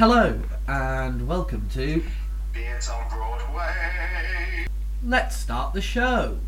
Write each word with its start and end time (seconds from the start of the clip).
Hello 0.00 0.40
and 0.66 1.28
welcome 1.28 1.68
to 1.74 2.02
Beards 2.54 2.88
on 2.88 3.06
Broadway. 3.10 4.64
Let's 5.04 5.36
Start 5.36 5.74
the 5.74 5.82
Show. 5.82 6.38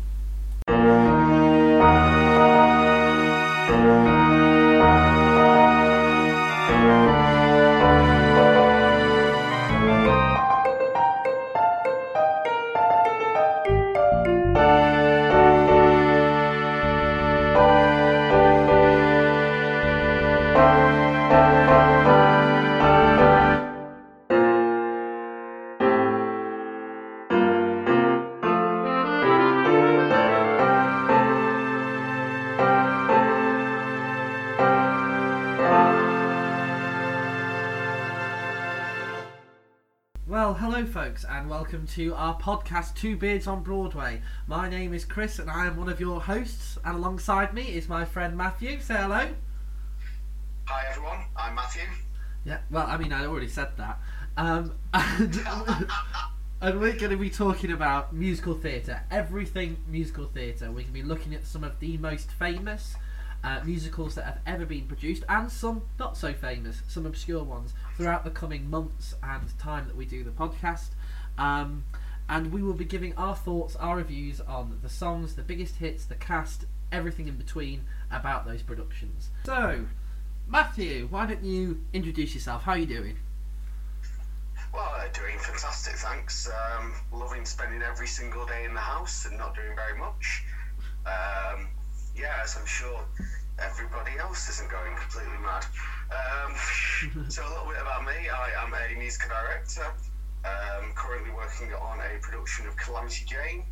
And 41.29 41.49
welcome 41.49 41.87
to 41.87 42.13
our 42.15 42.37
podcast, 42.39 42.95
Two 42.95 43.15
Beards 43.15 43.47
on 43.47 43.61
Broadway. 43.61 44.21
My 44.47 44.69
name 44.69 44.93
is 44.93 45.05
Chris, 45.05 45.39
and 45.39 45.49
I 45.49 45.67
am 45.67 45.77
one 45.77 45.87
of 45.87 45.99
your 45.99 46.19
hosts, 46.21 46.77
and 46.83 46.95
alongside 46.97 47.53
me 47.53 47.61
is 47.75 47.87
my 47.87 48.03
friend 48.03 48.35
Matthew. 48.35 48.79
Say 48.79 48.95
hello. 48.95 49.29
Hi 50.65 50.85
everyone, 50.89 51.19
I'm 51.37 51.55
Matthew. 51.55 51.83
Yeah, 52.45 52.59
well, 52.71 52.87
I 52.87 52.97
mean, 52.97 53.13
I 53.13 53.25
already 53.25 53.47
said 53.47 53.69
that. 53.77 53.99
Um, 54.37 54.73
and, 54.93 55.39
and 56.61 56.79
we're 56.79 56.97
going 56.97 57.11
to 57.11 57.17
be 57.17 57.29
talking 57.29 57.71
about 57.71 58.13
musical 58.13 58.55
theatre, 58.55 59.01
everything 59.11 59.77
musical 59.87 60.25
theatre. 60.25 60.67
We're 60.67 60.81
going 60.81 60.87
to 60.87 60.93
be 60.93 61.03
looking 61.03 61.35
at 61.35 61.45
some 61.45 61.63
of 61.63 61.79
the 61.79 61.97
most 61.97 62.31
famous 62.31 62.95
uh, 63.43 63.59
musicals 63.63 64.15
that 64.15 64.25
have 64.25 64.39
ever 64.45 64.65
been 64.65 64.87
produced, 64.87 65.23
and 65.27 65.51
some 65.51 65.83
not 65.99 66.17
so 66.17 66.33
famous, 66.33 66.81
some 66.87 67.05
obscure 67.05 67.43
ones, 67.43 67.73
throughout 67.97 68.23
the 68.23 68.29
coming 68.29 68.69
months 68.69 69.15
and 69.21 69.57
time 69.59 69.87
that 69.87 69.95
we 69.95 70.05
do 70.05 70.23
the 70.23 70.31
podcast. 70.31 70.89
Um, 71.37 71.83
and 72.29 72.53
we 72.53 72.61
will 72.61 72.73
be 72.73 72.85
giving 72.85 73.13
our 73.15 73.35
thoughts, 73.35 73.75
our 73.75 73.97
reviews 73.97 74.39
on 74.39 74.79
the 74.81 74.89
songs, 74.89 75.35
the 75.35 75.41
biggest 75.41 75.75
hits, 75.75 76.05
the 76.05 76.15
cast, 76.15 76.65
everything 76.91 77.27
in 77.27 77.35
between 77.35 77.81
about 78.11 78.45
those 78.45 78.61
productions. 78.61 79.29
So, 79.45 79.85
Matthew, 80.47 81.07
why 81.09 81.25
don't 81.25 81.43
you 81.43 81.81
introduce 81.91 82.33
yourself? 82.33 82.63
How 82.63 82.73
are 82.73 82.77
you 82.77 82.85
doing? 82.85 83.17
Well, 84.73 84.91
uh, 84.95 85.07
doing 85.13 85.37
fantastic, 85.37 85.95
thanks. 85.95 86.49
Um, 86.49 86.93
loving 87.11 87.45
spending 87.45 87.81
every 87.81 88.07
single 88.07 88.45
day 88.45 88.65
in 88.65 88.73
the 88.73 88.79
house 88.79 89.25
and 89.25 89.37
not 89.37 89.53
doing 89.53 89.75
very 89.75 89.97
much. 89.97 90.43
Um, 91.05 91.67
yeah, 92.15 92.39
as 92.43 92.55
I'm 92.55 92.65
sure 92.65 93.03
everybody 93.59 94.17
else 94.19 94.49
isn't 94.49 94.69
going 94.69 94.95
completely 94.95 95.37
mad. 95.41 95.65
Um, 96.11 96.55
so 97.29 97.45
a 97.45 97.49
little 97.49 97.67
bit 97.67 97.81
about 97.81 98.05
me. 98.05 98.29
I 98.29 98.51
am 98.63 98.73
a 98.73 98.97
music 98.99 99.27
director. 99.27 99.85
Um, 100.45 100.91
currently 100.95 101.31
working 101.31 101.73
on 101.73 101.99
a 102.01 102.19
production 102.19 102.67
of 102.67 102.75
Calamity 102.75 103.23
Jane, 103.25 103.63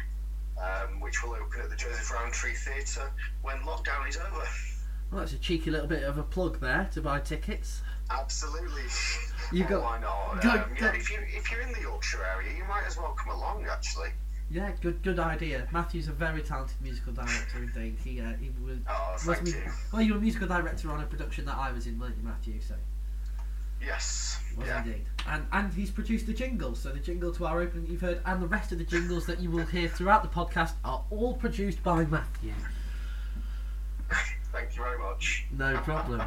um, 0.58 1.02
which 1.02 1.22
will 1.22 1.34
open 1.34 1.60
at 1.62 1.70
the 1.70 1.76
Joseph 1.76 2.10
Rowntree 2.12 2.54
Theatre 2.54 3.12
when 3.42 3.58
lockdown 3.60 4.08
is 4.08 4.16
over. 4.18 4.48
Well, 5.12 5.20
that's 5.20 5.34
a 5.34 5.38
cheeky 5.38 5.70
little 5.70 5.88
bit 5.88 6.04
of 6.04 6.18
a 6.18 6.24
plug 6.24 6.62
there 6.62 6.88
to 6.94 7.02
buy 7.02 7.20
tickets. 7.20 7.82
Absolutely. 8.10 8.84
You 9.52 9.66
Well, 9.66 9.82
got- 9.82 9.84
why 9.84 10.00
not? 10.00 10.46
Um, 10.46 10.76
yeah, 10.80 10.94
if 10.94 11.12
you 11.12 11.18
if 11.28 11.52
you're 11.52 11.60
in 11.62 11.74
the 11.74 11.82
Yorkshire 11.82 12.24
area, 12.24 12.56
you 12.56 12.64
might 12.64 12.86
as 12.86 12.96
well 12.98 13.14
come 13.22 13.34
along. 13.36 13.66
Actually. 13.70 14.12
Yeah, 14.52 14.72
good 14.82 15.02
good 15.02 15.18
idea. 15.20 15.68
Matthew's 15.72 16.08
a 16.10 16.12
very 16.12 16.42
talented 16.42 16.76
musical 16.82 17.14
director 17.14 17.60
indeed. 17.60 17.96
He 18.04 18.20
uh, 18.20 18.34
he 18.40 18.52
was, 18.64 18.78
Oh, 18.90 19.16
was 19.26 19.54
you. 19.54 19.62
well, 19.94 20.02
you 20.02 20.12
were 20.14 20.20
a 20.20 20.22
musical 20.22 20.48
director 20.48 20.92
on 20.92 21.00
a 21.02 21.06
production 21.06 21.46
that 21.46 21.56
I 21.58 21.72
was 21.72 21.88
in, 21.88 21.98
weren't 21.98 22.18
you, 22.18 22.24
Matthew? 22.24 22.60
So 22.60 22.76
Yes. 23.82 24.40
was 24.58 24.68
yeah. 24.68 24.84
indeed. 24.84 25.06
And 25.28 25.46
and 25.54 25.74
he's 25.74 25.90
produced 25.90 26.26
the 26.28 26.34
jingles. 26.34 26.80
So 26.80 26.90
the 26.90 27.00
jingle 27.00 27.32
to 27.34 27.46
our 27.46 27.62
opening 27.62 27.88
you've 27.90 28.02
heard, 28.02 28.22
and 28.26 28.42
the 28.42 28.48
rest 28.48 28.72
of 28.74 28.78
the 28.78 28.84
jingles 28.84 29.26
that 29.28 29.40
you 29.40 29.50
will 29.50 29.66
hear 29.66 29.88
throughout 29.88 30.22
the 30.24 30.30
podcast 30.30 30.74
are 30.84 31.04
all 31.10 31.34
produced 31.36 31.82
by 31.82 32.04
Matthew. 32.06 32.54
Thank 34.52 34.76
you 34.76 34.84
very 34.84 35.00
much. 35.00 35.46
No 35.58 35.78
problem. 35.78 36.22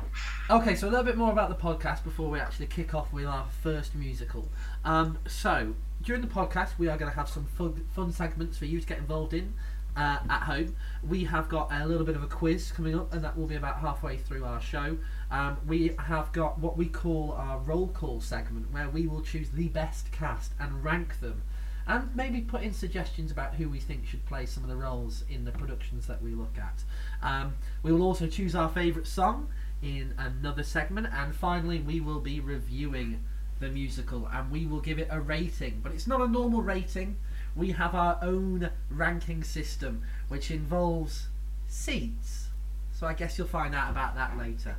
Okay, 0.48 0.74
so 0.74 0.88
a 0.88 0.90
little 0.90 1.04
bit 1.04 1.18
more 1.18 1.30
about 1.30 1.50
the 1.50 1.54
podcast 1.62 2.02
before 2.04 2.30
we 2.30 2.40
actually 2.40 2.66
kick 2.66 2.94
off 2.94 3.12
with 3.12 3.26
our 3.26 3.44
first 3.62 3.94
musical. 3.94 4.48
Um, 4.82 5.18
so, 5.28 5.74
during 6.04 6.22
the 6.22 6.28
podcast, 6.28 6.78
we 6.78 6.88
are 6.88 6.98
going 6.98 7.10
to 7.10 7.16
have 7.16 7.28
some 7.28 7.46
fun, 7.46 7.86
fun 7.94 8.12
segments 8.12 8.58
for 8.58 8.66
you 8.66 8.80
to 8.80 8.86
get 8.86 8.98
involved 8.98 9.32
in 9.32 9.54
uh, 9.96 10.18
at 10.28 10.42
home. 10.42 10.76
We 11.08 11.24
have 11.24 11.48
got 11.48 11.72
a 11.72 11.86
little 11.86 12.04
bit 12.04 12.14
of 12.14 12.22
a 12.22 12.26
quiz 12.26 12.72
coming 12.72 12.94
up, 12.94 13.12
and 13.12 13.24
that 13.24 13.36
will 13.38 13.46
be 13.46 13.56
about 13.56 13.80
halfway 13.80 14.18
through 14.18 14.44
our 14.44 14.60
show. 14.60 14.98
Um, 15.30 15.56
we 15.66 15.94
have 15.98 16.30
got 16.32 16.58
what 16.58 16.76
we 16.76 16.86
call 16.86 17.32
our 17.32 17.58
roll 17.58 17.88
call 17.88 18.20
segment, 18.20 18.70
where 18.70 18.88
we 18.88 19.06
will 19.06 19.22
choose 19.22 19.50
the 19.50 19.68
best 19.68 20.12
cast 20.12 20.52
and 20.60 20.84
rank 20.84 21.20
them. 21.20 21.42
And 21.86 22.14
maybe 22.16 22.40
put 22.40 22.62
in 22.62 22.72
suggestions 22.72 23.30
about 23.30 23.54
who 23.54 23.68
we 23.68 23.78
think 23.78 24.06
should 24.06 24.24
play 24.24 24.46
some 24.46 24.62
of 24.62 24.70
the 24.70 24.76
roles 24.76 25.22
in 25.28 25.44
the 25.44 25.52
productions 25.52 26.06
that 26.06 26.22
we 26.22 26.34
look 26.34 26.56
at. 26.56 26.82
Um, 27.22 27.54
we 27.82 27.92
will 27.92 28.02
also 28.02 28.26
choose 28.26 28.54
our 28.54 28.70
favourite 28.70 29.06
song 29.06 29.48
in 29.82 30.14
another 30.18 30.62
segment, 30.62 31.08
and 31.12 31.34
finally, 31.34 31.80
we 31.80 32.00
will 32.00 32.20
be 32.20 32.40
reviewing 32.40 33.22
the 33.64 33.70
musical 33.70 34.28
and 34.32 34.50
we 34.50 34.66
will 34.66 34.80
give 34.80 34.98
it 34.98 35.08
a 35.10 35.20
rating. 35.20 35.80
But 35.82 35.92
it's 35.92 36.06
not 36.06 36.20
a 36.20 36.28
normal 36.28 36.62
rating, 36.62 37.16
we 37.56 37.72
have 37.72 37.94
our 37.94 38.18
own 38.22 38.70
ranking 38.90 39.42
system 39.42 40.02
which 40.28 40.50
involves 40.50 41.28
seats. 41.66 42.48
So 42.92 43.06
I 43.06 43.14
guess 43.14 43.38
you'll 43.38 43.48
find 43.48 43.74
out 43.74 43.90
about 43.90 44.14
that 44.14 44.38
later. 44.38 44.76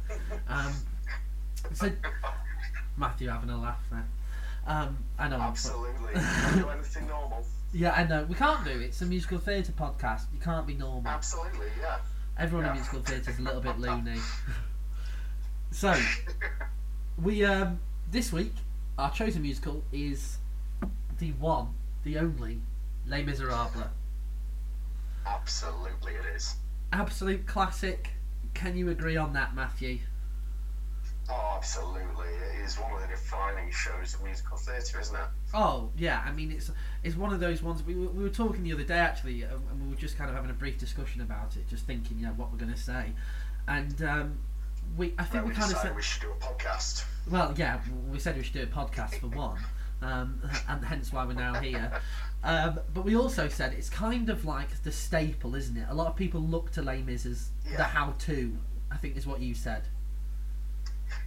Um, 0.47 0.73
so, 1.73 1.91
Matthew 2.97 3.27
having 3.27 3.49
a 3.49 3.59
laugh 3.59 3.81
there. 3.91 4.05
Um, 4.67 4.97
I 5.19 5.27
know. 5.27 5.37
Absolutely. 5.37 6.13
Do 6.55 6.69
anything 6.69 7.07
normal. 7.07 7.45
Yeah, 7.73 7.91
I 7.91 8.05
know. 8.05 8.23
We 8.23 8.35
can't 8.35 8.63
do 8.63 8.71
it. 8.71 8.83
It's 8.83 9.01
a 9.01 9.05
musical 9.05 9.37
theatre 9.37 9.73
podcast. 9.73 10.21
You 10.33 10.39
can't 10.39 10.65
be 10.65 10.75
normal. 10.75 11.05
Absolutely. 11.05 11.67
Yeah. 11.81 11.97
Everyone 12.37 12.67
in 12.67 12.73
musical 12.73 13.01
theatre 13.01 13.31
is 13.31 13.39
a 13.39 13.41
little 13.41 13.59
bit 13.59 13.77
loony. 13.79 14.17
so, 15.71 15.93
we 17.21 17.43
um, 17.43 17.79
this 18.11 18.31
week 18.31 18.53
our 18.97 19.11
chosen 19.11 19.41
musical 19.41 19.83
is 19.91 20.37
the 21.19 21.31
one, 21.33 21.69
the 22.03 22.17
only, 22.17 22.61
Les 23.07 23.23
Miserables. 23.23 23.83
Absolutely, 25.25 26.13
it 26.13 26.35
is. 26.35 26.55
Absolute 26.93 27.45
classic. 27.45 28.09
Can 28.53 28.77
you 28.77 28.89
agree 28.89 29.17
on 29.17 29.33
that, 29.33 29.55
Matthew? 29.55 29.99
Oh, 31.29 31.53
absolutely. 31.57 32.27
It 32.27 32.65
is 32.65 32.75
one 32.79 32.93
of 32.93 33.01
the 33.01 33.07
defining 33.07 33.71
shows 33.71 34.13
of 34.13 34.23
musical 34.23 34.57
theatre, 34.57 34.99
isn't 34.99 35.15
it? 35.15 35.27
Oh 35.53 35.89
yeah, 35.97 36.23
I 36.25 36.31
mean 36.31 36.51
it's 36.51 36.69
it's 37.03 37.15
one 37.15 37.33
of 37.33 37.39
those 37.39 37.63
ones 37.63 37.81
we 37.83 37.95
were, 37.95 38.07
we 38.07 38.23
were 38.23 38.29
talking 38.29 38.63
the 38.63 38.73
other 38.73 38.83
day 38.83 38.99
actually, 38.99 39.41
and 39.41 39.81
we 39.81 39.89
were 39.89 39.99
just 39.99 40.17
kind 40.17 40.29
of 40.29 40.35
having 40.35 40.51
a 40.51 40.53
brief 40.53 40.77
discussion 40.77 41.21
about 41.21 41.57
it, 41.57 41.67
just 41.67 41.85
thinking, 41.85 42.19
you 42.19 42.27
know, 42.27 42.33
what 42.33 42.51
we're 42.51 42.59
going 42.59 42.71
to 42.71 42.79
say, 42.79 43.13
and 43.67 44.03
um, 44.03 44.37
we 44.97 45.13
I 45.17 45.23
think 45.23 45.43
we 45.43 45.49
we 45.49 45.55
kind 45.55 45.71
of 45.71 45.77
said 45.77 45.95
we 45.95 46.01
should 46.01 46.21
do 46.21 46.31
a 46.31 46.35
podcast. 46.35 47.05
Well, 47.29 47.53
yeah, 47.57 47.79
we 48.11 48.19
said 48.19 48.37
we 48.37 48.43
should 48.43 48.53
do 48.53 48.63
a 48.63 48.67
podcast 48.67 49.19
for 49.19 49.27
one, 49.27 49.59
um, 50.01 50.41
and 50.69 50.83
hence 50.83 51.11
why 51.11 51.25
we're 51.25 51.33
now 51.33 51.55
here. 51.55 51.91
Um, 52.43 52.79
but 52.93 53.03
we 53.03 53.15
also 53.15 53.47
said 53.47 53.73
it's 53.73 53.89
kind 53.89 54.29
of 54.29 54.45
like 54.45 54.83
the 54.83 54.91
staple, 54.91 55.55
isn't 55.55 55.75
it? 55.75 55.87
A 55.89 55.93
lot 55.93 56.07
of 56.07 56.15
people 56.15 56.41
look 56.41 56.71
to 56.73 56.81
Les 56.81 57.01
Mis 57.01 57.25
as 57.25 57.49
the 57.75 57.83
how-to. 57.83 58.55
I 58.91 58.97
think 58.97 59.17
is 59.17 59.25
what 59.25 59.41
you 59.41 59.53
said. 59.55 59.83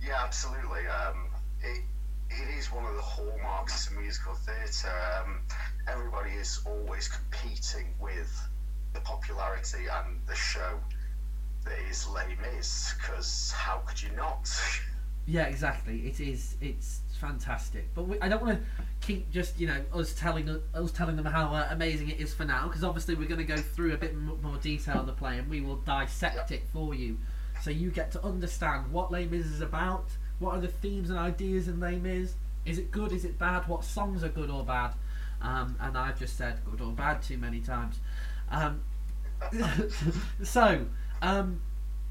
Yeah, 0.04 0.22
absolutely. 0.22 0.86
Um, 0.86 1.28
it, 1.62 1.82
it 2.30 2.58
is 2.58 2.72
one 2.72 2.84
of 2.84 2.94
the 2.94 3.02
hallmarks 3.02 3.88
of 3.88 3.98
musical 3.98 4.34
theatre. 4.34 4.92
Um, 5.20 5.40
everybody 5.88 6.30
is 6.30 6.60
always 6.64 7.08
competing 7.08 7.88
with 8.00 8.32
the 8.94 9.00
popularity 9.00 9.86
and 9.90 10.20
the 10.26 10.34
show 10.34 10.78
is 11.88 12.08
Les 12.08 12.36
Mis, 12.42 12.94
because 12.98 13.52
how 13.56 13.78
could 13.86 14.02
you 14.02 14.10
not? 14.16 14.50
Yeah, 15.30 15.44
exactly. 15.44 16.06
It 16.06 16.20
is. 16.20 16.56
It's 16.62 17.00
fantastic. 17.20 17.90
But 17.94 18.08
we, 18.08 18.18
I 18.20 18.30
don't 18.30 18.40
want 18.40 18.58
to 18.58 18.64
keep 19.06 19.30
just 19.30 19.60
you 19.60 19.66
know 19.66 19.82
us 19.92 20.14
telling 20.14 20.48
us 20.72 20.90
telling 20.90 21.16
them 21.16 21.26
how 21.26 21.54
uh, 21.54 21.68
amazing 21.70 22.08
it 22.08 22.18
is 22.18 22.32
for 22.32 22.46
now, 22.46 22.66
because 22.66 22.82
obviously 22.82 23.14
we're 23.14 23.28
going 23.28 23.36
to 23.36 23.44
go 23.44 23.58
through 23.58 23.92
a 23.92 23.98
bit 23.98 24.12
m- 24.12 24.38
more 24.42 24.56
detail 24.56 25.00
of 25.00 25.06
the 25.06 25.12
play, 25.12 25.36
and 25.36 25.46
we 25.50 25.60
will 25.60 25.76
dissect 25.76 26.50
it 26.50 26.62
for 26.72 26.94
you, 26.94 27.18
so 27.62 27.68
you 27.70 27.90
get 27.90 28.10
to 28.12 28.24
understand 28.24 28.90
what 28.90 29.12
Les 29.12 29.26
Mis 29.26 29.44
is 29.44 29.60
about. 29.60 30.06
What 30.38 30.54
are 30.54 30.60
the 30.60 30.68
themes 30.68 31.10
and 31.10 31.18
ideas 31.18 31.68
in 31.68 31.78
Les 31.78 31.96
Mis? 31.96 32.32
Is 32.64 32.78
it 32.78 32.90
good? 32.90 33.12
Is 33.12 33.26
it 33.26 33.38
bad? 33.38 33.68
What 33.68 33.84
songs 33.84 34.24
are 34.24 34.30
good 34.30 34.48
or 34.48 34.64
bad? 34.64 34.94
Um, 35.42 35.76
and 35.78 35.94
I've 35.94 36.18
just 36.18 36.38
said 36.38 36.60
good 36.64 36.80
or 36.80 36.92
bad 36.92 37.22
too 37.22 37.36
many 37.36 37.60
times. 37.60 38.00
Um, 38.50 38.80
so, 40.42 40.86
um, 41.22 41.60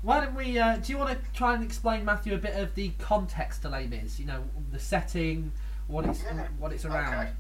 why 0.01 0.23
don't 0.23 0.35
we? 0.35 0.57
Uh, 0.59 0.77
do 0.77 0.91
you 0.91 0.97
want 0.97 1.11
to 1.11 1.31
try 1.33 1.53
and 1.55 1.63
explain, 1.63 2.05
Matthew, 2.05 2.33
a 2.33 2.37
bit 2.37 2.55
of 2.55 2.75
the 2.75 2.89
context 2.99 3.63
to 3.63 3.69
Les 3.69 3.87
Mis? 3.87 4.19
You 4.19 4.25
know, 4.25 4.43
the 4.71 4.79
setting, 4.79 5.51
what 5.87 6.05
it's 6.05 6.23
Yeah, 6.23 6.47
what 6.59 6.71
it's 6.71 6.85
around. 6.85 7.13
okay. 7.13 7.31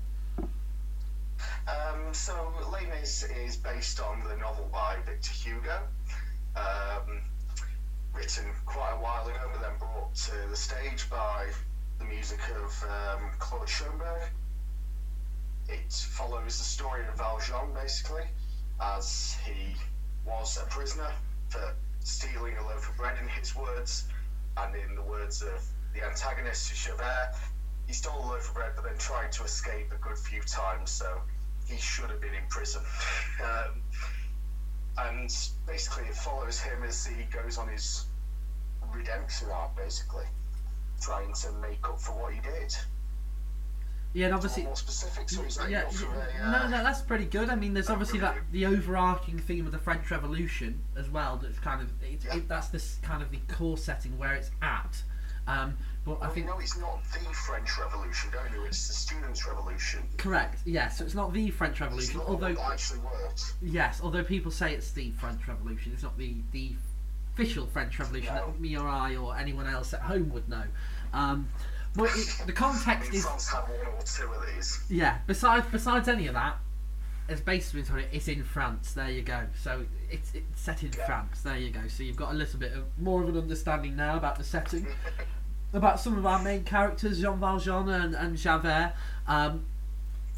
Um, 1.67 2.13
so 2.13 2.51
Les 2.71 2.85
Mis 2.87 3.23
is 3.23 3.57
based 3.57 3.99
on 3.99 4.23
the 4.27 4.35
novel 4.37 4.69
by 4.71 4.97
Victor 5.05 5.31
Hugo, 5.33 5.79
um, 6.55 7.21
written 8.13 8.45
quite 8.65 8.91
a 8.91 9.01
while 9.01 9.27
ago, 9.27 9.49
but 9.53 9.61
then 9.61 9.77
brought 9.77 10.15
to 10.15 10.31
the 10.49 10.55
stage 10.55 11.09
by 11.09 11.47
the 11.99 12.05
music 12.05 12.39
of 12.55 12.83
um, 12.89 13.29
Claude 13.39 13.69
Schoenberg. 13.69 14.29
It 15.69 15.91
follows 15.91 16.57
the 16.57 16.63
story 16.63 17.05
of 17.07 17.17
Valjean, 17.17 17.73
basically, 17.73 18.23
as 18.81 19.37
he 19.45 19.75
was 20.25 20.57
a 20.57 20.65
prisoner 20.67 21.11
for 21.49 21.73
stealing 22.03 22.57
a 22.57 22.65
loaf 22.65 22.89
of 22.89 22.97
bread, 22.97 23.17
in 23.21 23.27
his 23.27 23.55
words, 23.55 24.05
and 24.57 24.75
in 24.75 24.95
the 24.95 25.01
words 25.01 25.41
of 25.41 25.61
the 25.93 26.03
antagonist, 26.03 26.73
Javert, 26.73 27.33
he 27.85 27.93
stole 27.93 28.19
a 28.19 28.27
loaf 28.27 28.47
of 28.49 28.53
bread 28.53 28.71
but 28.75 28.83
then 28.83 28.97
tried 28.97 29.31
to 29.33 29.43
escape 29.43 29.91
a 29.91 29.97
good 29.97 30.17
few 30.17 30.41
times, 30.41 30.91
so 30.91 31.21
he 31.65 31.77
should 31.77 32.09
have 32.09 32.21
been 32.21 32.33
in 32.33 32.45
prison. 32.49 32.81
um, 33.43 33.81
and 34.97 35.29
basically, 35.65 36.03
it 36.05 36.15
follows 36.15 36.59
him 36.59 36.83
as 36.83 37.05
he 37.05 37.23
goes 37.25 37.57
on 37.57 37.67
his 37.67 38.05
redemption 38.91 39.49
arc, 39.49 39.75
basically, 39.75 40.25
trying 40.99 41.33
to 41.33 41.51
make 41.51 41.87
up 41.87 41.99
for 41.99 42.13
what 42.13 42.33
he 42.33 42.39
did. 42.39 42.75
Yeah, 44.17 44.25
and 44.25 44.33
obviously. 44.35 44.63
more 44.63 44.75
specifics, 44.75 45.37
or 45.37 45.45
is 45.45 45.59
Yeah, 45.69 45.83
yeah, 46.01 46.47
a, 46.47 46.51
no, 46.51 46.77
no, 46.77 46.83
that's 46.83 47.01
pretty 47.01 47.25
good. 47.25 47.49
I 47.51 47.55
mean, 47.55 47.75
there's 47.75 47.89
obviously 47.91 48.17
that 48.21 48.35
the 48.51 48.65
overarching 48.65 49.37
theme 49.37 49.67
of 49.67 49.71
the 49.71 49.77
French 49.77 50.09
Revolution 50.09 50.81
as 50.97 51.07
well. 51.07 51.37
That's 51.37 51.59
kind 51.59 51.81
of 51.83 51.89
it, 52.01 52.25
Yeah. 52.25 52.37
it, 52.37 52.47
that's 52.47 52.69
this 52.69 52.97
kind 53.03 53.21
of 53.21 53.29
the 53.29 53.37
core 53.53 53.77
setting 53.77 54.17
where 54.17 54.33
it's 54.33 54.49
at. 54.63 55.03
Um, 55.47 55.77
but 56.03 56.17
I 56.23 56.29
think 56.29 56.47
know, 56.47 56.57
it's 56.57 56.75
not 56.79 57.03
the 57.13 57.19
French 57.31 57.69
Revolution, 57.77 58.31
don't 58.31 58.51
you? 58.59 58.65
It's 58.65 58.87
the 58.87 58.93
Students' 58.95 59.47
Revolution. 59.47 60.01
correct. 60.17 60.61
Yes, 60.65 60.97
so 60.97 61.05
it's 61.05 61.13
not 61.13 61.31
the 61.31 61.51
French 61.51 61.73
It's 61.73 61.81
Revolution, 61.81 62.17
not 62.17 62.27
although 62.27 62.53
what 62.55 62.73
actually 62.73 63.01
worked. 63.01 63.53
yes, 63.61 63.99
although 64.01 64.23
people 64.23 64.49
say 64.49 64.73
it's 64.73 64.89
the 64.91 65.11
French 65.11 65.47
Revolution, 65.47 65.91
it's 65.93 66.01
not 66.03 66.17
the 66.17 66.37
the 66.53 66.71
official 67.33 67.67
French 67.67 67.99
Revolution 67.99 68.33
No. 68.33 68.47
that 68.47 68.59
me 68.59 68.75
or 68.75 68.87
I 68.87 69.15
or 69.15 69.37
anyone 69.37 69.67
else 69.67 69.93
at 69.93 70.01
home 70.01 70.31
would 70.33 70.49
know. 70.49 70.63
Um, 71.13 71.49
but 71.97 72.09
it, 72.15 72.43
the 72.45 72.53
context 72.53 73.13
is 73.13 73.25
France 73.25 73.49
had 73.49 73.63
one 73.63 73.87
or 73.87 74.01
two 74.03 74.23
of 74.31 74.45
these. 74.55 74.79
Yeah. 74.89 75.17
Besides, 75.27 75.65
besides 75.71 76.07
any 76.07 76.27
of 76.27 76.33
that, 76.35 76.57
as 77.27 77.41
basically 77.41 77.83
on 77.91 77.99
it, 77.99 78.07
it's 78.13 78.27
in 78.29 78.43
France. 78.43 78.93
There 78.93 79.09
you 79.09 79.21
go. 79.21 79.41
So 79.61 79.85
it's, 80.09 80.33
it's 80.33 80.61
set 80.61 80.83
in 80.83 80.91
Yeah. 80.97 81.05
France. 81.05 81.41
There 81.41 81.57
you 81.57 81.71
go. 81.71 81.87
So 81.89 82.03
you've 82.03 82.15
got 82.15 82.31
a 82.31 82.35
little 82.35 82.59
bit 82.59 82.71
of 82.73 82.83
more 82.97 83.21
of 83.23 83.27
an 83.29 83.37
understanding 83.37 83.95
now 83.97 84.15
about 84.15 84.37
the 84.37 84.43
setting, 84.45 84.87
about 85.73 85.99
some 85.99 86.17
of 86.17 86.25
our 86.25 86.41
main 86.41 86.63
characters, 86.63 87.19
Jean 87.19 87.39
Valjean 87.39 87.89
and, 87.89 88.15
and 88.15 88.37
Javert. 88.37 88.93
Um, 89.27 89.65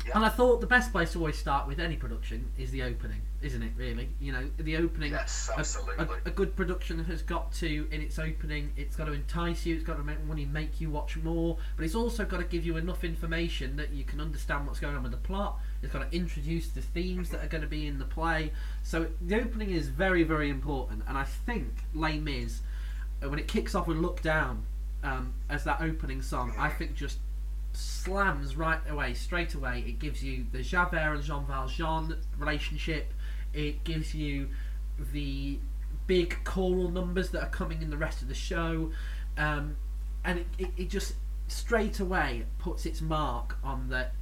Yeah. 0.07 0.15
And 0.15 0.25
I 0.25 0.29
thought 0.29 0.61
the 0.61 0.67
best 0.67 0.91
place 0.91 1.11
to 1.11 1.19
always 1.19 1.37
start 1.37 1.67
with 1.67 1.79
any 1.79 1.97
production 1.97 2.51
is 2.57 2.71
the 2.71 2.81
opening, 2.83 3.21
isn't 3.41 3.61
it? 3.61 3.71
Really, 3.77 4.09
you 4.19 4.31
know, 4.31 4.49
the 4.57 4.77
opening. 4.77 5.11
Yes, 5.11 5.49
a- 5.49 5.57
a, 5.57 5.59
absolutely. 5.59 6.17
a 6.25 6.29
good 6.29 6.55
production 6.55 7.03
has 7.05 7.21
got 7.21 7.51
to, 7.53 7.87
in 7.91 8.01
its 8.01 8.19
opening, 8.19 8.71
it's 8.75 8.95
got 8.95 9.05
to 9.05 9.13
entice 9.13 9.65
you, 9.65 9.75
it's 9.75 9.83
got 9.83 9.97
to 9.97 10.03
make 10.03 10.23
money, 10.25 10.45
make 10.45 10.81
you 10.81 10.89
watch 10.89 11.17
more, 11.17 11.57
but 11.75 11.85
it's 11.85 11.95
also 11.95 12.25
got 12.25 12.37
to 12.37 12.43
give 12.43 12.65
you 12.65 12.77
enough 12.77 13.03
information 13.03 13.75
that 13.77 13.91
you 13.91 14.03
can 14.03 14.19
understand 14.19 14.67
what's 14.67 14.79
going 14.79 14.95
on 14.95 15.03
with 15.03 15.11
the 15.11 15.17
plot. 15.17 15.59
It's 15.81 15.93
got 15.93 16.09
to 16.09 16.15
introduce 16.15 16.67
the 16.69 16.81
themes 16.81 17.29
that 17.29 17.43
are 17.43 17.47
going 17.47 17.61
to 17.61 17.67
be 17.67 17.87
in 17.87 17.99
the 17.99 18.05
play. 18.05 18.51
So 18.83 19.07
the 19.21 19.39
opening 19.39 19.71
is 19.71 19.87
very, 19.87 20.23
very 20.23 20.49
important, 20.49 21.03
and 21.07 21.17
I 21.17 21.23
think 21.23 21.67
Les 21.93 22.19
Mis, 22.19 22.61
uh, 23.23 23.29
when 23.29 23.39
it 23.39 23.47
kicks 23.47 23.75
off 23.75 23.87
with 23.87 23.97
"Look 23.97 24.21
Down" 24.21 24.63
um, 25.03 25.33
as 25.49 25.63
that 25.63 25.81
opening 25.81 26.21
song, 26.21 26.53
I 26.57 26.69
think 26.69 26.95
just 26.95 27.19
slams 27.73 28.55
right 28.55 28.79
away, 28.89 29.13
straight 29.13 29.53
away. 29.53 29.83
It 29.87 29.99
gives 29.99 30.23
you 30.23 30.45
the 30.51 30.61
Javert 30.61 30.97
and 31.15 31.23
Jean 31.23 31.45
Valjean 31.45 32.15
relationship. 32.37 33.13
It 33.53 33.83
gives 33.83 34.13
you 34.13 34.49
the 35.13 35.59
big 36.07 36.37
choral 36.43 36.89
numbers 36.89 37.29
that 37.31 37.41
are 37.43 37.49
coming 37.49 37.81
in 37.81 37.89
the 37.89 37.97
rest 37.97 38.21
of 38.21 38.27
the 38.27 38.33
show, 38.33 38.91
um, 39.37 39.75
and 40.23 40.39
it, 40.39 40.47
it, 40.57 40.69
it 40.77 40.89
just 40.89 41.13
straight 41.47 41.99
away 41.99 42.45
puts 42.59 42.85
its 42.85 43.01
mark 43.01 43.57
on 43.63 43.89
that. 43.89 44.13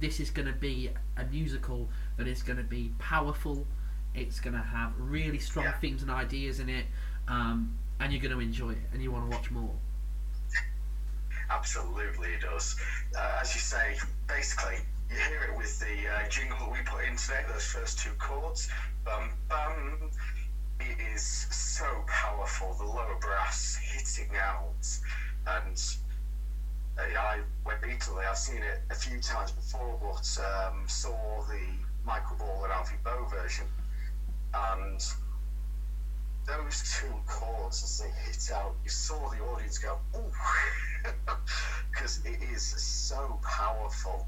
This 0.00 0.18
is 0.18 0.30
going 0.30 0.48
to 0.48 0.54
be 0.54 0.90
a 1.16 1.24
musical 1.26 1.88
that 2.16 2.26
is 2.26 2.42
going 2.42 2.56
to 2.56 2.64
be 2.64 2.92
powerful. 2.98 3.66
It's 4.14 4.40
going 4.40 4.54
to 4.54 4.62
have 4.62 4.92
really 4.98 5.38
strong 5.38 5.66
Yeah. 5.66 5.78
themes 5.78 6.02
and 6.02 6.10
ideas 6.10 6.58
in 6.60 6.68
it, 6.68 6.86
um, 7.28 7.78
and 8.00 8.12
you're 8.12 8.20
going 8.20 8.34
to 8.34 8.40
enjoy 8.40 8.70
it, 8.70 8.78
and 8.92 9.00
you 9.02 9.12
want 9.12 9.30
to 9.30 9.36
watch 9.36 9.50
more. 9.50 9.74
Absolutely, 11.50 12.28
it 12.30 12.40
does. 12.40 12.76
Uh, 13.16 13.38
as 13.40 13.54
you 13.54 13.60
say, 13.60 13.96
basically, 14.26 14.78
you 15.12 15.18
hear 15.18 15.42
it 15.42 15.54
with 15.54 15.78
the 15.78 16.08
uh, 16.08 16.26
jingle 16.28 16.58
that 16.58 16.70
we 16.70 16.80
put 16.80 17.04
in 17.04 17.16
today, 17.16 17.42
those 17.46 17.64
first 17.64 17.98
two 17.98 18.12
chords. 18.14 18.66
Bum, 19.04 19.32
bum. 19.48 19.96
It 20.80 20.98
is 20.98 21.46
so 21.50 22.02
powerful, 22.06 22.72
the 22.74 22.84
lower 22.84 23.16
brass 23.20 23.76
hitting 23.80 24.34
out. 24.36 24.98
And 25.46 25.78
uh, 26.98 27.02
I 27.18 27.40
went 27.64 27.84
Italy, 27.84 28.24
I've 28.24 28.38
seen 28.38 28.62
it 28.62 28.78
a 28.90 28.94
few 28.94 29.18
times 29.18 29.50
before, 29.50 29.98
but 30.00 30.38
um, 30.42 30.84
saw 30.88 31.42
the 31.42 31.60
Michael 32.04 32.36
Ball 32.36 32.64
and 32.64 32.72
Alfie 32.72 32.96
Boe 33.04 33.26
version. 33.26 33.66
And 34.54 35.04
those 36.46 36.82
two 36.82 37.20
chords 37.26 37.82
as 37.82 37.98
they 37.98 38.10
hit 38.24 38.50
out, 38.50 38.74
you 38.82 38.88
saw 38.90 39.28
the 39.28 39.40
audience 39.40 39.78
go, 39.78 39.98
ooh, 40.16 40.32
because 41.90 42.18
it 42.24 42.40
is 42.42 42.62
so 42.62 43.38
powerful. 43.42 44.26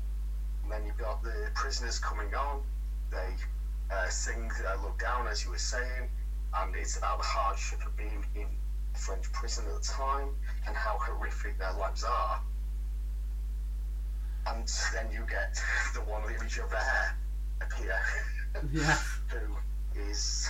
And 0.64 0.72
then 0.72 0.86
you've 0.86 0.96
got 0.96 1.22
the 1.22 1.50
prisoners 1.54 1.98
coming 1.98 2.34
on, 2.34 2.62
they 3.10 3.34
uh, 3.90 4.08
sing 4.08 4.50
uh, 4.66 4.82
Look 4.82 4.98
Down, 4.98 5.26
as 5.28 5.44
you 5.44 5.50
were 5.50 5.58
saying, 5.58 6.08
and 6.56 6.74
it's 6.74 6.96
about 6.96 7.18
the 7.18 7.24
hardship 7.24 7.84
of 7.86 7.96
being 7.96 8.24
in 8.34 8.46
French 8.94 9.30
prison 9.32 9.64
at 9.68 9.82
the 9.82 9.86
time 9.86 10.30
and 10.66 10.74
how 10.74 10.98
horrific 10.98 11.58
their 11.58 11.72
lives 11.74 12.02
are. 12.04 12.40
And 14.46 14.66
then 14.92 15.10
you 15.12 15.26
get 15.28 15.60
the 15.94 16.00
one 16.00 16.22
Lily 16.22 16.48
Javert 16.48 17.14
appear, 17.60 17.98
Yeah. 18.72 18.96
who 19.28 20.00
is 20.00 20.48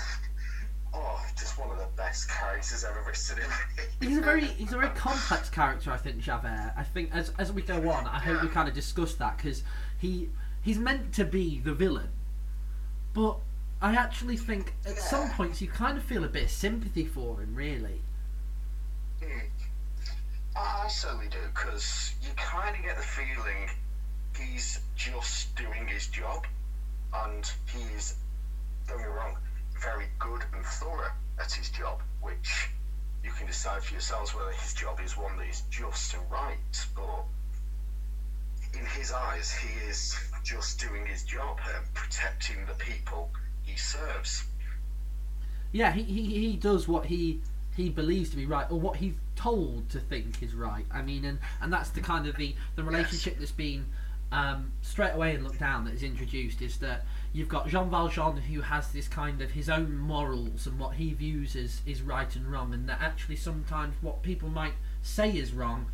oh, 0.94 1.24
just 1.36 1.58
one 1.58 1.70
of 1.70 1.78
the 1.78 1.88
best 1.96 2.28
characters 2.28 2.84
ever 2.84 3.02
written 3.06 3.38
in 3.38 4.08
He's 4.08 4.18
a 4.18 4.20
very 4.20 4.44
he's 4.44 4.72
a 4.72 4.78
very 4.78 4.90
complex 4.90 5.48
character, 5.48 5.90
I 5.90 5.96
think 5.96 6.18
Javert. 6.18 6.72
I 6.76 6.82
think 6.82 7.10
as 7.12 7.32
as 7.38 7.52
we 7.52 7.62
go 7.62 7.76
on, 7.90 8.06
I 8.06 8.18
hope 8.18 8.42
we 8.42 8.48
kind 8.48 8.68
of 8.68 8.74
discuss 8.74 9.14
that 9.14 9.36
because 9.36 9.62
he 10.04 10.28
he's 10.60 10.78
meant 10.78 11.14
to 11.14 11.24
be 11.24 11.58
the 11.60 11.72
villain, 11.72 12.10
but 13.14 13.38
I 13.80 13.94
actually 13.94 14.36
think 14.36 14.74
at 14.86 14.98
some 14.98 15.30
points 15.30 15.62
you 15.62 15.68
kind 15.68 15.96
of 15.96 16.04
feel 16.04 16.24
a 16.24 16.28
bit 16.28 16.44
of 16.44 16.50
sympathy 16.50 17.06
for 17.06 17.40
him, 17.40 17.54
really. 17.54 18.02
Hmm. 19.22 19.46
I 20.56 20.88
certainly 20.88 21.28
do, 21.28 21.38
because 21.54 22.14
you 22.22 22.28
kind 22.36 22.76
of 22.76 22.82
get 22.82 22.96
the 22.96 23.02
feeling 23.02 23.70
he's 24.38 24.80
just 24.94 25.56
doing 25.56 25.86
his 25.86 26.06
job, 26.08 26.46
and 27.14 27.50
he's, 27.72 28.16
don't 28.86 28.98
get 28.98 29.08
me 29.08 29.12
wrong, 29.12 29.36
very 29.82 30.06
good 30.18 30.44
and 30.54 30.64
thorough 30.64 31.12
at 31.40 31.50
his 31.50 31.70
job, 31.70 32.02
which 32.20 32.68
you 33.24 33.32
can 33.32 33.46
decide 33.46 33.82
for 33.82 33.92
yourselves 33.94 34.34
whether 34.34 34.52
his 34.52 34.74
job 34.74 35.00
is 35.02 35.16
one 35.16 35.36
that 35.38 35.48
is 35.48 35.62
just 35.70 36.14
and 36.14 36.30
right, 36.30 36.86
but 36.94 37.24
in 38.78 38.86
his 38.86 39.12
eyes, 39.12 39.52
he 39.52 39.88
is 39.88 40.16
just 40.42 40.80
doing 40.80 41.06
his 41.06 41.22
job 41.22 41.58
and 41.74 41.94
protecting 41.94 42.66
the 42.66 42.74
people 42.74 43.30
he 43.62 43.76
serves. 43.76 44.44
Yeah, 45.72 45.92
he, 45.92 46.02
he, 46.02 46.50
he 46.50 46.56
does 46.56 46.86
what 46.86 47.06
he 47.06 47.40
he 47.76 47.88
believes 47.88 48.30
to 48.30 48.36
be 48.36 48.46
right, 48.46 48.70
or 48.70 48.78
what 48.78 48.96
he's 48.96 49.14
told 49.34 49.90
to 49.90 49.98
think 49.98 50.42
is 50.42 50.54
right. 50.54 50.86
I 50.92 51.02
mean, 51.02 51.24
and, 51.24 51.40
and 51.60 51.72
that's 51.72 51.90
the 51.90 52.00
kind 52.00 52.26
of 52.28 52.36
the, 52.36 52.54
the 52.76 52.84
relationship 52.84 53.36
that's 53.38 53.50
been 53.50 53.86
um, 54.30 54.72
straight 54.82 55.12
away 55.12 55.34
and 55.34 55.44
looked 55.44 55.58
down 55.58 55.84
that 55.84 55.94
is 55.94 56.02
introduced 56.02 56.62
is 56.62 56.78
that 56.78 57.04
you've 57.32 57.48
got 57.48 57.68
Jean 57.68 57.90
Valjean 57.90 58.36
who 58.36 58.60
has 58.60 58.92
this 58.92 59.08
kind 59.08 59.42
of 59.42 59.50
his 59.50 59.68
own 59.68 59.98
morals 59.98 60.66
and 60.66 60.78
what 60.78 60.94
he 60.94 61.12
views 61.14 61.56
as 61.56 61.82
is 61.84 62.02
right 62.02 62.34
and 62.36 62.46
wrong, 62.46 62.72
and 62.72 62.88
that 62.88 63.00
actually 63.00 63.36
sometimes 63.36 63.94
what 64.00 64.22
people 64.22 64.48
might 64.48 64.74
say 65.02 65.30
is 65.30 65.52
wrong 65.52 65.86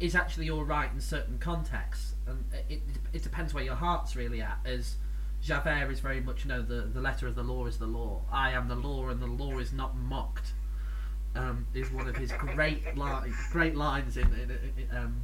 is 0.00 0.14
actually 0.14 0.48
all 0.48 0.64
right 0.64 0.90
in 0.92 1.00
certain 1.00 1.38
contexts, 1.38 2.07
and 2.28 2.44
it, 2.68 2.82
it 3.12 3.22
depends 3.22 3.54
where 3.54 3.64
your 3.64 3.74
heart's 3.74 4.16
really 4.16 4.40
at. 4.40 4.58
As 4.64 4.96
Javert 5.42 5.90
is 5.90 6.00
very 6.00 6.20
much 6.20 6.46
no, 6.46 6.62
the 6.62 6.82
the 6.82 7.00
letter 7.00 7.26
of 7.26 7.34
the 7.34 7.42
law 7.42 7.66
is 7.66 7.78
the 7.78 7.86
law. 7.86 8.22
I 8.30 8.52
am 8.52 8.68
the 8.68 8.76
law, 8.76 9.08
and 9.08 9.20
the 9.20 9.26
law 9.26 9.58
is 9.58 9.72
not 9.72 9.96
mocked. 9.96 10.52
Um, 11.34 11.66
is 11.74 11.90
one 11.92 12.08
of 12.08 12.16
his 12.16 12.32
great 12.32 12.96
li- 12.96 13.32
great 13.52 13.76
lines 13.76 14.16
in 14.16 14.26
in, 14.26 14.50
in, 14.50 14.96
um, 14.96 15.20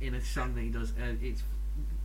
in 0.00 0.14
a 0.14 0.20
song 0.20 0.54
that 0.54 0.62
he 0.62 0.70
does. 0.70 0.92
Uh, 0.92 1.14
it's 1.20 1.42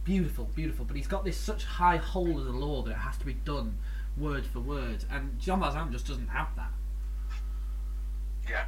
beautiful, 0.04 0.50
beautiful. 0.56 0.86
But 0.86 0.98
he's 0.98 1.08
got 1.08 1.24
this 1.24 1.38
such 1.38 1.64
high 1.64 1.98
hold 1.98 2.40
of 2.40 2.46
the 2.46 2.52
law 2.52 2.82
that 2.84 2.92
it 2.92 2.98
has 2.98 3.18
to 3.18 3.26
be 3.26 3.34
done 3.34 3.78
word 4.18 4.46
for 4.46 4.60
word, 4.60 5.06
and 5.10 5.40
Jean 5.40 5.60
Valjean 5.60 5.92
just 5.92 6.08
doesn't 6.08 6.28
have 6.28 6.50
that. 6.56 6.72
Yeah. 8.50 8.66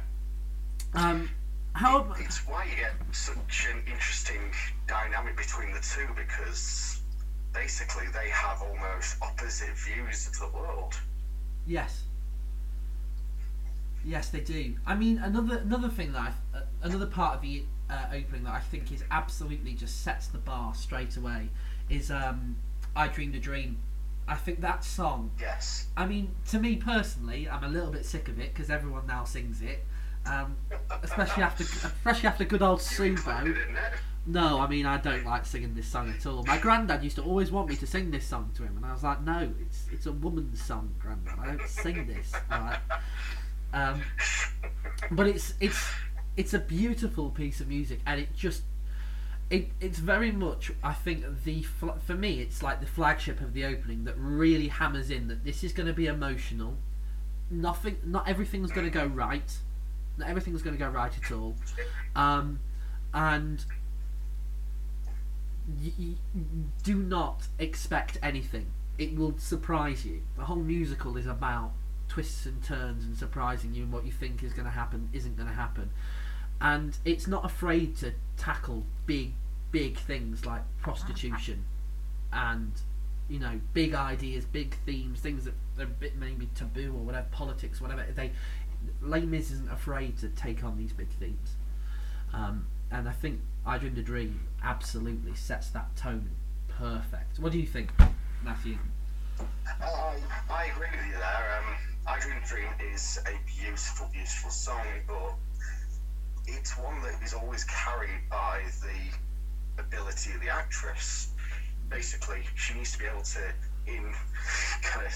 Um, 0.94 1.30
how 1.74 2.06
It's 2.18 2.38
why 2.46 2.64
you 2.64 2.76
get 2.76 2.92
such 3.12 3.66
an 3.70 3.82
interesting 3.86 4.52
dynamic 4.86 5.36
between 5.36 5.72
the 5.72 5.80
two 5.80 6.08
because 6.14 7.00
basically 7.52 8.06
they 8.12 8.28
have 8.30 8.62
almost 8.62 9.16
opposite 9.20 9.76
views 9.76 10.26
of 10.28 10.38
the 10.38 10.56
world. 10.56 10.94
Yes. 11.66 12.04
Yes, 14.04 14.28
they 14.28 14.40
do. 14.40 14.76
I 14.86 14.94
mean, 14.94 15.18
another 15.18 15.58
another 15.58 15.88
thing 15.88 16.12
that 16.12 16.34
I, 16.54 16.58
uh, 16.58 16.62
another 16.82 17.06
part 17.06 17.36
of 17.36 17.42
the 17.42 17.64
uh, 17.90 18.06
opening 18.12 18.44
that 18.44 18.54
I 18.54 18.60
think 18.60 18.92
is 18.92 19.02
absolutely 19.10 19.72
just 19.72 20.02
sets 20.02 20.26
the 20.28 20.38
bar 20.38 20.74
straight 20.74 21.16
away 21.16 21.48
is 21.88 22.10
um, 22.10 22.56
"I 22.94 23.08
Dreamed 23.08 23.34
a 23.34 23.40
Dream." 23.40 23.78
I 24.28 24.36
think 24.36 24.60
that 24.60 24.84
song. 24.84 25.30
Yes. 25.38 25.88
I 25.96 26.06
mean, 26.06 26.34
to 26.48 26.58
me 26.58 26.76
personally, 26.76 27.48
I'm 27.48 27.64
a 27.64 27.68
little 27.68 27.90
bit 27.90 28.06
sick 28.06 28.28
of 28.28 28.38
it 28.38 28.54
because 28.54 28.70
everyone 28.70 29.06
now 29.06 29.24
sings 29.24 29.60
it, 29.60 29.84
um, 30.26 30.56
especially 31.02 31.42
after 31.42 31.64
especially 31.64 32.28
after 32.28 32.44
good 32.44 32.62
old 32.62 32.80
SuBo. 32.80 33.42
it 33.42 33.46
in 33.46 33.76
it. 33.76 33.92
No, 34.26 34.58
I 34.58 34.66
mean 34.68 34.86
I 34.86 34.96
don't 34.96 35.24
like 35.24 35.44
singing 35.44 35.74
this 35.74 35.86
song 35.86 36.14
at 36.16 36.24
all. 36.26 36.44
My 36.44 36.58
granddad 36.58 37.04
used 37.04 37.16
to 37.16 37.22
always 37.22 37.50
want 37.50 37.68
me 37.68 37.76
to 37.76 37.86
sing 37.86 38.10
this 38.10 38.26
song 38.26 38.50
to 38.56 38.62
him, 38.62 38.76
and 38.76 38.86
I 38.86 38.92
was 38.92 39.02
like, 39.02 39.22
"No, 39.22 39.52
it's 39.60 39.86
it's 39.92 40.06
a 40.06 40.12
woman's 40.12 40.62
song, 40.62 40.94
granddad. 40.98 41.34
I 41.38 41.46
don't 41.46 41.68
sing 41.68 42.06
this." 42.06 42.32
Right? 42.50 42.78
Um, 43.74 44.02
but 45.10 45.26
it's 45.26 45.54
it's 45.60 45.78
it's 46.36 46.54
a 46.54 46.58
beautiful 46.58 47.30
piece 47.30 47.60
of 47.60 47.68
music, 47.68 48.00
and 48.06 48.20
it 48.20 48.34
just 48.34 48.62
it 49.50 49.68
it's 49.80 49.98
very 49.98 50.32
much 50.32 50.72
I 50.82 50.94
think 50.94 51.24
the 51.44 51.62
for 51.62 52.14
me 52.14 52.40
it's 52.40 52.62
like 52.62 52.80
the 52.80 52.86
flagship 52.86 53.40
of 53.40 53.52
the 53.52 53.64
opening 53.64 54.04
that 54.04 54.14
really 54.16 54.68
hammers 54.68 55.10
in 55.10 55.28
that 55.28 55.44
this 55.44 55.62
is 55.62 55.72
going 55.72 55.86
to 55.86 55.92
be 55.92 56.06
emotional. 56.06 56.78
Nothing, 57.50 57.98
not 58.04 58.26
everything's 58.26 58.72
going 58.72 58.86
to 58.86 58.90
go 58.90 59.06
right. 59.06 59.58
Not 60.16 60.28
everything's 60.28 60.62
going 60.62 60.76
to 60.76 60.82
go 60.82 60.88
right 60.88 61.12
at 61.16 61.32
all. 61.32 61.56
Um, 62.14 62.60
and 63.12 63.64
y- 65.82 65.92
y- 65.98 66.40
do 66.82 66.96
not 66.96 67.46
expect 67.58 68.18
anything. 68.22 68.66
It 68.98 69.16
will 69.16 69.36
surprise 69.38 70.04
you. 70.04 70.22
The 70.36 70.44
whole 70.44 70.56
musical 70.56 71.16
is 71.16 71.26
about 71.26 71.72
twists 72.08 72.46
and 72.46 72.62
turns 72.62 73.04
and 73.04 73.16
surprising 73.16 73.74
you, 73.74 73.84
and 73.84 73.92
what 73.92 74.04
you 74.06 74.12
think 74.12 74.42
is 74.42 74.52
going 74.52 74.66
to 74.66 74.70
happen 74.70 75.08
isn't 75.12 75.36
going 75.36 75.48
to 75.48 75.54
happen. 75.54 75.90
And 76.60 76.96
it's 77.04 77.26
not 77.26 77.44
afraid 77.44 77.96
to 77.98 78.12
tackle 78.36 78.84
big, 79.06 79.32
big 79.72 79.98
things 79.98 80.46
like 80.46 80.62
prostitution 80.80 81.64
and 82.32 82.72
you 83.28 83.38
know 83.38 83.60
big 83.72 83.94
ideas, 83.94 84.44
big 84.44 84.76
themes, 84.86 85.20
things 85.20 85.44
that 85.44 85.54
are 85.78 85.84
a 85.84 85.86
bit 85.86 86.16
maybe 86.16 86.48
taboo 86.54 86.88
or 86.94 87.00
whatever, 87.04 87.26
politics, 87.32 87.80
whatever. 87.80 88.04
They 88.14 88.30
Les 89.02 89.22
Mis 89.22 89.50
isn't 89.50 89.70
afraid 89.70 90.18
to 90.18 90.28
take 90.28 90.64
on 90.64 90.76
these 90.78 90.92
big 90.92 91.08
themes. 91.08 91.56
Um, 92.32 92.66
and 92.90 93.08
I 93.08 93.12
think 93.12 93.40
I 93.66 93.78
Dreamed 93.78 93.98
a 93.98 94.02
Dream 94.02 94.40
absolutely 94.62 95.34
sets 95.34 95.68
that 95.70 95.94
tone 95.96 96.30
perfect. 96.68 97.38
What 97.38 97.52
do 97.52 97.58
you 97.58 97.66
think, 97.66 97.90
Matthew? 98.42 98.78
I, 99.80 100.16
I 100.50 100.64
agree 100.66 100.88
with 100.90 101.06
you 101.06 101.12
there. 101.12 101.58
Um, 101.58 101.74
I 102.06 102.18
Dream 102.20 102.36
a 102.42 102.46
Dream 102.46 102.68
is 102.92 103.18
a 103.26 103.38
beautiful, 103.58 104.08
beautiful 104.12 104.50
song, 104.50 104.86
but 105.06 105.34
it's 106.46 106.76
one 106.78 107.00
that 107.02 107.22
is 107.22 107.32
always 107.32 107.64
carried 107.64 108.28
by 108.30 108.62
the 108.82 109.82
ability 109.82 110.32
of 110.32 110.40
the 110.40 110.48
actress. 110.48 111.32
Basically, 111.88 112.42
she 112.54 112.74
needs 112.74 112.92
to 112.92 112.98
be 112.98 113.06
able 113.06 113.22
to, 113.22 113.52
in 113.86 114.14
kind 114.82 115.06
of 115.06 115.14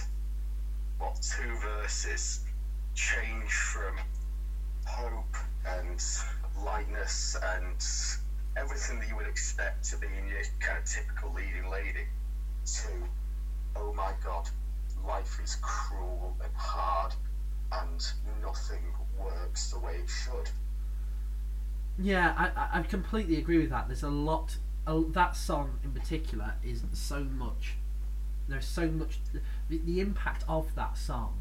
what 0.99 1.21
two 1.23 1.55
verses, 1.59 2.41
change 2.99 3.53
from 3.53 3.97
hope 4.85 5.37
and 5.65 6.03
lightness 6.65 7.37
and 7.41 7.77
everything 8.57 8.99
that 8.99 9.09
you 9.09 9.15
would 9.15 9.27
expect 9.27 9.85
to 9.85 9.97
be 9.97 10.09
in 10.09 10.27
your 10.27 10.43
kind 10.59 10.79
of 10.79 10.85
typical 10.85 11.33
leading 11.33 11.71
lady 11.71 12.07
to 12.67 12.89
oh 13.77 13.93
my 13.93 14.13
god, 14.25 14.51
life 15.07 15.39
is 15.43 15.57
cruel 15.63 16.35
and 16.43 16.53
hard 16.57 17.15
and 17.71 18.05
nothing 18.43 18.93
works 19.17 19.71
the 19.71 19.79
way 19.79 19.95
it 20.03 20.09
should. 20.09 20.51
Yeah, 21.97 22.35
I, 22.37 22.81
I- 22.81 22.83
completely 22.83 23.37
agree 23.37 23.59
with 23.59 23.71
that. 23.71 23.87
There's 23.87 24.03
a 24.03 24.09
lot. 24.11 24.57
Uh, 24.87 25.03
that 25.11 25.37
song 25.37 25.79
in 25.85 25.93
particular 25.93 26.55
is 26.65 26.83
so 26.93 27.21
much. 27.21 27.75
There's 28.49 28.67
so 28.67 28.89
much. 28.89 29.19
The, 29.69 29.79
the 29.79 30.01
impact 30.01 30.45
of 30.49 30.75
that 30.75 30.99
song 30.99 31.39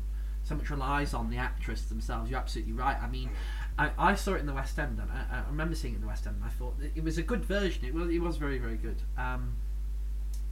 so 0.47 0.55
much 0.55 0.69
relies 0.69 1.13
on 1.13 1.29
the 1.29 1.37
actress 1.37 1.83
themselves. 1.83 2.29
You're 2.29 2.39
absolutely 2.39 2.73
right. 2.73 2.97
I 3.01 3.07
mean, 3.07 3.29
I, 3.77 3.91
I 3.97 4.15
saw 4.15 4.33
it 4.33 4.39
in 4.39 4.45
the 4.45 4.53
West 4.53 4.79
End, 4.79 4.99
and 4.99 5.11
I, 5.11 5.39
I 5.39 5.43
remember 5.49 5.75
seeing 5.75 5.93
it 5.93 5.97
in 5.97 6.01
the 6.01 6.07
West 6.07 6.25
End, 6.25 6.37
and 6.37 6.45
I 6.45 6.49
thought 6.49 6.75
it 6.95 7.03
was 7.03 7.17
a 7.17 7.23
good 7.23 7.43
version. 7.43 7.85
It 7.85 7.93
was, 7.93 8.09
it 8.09 8.19
was 8.19 8.37
very, 8.37 8.57
very 8.57 8.77
good. 8.77 9.01
Um, 9.17 9.55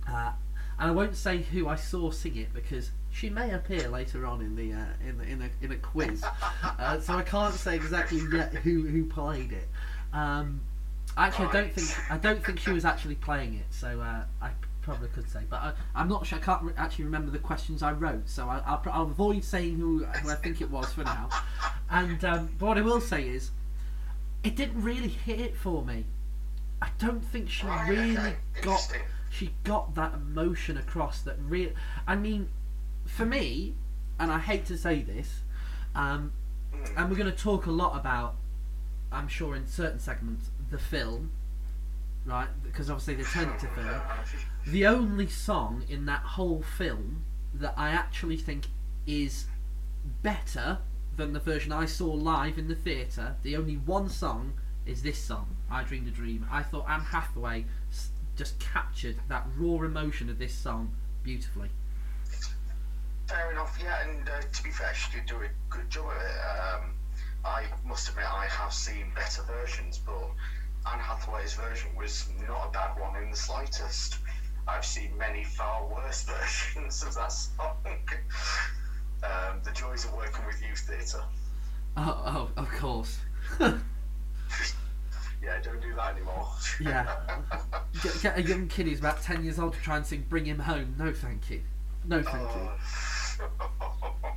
uh, 0.08 0.34
and 0.78 0.90
I 0.90 0.92
won't 0.92 1.16
say 1.16 1.38
who 1.38 1.70
I 1.70 1.76
saw 1.76 2.12
sing 2.12 2.36
it 2.36 2.54
because 2.54 2.92
she 3.10 3.30
may 3.30 3.52
appear 3.52 3.88
later 3.88 4.26
on 4.26 4.42
in 4.42 4.56
the 4.56 4.74
uh, 4.74 4.86
in 5.08 5.18
the, 5.18 5.24
in 5.24 5.42
a 5.42 5.50
in 5.62 5.72
a 5.72 5.78
quiz, 5.78 6.24
uh, 6.64 7.00
so 7.00 7.14
I 7.14 7.22
can't 7.22 7.54
say 7.54 7.76
exactly 7.76 8.22
yet 8.32 8.54
who 8.54 8.86
who 8.86 9.06
played 9.06 9.54
it. 9.54 9.70
Um, 10.12 10.60
actually, 11.16 11.48
I 11.48 11.52
don't 11.54 11.74
think 11.74 12.12
I 12.12 12.18
don't 12.18 12.46
think 12.46 12.60
she 12.60 12.72
was 12.72 12.84
actually 12.84 13.16
playing 13.16 13.54
it, 13.54 13.68
so 13.70 14.02
uh, 14.02 14.24
I 14.42 14.52
probably 14.86 15.10
could 15.10 15.30
say, 15.30 15.40
but 15.50 15.58
I, 15.58 15.74
I'm 15.96 16.08
not 16.08 16.26
sure. 16.28 16.38
I 16.38 16.42
can't 16.42 16.62
re- 16.62 16.74
actually 16.78 17.06
remember 17.06 17.32
the 17.32 17.40
questions 17.40 17.82
I 17.84 17.92
wrote, 17.92 18.30
so 18.30 18.48
I, 18.48 18.62
I'll, 18.66 18.82
I'll 18.92 19.04
avoid 19.04 19.44
saying 19.44 19.78
who, 19.78 20.06
who 20.06 20.30
I 20.30 20.36
think 20.36 20.62
it 20.62 20.70
was 20.70 20.94
for 20.94 21.04
now. 21.04 21.28
And 21.90 22.24
um, 22.24 22.50
but 22.60 22.66
what 22.68 22.78
I 22.78 22.82
will 22.82 23.02
say 23.02 23.28
is, 23.28 23.52
it 24.44 24.56
didn't 24.56 24.82
really 24.82 25.08
hit 25.10 25.40
it 25.42 25.58
for 25.58 25.84
me. 25.84 26.06
I 26.82 26.90
don't 27.00 27.22
think 27.26 27.50
she 27.50 27.66
Right, 27.66 27.90
really 27.90 28.12
okay, 28.18 28.36
got 28.62 28.88
she 29.32 29.52
got 29.64 29.96
that 29.96 30.14
emotion 30.14 30.78
across. 30.78 31.22
That 31.22 31.38
real. 31.40 31.72
I 32.08 32.16
mean, 32.16 32.50
for 33.06 33.26
me, 33.26 33.74
and 34.20 34.32
I 34.32 34.40
hate 34.40 34.66
to 34.68 34.78
say 34.78 35.02
this, 35.02 35.42
um, 35.96 36.32
Mm. 36.74 36.94
and 36.98 37.10
we're 37.10 37.16
going 37.18 37.32
to 37.32 37.38
talk 37.38 37.66
a 37.68 37.72
lot 37.72 37.98
about, 37.98 38.36
I'm 39.12 39.30
sure 39.30 39.56
in 39.56 39.66
certain 39.66 40.00
segments, 40.00 40.50
the 40.70 40.78
film, 40.78 41.32
right? 42.26 42.48
Because 42.64 42.90
obviously 42.90 43.16
they 43.16 43.24
turned 43.24 43.52
it 43.52 43.60
to 43.60 43.68
film. 43.68 44.02
The 44.68 44.88
only 44.88 45.28
song 45.28 45.84
in 45.88 46.06
that 46.08 46.22
whole 46.22 46.64
film 46.78 47.24
that 47.54 47.74
I 47.78 47.90
actually 47.90 48.38
think 48.38 48.66
is 49.06 49.46
better 50.24 50.80
than 51.18 51.34
the 51.34 51.40
version 51.40 51.72
I 51.72 51.86
saw 51.86 52.08
live 52.08 52.58
in 52.58 52.68
the 52.68 52.76
theatre, 52.76 53.36
the 53.44 53.56
only 53.56 53.76
one 53.76 54.10
song 54.10 54.54
is 54.86 55.02
this 55.02 55.18
song, 55.18 55.56
I 55.72 55.84
Dreamed 55.84 56.08
a 56.08 56.12
Dream. 56.12 56.46
I 56.52 56.62
thought 56.62 56.86
Anne 56.90 57.02
Hathaway 57.02 57.66
just 58.36 58.60
captured 58.60 59.16
that 59.30 59.46
raw 59.58 59.84
emotion 59.84 60.30
of 60.30 60.38
this 60.38 60.54
song 60.54 60.94
beautifully. 61.24 61.70
Fair 63.28 63.52
enough, 63.52 63.78
yeah, 63.82 64.08
and 64.08 64.30
uh, 64.30 64.42
to 64.54 64.64
be 64.64 64.70
fair, 64.70 64.94
she 64.94 65.12
did 65.18 65.26
do 65.26 65.38
a 65.38 65.50
good 65.70 65.90
job 65.90 66.06
of 66.06 66.12
it. 66.12 66.76
Um, 66.76 66.94
I 67.44 67.64
must 67.86 68.10
admit, 68.10 68.26
I 68.26 68.46
have 68.46 68.74
seen 68.74 69.12
better 69.16 69.42
versions, 69.44 70.00
but 70.06 70.32
Anne 70.92 71.00
Hathaway's 71.00 71.54
version 71.54 71.90
was 71.96 72.28
not 72.48 72.68
a 72.68 72.72
bad 72.72 73.00
one 73.00 73.22
in 73.22 73.32
the 73.32 73.38
slightest. 73.38 74.20
I've 74.68 74.86
seen 74.86 75.18
many 75.18 75.44
far 75.44 75.86
worse 75.88 76.24
versions 76.74 77.04
of 77.04 77.16
that 77.16 77.32
song. 77.32 77.78
um, 79.24 79.62
the 79.64 79.72
joys 79.72 80.06
of 80.06 80.14
working 80.14 80.46
with 80.46 80.62
youth 80.62 80.80
theatre. 80.80 81.24
Oh, 81.98 82.50
oh 82.58 82.62
of 82.62 82.70
course. 82.70 83.20
Yeah, 85.46 85.62
don't 85.62 85.80
do 85.80 85.94
that 85.94 86.16
anymore. 86.16 86.48
Yeah. 86.82 87.06
get, 88.04 88.22
get 88.24 88.38
a 88.40 88.42
young 88.42 88.68
kid 88.68 88.88
who's 88.88 88.98
about 88.98 89.22
10 89.22 89.44
years 89.44 89.60
old 89.60 89.74
to 89.76 89.80
try 89.80 89.96
and 89.96 90.04
sing 90.04 90.26
Bring 90.28 90.46
Him 90.46 90.58
Home. 90.58 90.96
No, 90.98 91.14
thank 91.14 91.52
you. 91.52 91.62
No, 92.04 92.24
thank 92.24 92.42
you. 92.42 92.70
Oh. 93.40 94.36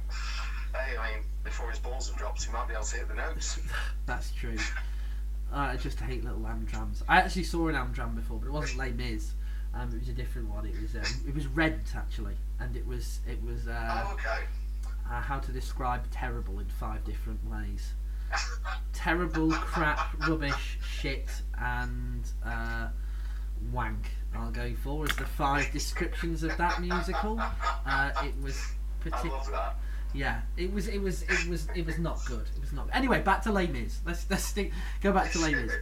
hey, 0.75 0.99
I 0.99 1.15
mean, 1.15 1.25
before 1.45 1.71
his 1.71 1.79
balls 1.79 2.11
have 2.11 2.19
dropped, 2.19 2.45
he 2.45 2.53
might 2.53 2.69
be 2.69 2.75
able 2.75 2.85
to 2.85 2.97
hit 2.97 3.09
the 3.09 3.15
notes. 3.15 3.59
That's 4.05 4.33
true. 4.33 4.59
I 5.53 5.77
just 5.77 5.99
hate 6.01 6.25
little 6.25 6.41
Amdrams. 6.41 7.03
I 7.09 7.19
actually 7.19 7.45
saw 7.45 7.69
an 7.69 7.75
Amdram 7.75 8.15
before, 8.15 8.39
but 8.39 8.49
it 8.49 8.53
wasn't 8.53 8.79
Les 8.79 8.93
Mis. 8.93 9.33
Um, 9.75 9.89
it 9.95 10.01
was 10.01 10.09
a 10.09 10.13
different 10.13 10.49
one. 10.49 10.67
It 10.67 10.75
was 10.81 10.95
um, 10.95 11.25
it 11.27 11.35
was 11.35 11.47
Rent 11.47 11.95
actually, 11.97 12.35
and 12.61 12.77
it 12.77 12.87
was 12.87 13.21
it 13.29 13.43
was 13.43 13.67
uh, 13.69 14.05
Oh, 14.07 14.13
okay. 14.15 14.45
uh, 15.11 15.21
how 15.21 15.39
to 15.39 15.53
describe 15.53 16.11
terrible 16.11 16.59
in 16.59 16.67
five 16.67 17.05
different 17.05 17.41
ways. 17.51 17.93
Terrible, 18.93 19.51
crap, 19.53 20.29
rubbish, 20.29 20.79
shit, 20.83 21.29
and 21.59 22.23
uh, 22.45 22.89
wank. 23.73 24.11
I'll 24.35 24.51
go 24.51 24.75
for 24.75 25.05
as 25.05 25.17
the 25.17 25.25
five 25.25 25.71
descriptions 25.73 26.43
of 26.43 26.55
that 26.59 26.81
musical. 26.83 27.41
Uh, 27.87 28.11
it 28.25 28.35
was 28.43 28.61
particular. 29.01 29.73
Yeah, 30.15 30.41
it 30.57 30.73
was, 30.73 30.89
it 30.89 30.99
was, 31.01 31.23
it 31.23 31.49
was, 31.49 31.69
it 31.77 31.85
was 31.85 31.99
not 31.99 32.25
good. 32.25 32.47
It 32.57 32.61
was 32.61 32.73
not. 32.73 32.89
Anyway, 32.93 33.21
back 33.21 33.43
to 33.43 33.53
Les 33.53 33.67
Mis. 33.67 33.99
Let's 34.07 34.25
let's 34.31 34.45
stick, 34.45 34.73
go 35.03 35.13
back 35.13 35.31
to 35.33 35.39
Les 35.39 35.53
Mis. 35.55 35.73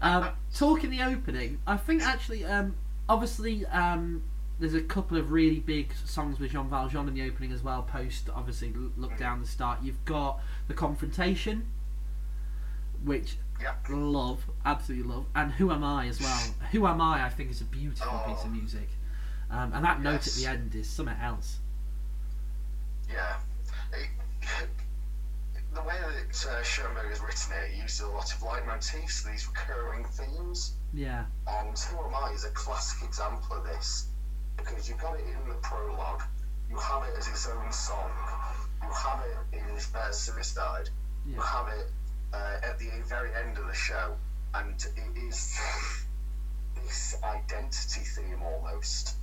Um, 0.00 0.30
talking 0.54 0.90
the 0.90 1.02
opening, 1.02 1.58
I 1.66 1.76
think 1.76 2.02
actually, 2.02 2.44
um, 2.44 2.74
obviously, 3.08 3.66
um, 3.66 4.22
there's 4.58 4.74
a 4.74 4.80
couple 4.80 5.18
of 5.18 5.30
really 5.30 5.60
big 5.60 5.92
songs 6.06 6.40
with 6.40 6.52
Jean 6.52 6.70
Valjean 6.70 7.06
in 7.06 7.14
the 7.14 7.22
opening 7.26 7.52
as 7.52 7.62
well. 7.62 7.82
Post 7.82 8.30
obviously, 8.34 8.72
look 8.96 9.16
down 9.18 9.40
the 9.42 9.46
start. 9.46 9.80
You've 9.82 10.02
got 10.06 10.40
the 10.68 10.74
confrontation, 10.74 11.66
which 13.04 13.36
Yeah. 13.60 13.74
love, 13.90 14.44
absolutely 14.64 15.12
love, 15.12 15.26
and 15.34 15.52
Who 15.52 15.70
Am 15.70 15.84
I 15.84 16.06
as 16.06 16.18
well. 16.20 16.54
Who 16.72 16.86
Am 16.86 17.00
I, 17.02 17.26
I 17.26 17.28
think, 17.28 17.50
is 17.50 17.60
a 17.60 17.64
beautiful 17.64 18.18
piece 18.26 18.42
of 18.42 18.46
Oh. 18.50 18.54
music, 18.54 18.88
um, 19.50 19.74
and 19.74 19.84
that 19.84 20.00
note 20.00 20.26
at 20.26 20.32
the 20.32 20.46
end 20.46 20.74
is 20.74 20.88
something 20.88 21.16
else. 21.20 21.58
Yeah. 23.10 23.36
It, 23.92 24.08
the 25.74 25.82
way 25.82 25.98
that 26.00 26.46
uh, 26.48 26.62
Schoenberg 26.62 27.08
has 27.10 27.20
written 27.20 27.52
it, 27.52 27.74
he 27.74 27.82
uses 27.82 28.00
a 28.00 28.08
lot 28.08 28.32
of 28.32 28.40
leitmotifs, 28.40 29.24
these 29.24 29.46
recurring 29.46 30.04
themes. 30.04 30.72
Yeah, 30.94 31.26
And 31.46 31.78
Who 31.78 32.04
Am 32.04 32.14
I 32.14 32.30
is 32.30 32.44
a 32.44 32.50
classic 32.50 33.06
example 33.06 33.56
of 33.56 33.64
this 33.64 34.06
because 34.56 34.88
you've 34.88 34.98
got 34.98 35.18
it 35.18 35.26
in 35.26 35.48
the 35.48 35.54
prologue, 35.56 36.22
you 36.70 36.76
have 36.78 37.02
it 37.04 37.14
as 37.18 37.28
its 37.28 37.46
own 37.46 37.70
song, 37.70 38.10
you 38.82 38.88
have 38.90 39.20
it 39.20 39.56
in 39.58 39.64
his 39.74 39.86
Bear 39.86 40.12
Suicide, 40.12 40.88
you 41.26 41.40
have 41.40 41.68
it 41.68 41.90
uh, 42.32 42.58
at 42.62 42.78
the 42.78 42.88
very 43.06 43.30
end 43.34 43.58
of 43.58 43.66
the 43.66 43.74
show, 43.74 44.16
and 44.54 44.74
it 44.96 45.18
is 45.18 45.58
this 46.74 47.16
identity 47.22 48.00
theme 48.00 48.42
almost. 48.42 49.16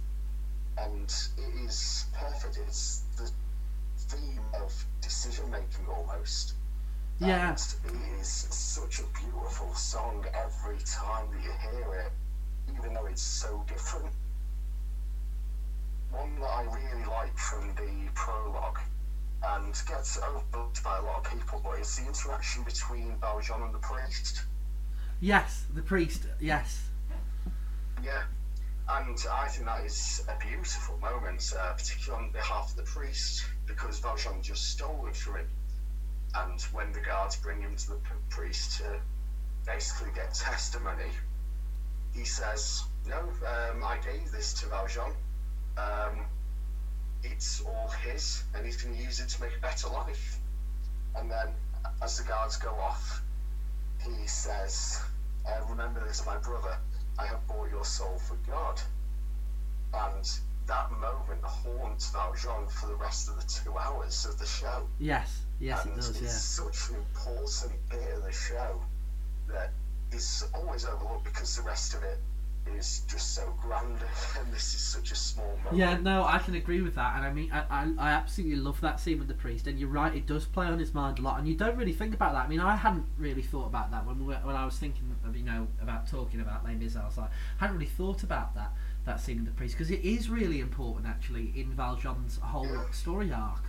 And 0.77 1.13
it 1.37 1.65
is 1.65 2.05
perfect. 2.13 2.57
It's 2.57 3.03
the 3.15 3.29
theme 4.13 4.41
of 4.53 4.71
decision 5.01 5.49
making 5.51 5.87
almost. 5.87 6.53
yeah, 7.19 7.49
And 7.49 7.57
it 7.85 8.19
is 8.19 8.27
such 8.27 8.99
a 8.99 9.03
beautiful 9.19 9.73
song 9.73 10.25
every 10.33 10.77
time 10.85 11.27
that 11.31 11.43
you 11.43 11.51
hear 11.71 11.93
it, 12.05 12.11
even 12.77 12.93
though 12.93 13.05
it's 13.05 13.21
so 13.21 13.63
different. 13.67 14.11
One 16.11 16.39
that 16.39 16.45
I 16.45 16.63
really 16.63 17.05
like 17.05 17.37
from 17.37 17.69
the 17.75 18.09
prologue 18.13 18.79
and 19.43 19.73
gets 19.87 20.17
overlooked 20.17 20.83
by 20.83 20.97
a 20.97 21.01
lot 21.01 21.25
of 21.25 21.31
people, 21.31 21.59
but 21.63 21.79
it's 21.79 21.97
the 21.97 22.05
interaction 22.07 22.63
between 22.63 23.17
Valjean 23.19 23.61
and 23.61 23.73
the 23.73 23.79
priest. 23.79 24.43
yes. 25.19 25.65
The 25.73 25.81
priest, 25.81 26.27
yes, 26.39 26.89
Yeah. 28.03 28.23
And 28.89 29.17
I 29.31 29.47
think 29.47 29.65
that 29.65 29.85
is 29.85 30.23
a 30.27 30.37
beautiful 30.45 30.97
moment, 30.97 31.53
uh, 31.57 31.71
particularly 31.73 32.25
on 32.25 32.31
behalf 32.31 32.71
of 32.71 32.75
the 32.75 32.83
priest, 32.83 33.45
because 33.65 33.99
Valjean 33.99 34.41
just 34.41 34.71
stole 34.71 35.07
it 35.07 35.15
from 35.15 35.37
him. 35.37 35.47
And 36.35 36.61
when 36.71 36.91
the 36.91 36.99
guards 36.99 37.35
bring 37.35 37.61
him 37.61 37.75
to 37.75 37.89
the 37.89 37.99
priest 38.29 38.77
to 38.79 38.99
basically 39.65 40.11
get 40.13 40.33
testimony, 40.33 41.11
he 42.13 42.25
says, 42.25 42.83
No, 43.05 43.19
um, 43.19 43.83
I 43.83 43.97
gave 43.97 44.31
this 44.31 44.53
to 44.53 44.67
Valjean. 44.67 45.13
Um, 45.77 46.25
it's 47.23 47.61
all 47.61 47.87
his, 48.03 48.43
and 48.53 48.65
he's 48.65 48.81
going 48.81 48.95
to 48.95 49.01
use 49.01 49.19
it 49.19 49.29
to 49.29 49.41
make 49.41 49.55
a 49.55 49.61
better 49.61 49.87
life. 49.87 50.39
And 51.15 51.31
then, 51.31 51.53
as 52.01 52.17
the 52.17 52.23
guards 52.23 52.57
go 52.57 52.71
off, 52.71 53.21
he 54.03 54.27
says, 54.27 55.01
uh, 55.47 55.63
Remember 55.69 56.03
this, 56.05 56.25
my 56.25 56.37
brother. 56.37 56.77
I 57.17 57.25
have 57.27 57.45
bought 57.47 57.69
your 57.69 57.85
soul 57.85 58.17
for 58.17 58.35
God. 58.49 58.81
And 59.93 60.27
that 60.67 60.91
moment 60.91 61.43
haunts 61.43 62.09
Valjean 62.11 62.67
for 62.67 62.87
the 62.87 62.95
rest 62.95 63.29
of 63.29 63.35
the 63.35 63.43
two 63.43 63.77
hours 63.77 64.25
of 64.25 64.37
the 64.39 64.45
show. 64.45 64.87
yes, 64.99 65.41
yes. 65.59 65.85
It 65.85 65.89
and 65.89 65.95
does. 65.97 66.09
it's 66.09 66.21
Yeah, 66.21 66.27
such 66.29 66.89
an 66.89 66.95
important 66.97 67.89
bit 67.89 68.13
of 68.15 68.23
the 68.23 68.31
show 68.31 68.81
that 69.47 69.71
is 70.11 70.45
always 70.53 70.85
overlooked 70.85 71.25
because 71.25 71.55
the 71.57 71.63
rest 71.63 71.93
of 71.95 72.03
it 72.03 72.19
is 72.77 73.01
just 73.09 73.35
so 73.35 73.53
grand 73.61 73.97
and 74.39 74.53
this 74.53 74.73
is 74.73 74.79
such 74.81 75.11
a 75.11 75.15
small 75.15 75.57
moment. 75.63 75.75
Yeah, 75.75 75.97
no, 75.97 76.23
I 76.23 76.37
can 76.37 76.55
agree 76.55 76.81
with 76.81 76.95
that, 76.95 77.17
and 77.17 77.25
I 77.25 77.33
mean, 77.33 77.51
I, 77.51 77.65
I, 77.69 77.91
I 77.97 78.11
absolutely 78.11 78.57
love 78.57 78.79
that 78.81 78.99
scene 78.99 79.19
with 79.19 79.27
the 79.27 79.33
priest, 79.33 79.67
and 79.67 79.77
you're 79.77 79.89
right, 79.89 80.15
it 80.15 80.25
does 80.25 80.45
play 80.45 80.67
on 80.67 80.79
his 80.79 80.93
mind 80.93 81.19
a 81.19 81.21
lot, 81.21 81.39
and 81.39 81.47
you 81.47 81.55
don't 81.55 81.75
really 81.75 81.91
think 81.91 82.13
about 82.13 82.33
that. 82.33 82.45
I 82.45 82.47
mean, 82.47 82.61
I 82.61 82.77
hadn't 82.77 83.05
really 83.17 83.41
thought 83.41 83.65
about 83.65 83.91
that 83.91 84.05
when 84.05 84.19
we 84.19 84.25
were, 84.25 84.39
when 84.43 84.55
I 84.55 84.63
was 84.63 84.77
thinking, 84.77 85.13
of, 85.25 85.35
you 85.35 85.43
know, 85.43 85.67
about 85.81 86.07
talking 86.09 86.39
about 86.39 86.63
Les 86.63 86.75
Mis. 86.75 86.95
I 86.95 87.05
was 87.05 87.17
like, 87.17 87.29
I 87.29 87.65
hadn't 87.65 87.75
really 87.75 87.91
thought 87.91 88.23
about 88.23 88.55
that 88.55 88.71
that 89.05 89.19
scene 89.19 89.37
in 89.37 89.45
the 89.45 89.51
priest 89.51 89.75
because 89.75 89.91
it 89.91 90.01
is 90.01 90.29
really 90.29 90.59
important 90.59 91.07
actually 91.07 91.51
in 91.55 91.73
Valjean's 91.73 92.37
whole 92.37 92.65
Yeah. 92.65 92.89
story 92.91 93.31
arc. 93.31 93.63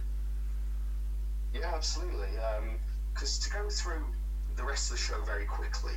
Yeah, 1.52 1.72
absolutely. 1.74 2.28
Because 3.12 3.38
to 3.40 3.50
go 3.50 3.68
through 3.68 4.04
the 4.56 4.64
rest 4.64 4.90
of 4.90 4.96
the 4.96 5.02
show 5.02 5.20
very 5.22 5.44
quickly, 5.46 5.94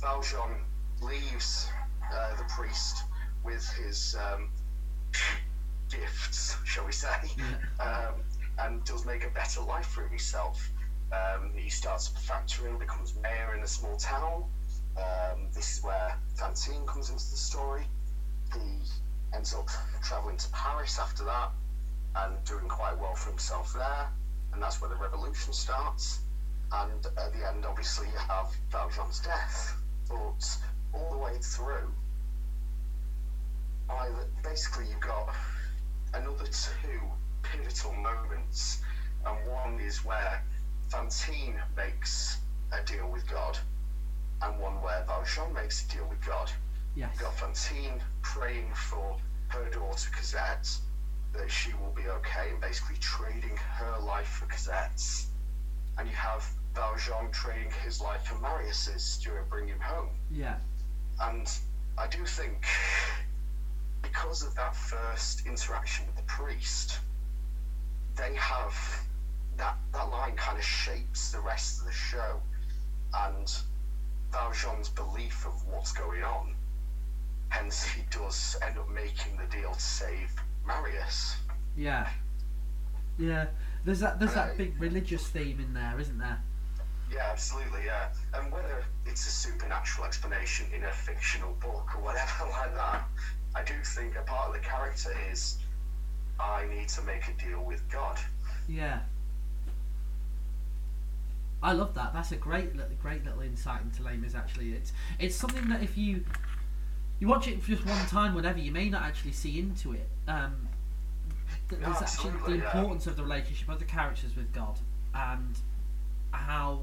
Valjean 0.00 0.64
leaves 1.00 1.68
uh, 2.12 2.36
the 2.36 2.44
priest 2.44 3.04
with 3.44 3.68
his 3.74 4.16
um, 4.16 4.50
gifts, 5.88 6.56
shall 6.64 6.84
we 6.86 6.92
say, 6.92 7.30
um, 7.80 8.22
and 8.58 8.84
does 8.84 9.04
make 9.04 9.24
a 9.24 9.30
better 9.30 9.60
life 9.60 9.86
for 9.86 10.06
himself. 10.06 10.70
Um, 11.12 11.52
he 11.54 11.68
starts 11.68 12.10
up 12.10 12.16
a 12.16 12.20
factory 12.20 12.70
and 12.70 12.78
becomes 12.78 13.14
mayor 13.22 13.54
in 13.56 13.62
a 13.62 13.66
small 13.66 13.96
town. 13.96 14.44
Um, 14.96 15.48
this 15.52 15.78
is 15.78 15.84
where 15.84 16.16
Fantine 16.36 16.86
comes 16.86 17.10
into 17.10 17.30
the 17.30 17.36
story. 17.36 17.84
He 18.52 18.82
ends 19.34 19.54
up 19.54 19.68
travelling 20.02 20.36
to 20.38 20.48
Paris 20.50 20.98
after 20.98 21.24
that 21.24 21.50
and 22.14 22.42
doing 22.44 22.68
quite 22.68 22.96
well 22.96 23.14
for 23.14 23.30
himself 23.30 23.72
there 23.72 24.08
and 24.52 24.62
that's 24.62 24.80
where 24.80 24.88
the 24.88 24.96
revolution 24.96 25.52
starts. 25.52 26.20
And 26.70 27.06
at 27.16 27.32
the 27.32 27.46
end, 27.46 27.64
obviously, 27.64 28.06
you 28.06 28.18
have 28.28 28.54
Valjean's 28.70 29.18
death. 29.18 29.74
But 30.08 30.56
all 30.92 31.10
the 31.10 31.16
way 31.16 31.36
through, 31.38 31.92
either, 33.88 34.26
basically, 34.42 34.86
you've 34.88 35.00
got 35.00 35.34
another 36.14 36.46
two 36.46 37.10
pivotal 37.42 37.92
moments, 37.92 38.78
and 39.24 39.46
one 39.46 39.80
is 39.80 40.04
where 40.04 40.42
Fantine 40.90 41.60
makes 41.76 42.38
a 42.72 42.80
deal 42.80 43.08
with 43.08 43.26
God, 43.26 43.58
and 44.42 44.58
one 44.58 44.80
where 44.80 45.02
Valjean 45.02 45.52
makes 45.52 45.82
a 45.82 45.88
deal 45.88 46.06
with 46.06 46.20
God. 46.24 46.50
Yes. 46.94 47.10
You've 47.12 47.22
got 47.22 47.34
Fantine 47.34 48.02
praying 48.22 48.72
for 48.74 49.18
her 49.48 49.68
daughter 49.70 50.10
Cosette 50.14 50.68
that 51.32 51.50
she 51.50 51.72
will 51.74 51.92
be 51.96 52.08
okay 52.08 52.50
and 52.50 52.60
basically 52.60 52.96
trading 52.96 53.56
her 53.56 53.98
life 53.98 54.28
for 54.28 54.46
Cosette's. 54.46 55.30
And 55.98 56.08
you 56.08 56.14
have 56.14 56.46
Valjean 56.74 57.30
trading 57.32 57.70
his 57.84 58.00
life 58.00 58.24
for 58.24 58.36
Marius's 58.36 59.18
to 59.18 59.30
bring 59.48 59.68
him 59.68 59.80
home. 59.80 60.10
Yeah. 60.30 60.56
And 61.20 61.50
I 61.98 62.06
do 62.06 62.24
think 62.24 62.66
because 64.02 64.42
of 64.42 64.54
that 64.56 64.74
first 64.74 65.46
interaction 65.46 66.06
with 66.06 66.16
the 66.16 66.22
priest, 66.22 67.00
they 68.16 68.34
have 68.34 68.74
that 69.56 69.76
that 69.92 70.10
line 70.10 70.36
kind 70.36 70.58
of 70.58 70.64
shapes 70.64 71.30
the 71.30 71.40
rest 71.40 71.80
of 71.80 71.86
the 71.86 71.92
show 71.92 72.40
and 73.14 73.54
Valjean's 74.30 74.88
belief 74.88 75.46
of 75.46 75.52
what's 75.66 75.92
going 75.92 76.22
on. 76.22 76.54
Hence 77.52 77.84
he 77.84 78.02
does 78.10 78.56
end 78.62 78.78
up 78.78 78.88
making 78.88 79.36
the 79.36 79.44
deal 79.54 79.74
to 79.74 79.80
save 79.80 80.32
Marius. 80.66 81.36
Yeah. 81.76 82.08
Yeah. 83.18 83.46
There's 83.84 84.00
that 84.00 84.18
there's 84.18 84.32
that 84.32 84.56
big 84.56 84.80
religious 84.80 85.26
theme 85.28 85.60
in 85.60 85.74
there, 85.74 86.00
isn't 86.00 86.18
there? 86.18 86.40
Yeah, 87.12 87.28
absolutely, 87.30 87.84
yeah. 87.84 88.08
And 88.32 88.50
whether 88.50 88.84
it's 89.04 89.26
a 89.26 89.30
supernatural 89.30 90.06
explanation 90.06 90.66
in 90.74 90.84
a 90.84 90.92
fictional 90.92 91.52
book 91.60 91.90
or 91.94 92.02
whatever 92.02 92.44
like 92.50 92.74
that, 92.74 93.04
I 93.54 93.62
do 93.62 93.74
think 93.84 94.16
a 94.16 94.22
part 94.22 94.48
of 94.48 94.54
the 94.54 94.66
character 94.66 95.14
is 95.30 95.58
I 96.40 96.64
need 96.74 96.88
to 96.88 97.02
make 97.02 97.28
a 97.28 97.34
deal 97.34 97.62
with 97.62 97.86
God. 97.90 98.18
Yeah. 98.66 99.00
I 101.62 101.72
love 101.72 101.92
that. 101.94 102.14
That's 102.14 102.32
a 102.32 102.36
great, 102.36 102.72
great 103.02 103.26
little 103.26 103.42
insight 103.42 103.82
into 103.82 104.02
Mis. 104.16 104.34
Actually, 104.34 104.72
it's 104.72 104.92
it's 105.18 105.36
something 105.36 105.68
that 105.68 105.82
if 105.82 105.98
you 105.98 106.24
you 107.22 107.28
watch 107.28 107.46
it 107.46 107.62
for 107.62 107.70
just 107.70 107.86
one 107.86 108.04
time, 108.06 108.34
whatever, 108.34 108.58
you 108.58 108.72
may 108.72 108.88
not 108.88 109.02
actually 109.02 109.30
see 109.30 109.60
into 109.60 109.92
it. 109.92 110.08
Um, 110.26 110.66
th- 111.68 111.80
there's 111.80 112.02
actually 112.02 112.32
the 112.44 112.56
yeah. 112.56 112.76
importance 112.76 113.06
of 113.06 113.14
the 113.14 113.22
relationship 113.22 113.68
of 113.68 113.78
the 113.78 113.84
characters 113.84 114.34
with 114.34 114.52
God 114.52 114.76
and 115.14 115.56
how 116.32 116.80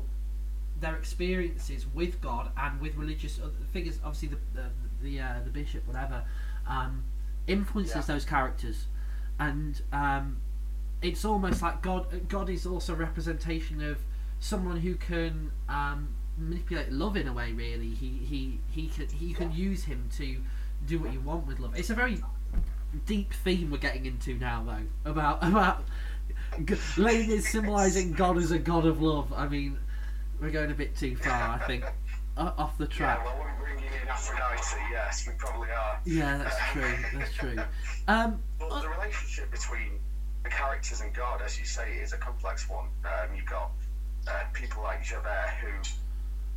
their 0.80 0.96
experiences 0.96 1.86
with 1.94 2.22
God 2.22 2.52
and 2.56 2.80
with 2.80 2.96
religious 2.96 3.38
figures, 3.74 4.00
obviously 4.02 4.30
the 4.30 4.38
the 4.54 4.70
the, 5.02 5.20
uh, 5.20 5.34
the 5.44 5.50
bishop, 5.50 5.86
whatever, 5.86 6.24
um, 6.66 7.04
influences 7.46 7.96
Yeah. 7.98 8.14
those 8.14 8.24
characters, 8.24 8.86
and 9.40 9.82
um, 9.92 10.38
it's 11.02 11.26
almost 11.26 11.62
like 11.62 11.82
God. 11.82 12.30
God 12.30 12.50
is 12.50 12.66
also 12.66 12.94
a 12.94 12.96
representation 12.96 13.84
of 13.84 13.98
someone 14.40 14.78
who 14.78 14.96
can 14.96 15.52
um, 15.68 16.16
manipulate 16.40 16.92
love 16.92 17.18
in 17.18 17.28
a 17.28 17.34
way. 17.34 17.52
Really, 17.52 17.90
he 17.90 18.08
he 18.10 18.60
he 18.72 18.88
can 18.88 19.08
he 19.10 19.34
can 19.34 19.52
use 19.52 19.84
him 19.84 20.10
to 20.18 20.38
do 20.88 21.00
what 21.00 21.14
you 21.14 21.20
want 21.20 21.46
with 21.48 21.60
love. 21.60 21.78
It's 21.78 21.90
a 21.90 21.96
very 21.96 22.22
deep 23.06 23.34
theme 23.44 23.70
we're 23.72 23.78
getting 23.78 24.06
into 24.06 24.36
now, 24.36 24.64
though, 24.66 25.10
about 25.12 25.44
about 25.44 25.84
g- 26.66 26.76
Les 26.98 27.28
Mis 27.28 27.48
symbolising 27.48 28.14
God 28.14 28.38
as 28.38 28.52
a 28.52 28.60
God 28.60 28.86
of 28.86 29.02
love. 29.02 29.32
I 29.34 29.48
mean, 29.48 29.78
we're 30.42 30.52
going 30.52 30.72
a 30.72 30.76
bit 30.76 30.96
too 30.96 31.16
far, 31.16 31.60
I 31.62 31.68
think, 31.68 31.84
off 32.38 32.78
the 32.78 32.88
track. 32.88 33.20
Yeah, 33.20 33.26
well, 33.26 33.40
we're 33.44 33.66
bringing 33.66 33.92
in 34.02 34.08
Aphrodite, 34.08 34.78
yes, 34.92 35.28
we 35.28 35.34
probably 35.38 35.70
are. 35.72 36.00
Yeah, 36.06 36.38
that's 36.38 36.58
true. 36.72 36.96
That's 37.20 37.34
true. 37.34 37.56
Um, 38.08 38.42
But 38.58 38.82
the 38.82 38.90
relationship 38.90 39.52
between 39.52 40.00
the 40.44 40.50
characters 40.50 41.02
and 41.02 41.14
God, 41.14 41.44
as 41.44 41.60
you 41.60 41.66
say, 41.66 41.94
is 42.02 42.12
a 42.12 42.18
complex 42.18 42.68
one. 42.68 42.88
Um, 43.06 43.36
you've 43.36 43.46
got 43.46 43.70
uh, 44.28 44.46
people 44.54 44.82
like 44.82 45.04
Javert 45.04 45.50
who 45.62 45.68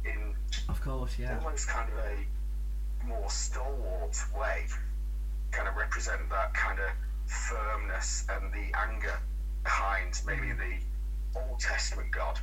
in 0.04 0.34
Of 0.68 0.80
course, 0.80 1.18
yeah. 1.18 1.38
almost 1.38 1.68
kind 1.68 1.90
of 1.90 1.98
a 1.98 3.06
more 3.06 3.28
stalwart 3.30 4.16
way, 4.38 4.66
kind 5.50 5.68
of 5.68 5.76
represent 5.76 6.28
that 6.30 6.54
kind 6.54 6.78
of 6.78 6.90
firmness 7.26 8.24
and 8.28 8.52
the 8.52 8.76
anger 8.78 9.18
behind 9.62 10.20
maybe 10.26 10.52
the 10.52 10.78
Old 11.38 11.60
Testament 11.60 12.10
God, 12.12 12.38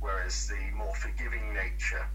whereas 0.00 0.48
the 0.48 0.76
more 0.76 0.94
forgiving 0.94 1.54
nature 1.54 2.06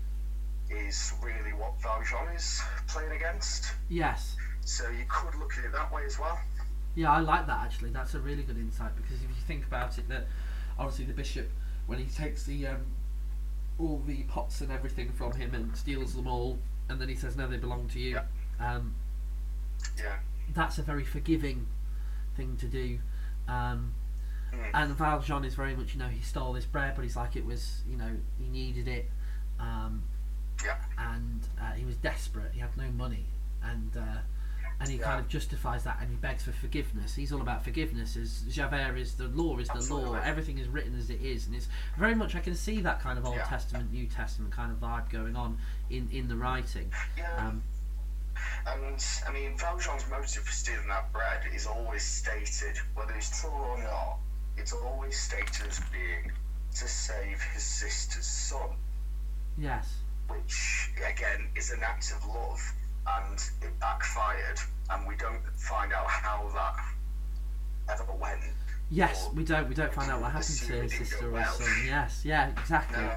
is 0.69 1.13
really 1.21 1.53
what 1.53 1.81
Valjean 1.81 2.27
is 2.35 2.61
playing 2.87 3.11
against. 3.11 3.73
Yes. 3.89 4.35
So 4.61 4.89
you 4.89 5.05
could 5.07 5.35
look 5.39 5.57
at 5.57 5.65
it 5.65 5.71
that 5.71 5.91
way 5.91 6.05
as 6.05 6.19
well. 6.19 6.39
Yeah, 6.95 7.11
I 7.11 7.19
like 7.19 7.47
that 7.47 7.59
actually. 7.63 7.89
That's 7.91 8.13
a 8.13 8.19
really 8.19 8.43
good 8.43 8.57
insight 8.57 8.95
because 8.95 9.17
if 9.17 9.29
you 9.29 9.35
think 9.47 9.65
about 9.65 9.97
it, 9.97 10.07
that 10.09 10.27
obviously 10.77 11.05
the 11.05 11.13
bishop, 11.13 11.49
when 11.87 11.99
he 11.99 12.05
takes 12.05 12.43
the 12.43 12.67
um, 12.67 12.85
all 13.79 14.01
the 14.05 14.23
pots 14.23 14.61
and 14.61 14.71
everything 14.71 15.11
from 15.11 15.33
him 15.33 15.53
and 15.55 15.75
steals 15.75 16.13
them 16.13 16.27
all, 16.27 16.59
and 16.89 16.99
then 16.99 17.07
he 17.09 17.15
says, 17.15 17.35
"No, 17.35 17.47
they 17.47 17.57
belong 17.57 17.87
to 17.89 17.99
you." 17.99 18.19
Um, 18.59 18.95
Yeah. 19.97 20.19
that's 20.53 20.77
a 20.77 20.83
very 20.83 21.03
forgiving 21.05 21.67
thing 22.35 22.57
to 22.57 22.67
do. 22.67 22.99
Um, 23.47 23.93
Mm. 24.51 24.71
and 24.73 24.97
Valjean 24.97 25.45
is 25.45 25.53
very 25.53 25.75
much, 25.75 25.93
you 25.93 25.99
know, 25.99 26.07
he 26.07 26.21
stole 26.21 26.53
this 26.53 26.65
bread, 26.65 26.95
but 26.95 27.03
he's 27.03 27.15
like 27.15 27.35
it 27.35 27.45
was, 27.45 27.83
you 27.87 27.95
know, 27.95 28.17
he 28.37 28.47
needed 28.47 28.87
it, 28.87 29.09
um, 29.59 30.03
Yeah. 30.63 30.77
and 30.97 31.47
uh, 31.61 31.71
he 31.73 31.85
was 31.85 31.95
desperate. 31.97 32.51
He 32.53 32.59
had 32.59 32.75
no 32.75 32.89
money, 32.91 33.25
and 33.61 33.95
uh, 33.95 34.17
and 34.79 34.89
he 34.89 34.97
Yeah. 34.97 35.03
kind 35.03 35.19
of 35.19 35.27
justifies 35.27 35.83
that, 35.83 35.97
and 36.01 36.09
he 36.09 36.15
begs 36.15 36.43
for 36.43 36.51
forgiveness. 36.53 37.15
He's 37.15 37.31
all 37.33 37.41
about 37.41 37.63
forgiveness. 37.63 38.15
As 38.15 38.43
Javert 38.43 38.97
is, 38.97 39.15
the 39.15 39.27
law 39.27 39.57
is 39.57 39.67
the 39.67 39.81
law. 39.93 40.13
Everything 40.15 40.57
is 40.57 40.67
written 40.67 40.97
as 40.97 41.09
it 41.09 41.21
is, 41.21 41.47
and 41.47 41.55
it's 41.55 41.67
very 41.97 42.15
much. 42.15 42.35
I 42.35 42.39
can 42.39 42.55
see 42.55 42.79
that 42.81 43.01
kind 43.01 43.17
of 43.19 43.25
Old 43.25 43.35
Yeah. 43.35 43.43
Testament, 43.45 43.91
New 43.91 44.07
Testament 44.07 44.53
kind 44.53 44.71
of 44.71 44.79
vibe 44.79 45.09
going 45.09 45.35
on 45.35 45.57
in 45.89 46.09
in 46.11 46.27
the 46.27 46.35
writing. 46.37 46.91
Yeah. 47.17 47.47
Um, 47.47 47.63
And 48.65 49.03
I 49.27 49.31
mean, 49.33 49.57
Valjean's 49.57 50.07
motive 50.09 50.43
for 50.43 50.51
stealing 50.53 50.87
that 50.87 51.11
bread 51.11 51.41
is 51.53 51.67
always 51.67 52.03
stated, 52.03 52.77
whether 52.93 53.13
it's 53.13 53.41
true 53.41 53.49
or 53.49 53.77
not, 53.83 54.19
it's 54.55 54.71
always 54.71 55.19
stated 55.19 55.67
as 55.67 55.81
being 55.91 56.31
to 56.75 56.87
save 56.87 57.41
his 57.53 57.63
sister's 57.63 58.25
son, 58.25 58.77
yes. 59.57 59.93
which 60.27 60.91
again 61.05 61.49
is 61.55 61.71
an 61.71 61.83
act 61.83 62.11
of 62.11 62.25
love, 62.27 62.61
and 63.17 63.39
it 63.61 63.79
backfired, 63.79 64.59
and 64.89 65.07
we 65.07 65.15
don't 65.15 65.41
find 65.57 65.93
out 65.93 66.07
how 66.07 66.49
that 66.53 66.75
ever 67.99 68.13
went. 68.13 68.41
Yes, 68.91 69.27
Or 69.27 69.33
we 69.33 69.43
don't. 69.43 69.69
We 69.69 69.75
don't 69.75 69.93
find 69.93 70.11
out 70.11 70.21
what 70.21 70.31
happened 70.31 70.57
to 70.59 70.81
his 70.81 70.93
sister 70.97 71.29
go 71.29 71.37
or 71.37 71.45
son. 71.45 71.67
Yes, 71.85 72.21
yeah, 72.25 72.49
exactly. 72.49 73.03
No, 73.03 73.11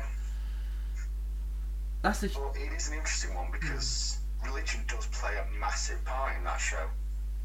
That's 2.03 2.21
the. 2.21 2.29
but 2.29 2.57
it 2.61 2.73
is 2.77 2.89
an 2.89 2.95
interesting 2.99 3.35
one 3.35 3.51
because 3.53 4.19
religion 4.45 4.81
does 4.89 5.07
play 5.07 5.33
a 5.37 5.59
massive 5.59 6.05
part 6.05 6.37
in 6.37 6.45
that 6.45 6.59
show. 6.59 6.89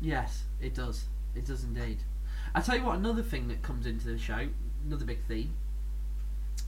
Yes, 0.02 0.44
it 0.60 0.74
does. 0.76 1.06
It 1.36 1.46
does 1.46 1.64
indeed. 1.64 2.00
I 2.54 2.62
tell 2.62 2.76
you 2.78 2.84
what, 2.84 2.98
another 2.98 3.24
thing 3.24 3.48
that 3.50 3.62
comes 3.62 3.86
into 3.86 4.08
the 4.08 4.18
show, 4.18 4.48
another 4.86 5.06
big 5.06 5.20
theme 5.28 5.54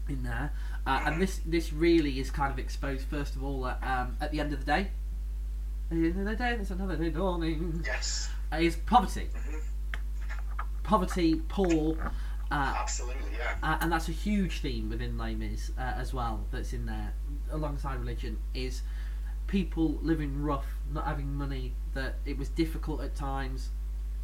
in 0.07 0.23
there, 0.23 0.51
uh, 0.87 1.01
and 1.05 1.21
this 1.21 1.39
this 1.45 1.73
really 1.73 2.19
is 2.19 2.31
kind 2.31 2.51
of 2.51 2.59
exposed 2.59 3.05
first 3.07 3.35
of 3.35 3.43
all 3.43 3.67
at, 3.67 3.83
um, 3.83 4.15
at 4.21 4.31
the 4.31 4.39
end 4.39 4.53
of 4.53 4.59
the 4.59 4.65
day. 4.65 4.91
At 5.91 5.97
the 5.97 6.05
end 6.05 6.19
of 6.19 6.25
the 6.25 6.35
day, 6.35 6.55
there's 6.55 6.71
another 6.71 7.09
dawning. 7.09 7.83
Yes, 7.85 8.29
is 8.57 8.75
poverty, 8.75 9.29
Mhm. 9.33 9.61
poverty, 10.83 11.35
poor, 11.47 11.97
uh, 12.51 12.73
absolutely, 12.77 13.31
yeah. 13.37 13.57
uh, 13.63 13.77
and 13.81 13.91
that's 13.91 14.07
a 14.09 14.11
huge 14.11 14.61
theme 14.61 14.89
within 14.89 15.17
Les 15.17 15.35
Mis 15.35 15.71
uh, 15.77 15.81
as 15.81 16.13
well. 16.13 16.45
That's 16.51 16.73
in 16.73 16.85
there 16.85 17.13
alongside 17.51 17.99
religion 17.99 18.37
is 18.53 18.81
people 19.47 19.97
living 20.03 20.43
rough, 20.43 20.67
not 20.91 21.05
having 21.05 21.33
money. 21.35 21.73
That 21.95 22.15
it 22.25 22.37
was 22.37 22.49
difficult 22.49 23.01
at 23.01 23.15
times, 23.15 23.69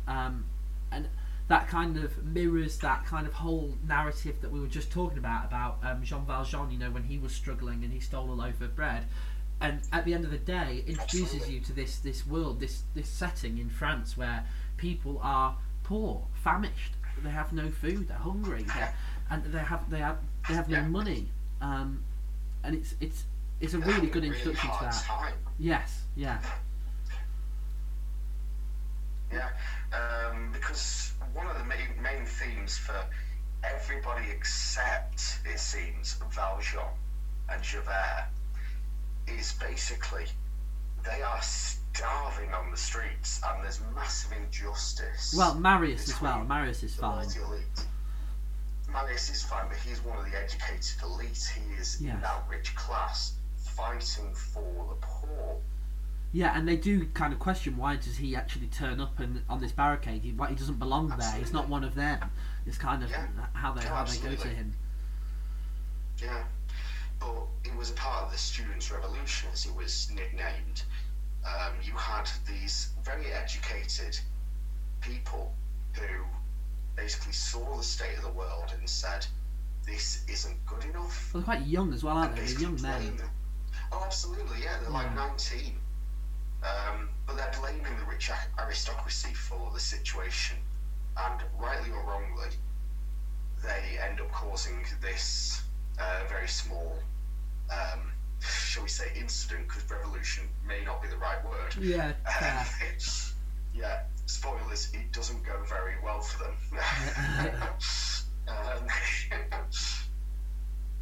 um, 0.07 0.45
and 0.91 1.09
that 1.47 1.67
kind 1.67 1.97
of 1.97 2.23
mirrors 2.23 2.77
that 2.79 3.05
kind 3.05 3.25
of 3.27 3.33
whole 3.33 3.75
narrative 3.87 4.39
that 4.41 4.51
we 4.51 4.59
were 4.59 4.67
just 4.67 4.91
talking 4.91 5.17
about 5.17 5.45
about 5.45 5.79
um, 5.83 6.03
Jean 6.03 6.25
Valjean. 6.25 6.69
You 6.71 6.77
know, 6.77 6.91
when 6.91 7.03
he 7.03 7.17
was 7.17 7.33
struggling 7.33 7.83
and 7.83 7.91
he 7.91 7.99
stole 7.99 8.31
a 8.31 8.33
loaf 8.33 8.61
of 8.61 8.75
bread. 8.75 9.05
And 9.61 9.81
at 9.91 10.05
the 10.05 10.13
end 10.13 10.25
of 10.25 10.31
the 10.31 10.37
day, 10.37 10.83
introduces 10.85 11.33
Absolutely. 11.35 11.53
you 11.55 11.59
to 11.61 11.73
this 11.73 11.97
this 11.99 12.27
world, 12.27 12.59
this 12.59 12.83
this 12.93 13.07
setting 13.09 13.57
in 13.57 13.69
France 13.69 14.17
where 14.17 14.45
people 14.77 15.19
are 15.23 15.57
poor, 15.83 16.27
famished, 16.33 16.93
they 17.23 17.29
have 17.29 17.53
no 17.53 17.71
food, 17.71 18.07
they're 18.09 18.17
hungry, 18.17 18.63
they're, 18.75 18.93
and 19.29 19.43
they 19.45 19.59
have 19.59 19.89
they 19.89 19.99
have 19.99 20.17
they 20.47 20.53
have 20.53 20.67
no 20.69 20.77
Yeah. 20.79 20.87
money. 20.87 21.29
Um, 21.61 22.03
and 22.63 22.75
it's 22.75 22.95
it's 22.99 23.23
it's 23.61 23.73
a 23.73 23.79
really 23.79 24.07
good 24.07 24.25
introduction 24.25 24.69
to 24.69 24.75
hard 24.75 24.91
that. 24.93 25.03
Time. 25.03 25.33
Yes, 25.57 26.03
yeah, 26.15 26.39
Yeah, 29.31 29.49
um, 29.93 30.51
because 30.51 31.13
one 31.33 31.47
of 31.47 31.57
the 31.57 31.63
main, 31.65 32.01
main 32.01 32.25
themes 32.25 32.77
for 32.77 33.05
everybody 33.63 34.29
except, 34.29 35.39
it 35.45 35.59
seems, 35.59 36.13
Valjean 36.31 36.83
and 37.49 37.61
Javert 37.63 38.27
is 39.27 39.53
basically 39.53 40.25
they 41.03 41.21
are 41.21 41.41
starving 41.41 42.53
on 42.53 42.71
the 42.71 42.77
streets 42.77 43.41
and 43.47 43.63
there's 43.63 43.79
massive 43.93 44.33
injustice. 44.37 45.33
Well, 45.37 45.55
Marius 45.55 46.09
as 46.09 46.21
well. 46.21 46.43
Marius 46.43 46.83
is 46.83 46.95
fine. 46.95 47.25
elite. 47.25 47.85
Marius 48.91 49.29
is 49.29 49.43
fine, 49.43 49.67
but 49.67 49.77
he's 49.77 50.03
one 50.03 50.17
of 50.17 50.25
the 50.31 50.37
educated 50.37 51.01
elite. 51.03 51.51
He 51.55 51.73
is 51.73 52.01
Yes. 52.01 52.15
in 52.15 52.21
that 52.21 52.43
rich 52.49 52.75
class 52.75 53.33
fighting 53.57 54.33
for 54.33 54.87
the 54.89 54.95
poor. 55.01 55.57
Yeah, 56.31 56.57
and 56.57 56.67
they 56.67 56.75
do 56.75 57.05
kind 57.07 57.31
of 57.33 57.39
question 57.39 57.77
why 57.77 57.95
does 57.95 58.17
he 58.17 58.35
actually 58.35 58.67
turn 58.67 58.99
up 58.99 59.19
and 59.19 59.41
on 59.49 59.61
this 59.61 59.71
barricade? 59.71 60.21
He, 60.23 60.31
why 60.33 60.49
he 60.49 60.55
doesn't 60.55 60.79
belong 60.79 61.09
there. 61.17 61.31
He's 61.33 61.53
not 61.53 61.69
one 61.69 61.83
of 61.83 61.95
them. 61.95 62.29
It's 62.65 62.77
kind 62.77 63.03
of 63.03 63.09
Yeah. 63.09 63.27
how 63.53 63.71
they 63.73 63.81
Yeah, 63.83 63.89
how 63.89 64.03
they 64.03 64.17
go 64.17 64.35
to 64.35 64.47
him. 64.47 64.73
Yeah, 66.17 66.43
but 67.19 67.47
it 67.63 67.75
was 67.75 67.89
a 67.89 67.93
part 67.93 68.25
of 68.25 68.31
the 68.31 68.37
students' 68.37 68.91
revolution, 68.91 69.49
as 69.51 69.65
it 69.65 69.75
was 69.75 70.09
nicknamed. 70.11 70.83
Um, 71.45 71.73
you 71.83 71.93
had 71.93 72.29
these 72.47 72.89
very 73.03 73.31
educated 73.31 74.19
people 75.01 75.53
who 75.93 76.25
basically 76.95 77.33
saw 77.33 77.77
the 77.77 77.83
state 77.83 78.17
of 78.17 78.23
the 78.23 78.31
world 78.31 78.73
and 78.77 78.89
said, 78.89 79.25
"This 79.83 80.23
isn't 80.27 80.65
good 80.65 80.83
enough." 80.85 81.33
Well, 81.33 81.41
they're 81.41 81.55
quite 81.55 81.67
young 81.67 81.93
as 81.93 82.03
well, 82.03 82.17
aren't 82.17 82.35
they? 82.35 82.45
They're 82.45 82.61
young 82.61 82.81
men. 82.81 83.21
Oh, 83.91 84.03
absolutely, 84.03 84.63
yeah. 84.63 84.79
They're 84.79 84.89
like 84.89 85.13
19. 85.13 85.79
Um, 86.63 87.09
but 87.25 87.37
they're 87.37 87.53
blaming 87.59 87.97
the 87.99 88.05
rich 88.05 88.31
aristocracy 88.57 89.33
for 89.33 89.71
the 89.71 89.79
situation. 89.79 90.57
And 91.17 91.41
rightly 91.57 91.91
or 91.91 92.03
wrongly, 92.03 92.49
they 93.61 93.97
end 93.99 94.19
up 94.19 94.31
causing 94.31 94.85
this 95.01 95.61
uh, 95.99 96.23
very 96.29 96.47
small, 96.47 96.99
um, 97.71 98.11
shall 98.39 98.83
we 98.83 98.89
say, 98.89 99.11
incident, 99.15 99.67
because 99.67 99.89
revolution 99.89 100.49
may 100.65 100.83
not 100.83 101.01
be 101.01 101.07
the 101.07 101.17
right 101.17 101.43
word. 101.43 101.75
Yeah, 101.79 102.13
fair. 102.39 102.65
yeah, 103.73 104.01
spoilers, 104.25 104.93
it 104.93 105.11
doesn't 105.11 105.43
go 105.43 105.63
very 105.63 105.95
well 106.03 106.21
for 106.21 106.43
them. 106.43 106.55
um, 108.47 108.87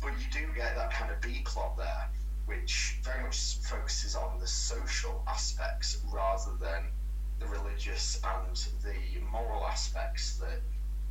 but 0.01 0.11
you 0.19 0.27
do 0.31 0.47
get 0.55 0.75
that 0.75 0.91
kind 0.91 1.11
of 1.11 1.21
B 1.21 1.41
plot 1.45 1.77
there, 1.77 2.09
which 2.45 2.97
very 3.03 3.21
much 3.23 3.55
focuses 3.57 4.15
on 4.15 4.39
the 4.39 4.47
social 4.47 5.23
aspects 5.27 5.97
rather 6.11 6.51
than 6.59 6.91
the 7.39 7.45
religious 7.47 8.19
and 8.23 8.55
the 8.83 9.19
moral 9.31 9.65
aspects 9.65 10.35
that 10.37 10.61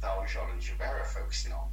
Valjean 0.00 0.50
and 0.50 0.60
Javert 0.60 1.00
are 1.00 1.04
focusing 1.04 1.52
on. 1.52 1.68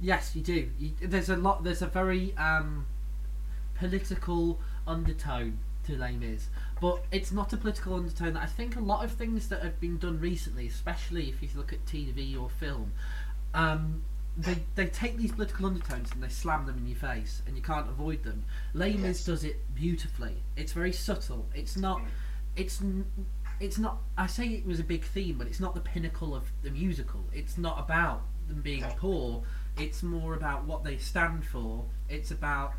Yes, 0.00 0.34
you 0.36 0.42
do. 0.42 0.68
You, 0.78 0.92
there's 1.00 1.28
a 1.30 1.36
lot. 1.36 1.64
There's 1.64 1.82
a 1.82 1.86
very 1.86 2.34
um, 2.36 2.86
political 3.78 4.60
undertone 4.86 5.58
to 5.86 5.96
Les 5.96 6.12
Mis, 6.12 6.48
but 6.80 7.04
it's 7.12 7.32
not 7.32 7.52
a 7.52 7.56
political 7.56 7.94
undertone 7.94 8.34
that 8.34 8.42
I 8.42 8.46
think 8.46 8.76
a 8.76 8.80
lot 8.80 9.04
of 9.04 9.12
things 9.12 9.48
that 9.48 9.62
have 9.62 9.80
been 9.80 9.98
done 9.98 10.18
recently, 10.20 10.66
especially 10.66 11.28
if 11.28 11.42
you 11.42 11.48
look 11.56 11.72
at 11.72 11.84
TV 11.86 12.38
or 12.40 12.48
film, 12.50 12.92
um, 13.54 14.02
they 14.36 14.56
they 14.74 14.86
take 14.86 15.16
these 15.16 15.32
political 15.32 15.66
undertones 15.66 16.10
and 16.12 16.22
they 16.22 16.28
slam 16.28 16.66
them 16.66 16.76
in 16.78 16.86
your 16.86 16.98
face, 16.98 17.42
and 17.46 17.56
you 17.56 17.62
can't 17.62 17.88
avoid 17.88 18.22
them. 18.22 18.44
Les 18.74 18.94
Mis 18.94 19.02
Yes. 19.18 19.24
does 19.24 19.44
it 19.44 19.56
beautifully. 19.74 20.42
It's 20.56 20.72
very 20.72 20.92
subtle. 20.92 21.46
It's 21.54 21.76
not. 21.76 22.02
It's. 22.56 22.82
It's 23.58 23.78
not. 23.78 23.98
I 24.18 24.26
say 24.26 24.46
it 24.48 24.66
was 24.66 24.80
a 24.80 24.84
big 24.84 25.04
theme, 25.04 25.38
but 25.38 25.46
it's 25.46 25.60
not 25.60 25.74
the 25.74 25.80
pinnacle 25.80 26.34
of 26.34 26.44
the 26.62 26.70
musical. 26.70 27.24
It's 27.32 27.56
not 27.56 27.78
about 27.78 28.22
them 28.48 28.60
being 28.60 28.82
No. 28.82 28.94
poor. 28.98 29.42
It's 29.78 30.02
more 30.02 30.34
about 30.34 30.64
what 30.64 30.84
they 30.84 30.96
stand 30.96 31.44
for. 31.44 31.84
It's 32.08 32.30
about 32.30 32.72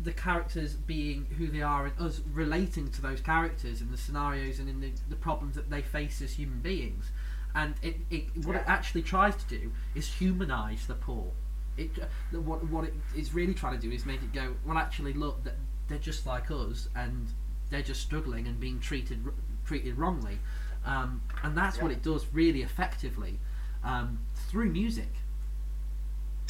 the 0.00 0.12
characters 0.12 0.74
being 0.74 1.26
who 1.38 1.48
they 1.48 1.62
are 1.62 1.86
and 1.86 2.00
us 2.00 2.20
relating 2.32 2.88
to 2.90 3.02
those 3.02 3.20
characters 3.20 3.80
and 3.80 3.92
the 3.92 3.96
scenarios 3.96 4.58
and 4.60 4.68
in 4.68 4.80
the, 4.80 4.92
the 5.08 5.16
problems 5.16 5.56
that 5.56 5.70
they 5.70 5.82
face 5.82 6.22
as 6.22 6.32
human 6.34 6.60
beings. 6.60 7.10
And 7.54 7.74
it, 7.82 7.96
it 8.10 8.24
what 8.44 8.56
it 8.56 8.64
actually 8.66 9.02
tries 9.02 9.36
to 9.36 9.46
do 9.46 9.72
is 9.94 10.06
humanize 10.06 10.86
the 10.86 10.94
poor. 10.94 11.32
it 11.76 11.90
what 12.32 12.64
what 12.70 12.84
it 12.84 12.94
is 13.16 13.34
really 13.34 13.54
trying 13.54 13.78
to 13.78 13.80
do 13.80 13.92
is 13.92 14.06
make 14.06 14.22
it 14.22 14.32
go. 14.32 14.54
Well, 14.64 14.78
actually, 14.78 15.12
look, 15.12 15.44
that 15.44 15.56
they're 15.88 15.98
just 15.98 16.26
like 16.26 16.50
us, 16.50 16.88
and 16.96 17.28
they're 17.70 17.82
just 17.82 18.00
struggling 18.00 18.46
and 18.46 18.58
being 18.58 18.80
treated 18.80 19.24
treated 19.64 19.98
wrongly, 19.98 20.38
um, 20.84 21.22
and 21.42 21.56
that's 21.56 21.80
what 21.80 21.90
it 21.90 22.02
does 22.02 22.26
really 22.32 22.62
effectively 22.62 23.38
um, 23.84 24.18
through 24.48 24.70
music. 24.70 25.12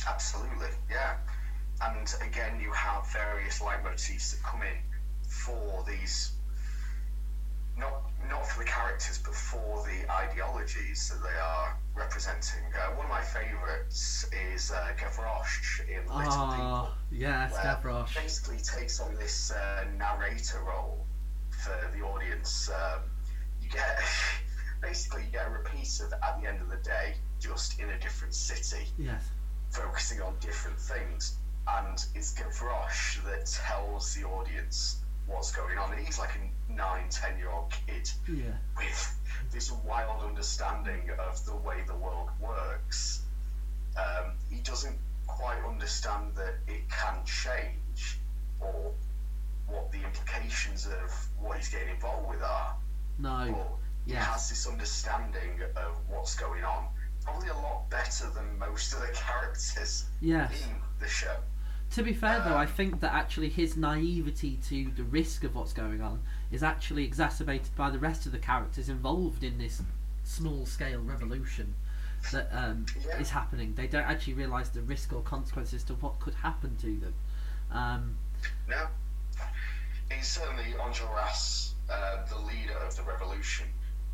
Absolutely, 0.06 0.68
yeah. 0.90 1.16
And 1.80 2.12
again, 2.22 2.60
you 2.60 2.70
have 2.72 3.10
various 3.12 3.60
leitmotifs 3.60 4.30
that 4.32 4.42
come 4.42 4.62
in 4.62 4.78
for 5.28 5.84
these, 5.88 6.32
not 7.76 8.02
not 8.28 8.46
for 8.46 8.60
the 8.60 8.64
characters, 8.64 9.18
but 9.18 9.34
for 9.34 9.84
the 9.84 10.10
ideologies 10.10 11.08
that 11.08 11.22
they 11.22 11.38
are 11.38 11.76
representing. 11.94 12.64
Uh, 12.74 12.94
one 12.94 13.06
of 13.06 13.10
my 13.10 13.20
favourites 13.20 14.26
is 14.52 14.70
uh, 14.70 14.92
Gavroche 14.96 15.80
in 15.88 16.06
Little 16.06 16.22
People. 16.22 16.88
Ah, 16.90 16.94
yes, 17.10 17.52
Gavroche. 17.58 18.14
basically 18.14 18.58
takes 18.58 19.00
on 19.00 19.14
this 19.16 19.50
uh, 19.50 19.84
narrator 19.96 20.60
role 20.60 21.04
for 21.50 21.90
the 21.96 22.02
audience. 22.02 22.68
Um, 22.70 23.02
you 23.60 23.68
get 23.68 24.00
basically 24.80 25.24
you 25.24 25.30
get 25.30 25.46
a 25.46 25.50
repeat 25.50 26.00
of 26.00 26.12
at 26.12 26.40
the 26.40 26.48
end 26.48 26.60
of 26.60 26.68
the 26.68 26.76
day, 26.76 27.14
just 27.40 27.80
in 27.80 27.90
a 27.90 27.98
different 27.98 28.34
city, 28.34 28.86
Yes, 28.98 29.30
focusing 29.72 30.20
on 30.20 30.36
different 30.40 30.78
things. 30.78 31.36
And 31.66 32.04
it's 32.14 32.32
Gavroche 32.34 33.22
that 33.24 33.46
tells 33.46 34.14
the 34.14 34.24
audience 34.24 34.96
what's 35.26 35.52
going 35.52 35.78
on. 35.78 35.92
And 35.92 36.04
he's 36.04 36.18
like 36.18 36.36
a 36.36 36.72
nine, 36.72 37.08
ten 37.10 37.36
year 37.38 37.50
old 37.50 37.70
kid 37.70 38.10
yeah, 38.28 38.52
with 38.76 39.14
this 39.50 39.70
wild 39.70 40.22
understanding 40.22 41.10
of 41.18 41.44
the 41.44 41.54
way 41.54 41.82
the 41.86 41.94
world 41.94 42.30
works. 42.40 43.22
Um, 43.96 44.32
he 44.50 44.60
doesn't 44.60 44.98
quite 45.26 45.62
understand 45.64 46.34
that 46.36 46.54
it 46.66 46.88
can 46.88 47.24
change 47.24 48.18
or 48.60 48.92
what 49.66 49.90
the 49.92 50.02
implications 50.02 50.86
of 50.86 51.10
what 51.38 51.56
he's 51.56 51.68
getting 51.68 51.90
involved 51.90 52.28
with 52.28 52.42
are. 52.42 52.74
no, 53.18 53.52
But 53.52 53.78
he 54.06 54.14
has 54.14 54.48
this 54.48 54.66
understanding 54.66 55.60
of 55.76 55.92
what's 56.08 56.34
going 56.34 56.64
on. 56.64 56.88
Probably 57.24 57.48
a 57.48 57.54
lot 57.54 57.88
better 57.90 58.28
than 58.30 58.58
most 58.58 58.92
of 58.92 59.00
the 59.00 59.08
characters 59.08 60.06
yes. 60.20 60.64
in 60.64 60.74
the 61.00 61.08
show. 61.08 61.36
To 61.92 62.02
be 62.02 62.12
fair, 62.14 62.40
though, 62.40 62.56
I 62.56 62.62
Um, 62.64 62.68
think 62.72 63.00
that 63.00 63.12
actually 63.12 63.50
his 63.50 63.76
naivety 63.76 64.56
to 64.68 64.90
the 64.96 65.04
risk 65.04 65.44
of 65.44 65.54
what's 65.54 65.72
going 65.74 66.00
on 66.00 66.22
is 66.50 66.62
actually 66.62 67.04
exacerbated 67.04 67.74
by 67.76 67.90
the 67.90 67.98
rest 67.98 68.24
of 68.26 68.32
the 68.32 68.38
characters 68.38 68.88
involved 68.88 69.44
in 69.44 69.58
this 69.58 69.82
small-scale 70.24 71.00
revolution 71.02 71.74
that 72.30 72.48
um, 72.52 72.86
Yeah. 73.04 73.18
is 73.18 73.30
happening. 73.30 73.74
They 73.74 73.86
don't 73.86 74.04
actually 74.04 74.34
realise 74.34 74.70
the 74.70 74.80
risk 74.82 75.12
or 75.12 75.20
consequences 75.22 75.84
to 75.84 75.94
what 75.94 76.18
could 76.18 76.34
happen 76.34 76.76
to 76.78 76.96
them. 76.98 77.14
Um, 77.70 78.16
No. 78.68 78.88
He's 80.10 80.28
certainly 80.28 80.72
Enjolras, 80.78 81.72
uh, 81.90 82.24
the 82.26 82.38
leader 82.38 82.76
of 82.78 82.96
the 82.96 83.02
revolution, 83.02 83.66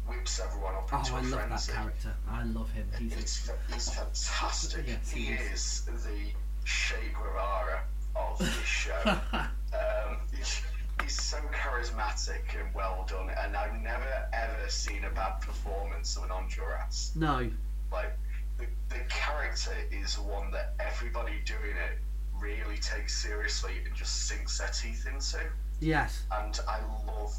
whips 0.08 0.40
everyone 0.40 0.74
up 0.74 0.88
oh, 0.92 0.98
into 0.98 1.14
I 1.14 1.20
a 1.20 1.22
love 1.22 1.50
that 1.50 1.68
character. 1.72 2.14
I 2.30 2.44
love 2.44 2.70
him. 2.72 2.86
He's 2.98 3.12
He's, 3.14 3.50
he's 3.72 3.88
fantastic. 3.90 4.84
Yes, 4.86 5.10
he 5.10 5.20
he 5.26 5.32
is. 5.32 5.52
is 5.52 6.04
the 6.04 6.32
Che 6.64 6.96
Guevara 7.14 7.82
of 8.16 8.38
this 8.38 8.52
show. 8.64 8.92
um, 9.32 10.16
he's, 10.36 10.62
he's 11.02 11.20
so 11.22 11.38
charismatic 11.52 12.42
and 12.58 12.74
well 12.74 13.06
done, 13.08 13.30
and 13.30 13.56
I've 13.56 13.80
never 13.82 14.28
ever 14.32 14.68
seen 14.68 15.04
a 15.04 15.10
bad 15.10 15.40
performance 15.40 16.16
of 16.16 16.24
an 16.24 16.30
Enjolras. 16.30 17.14
no, 17.16 17.48
Like 17.92 18.16
the, 18.58 18.66
the 18.88 19.00
character 19.08 19.72
is 19.92 20.18
one 20.18 20.50
that 20.52 20.74
everybody 20.80 21.34
doing 21.44 21.76
it 21.76 21.98
really 22.40 22.76
takes 22.78 23.16
seriously 23.22 23.72
and 23.84 23.94
just 23.94 24.26
sinks 24.28 24.58
their 24.58 24.68
teeth 24.68 25.06
into. 25.12 25.40
yes, 25.80 26.22
And 26.32 26.58
I 26.68 26.80
love 27.06 27.34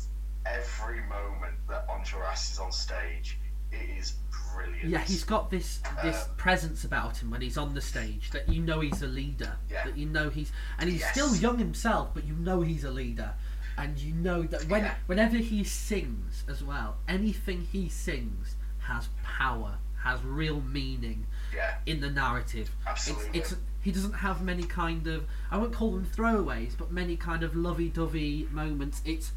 every 0.45 1.01
moment 1.01 1.55
that 1.67 1.87
Enjolras 1.87 2.51
is 2.51 2.59
on 2.59 2.71
stage. 2.71 3.37
It 3.71 3.97
is 3.99 4.15
brilliant. 4.53 4.89
yeah. 4.89 4.99
He's 5.01 5.23
got 5.23 5.51
this 5.51 5.79
this 6.03 6.23
Um, 6.27 6.35
presence 6.37 6.83
about 6.83 7.17
him 7.17 7.29
when 7.29 7.41
he's 7.41 7.57
on 7.57 7.73
the 7.75 7.81
stage 7.81 8.31
that 8.31 8.49
you 8.49 8.61
know 8.63 8.79
he's 8.79 9.01
a 9.03 9.07
leader. 9.07 9.57
Yeah. 9.69 9.85
That 9.85 9.95
you 9.97 10.07
know 10.07 10.29
he's 10.29 10.51
and 10.79 10.89
he's 10.89 11.01
Yes. 11.01 11.11
still 11.11 11.35
young 11.35 11.59
himself, 11.59 12.09
but 12.13 12.23
you 12.23 12.33
know 12.33 12.61
he's 12.61 12.83
a 12.83 12.89
leader. 12.91 13.33
And 13.77 13.97
you 13.99 14.13
know 14.13 14.41
that 14.43 14.65
when 14.65 14.83
Yeah. 14.85 14.95
whenever 15.05 15.37
he 15.37 15.63
sings 15.63 16.43
as 16.47 16.63
well, 16.63 16.97
anything 17.07 17.67
he 17.71 17.89
sings 17.89 18.55
has 18.79 19.09
power, 19.23 19.77
has 20.03 20.23
real 20.23 20.61
meaning 20.61 21.27
yeah, 21.53 21.77
in 21.85 21.99
the 22.01 22.09
narrative. 22.09 22.71
absolutely. 22.87 23.39
It's, 23.39 23.51
it's 23.51 23.61
he 23.81 23.91
doesn't 23.91 24.13
have 24.13 24.41
many 24.41 24.63
kind 24.63 25.05
of 25.07 25.25
I 25.51 25.57
won't 25.57 25.73
call 25.73 25.91
them 25.91 26.05
throwaways, 26.05 26.75
but 26.77 26.91
many 26.91 27.15
kind 27.17 27.43
of 27.43 27.55
lovey-dovey 27.55 28.47
moments. 28.51 29.01
It's 29.05 29.31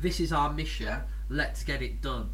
this 0.00 0.20
is 0.20 0.32
our 0.32 0.52
mission. 0.52 0.94
Let's 1.28 1.64
get 1.64 1.82
it 1.82 2.00
done. 2.00 2.30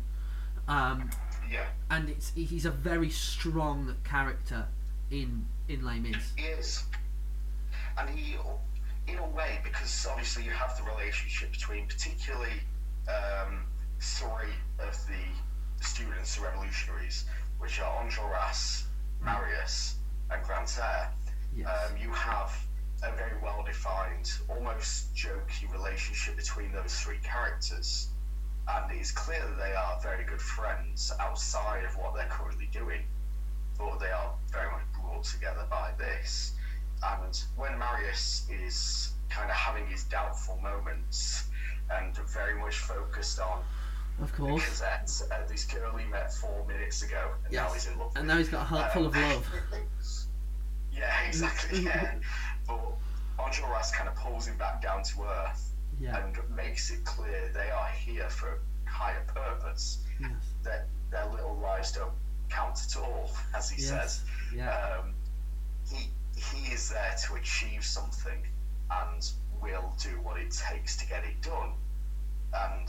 Um, 0.67 1.11
yeah, 1.51 1.67
and 1.91 2.09
it's 2.09 2.33
he's 2.35 2.67
a 2.67 2.71
very 2.71 3.11
strong 3.11 3.95
character 4.05 4.67
in 5.11 5.47
in 5.69 5.85
Les 5.85 5.99
Mis. 5.99 6.33
he 6.37 6.45
is. 6.45 6.85
And 7.99 8.09
he, 8.11 8.37
in 9.09 9.19
a 9.19 9.29
way, 9.31 9.59
because 9.65 10.07
obviously 10.09 10.45
you 10.45 10.51
have 10.51 10.77
the 10.77 10.85
relationship 10.85 11.51
between 11.51 11.87
particularly 11.87 12.61
um, 13.09 13.65
three 14.01 14.55
of 14.79 14.95
the 15.07 15.85
students, 15.85 16.37
the 16.37 16.43
revolutionaries, 16.43 17.25
which 17.59 17.81
are 17.81 18.05
Enjolras, 18.05 18.85
Marius, 19.23 19.97
and 20.31 20.43
Grantaire. 20.45 21.11
Yes. 21.57 21.69
Um, 21.91 21.97
you 21.97 22.11
have 22.11 22.53
a 23.03 23.13
very 23.13 23.39
well 23.43 23.63
defined, 23.65 24.31
almost 24.49 25.15
jokey 25.15 25.71
relationship 25.73 26.37
between 26.37 26.73
those 26.73 26.99
three 27.01 27.19
characters. 27.23 28.09
And 28.69 28.91
it's 28.93 29.11
clear 29.11 29.41
that 29.41 29.57
they 29.57 29.75
are 29.75 30.01
very 30.03 30.25
good 30.25 30.41
friends 30.41 31.13
outside 31.19 31.85
of 31.85 31.97
what 31.97 32.15
they're 32.15 32.29
currently 32.29 32.69
doing, 32.73 33.05
but 33.79 33.99
they 33.99 34.11
are 34.11 34.35
very 34.53 34.71
much 34.71 34.83
brought 34.93 35.25
together 35.25 35.65
by 35.71 35.93
this. 35.97 36.55
And 37.03 37.41
when 37.57 37.79
Marius 37.79 38.47
is 38.51 39.13
kind 39.31 39.51
of 39.51 39.57
having 39.57 39.87
his 39.87 40.05
doubtful 40.05 40.59
moments 40.63 41.45
and 41.91 42.17
very 42.17 42.59
much 42.61 42.79
focused 42.79 43.41
on 43.41 43.63
of 44.21 44.33
course. 44.35 44.65
Cosette, 44.65 45.23
uh, 45.31 45.47
this 45.47 45.65
girl 45.65 45.97
he 45.97 46.05
met 46.07 46.35
four 46.35 46.67
minutes 46.67 47.03
ago, 47.03 47.31
and 47.45 47.55
now 47.55 47.71
he's 47.73 47.87
in 47.87 47.97
love 47.99 48.13
And 48.17 48.27
now 48.27 48.37
he's 48.37 48.49
got 48.49 48.63
a 48.63 48.65
heart 48.65 48.93
full 48.93 49.07
of 49.07 49.17
love. 49.17 49.49
yeah, 50.93 51.23
exactly. 51.27 51.85
Yeah. 51.85 52.15
but 52.69 52.93
kind 53.93 54.09
of 54.09 54.15
pulls 54.15 54.47
him 54.47 54.57
back 54.57 54.81
down 54.81 55.03
to 55.03 55.25
earth 55.25 55.73
Yeah. 55.99 56.17
and 56.19 56.37
makes 56.49 56.91
it 56.91 57.05
clear 57.05 57.51
they 57.53 57.71
are 57.71 57.89
here 57.89 58.29
for 58.31 58.53
a 58.55 58.91
higher 58.91 59.23
purpose. 59.23 59.99
Yes. 60.21 60.31
That 60.63 60.87
their 61.11 61.27
little 61.27 61.57
lives 61.57 61.91
don't 61.91 62.15
count 62.49 62.79
at 62.85 62.97
all, 62.97 63.31
as 63.55 63.69
he 63.69 63.81
Yes. 63.83 63.89
says. 63.89 64.21
Yeah. 64.55 64.71
Um, 64.71 65.15
he 65.89 66.13
he 66.37 66.73
is 66.73 66.89
there 66.89 67.15
to 67.27 67.35
achieve 67.35 67.85
something 67.85 68.47
and 68.91 69.33
will 69.61 69.93
do 69.99 70.21
what 70.21 70.39
it 70.39 70.51
takes 70.51 70.95
to 70.97 71.07
get 71.07 71.25
it 71.25 71.41
done. 71.43 71.75
And 72.53 72.89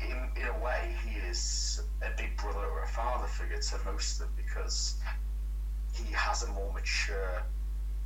in 0.00 0.30
in 0.36 0.48
a 0.48 0.58
way, 0.58 0.96
he 1.04 1.16
is 1.16 1.80
a 2.02 2.10
big 2.10 2.36
brother 2.36 2.66
or 2.66 2.82
a 2.82 2.86
father 2.88 3.26
figure 3.26 3.58
to 3.58 3.78
most 3.84 4.20
of 4.20 4.26
them 4.26 4.34
because 4.36 4.94
he 5.92 6.12
has 6.12 6.42
a 6.42 6.46
more 6.48 6.72
mature 6.72 7.44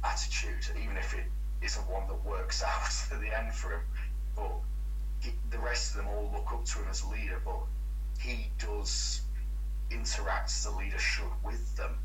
attitude, 0.04 0.66
even 0.82 0.96
if 0.96 1.14
it 1.14 1.24
isn't 1.62 1.88
one 1.88 2.06
that 2.08 2.24
works 2.24 2.62
out 2.66 3.12
at 3.12 3.20
the 3.20 3.36
end 3.36 3.54
for 3.54 3.72
him. 3.72 3.80
But 4.36 4.52
he, 5.20 5.32
the 5.50 5.58
rest 5.58 5.90
of 5.90 5.98
them 5.98 6.08
all 6.08 6.30
look 6.32 6.52
up 6.52 6.64
to 6.64 6.78
him 6.78 6.88
as 6.88 7.02
a 7.02 7.08
leader, 7.08 7.40
but 7.44 7.60
he 8.20 8.50
does 8.58 9.22
interact 9.90 10.50
as 10.50 10.66
a 10.66 10.76
leader 10.76 10.98
should 10.98 11.24
with 11.44 11.76
them 11.76 11.98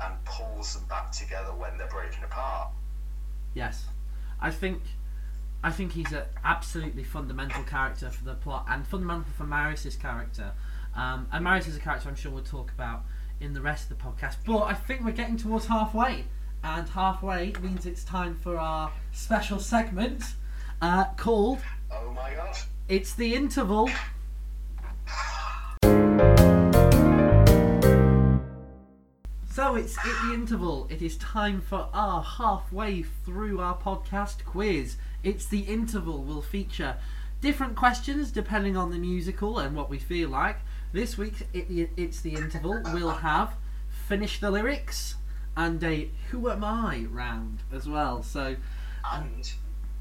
and 0.00 0.24
pulls 0.24 0.74
them 0.74 0.84
back 0.88 1.12
together 1.12 1.52
when 1.54 1.76
they're 1.78 1.88
breaking 1.88 2.24
apart. 2.24 2.70
Yes, 3.54 3.86
I 4.40 4.50
think 4.50 4.82
I 5.64 5.70
think 5.70 5.92
he's 5.92 6.12
an 6.12 6.24
absolutely 6.44 7.02
fundamental 7.02 7.64
character 7.64 8.10
for 8.10 8.24
the 8.24 8.34
plot 8.34 8.66
and 8.68 8.86
fundamental 8.86 9.32
for 9.36 9.44
Marius's 9.44 9.96
character. 9.96 10.52
Um, 10.94 11.26
and 11.32 11.44
Marius 11.44 11.66
is 11.66 11.76
a 11.76 11.80
character 11.80 12.08
I'm 12.08 12.14
sure 12.14 12.30
we'll 12.30 12.42
talk 12.42 12.70
about 12.70 13.02
in 13.40 13.52
the 13.52 13.60
rest 13.60 13.90
of 13.90 13.98
the 13.98 14.04
podcast. 14.04 14.36
But 14.46 14.62
I 14.62 14.74
think 14.74 15.04
we're 15.04 15.12
getting 15.12 15.36
towards 15.36 15.66
halfway, 15.66 16.24
and 16.66 16.88
halfway 16.88 17.52
means 17.62 17.86
it's 17.86 18.02
time 18.02 18.34
for 18.34 18.58
our 18.58 18.90
special 19.12 19.60
segment 19.60 20.34
uh, 20.82 21.04
called 21.16 21.60
Oh 21.90 22.12
my 22.12 22.34
god. 22.34 22.56
"It's 22.88 23.14
the 23.14 23.34
Interval." 23.34 23.88
So 29.52 29.76
it's 29.76 29.96
at 29.96 30.04
the 30.26 30.34
interval. 30.34 30.86
It 30.90 31.00
is 31.00 31.16
time 31.16 31.62
for 31.62 31.88
our 31.94 32.22
halfway 32.22 33.02
through 33.02 33.60
our 33.60 33.76
podcast 33.76 34.44
quiz. 34.44 34.96
It's 35.22 35.46
the 35.46 35.60
interval 35.60 36.22
will 36.22 36.42
feature 36.42 36.96
different 37.40 37.74
questions 37.74 38.30
depending 38.30 38.76
on 38.76 38.90
the 38.90 38.98
musical 38.98 39.58
and 39.58 39.74
what 39.74 39.88
we 39.88 39.98
feel 39.98 40.28
like. 40.28 40.58
This 40.92 41.16
week, 41.16 41.46
it, 41.54 41.90
it's 41.96 42.20
the 42.20 42.34
interval. 42.34 42.82
We'll 42.92 43.10
have 43.10 43.54
finish 44.08 44.40
the 44.40 44.50
lyrics, 44.50 45.16
and 45.56 45.82
a 45.82 46.10
Who 46.30 46.50
Am 46.50 46.62
I 46.62 47.06
round 47.10 47.60
as 47.72 47.88
well. 47.88 48.22
So, 48.22 48.56
And 49.12 49.52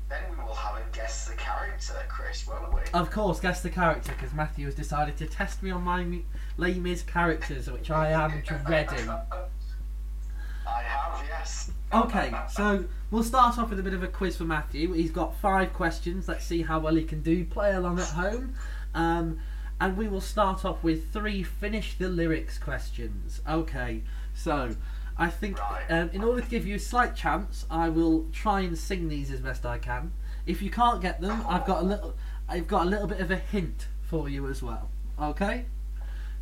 then 0.09 0.23
we 0.31 0.43
will 0.43 0.53
have 0.53 0.75
a 0.75 0.83
guess 0.95 1.27
the 1.27 1.35
character, 1.35 1.93
Chris, 2.09 2.45
won't 2.45 2.73
we? 2.73 2.81
of 2.93 3.09
course, 3.09 3.39
guess 3.39 3.61
the 3.61 3.69
character 3.69 4.13
because 4.17 4.33
Matthew 4.33 4.65
has 4.65 4.75
decided 4.75 5.17
to 5.17 5.25
test 5.25 5.63
me 5.63 5.71
on 5.71 5.83
my 5.83 6.21
Les 6.57 7.03
characters, 7.03 7.69
which 7.69 7.89
I 7.89 8.11
am 8.11 8.43
dreading. 8.65 9.09
I 10.67 10.81
have, 10.81 11.23
yes. 11.27 11.71
Okay, 11.93 12.33
so 12.51 12.85
we'll 13.11 13.23
start 13.23 13.57
off 13.57 13.69
with 13.69 13.79
a 13.79 13.83
bit 13.83 13.93
of 13.93 14.03
a 14.03 14.07
quiz 14.07 14.35
for 14.35 14.43
Matthew. 14.43 14.93
He's 14.93 15.11
got 15.11 15.37
five 15.37 15.73
questions. 15.73 16.27
Let's 16.27 16.45
see 16.45 16.63
how 16.63 16.79
well 16.79 16.95
he 16.95 17.03
can 17.03 17.21
do. 17.21 17.45
Play 17.45 17.73
along 17.73 17.99
at 17.99 18.07
home. 18.07 18.55
Um, 18.93 19.39
and 19.79 19.95
we 19.97 20.07
will 20.07 20.21
start 20.21 20.65
off 20.65 20.83
with 20.83 21.11
three 21.11 21.43
finish 21.43 21.97
the 21.97 22.09
lyrics 22.09 22.57
questions. 22.57 23.41
Okay, 23.47 24.03
so 24.33 24.75
I 25.17 25.29
think 25.29 25.57
um, 25.89 26.09
in 26.11 26.23
order 26.23 26.41
to 26.41 26.49
give 26.49 26.67
you 26.67 26.75
a 26.75 26.79
slight 26.79 27.15
chance, 27.15 27.65
I 27.69 27.89
will 27.89 28.25
try 28.33 28.61
and 28.61 28.77
sing 28.77 29.07
these 29.07 29.31
as 29.31 29.39
best 29.39 29.65
I 29.65 29.77
can. 29.77 30.11
If 30.45 30.61
you 30.61 30.69
can't 30.69 31.01
get 31.01 31.21
them, 31.21 31.43
I've 31.47 31.65
got 31.65 31.83
a 31.83 31.85
little, 31.85 32.15
I've 32.49 32.67
got 32.67 32.85
a 32.85 32.89
little 32.89 33.07
bit 33.07 33.21
of 33.21 33.31
a 33.31 33.37
hint 33.37 33.87
for 34.01 34.27
you 34.27 34.47
as 34.47 34.61
well. 34.61 34.89
Okay, 35.19 35.65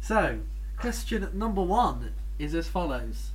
so 0.01 0.39
question 0.77 1.27
number 1.33 1.61
one 1.61 2.13
is 2.39 2.55
as 2.55 2.67
follows: 2.67 3.31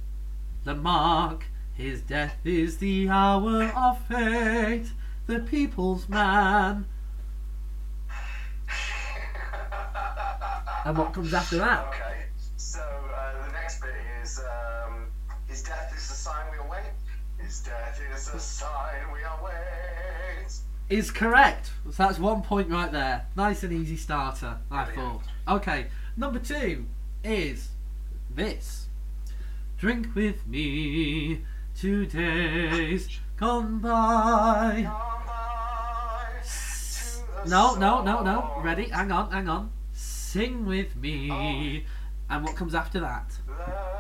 Lamarque, 0.64 1.44
his 1.74 2.03
death 2.03 2.37
is 2.44 2.79
the 2.79 3.09
hour 3.09 3.64
of 3.64 4.05
fate. 4.07 4.90
The 5.27 5.38
people's 5.40 6.09
man. 6.09 6.87
And 10.85 10.96
what 10.96 11.12
comes 11.12 11.35
after 11.35 11.59
that? 11.59 11.87
Okay, 11.88 12.17
is 18.29 18.33
the 18.33 18.38
sign 18.41 19.12
we 19.12 19.21
await. 19.21 20.53
is 20.91 21.11
correct. 21.11 21.71
So 21.87 21.91
that's 22.05 22.19
one 22.19 22.43
point 22.43 22.69
right 22.71 22.91
there. 22.93 23.27
Nice 23.37 23.62
and 23.62 23.73
easy 23.73 23.97
starter, 23.97 24.59
I 24.71 24.85
Brilliant. 24.85 25.23
thought. 25.47 25.57
Okay, 25.57 25.87
number 26.17 26.38
two 26.38 26.87
is 27.25 27.69
this. 28.35 28.87
Drink 29.79 30.14
with 30.14 30.47
me, 30.47 31.43
two 31.77 32.07
days 32.07 33.09
gone 33.37 33.79
by. 33.79 34.83
Come 34.85 35.27
by 35.27 36.27
to 36.43 37.45
the 37.45 37.51
No, 37.51 37.75
no, 37.77 38.03
no, 38.03 38.23
no. 38.23 38.61
Ready? 38.62 38.88
Hang 38.88 39.12
on, 39.12 39.31
hang 39.31 39.49
on. 39.49 39.71
Sing 39.93 40.67
with 40.67 40.97
me. 40.97 41.31
Oh. 41.31 42.35
And 42.35 42.45
what 42.45 42.57
comes 42.57 42.75
after 42.75 43.01
that? 43.01 43.31
The 43.47 43.98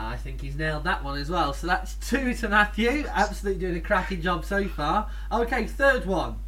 I 0.00 0.16
think 0.16 0.40
he's 0.40 0.54
nailed 0.56 0.84
that 0.84 1.02
one 1.02 1.18
as 1.18 1.28
well. 1.28 1.52
So 1.52 1.66
that's 1.66 1.94
two 1.94 2.32
to 2.34 2.48
Matthew. 2.48 3.04
Absolutely 3.08 3.60
doing 3.60 3.76
a 3.76 3.80
cracking 3.80 4.22
job 4.22 4.44
so 4.44 4.68
far. 4.68 5.10
Okay, 5.32 5.66
third 5.66 6.06
one. 6.06 6.38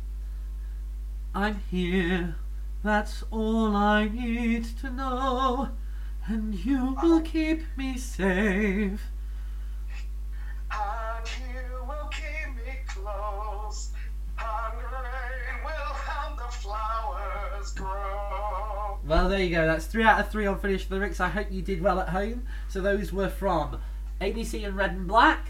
I'm 1.34 1.60
here. 1.70 2.36
That's 2.84 3.24
all 3.30 3.74
I 3.74 4.08
need 4.08 4.64
to 4.78 4.90
know. 4.90 5.70
And 6.26 6.54
you 6.54 6.96
will 7.02 7.20
keep 7.20 7.62
me 7.76 7.98
safe. 7.98 9.02
And 10.70 11.26
you 11.40 11.49
Well, 19.10 19.28
there 19.28 19.40
you 19.42 19.50
go. 19.50 19.66
That's 19.66 19.86
three 19.86 20.04
out 20.04 20.20
of 20.20 20.30
three 20.30 20.46
on 20.46 20.60
finished 20.60 20.88
lyrics. 20.88 21.18
I 21.18 21.28
hope 21.28 21.48
you 21.50 21.62
did 21.62 21.82
well 21.82 21.98
at 21.98 22.10
home. 22.10 22.44
So 22.68 22.80
those 22.80 23.12
were 23.12 23.28
from 23.28 23.80
ABC 24.20 24.64
and 24.64 24.76
Red 24.76 24.92
and 24.92 25.08
Black, 25.08 25.48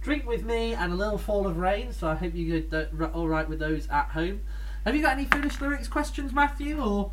Drink 0.00 0.28
with 0.28 0.44
Me, 0.44 0.74
and 0.74 0.92
A 0.92 0.94
Little 0.94 1.18
Fall 1.18 1.48
of 1.48 1.56
Rain. 1.56 1.92
So 1.92 2.06
I 2.06 2.14
hope 2.14 2.36
you 2.36 2.60
did 2.60 2.72
uh, 2.72 3.06
all 3.06 3.26
right 3.26 3.48
with 3.48 3.58
those 3.58 3.88
at 3.88 4.10
home. 4.10 4.42
Have 4.84 4.94
you 4.94 5.02
got 5.02 5.18
any 5.18 5.24
finished 5.24 5.60
lyrics 5.60 5.88
questions, 5.88 6.32
Matthew? 6.32 6.80
Or 6.80 7.10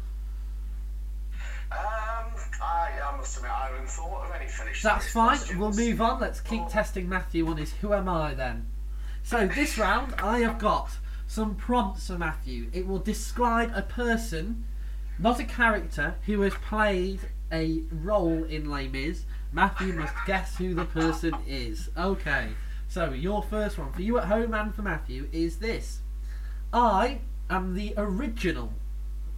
Um, 1.71 1.77
I, 2.61 2.91
I 3.03 3.17
must 3.17 3.35
admit, 3.37 3.51
I 3.51 3.69
haven't 3.71 3.89
thought 3.89 4.27
of 4.29 4.35
any 4.39 4.47
finished 4.47 4.83
that's 4.83 5.11
fine. 5.11 5.29
questions. 5.29 5.59
We'll 5.59 5.71
move 5.73 5.99
on. 5.99 6.19
Let's 6.21 6.41
keep 6.41 6.67
testing 6.67 7.09
Matthew 7.09 7.47
on 7.47 7.57
his 7.57 7.73
Who 7.73 7.93
Am 7.95 8.07
I 8.07 8.35
then. 8.35 8.67
So 9.23 9.47
this 9.47 9.79
round, 9.79 10.13
I 10.19 10.39
have 10.41 10.59
got 10.59 10.91
some 11.25 11.55
prompts 11.55 12.05
for 12.05 12.19
Matthew. 12.19 12.69
It 12.71 12.85
will 12.85 12.99
describe 12.99 13.71
a 13.73 13.81
person, 13.81 14.63
not 15.19 15.39
a 15.39 15.43
character, 15.43 16.15
who 16.25 16.41
has 16.41 16.53
played 16.55 17.19
a 17.51 17.81
role 17.91 18.43
in 18.43 18.69
Les 18.69 18.87
Mis. 18.87 19.25
Matthew 19.51 19.93
must 19.93 20.13
guess 20.25 20.57
who 20.57 20.73
the 20.73 20.85
person 20.85 21.33
is. 21.47 21.89
Okay. 21.97 22.49
So 22.89 23.11
your 23.11 23.41
first 23.43 23.77
one 23.77 23.91
for 23.93 24.01
you 24.01 24.17
at 24.17 24.25
home 24.25 24.53
and 24.53 24.73
for 24.73 24.81
Matthew 24.81 25.27
is 25.31 25.57
this. 25.57 25.99
I 26.71 27.19
am 27.49 27.73
the 27.75 27.93
original 27.97 28.73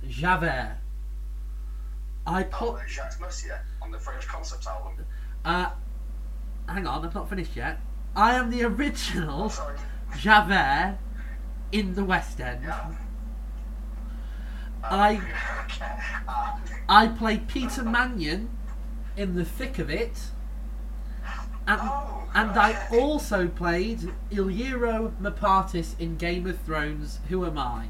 Javert. 0.07 0.77
I 2.27 2.43
put 2.43 2.69
Oh, 2.69 2.79
Jacques 2.87 3.19
Mercier 3.19 3.61
on 3.81 3.91
the 3.91 3.99
French 3.99 4.27
concept 4.27 4.67
album. 4.67 4.93
uh, 5.45 5.71
hang 6.67 6.85
on, 6.85 7.05
I've 7.05 7.15
not 7.15 7.29
finished 7.29 7.55
yet. 7.55 7.79
I 8.15 8.35
am 8.35 8.49
the 8.49 8.65
Oh, 8.65 8.69
original 8.69 9.49
sorry. 9.49 9.77
Javert 10.17 10.97
in 11.71 11.93
the 11.95 12.03
West 12.03 12.39
End. 12.41 12.63
Yeah. 12.63 12.91
I. 14.83 15.21
I 16.87 17.07
played 17.07 17.47
Peter 17.47 17.83
Mannion 17.83 18.49
in 19.15 19.35
The 19.35 19.45
Thick 19.45 19.77
of 19.77 19.89
It, 19.89 20.31
and 21.67 21.79
Oh, 21.83 22.27
and 22.33 22.51
I 22.51 22.87
also 22.91 23.47
played 23.47 24.11
Illyrio 24.31 25.13
Mopatis 25.21 25.99
in 25.99 26.17
Game 26.17 26.47
of 26.47 26.59
Thrones. 26.61 27.19
Who 27.29 27.45
am 27.45 27.57
I? 27.57 27.89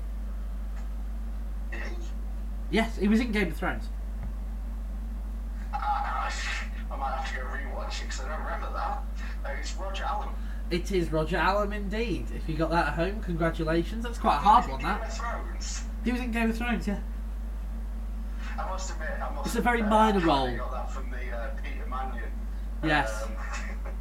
Yes, 2.72 2.98
he 2.98 3.08
was 3.08 3.20
in 3.20 3.32
Game 3.32 3.48
of 3.48 3.58
Thrones. 3.58 3.90
uh, 5.74 5.78
I 5.78 6.32
might 6.98 7.12
have 7.16 7.30
to 7.30 7.36
go 7.36 7.44
rewatch 7.44 8.02
it 8.02 8.06
because 8.06 8.22
I 8.22 8.30
don't 8.30 8.44
remember 8.44 8.72
that. 8.74 9.04
Uh, 9.46 9.56
it's 9.60 9.74
Roger 9.76 10.04
Allam. 10.04 10.30
It 10.70 10.92
is 10.92 11.12
Roger 11.12 11.38
Allam 11.38 11.74
indeed. 11.74 12.28
If 12.36 12.48
you 12.48 12.56
got 12.56 12.70
that 12.70 12.88
at 12.88 12.94
home, 12.94 13.22
congratulations. 13.22 14.04
That's 14.04 14.20
quite 14.20 14.36
a 14.36 14.40
hard 14.40 14.70
one. 14.70 14.82
That. 14.84 15.20
He 16.04 16.12
was 16.12 16.22
in 16.22 16.32
Game 16.32 16.50
of 16.50 16.58
Thrones. 16.58 16.88
Yeah. 16.88 17.00
I 18.58 18.70
must 18.70 18.92
admit, 18.92 19.10
I 19.22 19.34
must 19.34 19.48
It's 19.48 19.56
a 19.56 19.62
very 19.62 19.80
admit, 19.80 19.90
minor 19.92 20.20
I 20.20 20.24
role. 20.24 20.58
got 20.58 20.72
that 20.72 20.92
from 20.92 21.10
the 21.12 21.32
uh, 21.36 21.50
Peter 21.64 21.86
Mannion. 21.88 22.32
Yes. 22.84 23.24
Um, 23.24 23.32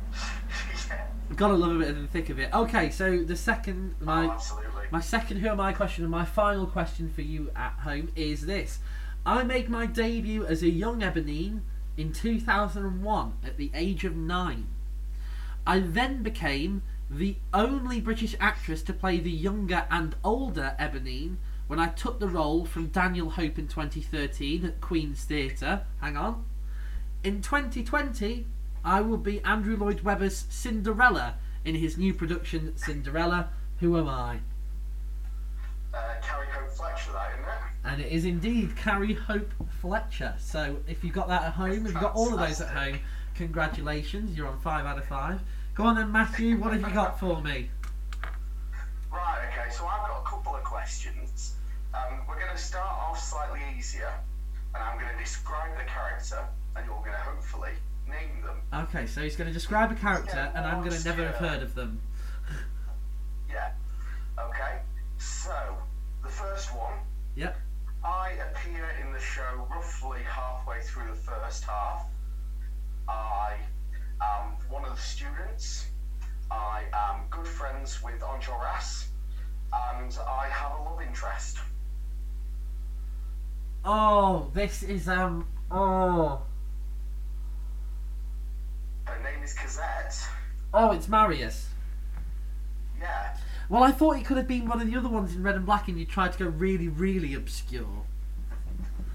yeah. 0.89 1.07
Gotta 1.37 1.55
love 1.55 1.77
a 1.77 1.79
bit 1.79 1.89
of 1.91 2.01
the 2.01 2.07
thick 2.09 2.31
of 2.31 2.39
it. 2.39 2.53
Okay, 2.53 2.91
so 2.91 3.19
the 3.23 3.37
second 3.37 3.95
my 4.01 4.27
oh, 4.27 4.63
my 4.91 5.01
second 5.01 5.39
who 5.39 5.49
am 5.49 5.61
I 5.61 5.73
question 5.73 6.05
and 6.05 6.11
my 6.11 6.25
final 6.25 6.67
question 6.67 7.11
for 7.11 7.23
you 7.23 7.51
at 7.55 7.73
home 7.85 8.11
is 8.17 8.47
this. 8.47 8.79
I 9.27 9.43
made 9.43 9.69
my 9.69 9.87
debut 9.87 10.47
as 10.47 10.63
a 10.63 10.71
young 10.71 11.01
Eponine 11.01 11.61
in 11.97 12.13
2001 12.13 13.33
at 13.45 13.57
the 13.57 13.71
age 13.75 14.05
of 14.05 14.17
9. 14.17 14.67
I 15.67 15.81
then 15.81 16.23
became 16.23 16.83
the 17.11 17.37
only 17.53 18.01
British 18.01 18.35
actress 18.41 18.83
to 18.85 18.93
play 18.95 19.19
the 19.19 19.31
younger 19.31 19.87
and 19.91 20.15
older 20.25 20.75
Eponine 20.79 21.37
when 21.69 21.79
I 21.79 21.89
took 21.89 22.19
the 22.19 22.29
role 22.29 22.65
from 22.65 22.89
Daniel 22.89 23.31
Hope 23.31 23.59
in 23.59 23.69
2013 23.69 24.65
at 24.65 24.81
Queen's 24.81 25.23
Theatre. 25.23 25.83
Hang 26.01 26.17
on. 26.17 26.45
In 27.23 27.43
2020, 27.43 28.47
I 28.85 29.01
will 29.03 29.19
be 29.19 29.43
Andrew 29.45 29.77
Lloyd 29.77 30.01
Webber's 30.01 30.47
Cinderella 30.49 31.35
in 31.65 31.75
his 31.75 31.99
new 31.99 32.15
production 32.15 32.77
Cinderella. 32.77 33.51
Who 33.81 33.99
am 33.99 34.09
I? 34.09 34.39
Uh, 35.93 36.15
Carrie 36.23 36.47
Hope 36.51 36.71
Fletcher, 36.71 37.13
that, 37.13 37.33
isn't 37.33 37.45
it? 37.45 37.59
And 37.85 38.01
it 38.01 38.13
is 38.13 38.25
indeed 38.25 38.77
Carrie 38.77 39.15
Hope 39.15 39.53
Fletcher. 39.81 40.35
So 40.39 40.79
if 40.89 41.05
you've 41.05 41.15
got 41.15 41.29
that 41.29 41.43
at 41.43 41.53
home, 41.53 41.87
if 41.87 41.93
you've 41.93 42.01
got 42.01 42.15
all 42.15 42.33
of 42.33 42.41
those 42.41 42.61
at 42.61 42.69
home, 42.69 42.99
congratulations, 43.35 44.37
you're 44.37 44.49
on 44.49 44.59
five 44.61 44.87
out 44.87 44.99
of 44.99 45.05
five. 45.05 45.41
Go 45.75 45.85
on 45.85 45.97
then, 45.97 46.11
Matthew, 46.11 46.57
what 46.57 46.73
have 46.73 46.81
you 46.81 46.95
got 46.95 47.21
for 47.21 47.41
me? 47.43 47.71
Right, 49.13 49.49
okay, 49.53 49.71
so 49.71 49.87
I've 49.87 50.09
got 50.09 50.23
a 50.23 50.29
couple 50.29 50.57
of 50.57 50.65
questions. 50.65 51.55
Um, 51.99 52.21
we're 52.29 52.39
going 52.39 52.53
to 52.53 52.59
start 52.63 52.91
off 52.91 53.19
slightly 53.19 53.61
easier, 53.77 54.13
and 54.75 54.83
I'm 54.83 54.99
going 54.99 55.11
to 55.13 55.19
describe 55.19 55.77
the 55.77 55.85
character, 55.85 56.47
and 56.77 56.87
you're 56.87 56.97
going 56.99 57.13
to 57.13 57.19
hopefully 57.19 57.73
name 58.09 58.43
them. 58.43 58.57
Okay, 58.87 59.07
so 59.07 59.23
he's 59.23 59.37
going 59.37 59.49
to 59.49 59.55
describe 59.55 59.91
a 59.91 59.95
character, 59.95 60.53
and 60.55 60.65
I'm 60.65 60.85
going 60.85 60.97
to 60.97 61.05
never 61.05 61.27
have 61.27 61.37
heard 61.37 61.63
of 61.63 61.75
them. 61.75 62.01
Yeah. 63.51 63.71
Okay, 64.39 64.81
so 65.17 65.79
the 66.23 66.29
first 66.29 66.77
one 66.77 66.93
Yep. 67.35 67.57
I 68.05 68.33
appear 68.33 68.91
in 69.01 69.13
the 69.13 69.21
show 69.21 69.67
roughly 69.71 70.21
halfway 70.23 70.81
through 70.83 71.09
the 71.09 71.15
first 71.15 71.65
half. 71.65 72.05
I 73.09 73.55
am 74.21 74.57
one 74.69 74.85
of 74.85 74.97
the 74.97 75.01
students. 75.01 75.87
I 76.51 76.85
am 76.93 77.23
good 77.31 77.47
friends 77.47 78.03
with 78.03 78.21
Enjolras, 78.21 79.07
and 79.73 80.19
I 80.27 80.49
have 80.49 80.81
a 80.81 80.83
love 80.83 81.01
interest. 81.01 81.59
Oh, 83.85 84.51
this 84.55 84.83
is 84.83 85.09
um. 85.09 85.47
Oh. 85.71 86.43
Her 89.05 89.23
name 89.23 89.43
is 89.43 89.55
Cosette. 89.55 90.29
Oh, 90.75 90.93
it's 90.93 91.09
Marius. 91.09 91.69
Yeah. 93.01 93.37
Well, 93.69 93.83
I 93.83 93.91
thought 93.91 94.17
it 94.17 94.25
could 94.25 94.37
have 94.37 94.49
been 94.49 94.67
one 94.67 94.81
of 94.81 94.91
the 94.91 94.97
other 94.97 95.09
ones 95.09 95.35
in 95.35 95.43
Red 95.43 95.57
and 95.57 95.67
Black, 95.67 95.89
and 95.89 95.99
you 95.99 96.07
tried 96.07 96.33
to 96.33 96.39
go 96.39 96.47
really, 96.47 96.89
really 96.89 97.35
obscure. 97.35 98.05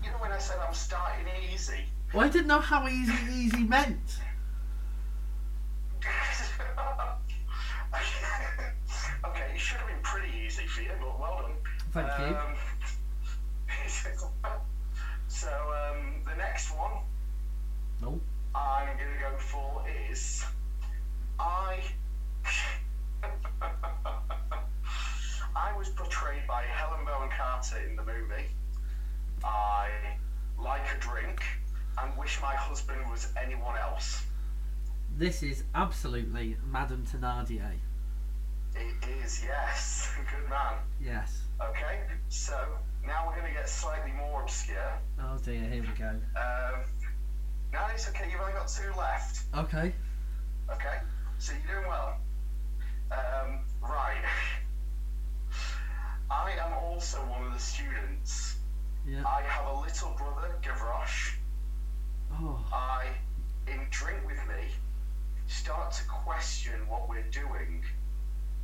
You 0.04 0.12
know 0.12 0.18
when 0.18 0.32
I 0.32 0.38
said 0.38 0.58
I'm 0.60 0.74
starting 0.74 1.26
easy. 1.52 1.86
Well, 2.14 2.26
I 2.26 2.30
didn't 2.30 2.48
know 2.48 2.60
how 2.60 2.88
easy 2.88 3.14
easy 3.34 3.64
meant. 3.64 4.20
okay, 9.26 9.46
it 9.54 9.60
should 9.60 9.78
have 9.78 9.88
been 9.88 10.02
pretty 10.04 10.30
easy 10.46 10.68
for 10.68 10.82
you, 10.82 10.92
but 11.00 11.20
well 11.20 11.42
done. 11.42 11.54
Thank 11.92 12.20
um, 12.20 12.30
you. 12.30 12.36
So 15.28 15.50
um, 15.50 16.22
the 16.26 16.36
next 16.36 16.72
one 16.72 17.02
No. 18.02 18.20
I'm 18.56 18.98
gonna 18.98 19.20
go 19.20 19.38
for 19.38 19.84
is 20.10 20.46
I. 21.40 21.84
I 25.56 25.74
was 25.78 25.90
portrayed 25.90 26.48
by 26.48 26.64
Helena 26.64 27.04
Bonham 27.06 27.30
Carter 27.30 27.78
in 27.78 27.96
the 27.96 28.04
movie. 28.04 28.48
I 29.44 30.18
like 30.58 30.86
a 30.96 31.00
drink 31.00 31.44
and 31.98 32.18
wish 32.18 32.40
my 32.42 32.56
husband 32.56 33.10
was 33.10 33.28
anyone 33.38 33.78
else. 33.78 34.24
This 35.18 35.44
is 35.44 35.64
absolutely 35.76 36.58
Madame 36.64 37.06
Thenardier. 37.06 37.78
It 38.76 39.08
is, 39.22 39.44
yes. 39.44 40.10
Good 40.32 40.50
man. 40.50 40.76
Yes. 41.00 41.44
Okay, 41.62 42.02
so 42.30 42.78
now 43.06 43.26
we're 43.28 43.36
going 43.36 43.48
to 43.48 43.54
get 43.54 43.70
slightly 43.70 44.12
more 44.12 44.42
obscure. 44.42 44.98
Oh 45.20 45.38
dear, 45.44 45.64
here 45.64 45.82
we 45.82 45.88
go. 45.98 46.10
Um, 46.36 46.84
no, 47.72 47.80
it's 47.94 48.08
okay, 48.10 48.30
you've 48.30 48.40
only 48.40 48.54
got 48.54 48.68
two 48.68 48.92
left. 48.98 49.44
Okay. 49.56 49.92
Okay, 50.72 50.98
so 51.40 51.54
you're 51.54 51.76
doing 51.76 51.88
well. 51.88 52.16
Um, 53.12 53.60
right. 53.82 54.24
I 56.30 56.52
am 56.54 56.74
also 56.74 57.24
one 57.26 57.44
of 57.44 57.52
the 57.52 57.60
students. 57.60 58.56
Yeah. 59.06 59.24
I 59.26 59.42
have 59.44 59.66
a 59.66 59.74
little 59.74 60.12
brother, 60.12 60.56
Gavroche. 60.62 61.34
Oh. 62.32 62.64
I, 62.72 63.08
in 63.68 63.88
Drink 63.92 64.26
With 64.26 64.40
Me, 64.48 64.72
start 65.48 65.92
to 65.92 66.04
question 66.06 66.88
what 66.88 67.08
we're 67.08 67.30
doing 67.32 67.84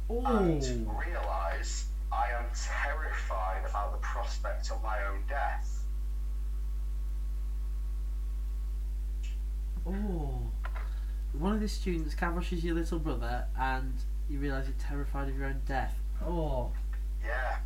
and 0.10 0.88
Oh. 0.88 0.92
realise 0.98 1.86
I 2.12 2.30
am 2.32 2.46
terrified 2.56 3.66
about 3.70 3.92
the 3.94 4.00
prospect 4.00 4.72
of 4.72 4.82
my 4.82 5.04
own 5.06 5.24
death. 5.28 5.84
Oh. 9.86 10.52
One 11.34 11.54
of 11.54 11.62
the 11.62 11.68
students, 11.68 12.16
is 12.52 12.64
your 12.64 12.76
little 12.76 13.00
brother, 13.00 13.46
and 13.60 13.94
you 14.30 14.40
realise 14.40 14.66
you're 14.68 14.76
terrified 14.80 15.30
of 15.30 15.38
your 15.38 15.46
own 15.46 15.62
death. 15.68 15.96
Oh. 16.26 16.72
Yeah. 17.24 17.58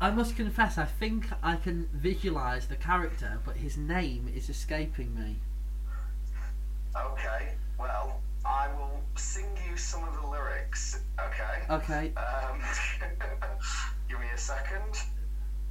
I 0.00 0.10
must 0.10 0.36
confess, 0.36 0.78
I 0.78 0.86
think 0.86 1.26
I 1.42 1.56
can 1.56 1.88
visualise 1.92 2.66
the 2.66 2.76
character, 2.76 3.40
but 3.44 3.56
his 3.56 3.76
name 3.76 4.32
is 4.34 4.48
escaping 4.48 5.14
me. 5.14 5.36
Okay. 6.96 7.54
Well, 7.78 8.20
I 8.44 8.68
will 8.68 9.02
sing 9.16 9.56
you 9.68 9.76
some 9.76 10.04
of 10.04 10.14
the 10.14 10.26
lyrics. 10.26 10.98
Okay. 11.18 11.62
Okay. 11.68 12.12
Um, 12.16 12.60
give 14.08 14.18
me 14.20 14.26
a 14.34 14.38
second. 14.38 15.02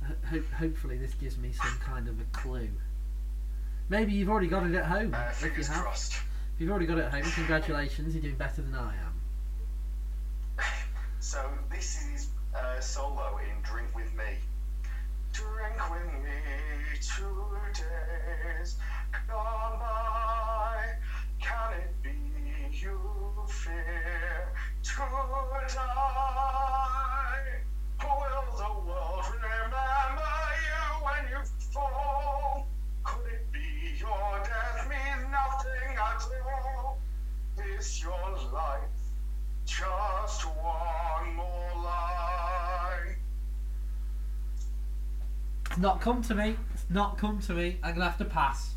Ho- 0.07 0.15
ho- 0.29 0.43
hopefully, 0.57 0.97
this 0.97 1.13
gives 1.13 1.37
me 1.37 1.51
some 1.51 1.77
kind 1.79 2.07
of 2.07 2.19
a 2.19 2.23
clue. 2.25 2.69
Maybe 3.89 4.13
you've 4.13 4.29
already 4.29 4.47
got 4.47 4.63
it 4.65 4.75
at 4.75 4.85
home. 4.85 5.13
Uh, 5.13 5.31
if 5.41 5.57
you 5.57 5.63
have, 5.63 5.81
crossed. 5.81 6.13
if 6.13 6.61
you've 6.61 6.69
already 6.69 6.85
got 6.85 6.99
it 6.99 7.05
at 7.05 7.11
home, 7.11 7.31
congratulations, 7.31 8.13
you're 8.13 8.21
doing 8.21 8.35
better 8.35 8.61
than 8.61 8.75
I 8.75 8.93
am. 8.95 9.13
So 11.21 11.51
this 11.69 12.01
is 12.13 12.29
uh, 12.55 12.79
solo 12.79 13.39
in 13.39 13.61
Drink 13.61 13.93
With 13.93 14.13
Me. 14.15 14.37
Drink 15.33 15.89
with 15.91 16.05
me 16.23 16.31
two 17.01 17.49
days 17.73 18.77
gone 19.27 19.79
by. 19.79 20.95
Can 21.39 21.73
it 21.73 21.98
Will 28.01 28.57
the 28.57 28.71
world 28.87 29.25
remember 29.33 29.87
you 30.65 30.81
when 31.05 31.23
you 31.29 31.41
fall? 31.71 32.67
Could 33.03 33.31
it 33.31 33.51
be 33.51 33.93
your 33.99 34.43
death 34.43 34.89
nothing 35.31 35.95
at 35.95 36.27
all? 36.45 36.99
Is 37.77 38.01
your 38.01 38.37
life 38.51 38.81
just 39.65 40.45
one 40.45 41.35
more 41.35 41.71
lie? 41.75 43.15
It's 45.67 45.77
not 45.77 46.01
come 46.01 46.21
to 46.23 46.35
me. 46.35 46.57
It's 46.73 46.85
not 46.89 47.17
come 47.17 47.39
to 47.41 47.53
me. 47.53 47.77
I'm 47.83 47.93
gonna 47.93 48.05
have 48.05 48.17
to 48.17 48.25
pass. 48.25 48.75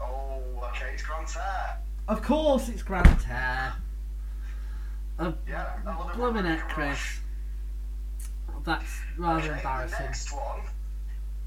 Oh, 0.00 0.42
okay, 0.70 0.92
it's 0.94 1.02
Grantaire. 1.02 1.78
Of 2.08 2.22
course, 2.22 2.68
it's 2.68 2.82
Grantaire. 2.82 3.74
A 5.18 5.34
Yeah, 5.48 5.76
blooming 6.14 6.44
heck, 6.44 6.68
Chris. 6.68 7.20
That's 8.64 8.84
rather 9.18 9.38
Okay, 9.40 9.48
The 9.48 9.56
embarrassing. 9.56 9.98
next 10.06 10.32
one, 10.32 10.60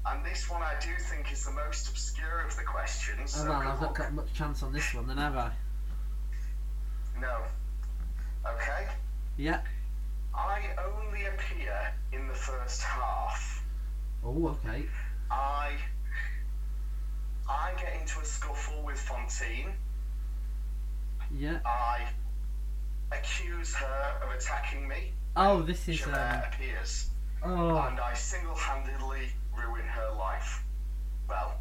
and 0.06 0.24
this 0.24 0.50
one 0.50 0.62
I 0.62 0.74
do 0.80 0.90
think 0.98 1.32
is 1.32 1.44
the 1.44 1.52
most 1.52 1.88
obscure 1.88 2.40
of 2.40 2.54
the 2.56 2.62
questions. 2.62 3.34
Oh 3.36 3.42
so 3.44 3.48
well, 3.48 3.60
I've 3.62 3.80
not 3.80 3.94
got 3.94 4.12
much 4.12 4.32
chance 4.34 4.62
on 4.62 4.72
this 4.72 4.92
one, 4.94 5.06
then 5.06 5.16
have 5.16 5.36
I? 5.36 5.50
No. 7.20 7.38
Okay. 8.46 8.86
Yeah. 9.38 9.60
I 10.34 10.60
only 10.78 11.24
appear 11.24 11.74
in 12.12 12.28
the 12.28 12.34
first 12.34 12.82
half. 12.82 13.64
Oh, 14.22 14.48
okay. 14.48 14.84
I 15.30 15.72
I 17.48 17.72
get 17.80 17.98
into 18.00 18.20
a 18.20 18.24
scuffle 18.24 18.82
with 18.82 18.98
Fantine. 19.00 19.72
Yeah. 21.34 21.58
I 21.64 22.08
accuse 23.12 23.74
her 23.74 24.20
of 24.22 24.30
attacking 24.34 24.86
me. 24.88 25.12
Oh, 25.36 25.62
this 25.62 25.88
is 25.88 25.98
Javert 25.98 26.14
um. 26.16 26.42
appears, 26.52 27.10
Oh, 27.42 27.76
and 27.76 28.00
I 28.00 28.14
single-handedly 28.14 29.28
ruin 29.56 29.84
her 29.86 30.12
life. 30.18 30.62
Well, 31.28 31.58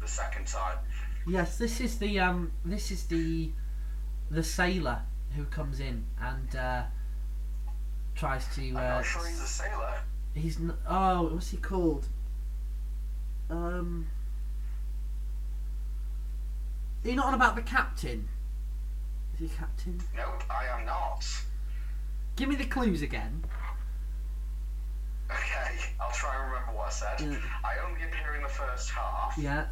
the 0.00 0.08
second 0.08 0.46
time. 0.46 0.78
yes. 1.26 1.58
This 1.58 1.80
is 1.80 1.98
the 1.98 2.18
um. 2.20 2.52
This 2.64 2.90
is 2.90 3.04
the 3.04 3.50
the 4.30 4.42
sailor 4.42 5.02
who 5.36 5.44
comes 5.44 5.80
in 5.80 6.04
and 6.20 6.56
uh, 6.56 6.82
tries 8.14 8.46
to. 8.56 8.62
I'm 8.70 8.76
Uh, 8.76 8.80
not 8.80 9.04
sure 9.04 9.26
he's 9.26 9.40
a 9.40 9.46
sailor. 9.46 9.94
he's 10.34 10.56
n- 10.58 10.74
oh, 10.88 11.34
what's 11.34 11.50
he 11.50 11.58
called? 11.58 12.06
Um. 13.50 14.06
Are 17.04 17.08
you 17.10 17.14
not 17.16 17.26
on 17.26 17.34
about 17.34 17.54
the 17.56 17.62
captain? 17.62 18.28
Is 19.38 19.50
he 19.50 19.56
captain? 19.56 20.00
Nope, 20.16 20.42
I 20.50 20.64
am 20.66 20.86
not. 20.86 21.24
Give 22.36 22.48
me 22.48 22.56
the 22.56 22.64
clues 22.64 23.02
again. 23.02 23.44
Okay, 25.30 25.78
I'll 26.00 26.10
try 26.12 26.36
and 26.42 26.50
remember 26.52 26.72
what 26.72 26.86
I 26.86 26.90
said. 26.90 27.20
Yeah. 27.20 27.36
I 27.64 27.78
only 27.86 28.02
appear 28.04 28.34
in 28.36 28.42
the 28.42 28.48
first 28.48 28.90
half. 28.90 29.34
Yeah. 29.38 29.66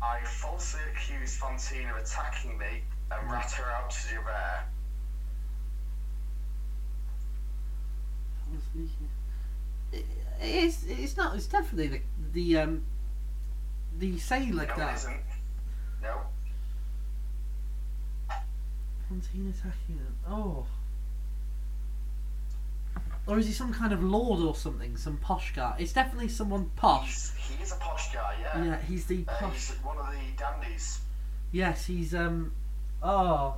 I 0.00 0.20
falsely 0.24 0.80
accuse 0.94 1.36
Fantine 1.36 1.88
of 1.88 1.96
attacking 1.96 2.56
me 2.58 2.82
and 3.10 3.30
rat 3.30 3.50
her 3.52 3.70
out 3.70 3.90
to 3.90 4.08
Javert. 4.08 4.64
It- 9.92 10.04
It's 10.40 10.84
it's 10.88 11.16
not. 11.16 11.36
It's 11.36 11.46
definitely 11.46 11.86
the 11.88 12.00
the 12.32 12.58
um 12.58 12.82
the 13.98 14.18
sailor 14.18 14.66
No, 14.66 14.72
it 14.72 14.76
guy. 14.76 14.94
isn't. 14.94 15.20
No. 16.02 16.20
Attacking 19.20 19.96
him. 19.98 20.16
Oh. 20.28 20.66
Or 23.26 23.38
is 23.38 23.46
he 23.46 23.52
some 23.52 23.72
kind 23.72 23.92
of 23.92 24.02
lord 24.02 24.40
or 24.40 24.54
something? 24.54 24.96
Some 24.96 25.18
posh 25.18 25.54
guy? 25.54 25.76
It's 25.78 25.92
definitely 25.92 26.28
someone 26.28 26.70
posh. 26.76 27.06
He's, 27.08 27.32
he 27.56 27.62
is 27.62 27.72
a 27.72 27.76
posh 27.76 28.12
guy, 28.12 28.34
yeah. 28.40 28.64
Yeah, 28.64 28.78
he's 28.88 29.06
the 29.06 29.24
Uh, 29.28 29.32
posh. 29.38 29.52
he's 29.54 29.76
one 29.82 29.98
of 29.98 30.06
the 30.06 30.18
dandies. 30.36 31.00
Yes, 31.52 31.86
he's 31.86 32.14
um. 32.14 32.52
Oh. 33.02 33.54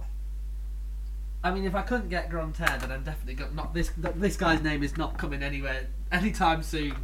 I 1.42 1.50
mean, 1.50 1.64
if 1.64 1.74
I 1.74 1.82
couldn't 1.82 2.08
get 2.08 2.30
Grantaire, 2.30 2.78
then 2.78 2.90
I'm 2.90 3.04
definitely 3.04 3.34
got 3.34 3.54
not 3.54 3.72
this. 3.74 3.90
This 3.96 4.36
guy's 4.36 4.62
name 4.62 4.82
is 4.82 4.96
not 4.96 5.16
coming 5.18 5.42
anywhere 5.42 5.86
anytime 6.10 6.62
soon. 6.62 6.96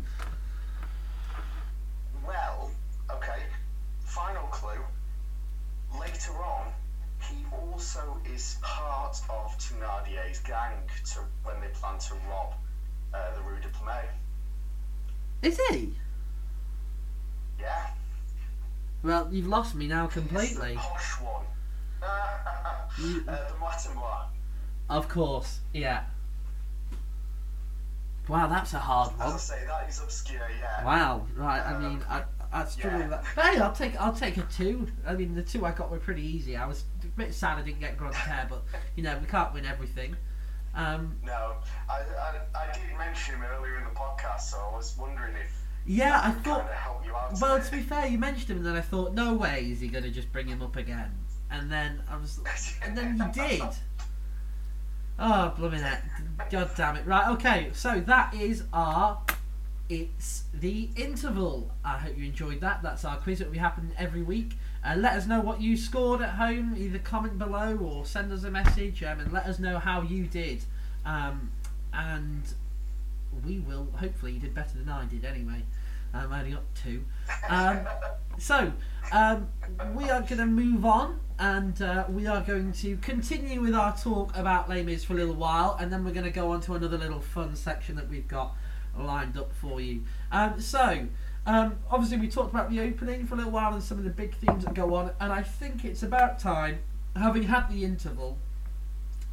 Well, 2.26 2.70
okay. 3.11 3.42
Final 4.05 4.46
clue. 4.48 4.80
Later 5.98 6.32
on, 6.42 6.72
also 7.81 8.18
is 8.35 8.59
part 8.61 9.16
of 9.31 9.57
Thenardier's 9.59 10.41
gang 10.41 10.76
to 11.14 11.20
when 11.45 11.59
they 11.62 11.68
plan 11.68 11.99
to 11.99 12.14
rob 12.28 12.53
uh, 13.14 13.35
the 13.35 13.41
Rue 13.41 13.59
de 13.59 13.68
Plumet. 13.68 14.05
Is 15.41 15.59
he? 15.70 15.95
Yeah. 17.59 17.87
Well, 19.03 19.28
you've 19.33 19.47
lost 19.47 19.74
me 19.74 19.87
now 19.87 20.05
It's 20.05 20.14
the 20.14 20.20
completely. 20.20 20.74
posh 20.76 21.20
one. 21.22 21.45
You- 22.99 23.24
uh, 23.26 23.49
the 23.49 24.95
Of 24.95 25.09
course, 25.09 25.61
yeah. 25.72 26.05
Wow, 28.28 28.47
that's 28.49 28.74
a 28.74 28.78
hard 28.78 29.16
one. 29.18 29.28
As 29.28 29.35
I 29.35 29.39
say, 29.39 29.64
that 29.66 29.89
is 29.89 30.01
obscure, 30.03 30.51
yeah. 30.61 30.85
Wow, 30.85 31.26
right. 31.35 31.61
I 31.62 31.78
mean, 31.78 32.01
I 32.11 32.24
I 32.53 32.64
struggle 32.64 32.99
Yeah. 33.01 33.09
with 33.09 33.24
that. 33.37 33.43
Hey, 33.55 33.61
I'll 33.61 33.72
take 33.72 33.99
I'll 34.01 34.12
take 34.12 34.37
a 34.37 34.43
two. 34.43 34.89
I 35.07 35.14
mean, 35.14 35.35
the 35.35 35.43
two 35.43 35.64
I 35.64 35.70
got 35.72 35.91
were 35.91 35.99
pretty 35.99 36.22
easy. 36.22 36.57
I 36.57 36.66
was 36.66 36.85
bit 37.20 37.34
sad 37.34 37.58
I 37.58 37.62
didn't 37.62 37.80
get 37.80 37.96
Grantaire, 37.96 38.46
but 38.48 38.62
you 38.96 39.02
know 39.02 39.16
we 39.18 39.26
can't 39.26 39.52
win 39.54 39.64
everything. 39.66 40.16
Um, 40.74 41.16
No, 41.24 41.54
I, 41.88 42.00
I, 42.00 42.40
I 42.54 42.72
did 42.72 42.96
mention 42.96 43.34
him 43.34 43.42
earlier 43.42 43.78
in 43.78 43.84
the 43.84 43.90
podcast, 43.90 44.42
so 44.42 44.58
I 44.58 44.76
was 44.76 44.96
wondering 44.98 45.34
if 45.34 45.60
yeah, 45.86 46.20
I 46.22 46.30
thought. 46.30 46.70
help 46.70 47.04
you 47.04 47.14
out. 47.14 47.40
Well, 47.40 47.60
to 47.60 47.70
be 47.72 47.80
fair, 47.80 48.06
you 48.06 48.18
mentioned 48.18 48.50
him, 48.50 48.58
and 48.58 48.66
then 48.66 48.76
I 48.76 48.80
thought, 48.80 49.14
no 49.14 49.34
way 49.34 49.68
is 49.70 49.80
he 49.80 49.88
going 49.88 50.04
to 50.04 50.10
just 50.10 50.30
bring 50.32 50.46
him 50.46 50.62
up 50.62 50.76
again. 50.76 51.10
And 51.50 51.70
then 51.72 52.02
I 52.08 52.16
was, 52.16 52.38
and 52.84 52.96
then 52.96 53.18
he 53.18 53.32
did. 53.32 53.62
Oh, 55.22 55.52
blooming 55.54 55.82
it! 55.82 55.98
God 56.50 56.70
damn 56.78 56.96
it! 56.96 57.04
Right, 57.04 57.28
okay. 57.32 57.68
So 57.74 58.00
that 58.06 58.32
is 58.32 58.62
our. 58.72 59.20
It's 59.90 60.44
the 60.54 60.88
interval. 60.96 61.70
I 61.84 61.98
hope 61.98 62.16
you 62.16 62.24
enjoyed 62.24 62.62
that. 62.62 62.82
That's 62.82 63.04
our 63.04 63.18
quiz 63.18 63.40
that 63.40 63.50
we 63.50 63.58
happen 63.58 63.92
every 63.98 64.22
week. 64.22 64.52
Uh, 64.85 64.95
let 64.97 65.14
us 65.14 65.26
know 65.26 65.41
what 65.41 65.61
you 65.61 65.76
scored 65.76 66.22
at 66.22 66.31
home. 66.31 66.74
Either 66.76 66.99
comment 66.99 67.39
below 67.39 67.76
or 67.76 68.07
send 68.07 68.33
us 68.33 68.45
a 68.45 68.51
message, 68.51 69.03
um, 69.03 69.20
and 69.20 69.33
let 69.33 69.47
us 69.47 69.59
know 69.59 69.78
how 69.78 70.03
you 70.03 70.26
did. 70.26 70.62
Um, 71.05 71.51
and 71.93 72.43
we 73.45 73.59
will. 73.59 73.89
Hopefully, 73.97 74.33
you 74.33 74.41
did 74.41 74.55
better 74.55 74.78
than 74.78 74.89
I 74.89 75.05
did. 75.05 75.24
Anyway, 75.24 75.62
um, 76.14 76.33
I 76.33 76.41
only 76.41 76.53
got 76.53 76.74
two. 76.74 77.05
Um, 77.49 77.81
so, 78.39 78.72
um, 79.12 79.49
we 79.95 80.05
are 80.05 80.20
going 80.20 80.39
to 80.39 80.47
move 80.47 80.85
on 80.85 81.20
and 81.39 81.81
uh, 81.81 82.05
we 82.09 82.26
are 82.26 82.43
going 82.43 82.72
to 82.72 82.97
continue 82.99 83.61
with 83.61 83.74
our 83.74 83.97
talk 83.97 84.37
about 84.37 84.68
Les 84.68 84.83
Mis 84.83 85.05
for 85.05 85.14
a 85.14 85.16
little 85.16 85.35
while 85.35 85.76
and 85.81 85.91
then 85.93 86.05
we're 86.05 86.12
going 86.12 86.24
to 86.24 86.31
go 86.31 86.51
on 86.51 86.61
to 86.61 86.74
another 86.74 86.99
little 86.99 87.20
fun 87.20 87.57
section 87.57 87.97
that 87.97 88.09
we've 88.09 88.28
got 88.28 88.55
lined 88.99 89.37
up 89.37 89.53
for 89.55 89.81
you. 89.81 90.03
Um, 90.33 90.61
so, 90.61 91.07
um, 91.47 91.76
obviously, 91.91 92.18
we 92.18 92.28
talked 92.28 92.53
about 92.53 92.70
the 92.70 92.80
opening 92.80 93.26
for 93.26 93.34
a 93.34 93.38
little 93.38 93.53
while 93.53 93.72
and 93.74 93.82
some 93.82 93.99
of 93.99 94.05
the 94.05 94.11
big 94.11 94.34
themes 94.36 94.64
that 94.64 94.74
go 94.74 94.95
on, 94.95 95.11
and 95.20 95.32
I 95.32 95.43
think 95.43 95.84
it's 95.84 96.03
about 96.03 96.38
time, 96.38 96.78
having 97.16 97.45
had 97.45 97.68
the 97.70 97.84
interval, 97.84 98.38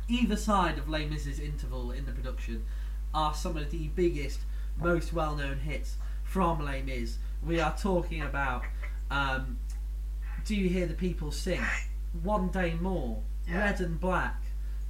either 0.07 0.35
side 0.37 0.77
of 0.77 0.87
Les 0.89 1.05
Mis' 1.05 1.39
interval 1.39 1.91
in 1.91 2.05
the 2.05 2.11
production 2.11 2.65
are 3.13 3.33
some 3.33 3.57
of 3.57 3.71
the 3.71 3.87
biggest, 3.89 4.39
most 4.79 5.13
well 5.13 5.35
known 5.35 5.59
hits 5.59 5.97
from 6.23 6.63
Les 6.63 6.81
Mis. 6.81 7.17
We 7.45 7.59
are 7.59 7.75
talking 7.77 8.21
about 8.21 8.63
um, 9.11 9.57
Do 10.45 10.55
You 10.55 10.69
Hear 10.69 10.85
the 10.87 10.93
People 10.93 11.31
Sing? 11.31 11.61
One 12.23 12.49
Day 12.49 12.73
More. 12.79 13.21
Red 13.51 13.79
and 13.79 13.99
Black. 13.99 14.41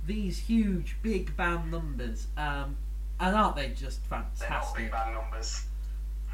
These 0.06 0.40
huge, 0.40 0.98
big 1.04 1.36
band 1.38 1.70
numbers. 1.72 2.28
Um, 2.38 2.78
and 3.20 3.36
aren't 3.36 3.56
they 3.56 3.70
just 3.70 4.08
They're 4.10 4.20
not 4.20 4.38
fantastic? 4.38 4.84
big 4.86 4.92
band 4.92 5.14
numbers. 5.16 5.64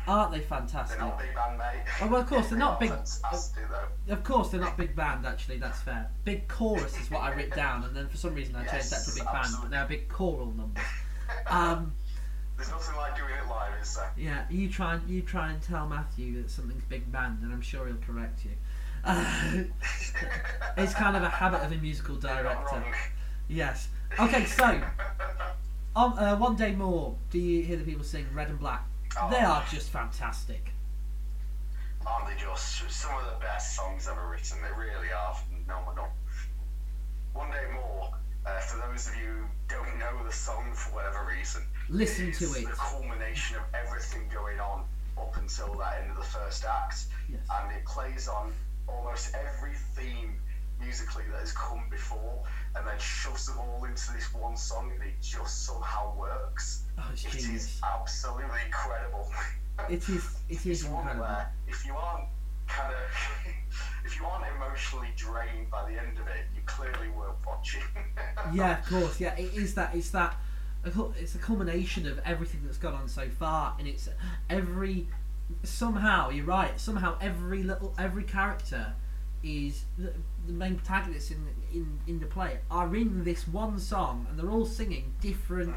Aren't 0.08 0.32
they 0.32 0.40
They're 0.40 0.48
fantastic? 0.48 1.00
not 1.00 1.18
big 1.18 1.34
band, 1.34 1.58
mate. 1.58 1.84
Oh, 2.02 2.08
well, 2.08 2.22
of 2.22 2.28
course, 2.28 2.50
they're 2.50 2.58
not 2.60 2.80
big- 2.80 2.92
are 2.92 2.98
Fantastic, 2.98 3.64
though. 3.70 4.14
Of 4.14 4.24
course, 4.24 4.50
they're 4.50 4.60
not 4.60 4.78
big 4.78 4.96
band. 4.96 5.26
Actually, 5.26 5.58
that's 5.58 5.80
fair. 5.82 6.10
Big 6.26 6.48
chorus 6.48 7.00
is 7.00 7.10
what 7.10 7.22
I 7.22 7.34
wrote 7.36 7.56
down, 7.56 7.84
and 7.86 7.96
then 7.96 8.08
for 8.10 8.18
some 8.18 8.36
reason 8.36 8.56
I 8.56 8.66
changed 8.66 8.92
that 8.92 9.04
to 9.04 9.12
Yes, 9.12 9.16
big 9.16 9.24
band. 9.24 9.34
But 9.34 9.40
absolutely. 9.46 9.70
they're 9.70 9.86
big 9.88 10.10
choral 10.10 10.52
numbers. 10.52 10.84
Um, 11.48 11.94
There's 12.58 12.70
nothing 12.70 12.96
like 12.98 13.16
doing 13.18 13.32
it 13.32 13.50
live, 13.50 13.82
is 13.82 13.96
there? 13.96 14.12
yeah, 14.16 14.46
you 14.50 14.70
try 14.70 14.94
and 14.96 15.10
you 15.10 15.22
try 15.24 15.52
and 15.52 15.62
tell 15.62 15.88
Matthew 15.88 16.42
that 16.42 16.52
something's 16.52 16.84
big 16.84 17.12
band, 17.12 17.40
and 17.42 17.52
I'm 17.52 17.62
sure 17.62 17.88
he'll 17.88 17.96
correct 17.98 18.46
you. 18.46 18.52
Uh, 19.04 19.64
it's 20.78 20.94
kind 20.94 21.16
of 21.18 21.24
a 21.24 21.30
habit 21.30 21.62
of 21.62 21.72
a 21.72 21.78
musical 21.78 22.16
director. 22.16 22.84
Yes. 23.48 23.88
Okay, 24.20 24.46
so 24.46 24.82
on 25.96 26.18
uh, 26.20 26.38
one 26.38 26.56
day 26.56 26.74
more, 26.74 27.16
do 27.32 27.40
you 27.40 27.64
hear 27.64 27.78
the 27.78 27.84
people 27.84 28.04
sing 28.04 28.26
Red 28.34 28.50
and 28.50 28.60
Black? 28.60 28.86
Oh. 29.20 29.30
They 29.30 29.40
are 29.40 29.64
just 29.70 29.90
fantastic. 29.90 30.72
Aren't 32.06 32.28
they 32.28 32.36
just 32.42 32.90
some 32.90 33.16
of 33.18 33.26
the 33.26 33.40
best 33.40 33.76
songs 33.76 34.08
ever 34.08 34.28
written? 34.30 34.58
They 34.62 34.72
really 34.78 35.12
are 35.12 35.36
phenomenal. 35.36 36.08
One 37.34 37.50
Day 37.52 37.66
More, 37.74 38.12
uh, 38.46 38.60
for 38.60 38.78
those 38.88 39.08
of 39.08 39.16
you 39.16 39.24
who 39.28 39.46
don't 39.70 40.00
know 40.00 40.24
the 40.26 40.32
song 40.32 40.74
for 40.74 40.94
whatever 40.96 41.26
reason, 41.26 41.64
Listen 41.90 42.32
to 42.34 42.46
it. 42.54 42.66
the 42.66 42.74
culmination 42.74 43.58
of 43.58 43.64
everything 43.74 44.30
going 44.34 44.60
on 44.60 44.84
up 45.18 45.36
until 45.38 45.74
that 45.76 46.02
end 46.02 46.12
of 46.12 46.18
the 46.18 46.24
first 46.24 46.66
act. 46.66 47.06
Yes. 47.30 47.40
And 47.52 47.72
it 47.76 47.86
plays 47.86 48.28
on 48.28 48.52
almost 48.88 49.34
every 49.36 49.74
theme 49.96 50.36
musically 50.80 51.24
that 51.32 51.40
has 51.40 51.52
come 51.54 51.84
before 51.90 52.44
and 52.76 52.86
then 52.88 52.98
shoves 53.00 53.48
them 53.48 53.58
all 53.60 53.84
into 53.86 54.12
this 54.14 54.34
one 54.34 54.56
song 54.58 54.92
and 54.94 55.02
it 55.04 55.16
just 55.22 55.66
somehow 55.66 56.16
works. 56.18 56.84
Oh, 56.98 57.04
it's 57.12 57.26
It 57.26 57.36
is 57.36 57.44
genius. 57.46 57.82
absolutely 57.84 58.60
incredible. 58.66 59.32
It 59.90 60.08
is. 60.10 60.38
It 60.50 60.66
is 60.66 60.86
one 60.86 61.00
incredible. 61.02 61.22
where 61.26 61.52
if 61.68 61.86
you 61.86 61.96
aren't 61.96 62.26
kind 62.68 62.94
of 62.94 63.46
if 64.06 64.20
you 64.20 64.26
aren't 64.26 64.46
emotionally 64.56 65.10
drained 65.16 65.70
by 65.72 65.90
the 65.90 65.98
end 66.00 66.18
of 66.20 66.28
it, 66.28 66.46
you 66.56 66.62
clearly 66.66 67.10
weren't 67.10 67.38
watching. 67.46 67.82
yeah, 68.54 68.80
of 68.80 68.86
course. 68.88 69.20
Yeah, 69.20 69.36
it 69.36 69.54
is 69.54 69.76
that. 69.76 69.96
It's 69.96 70.10
that. 70.12 70.36
a 70.86 70.92
It's 71.20 71.36
a 71.36 71.40
culmination 71.40 72.08
of 72.08 72.20
everything 72.26 72.62
that's 72.66 72.78
gone 72.78 72.94
on 72.94 73.08
so 73.08 73.30
far, 73.30 73.76
and 73.80 73.88
it's 73.88 74.10
every. 74.50 75.08
Somehow, 75.64 76.30
you're 76.30 76.46
right. 76.46 76.80
Somehow, 76.80 77.18
every 77.22 77.64
little, 77.64 77.94
every 78.00 78.24
character 78.24 78.94
is 79.44 79.84
the, 80.46 80.52
the 80.52 80.58
main 80.58 80.76
protagonists 80.76 81.32
in, 81.32 81.48
in 81.74 82.00
in 82.08 82.20
the 82.20 82.26
play 82.26 82.60
are 82.70 82.96
in 82.96 83.24
this 83.24 83.48
one 83.48 83.80
song, 83.80 84.28
and 84.30 84.38
they're 84.38 84.52
all 84.52 84.66
singing 84.66 85.14
different 85.22 85.76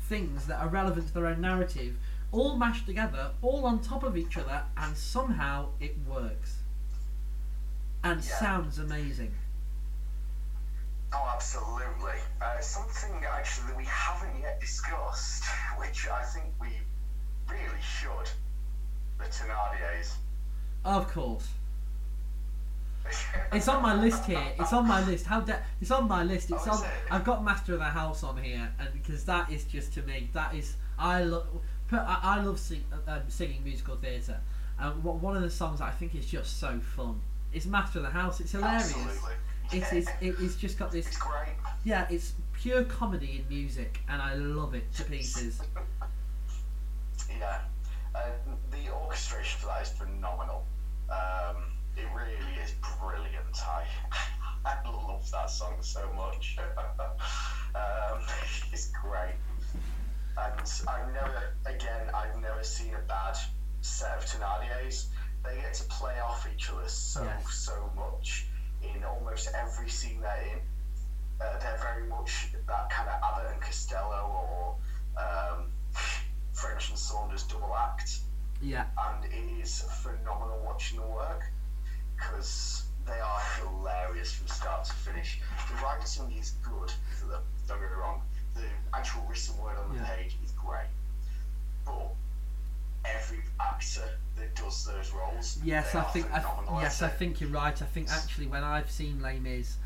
things 0.00 0.46
that 0.46 0.60
are 0.60 0.68
relevant 0.68 1.08
to 1.08 1.14
their 1.14 1.26
own 1.26 1.40
narrative, 1.40 1.96
all 2.32 2.56
mashed 2.56 2.86
together, 2.86 3.30
all 3.42 3.64
on 3.66 3.80
top 3.80 4.02
of 4.04 4.16
each 4.16 4.36
other, 4.36 4.62
and 4.76 4.96
somehow 4.96 5.68
it 5.80 5.96
works. 6.06 6.56
And 8.04 8.22
Yeah. 8.22 8.38
sounds 8.38 8.78
amazing. 8.78 9.34
Oh, 11.12 11.30
absolutely. 11.34 12.18
Uh, 12.40 12.60
something 12.60 13.24
actually 13.24 13.68
that 13.68 13.76
we 13.76 13.84
haven't 13.84 14.40
yet 14.40 14.60
discussed, 14.60 15.44
which 15.78 16.06
I 16.08 16.22
think 16.24 16.46
we 16.60 16.68
really 17.48 17.80
should. 17.80 18.30
The 19.18 19.24
Thenardiers. 19.24 20.12
Of 20.84 21.08
course. 21.12 21.48
It's 23.52 23.68
on 23.68 23.82
my 23.82 23.94
list 23.94 24.24
here. 24.24 24.42
It's 24.58 24.72
on 24.72 24.86
my 24.86 25.04
list. 25.06 25.26
How 25.26 25.40
da- 25.40 25.58
It's 25.80 25.90
on 25.90 26.08
my 26.08 26.22
list. 26.24 26.50
It's 26.50 26.66
Oh, 26.66 26.72
on. 26.72 26.84
I've 27.10 27.24
got 27.24 27.44
Master 27.44 27.72
of 27.74 27.78
the 27.80 27.84
House 27.84 28.22
on 28.22 28.36
here, 28.42 28.70
and 28.78 28.88
because 28.92 29.24
that 29.26 29.50
is 29.50 29.64
just 29.64 29.94
to 29.94 30.02
me, 30.02 30.28
that 30.32 30.54
is 30.54 30.76
I 30.98 31.22
love. 31.24 31.46
I, 31.92 32.18
I 32.22 32.40
love 32.42 32.58
sing, 32.58 32.82
um, 33.06 33.20
singing 33.28 33.62
musical 33.62 33.96
theatre, 33.96 34.40
and 34.80 35.04
one 35.04 35.20
one 35.20 35.36
of 35.36 35.42
the 35.42 35.50
songs 35.50 35.80
I 35.80 35.90
think 35.90 36.14
is 36.14 36.26
just 36.26 36.58
so 36.58 36.80
fun. 36.96 37.20
It's 37.52 37.66
Master 37.66 37.98
of 38.00 38.04
the 38.04 38.10
House. 38.10 38.40
It's 38.40 38.52
hilarious. 38.52 38.94
Absolutely. 38.96 39.32
It 39.72 39.92
is. 39.92 40.08
It, 40.20 40.36
it's 40.40 40.56
just 40.56 40.78
got 40.78 40.90
this. 40.90 41.06
It's 41.06 41.16
great. 41.18 41.54
Yeah, 41.84 42.06
it's 42.10 42.32
pure 42.54 42.84
comedy 42.84 43.42
in 43.44 43.48
music, 43.54 44.00
and 44.08 44.20
I 44.20 44.34
love 44.34 44.74
it 44.74 44.92
to 44.94 45.04
pieces. 45.04 45.60
Yeah. 47.38 47.60
Uh, 48.14 48.20
the 48.70 48.90
orchestration 48.92 49.60
for 49.60 49.66
that 49.66 49.82
is 49.82 49.88
phenomenal. 49.90 50.64
Um, 51.10 51.56
it 51.96 52.06
really 52.12 52.54
is 52.62 52.72
brilliant. 53.00 53.62
I, 53.66 53.84
I 54.64 54.88
love 54.88 55.28
that 55.30 55.50
song 55.50 55.76
so 55.80 56.10
much. 56.12 56.56
um, 57.74 58.20
it's 58.72 58.86
great. 58.86 59.34
And 60.36 60.80
I've 60.88 61.12
never, 61.12 61.54
again, 61.64 62.10
I've 62.12 62.36
never 62.36 62.62
seen 62.62 62.94
a 62.94 62.98
bad 62.98 63.36
set 63.80 64.16
of 64.18 64.24
Thenardiers. 64.24 65.06
They 65.44 65.56
get 65.56 65.74
to 65.74 65.84
play 65.84 66.18
off 66.20 66.46
each 66.46 66.68
other 66.68 66.88
so, 66.88 67.22
Yes. 67.24 67.54
so 67.54 67.90
much 67.94 68.46
in 68.82 69.04
almost 69.04 69.48
every 69.54 69.88
scene 69.88 70.20
they're 70.20 70.42
in. 70.56 70.60
Uh, 71.40 71.56
they're 71.58 71.78
very 71.80 72.06
much 72.08 72.48
that 72.66 72.90
kind 72.90 73.08
of 73.08 73.18
Abbott 73.22 73.52
and 73.52 73.60
Costello 73.60 74.24
or 74.26 75.22
um, 75.22 75.70
French 76.52 76.88
and 76.88 76.98
Saunders 76.98 77.42
double 77.42 77.74
act 77.76 78.20
Yeah. 78.60 78.84
and 78.98 79.24
it 79.26 79.34
is 79.60 79.80
phenomenal 80.02 80.58
watching 80.64 80.98
them 80.98 81.08
work 81.10 81.50
because 82.16 82.84
they 83.06 83.20
are 83.20 83.40
hilarious 83.60 84.32
from 84.34 84.48
start 84.48 84.84
to 84.84 84.92
finish. 84.92 85.40
The 85.68 85.74
writing 85.82 86.32
is 86.38 86.52
good 86.62 86.92
don't 87.68 87.80
get 87.80 87.90
me 87.90 87.96
wrong. 87.96 88.22
The 88.54 88.62
actual 88.94 89.22
written 89.28 89.58
word 89.58 89.76
on 89.76 89.88
the 89.92 89.96
Yeah. 89.96 90.14
page 90.14 90.36
is 90.44 90.52
great. 90.52 90.86
But 91.84 92.14
every 93.04 93.42
actor 93.60 94.08
that 94.36 94.54
does 94.54 94.84
those 94.84 95.10
roles, 95.12 95.58
Yes, 95.64 95.94
I 95.94 96.02
think. 96.04 96.30
I, 96.32 96.44
yes, 96.80 97.02
I 97.02 97.08
think 97.08 97.40
you're 97.40 97.50
right. 97.50 97.80
I 97.80 97.84
think 97.86 98.08
actually 98.10 98.46
when 98.46 98.62
I've 98.62 98.90
seen 98.90 99.20
Les 99.20 99.38
Mis 99.38 99.76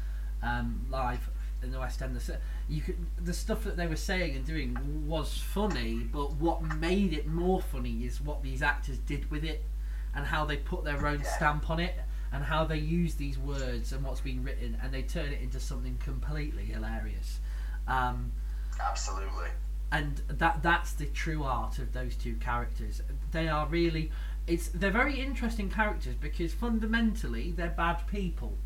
um, 0.43 0.87
live 0.91 1.29
in 1.63 1.71
the 1.71 1.79
West 1.79 2.03
End, 2.03 2.15
the, 2.17 2.39
you 2.69 2.83
could 2.83 2.99
the 3.25 3.35
stuff 3.35 3.65
that 3.65 3.77
they 3.77 3.87
were 3.87 3.97
saying 3.97 4.37
and 4.37 4.45
doing 4.45 5.07
was 5.07 5.39
funny, 5.39 5.97
but 6.13 6.35
what 6.35 6.63
made 6.63 7.13
it 7.13 7.27
more 7.27 7.61
funny 7.61 8.05
is 8.05 8.21
what 8.21 8.43
these 8.43 8.63
actors 8.63 8.99
did 8.99 9.31
with 9.31 9.45
it. 9.45 9.65
and 10.13 10.27
how 10.27 10.45
they 10.45 10.57
put 10.57 10.83
their 10.83 11.07
own 11.07 11.21
Yeah. 11.21 11.37
stamp 11.37 11.71
on 11.71 11.79
it 11.79 11.95
and 12.33 12.45
how 12.45 12.65
they 12.65 12.79
use 12.79 13.15
these 13.15 13.39
words 13.39 13.93
and 13.93 14.05
what's 14.05 14.21
been 14.21 14.45
written 14.45 14.77
and 14.83 14.93
they 14.93 15.03
turn 15.03 15.33
it 15.33 15.41
into 15.41 15.59
something 15.59 15.99
completely 16.03 16.65
hilarious. 16.65 17.41
Um, 17.89 18.33
Absolutely. 18.81 19.49
and 19.91 20.23
that 20.29 20.63
that's 20.63 20.93
the 20.93 21.07
true 21.07 21.43
art 21.43 21.79
of 21.79 21.93
those 21.93 22.15
two 22.15 22.37
characters. 22.37 23.03
They 23.33 23.49
are 23.49 23.67
really 23.67 24.11
it's 24.47 24.69
they're 24.69 24.91
very 24.91 25.21
interesting 25.21 25.71
characters 25.71 26.15
because 26.21 26.53
fundamentally 26.55 27.53
they're 27.53 27.75
bad 27.77 28.07
people. 28.07 28.57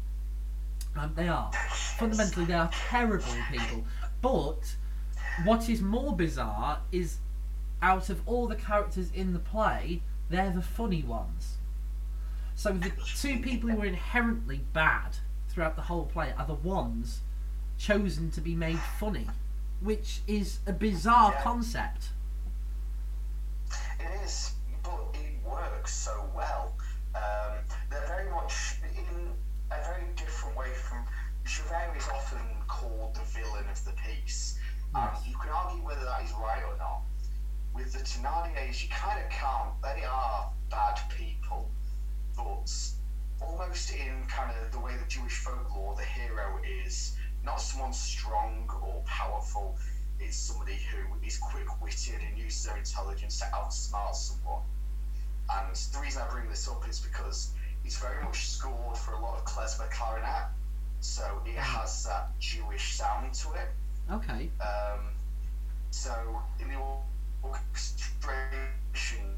Um, 0.96 1.12
they 1.16 1.28
are 1.28 1.50
fundamentally 1.98 2.46
they 2.46 2.54
are 2.54 2.70
terrible 2.88 3.34
people. 3.50 3.84
But 4.20 4.76
what 5.44 5.68
is 5.68 5.80
more 5.80 6.14
bizarre 6.14 6.80
is 6.92 7.18
out 7.82 8.08
of 8.08 8.20
all 8.26 8.46
the 8.46 8.56
characters 8.56 9.10
in 9.12 9.32
the 9.32 9.38
play, 9.38 10.00
they're 10.30 10.50
the 10.50 10.62
funny 10.62 11.02
ones. 11.02 11.56
So 12.56 12.72
the 12.72 12.90
two 13.16 13.38
people 13.40 13.68
who 13.70 13.82
are 13.82 13.86
inherently 13.86 14.60
bad 14.72 15.16
throughout 15.48 15.76
the 15.76 15.82
whole 15.82 16.06
play 16.06 16.32
are 16.38 16.46
the 16.46 16.54
ones 16.54 17.20
chosen 17.78 18.30
to 18.32 18.40
be 18.40 18.54
made 18.54 18.78
funny, 18.98 19.28
which 19.80 20.20
is 20.26 20.58
a 20.66 20.72
bizarre 20.72 21.32
Yeah. 21.32 21.42
concept. 21.42 22.10
It 24.00 24.22
is, 24.24 24.52
but 24.82 25.14
it 25.14 25.42
works 25.44 25.92
so 25.94 26.30
well. 26.34 26.74
Um, 27.14 27.58
they're 27.90 28.06
very 28.06 28.30
much 28.30 28.76
in 28.96 29.34
a 29.70 29.76
very 29.84 30.06
different 30.14 30.56
way 30.56 30.72
from. 30.74 31.06
Javert 31.44 31.96
is 31.96 32.08
often 32.08 32.40
called 32.66 33.14
the 33.14 33.20
villain 33.20 33.68
of 33.68 33.84
the 33.84 33.92
piece. 33.92 34.58
And 34.94 35.10
Yes. 35.12 35.26
you 35.26 35.36
can 35.36 35.50
argue 35.50 35.82
whether 35.84 36.04
that 36.04 36.22
is 36.22 36.32
right 36.32 36.62
or 36.64 36.76
not. 36.78 37.02
With 37.74 37.92
the 37.92 37.98
Thénardiers, 37.98 38.82
you 38.82 38.88
kind 38.88 39.22
of 39.22 39.28
can't. 39.30 39.82
They 39.82 40.04
are 40.04 40.50
bad 40.70 41.00
people, 41.10 41.70
but 42.36 42.70
almost 43.40 43.90
in 43.90 44.26
kind 44.28 44.50
of 44.56 44.70
the 44.72 44.78
way 44.78 44.96
the 44.96 45.06
Jewish 45.08 45.36
folklore, 45.38 45.94
the 45.94 46.02
hero 46.02 46.60
is 46.64 47.16
not 47.42 47.60
someone 47.60 47.92
strong 47.92 48.68
or 48.82 49.02
powerful. 49.04 49.76
It's 50.20 50.36
somebody 50.36 50.78
who 50.90 51.16
is 51.26 51.36
quick-witted 51.36 52.20
and 52.22 52.38
uses 52.38 52.64
their 52.64 52.76
intelligence 52.76 53.38
to 53.38 53.44
outsmart 53.46 54.14
someone. 54.14 54.62
And 55.50 55.74
the 55.74 55.98
reason 55.98 56.22
I 56.22 56.28
bring 56.30 56.48
this 56.48 56.66
up 56.68 56.88
is 56.88 57.00
because 57.00 57.52
it's 57.84 57.98
very 57.98 58.22
much 58.24 58.46
scored 58.46 58.96
for 58.96 59.12
a 59.12 59.18
lot 59.20 59.36
of 59.36 59.44
klezmer 59.44 59.90
clarinet, 59.90 60.46
so 61.00 61.42
it 61.44 61.56
has 61.56 62.04
that 62.04 62.28
Jewish 62.38 62.94
sound 62.94 63.34
to 63.34 63.52
it. 63.52 63.68
Okay. 64.10 64.50
Um, 64.60 65.12
so 65.90 66.42
in 66.60 66.68
the 66.68 66.78
orchestration, 67.42 69.36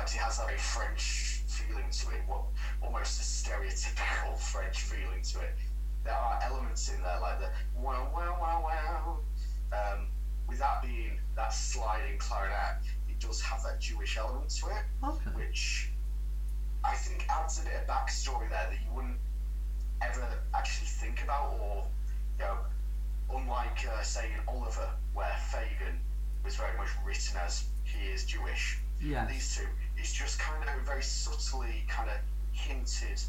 actually 0.00 0.20
has 0.20 0.36
that 0.36 0.46
very 0.46 0.58
French 0.58 1.42
feeling 1.46 1.90
to 1.90 2.08
it, 2.10 2.22
what 2.26 2.42
almost 2.80 3.18
a 3.18 3.22
stereotypical 3.22 4.36
French 4.52 4.82
feeling 4.82 5.22
to 5.22 5.40
it. 5.40 5.54
There 6.04 6.14
are 6.14 6.38
elements 6.42 6.88
in 6.88 7.02
there 7.02 7.18
like 7.18 7.38
the 7.38 7.50
wow 7.74 8.08
wow 8.12 8.36
wow 8.38 8.62
wow. 8.62 9.18
Um, 9.72 10.06
with 10.46 10.58
that 10.58 10.80
being 10.80 11.18
that 11.34 11.52
sliding 11.52 12.18
clarinet, 12.18 12.76
it 13.08 13.18
does 13.18 13.40
have 13.40 13.62
that 13.62 13.80
Jewish 13.80 14.16
element 14.16 14.48
to 14.60 14.66
it, 14.68 14.82
Okay. 15.02 15.30
which 15.32 15.90
I 16.84 16.94
think 16.94 17.26
adds 17.28 17.58
a 17.58 17.62
bit 17.62 17.74
of 17.74 17.86
backstory 17.86 18.48
there 18.48 18.66
that 18.68 18.80
you 18.80 18.90
wouldn't 18.92 19.18
ever 20.02 20.38
actually 20.54 20.86
think 20.86 21.22
about, 21.22 21.50
or 21.58 21.88
you 22.38 22.44
know, 22.44 22.58
unlike 23.30 23.84
uh, 23.84 24.02
say 24.02 24.30
in 24.32 24.40
Oliver, 24.46 24.94
where 25.12 25.34
Fagin 25.50 25.98
was 26.44 26.54
very 26.54 26.76
much 26.76 26.88
written 27.02 27.36
as 27.36 27.64
he 27.82 27.98
is 28.06 28.22
Jewish. 28.24 28.78
Yes. 29.00 29.30
These 29.30 29.56
two, 29.56 29.68
it's 29.96 30.12
just 30.12 30.38
kind 30.38 30.62
of 30.68 30.84
very 30.86 31.02
subtly 31.02 31.84
kind 31.88 32.10
of 32.10 32.16
hinted 32.52 33.20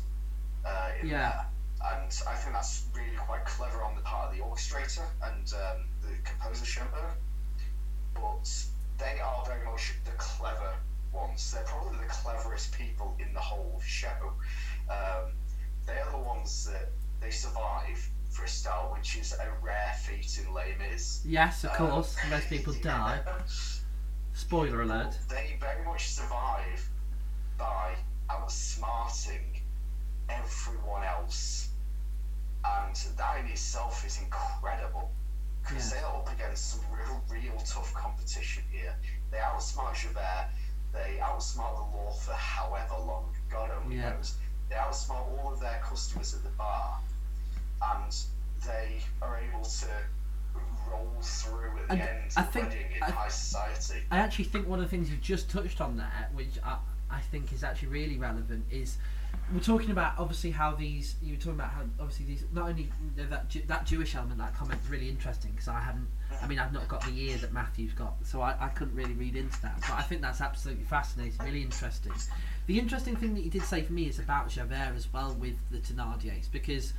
uh, 0.66 0.92
in 1.02 1.08
Yeah. 1.08 1.30
there. 1.30 1.48
And 1.94 2.12
I 2.28 2.36
think 2.36 2.54
that's 2.54 2.86
really 2.94 3.16
quite 3.16 3.46
clever 3.46 3.84
on 3.84 3.96
the 3.96 4.02
part 4.02 4.30
of 4.32 4.38
the 4.38 4.44
orchestrator 4.44 5.06
and 5.24 5.54
um, 5.54 5.86
the 6.02 6.16
composer 6.24 6.66
Schoenberg. 6.66 7.14
But 8.16 8.50
they 8.98 9.20
are 9.20 9.46
very 9.46 9.64
much 9.66 9.94
the 10.04 10.12
clever 10.12 10.74
ones. 11.14 11.52
They're 11.52 11.64
probably 11.64 11.98
the 12.00 12.06
cleverest 12.12 12.72
people 12.74 13.16
in 13.20 13.32
the 13.34 13.40
whole 13.40 13.80
show. 13.86 14.34
Um, 14.90 15.34
they 15.86 16.00
are 16.00 16.12
the 16.12 16.18
ones 16.18 16.66
that 16.66 16.90
they 17.22 17.30
survive 17.30 18.10
for 18.32 18.44
a 18.44 18.48
start, 18.48 18.92
which 18.98 19.16
is 19.18 19.34
a 19.34 19.52
rare 19.62 19.94
feat 20.04 20.40
in 20.44 20.52
Les 20.54 20.76
Mis. 20.80 21.22
Yes, 21.26 21.64
of 21.64 21.72
Um, 21.72 21.78
course. 21.92 22.16
Most 22.30 22.50
people 22.50 22.74
die. 22.82 23.22
Spoiler 24.38 24.82
alert. 24.84 25.18
They 25.28 25.58
very 25.60 25.84
much 25.84 26.10
survive 26.10 26.88
by 27.58 27.96
outsmarting 28.30 29.62
everyone 30.30 31.04
else. 31.04 31.70
And 32.64 32.96
that 33.18 33.40
in 33.40 33.48
itself 33.48 34.06
is 34.06 34.20
incredible. 34.20 35.10
Because 35.64 35.92
Yeah. 35.92 35.98
they 35.98 36.04
are 36.06 36.16
up 36.18 36.30
against 36.30 36.70
some 36.70 36.82
real, 36.92 37.20
real 37.28 37.60
tough 37.62 37.92
competition 37.94 38.64
here. 38.70 38.96
They 39.32 39.40
outsmart 39.40 39.96
Javert, 39.96 40.50
they 40.94 41.18
outsmart 41.20 41.76
the 41.76 41.98
law 41.98 42.12
for 42.12 42.34
however 42.34 42.96
long, 42.96 43.36
God 43.50 43.72
only 43.72 43.96
Yeah. 43.96 44.12
knows. 44.12 44.36
They 44.70 44.76
outsmart 44.76 45.26
all 45.26 45.52
of 45.52 45.60
their 45.60 45.80
customers 45.80 46.36
at 46.36 46.44
the 46.44 46.50
bar. 46.50 47.00
And 47.82 48.16
they 48.64 49.02
are 49.20 49.36
able 49.36 49.66
to 49.66 50.06
roll 50.90 51.18
through 51.22 51.78
at 51.80 51.88
the 51.88 51.94
And 51.94 52.02
end 52.02 52.34
I 52.38 52.42
think- 52.44 52.74
in 52.96 53.04
I- 53.04 53.12
high 53.12 53.28
society. 53.30 54.04
I 54.12 54.18
actually 54.20 54.46
think 54.46 54.68
one 54.68 54.80
of 54.80 54.86
the 54.86 54.90
things 54.90 55.10
you 55.10 55.18
just 55.18 55.50
touched 55.50 55.82
on 55.82 55.98
there, 55.98 56.30
which 56.34 56.58
I, 56.64 56.78
I 57.10 57.20
think 57.22 57.54
is 57.54 57.64
actually 57.64 57.90
really 57.90 58.18
relevant, 58.18 58.66
is 58.72 58.98
we're 59.54 59.60
talking 59.62 59.92
about 59.92 60.14
obviously 60.18 60.52
how 60.52 60.74
these 60.74 61.16
you 61.24 61.34
were 61.34 61.40
talking 61.40 61.54
about 61.60 61.70
how 61.72 61.82
obviously 62.00 62.26
these 62.26 62.44
not 62.52 62.68
only 62.70 62.90
that 63.16 63.50
that 63.68 63.86
Jewish 63.86 64.14
element 64.16 64.40
that 64.40 64.54
comment 64.56 64.80
is 64.84 64.90
really 64.90 65.08
interesting 65.10 65.52
because 65.52 65.70
I 65.70 65.80
haven't 65.80 66.08
I 66.42 66.48
mean 66.48 66.60
I've 66.60 66.74
not 66.74 66.88
got 66.90 67.02
the 67.06 67.12
ear 67.18 67.38
that 67.38 67.54
Matthew's 67.54 67.94
got 67.94 68.16
so 68.24 68.42
I, 68.42 68.56
I 68.60 68.68
couldn't 68.70 68.96
really 68.96 69.14
read 69.14 69.38
into 69.38 69.62
that 69.62 69.78
but 69.82 69.92
I 69.92 70.02
think 70.02 70.22
that's 70.22 70.42
absolutely 70.42 70.84
fascinating 70.84 71.38
really 71.46 71.62
interesting 71.62 72.12
the 72.66 72.78
interesting 72.78 73.16
thing 73.16 73.36
that 73.36 73.42
you 73.44 73.50
did 73.50 73.64
say 73.64 73.84
for 73.84 73.94
me 73.94 74.08
is 74.08 74.20
about 74.20 74.50
Javert 74.50 74.94
as 74.98 75.08
well 75.14 75.34
with 75.40 75.56
the 75.72 75.78
Thénardiers 75.78 76.52
because 76.52 76.92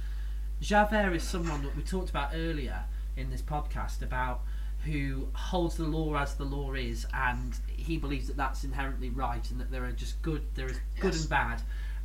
Javert 0.63 1.15
is 1.15 1.23
someone 1.25 1.63
that 1.65 1.77
we 1.77 1.83
talked 1.83 2.09
about 2.09 2.31
earlier 2.35 2.83
in 3.19 3.31
this 3.31 3.43
podcast 3.43 4.03
about 4.03 4.41
who 4.85 5.29
holds 5.35 5.77
the 5.77 5.85
law 5.85 6.17
as 6.17 6.35
the 6.37 6.45
law 6.45 6.73
is, 6.75 7.07
and 7.13 7.55
he 7.69 7.99
believes 7.99 8.29
that 8.29 8.37
that's 8.37 8.65
inherently 8.65 9.11
right, 9.11 9.51
and 9.51 9.61
that 9.61 9.71
there 9.71 9.85
are 9.85 9.93
just 9.93 10.21
good, 10.23 10.43
there 10.55 10.69
is 10.69 10.79
good 11.01 11.13
Yes. 11.15 11.21
and 11.23 11.31
bad, 11.31 11.63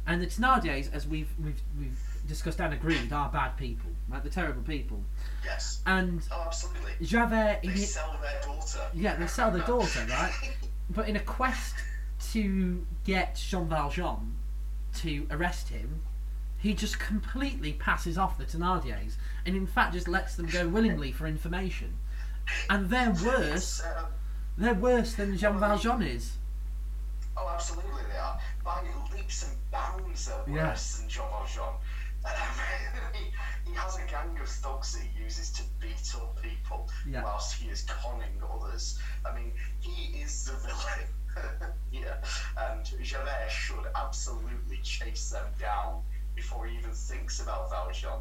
and 0.08 0.22
the 0.22 0.28
Thénardiers, 0.28 0.92
as 0.94 1.08
we've 1.08 1.30
we've 1.44 1.62
we've 1.80 2.00
discussed 2.28 2.60
and 2.60 2.74
agreed, 2.74 3.12
are 3.14 3.30
bad 3.30 3.56
people, 3.58 3.92
right? 4.10 4.24
They're 4.24 4.32
terrible 4.32 4.64
people, 4.64 5.04
Yes. 5.46 5.82
and 5.86 6.22
Oh, 6.32 6.44
absolutely. 6.48 6.92
Javert, 7.06 7.60
They 7.64 7.76
sell 7.78 8.18
their 8.22 8.42
daughter. 8.42 8.80
yeah, 8.94 9.16
they 9.18 9.28
sell 9.28 9.52
their 9.52 9.66
daughter, 9.66 10.06
right? 10.10 10.34
But 10.90 11.08
in 11.08 11.16
a 11.16 11.20
quest 11.22 11.76
to 12.32 12.86
get 13.04 13.36
Jean 13.36 13.68
Valjean 13.70 14.36
to 14.96 15.28
arrest 15.30 15.70
him, 15.70 16.02
he 16.64 16.74
just 16.74 16.98
completely 16.98 17.74
passes 17.74 18.18
off 18.18 18.38
the 18.38 18.46
Thénardiers, 18.46 19.16
and 19.46 19.56
in 19.56 19.68
fact 19.68 19.94
just 19.94 20.08
lets 20.08 20.36
them 20.36 20.48
go 20.48 20.68
willingly 20.68 21.12
for 21.12 21.28
information. 21.28 21.94
And 22.70 22.90
they're 22.90 23.12
worse. 23.24 23.84
Um, 23.86 24.06
They're 24.58 24.74
worse 24.74 25.14
than 25.16 25.38
Jean 25.38 25.60
Valjean 25.60 26.02
is. 26.02 26.34
oh, 27.38 27.50
absolutely 27.54 28.04
they 28.12 28.18
are. 28.18 28.40
By 28.64 28.82
leaps 29.14 29.44
and 29.48 29.58
bounds, 29.72 30.28
they're 30.28 30.54
worse 30.56 30.98
than 31.00 31.10
Jean 31.10 31.26
Valjean. 31.30 31.74
Um, 32.26 32.32
he, 33.14 33.70
he 33.70 33.76
has 33.76 33.98
a 33.98 34.06
gang 34.10 34.38
of 34.42 34.48
thugs 34.48 34.94
that 34.94 35.04
he 35.04 35.24
uses 35.24 35.50
to 35.52 35.64
beat 35.82 36.14
up 36.16 36.42
people 36.42 36.88
Yeah. 37.10 37.24
whilst 37.24 37.56
he 37.56 37.68
is 37.70 37.82
conning 37.84 38.42
others. 38.54 39.00
I 39.30 39.36
mean, 39.36 39.52
he 39.82 40.22
is 40.22 40.46
the 40.46 40.54
villain. 40.54 41.74
yeah. 41.92 42.16
And 42.58 42.86
Javert 43.04 43.50
should 43.50 43.86
absolutely 43.96 44.78
chase 44.84 45.32
them 45.32 45.48
down 45.60 46.02
before 46.36 46.66
he 46.66 46.78
even 46.78 46.92
thinks 46.92 47.40
about 47.40 47.70
Valjean. 47.70 48.20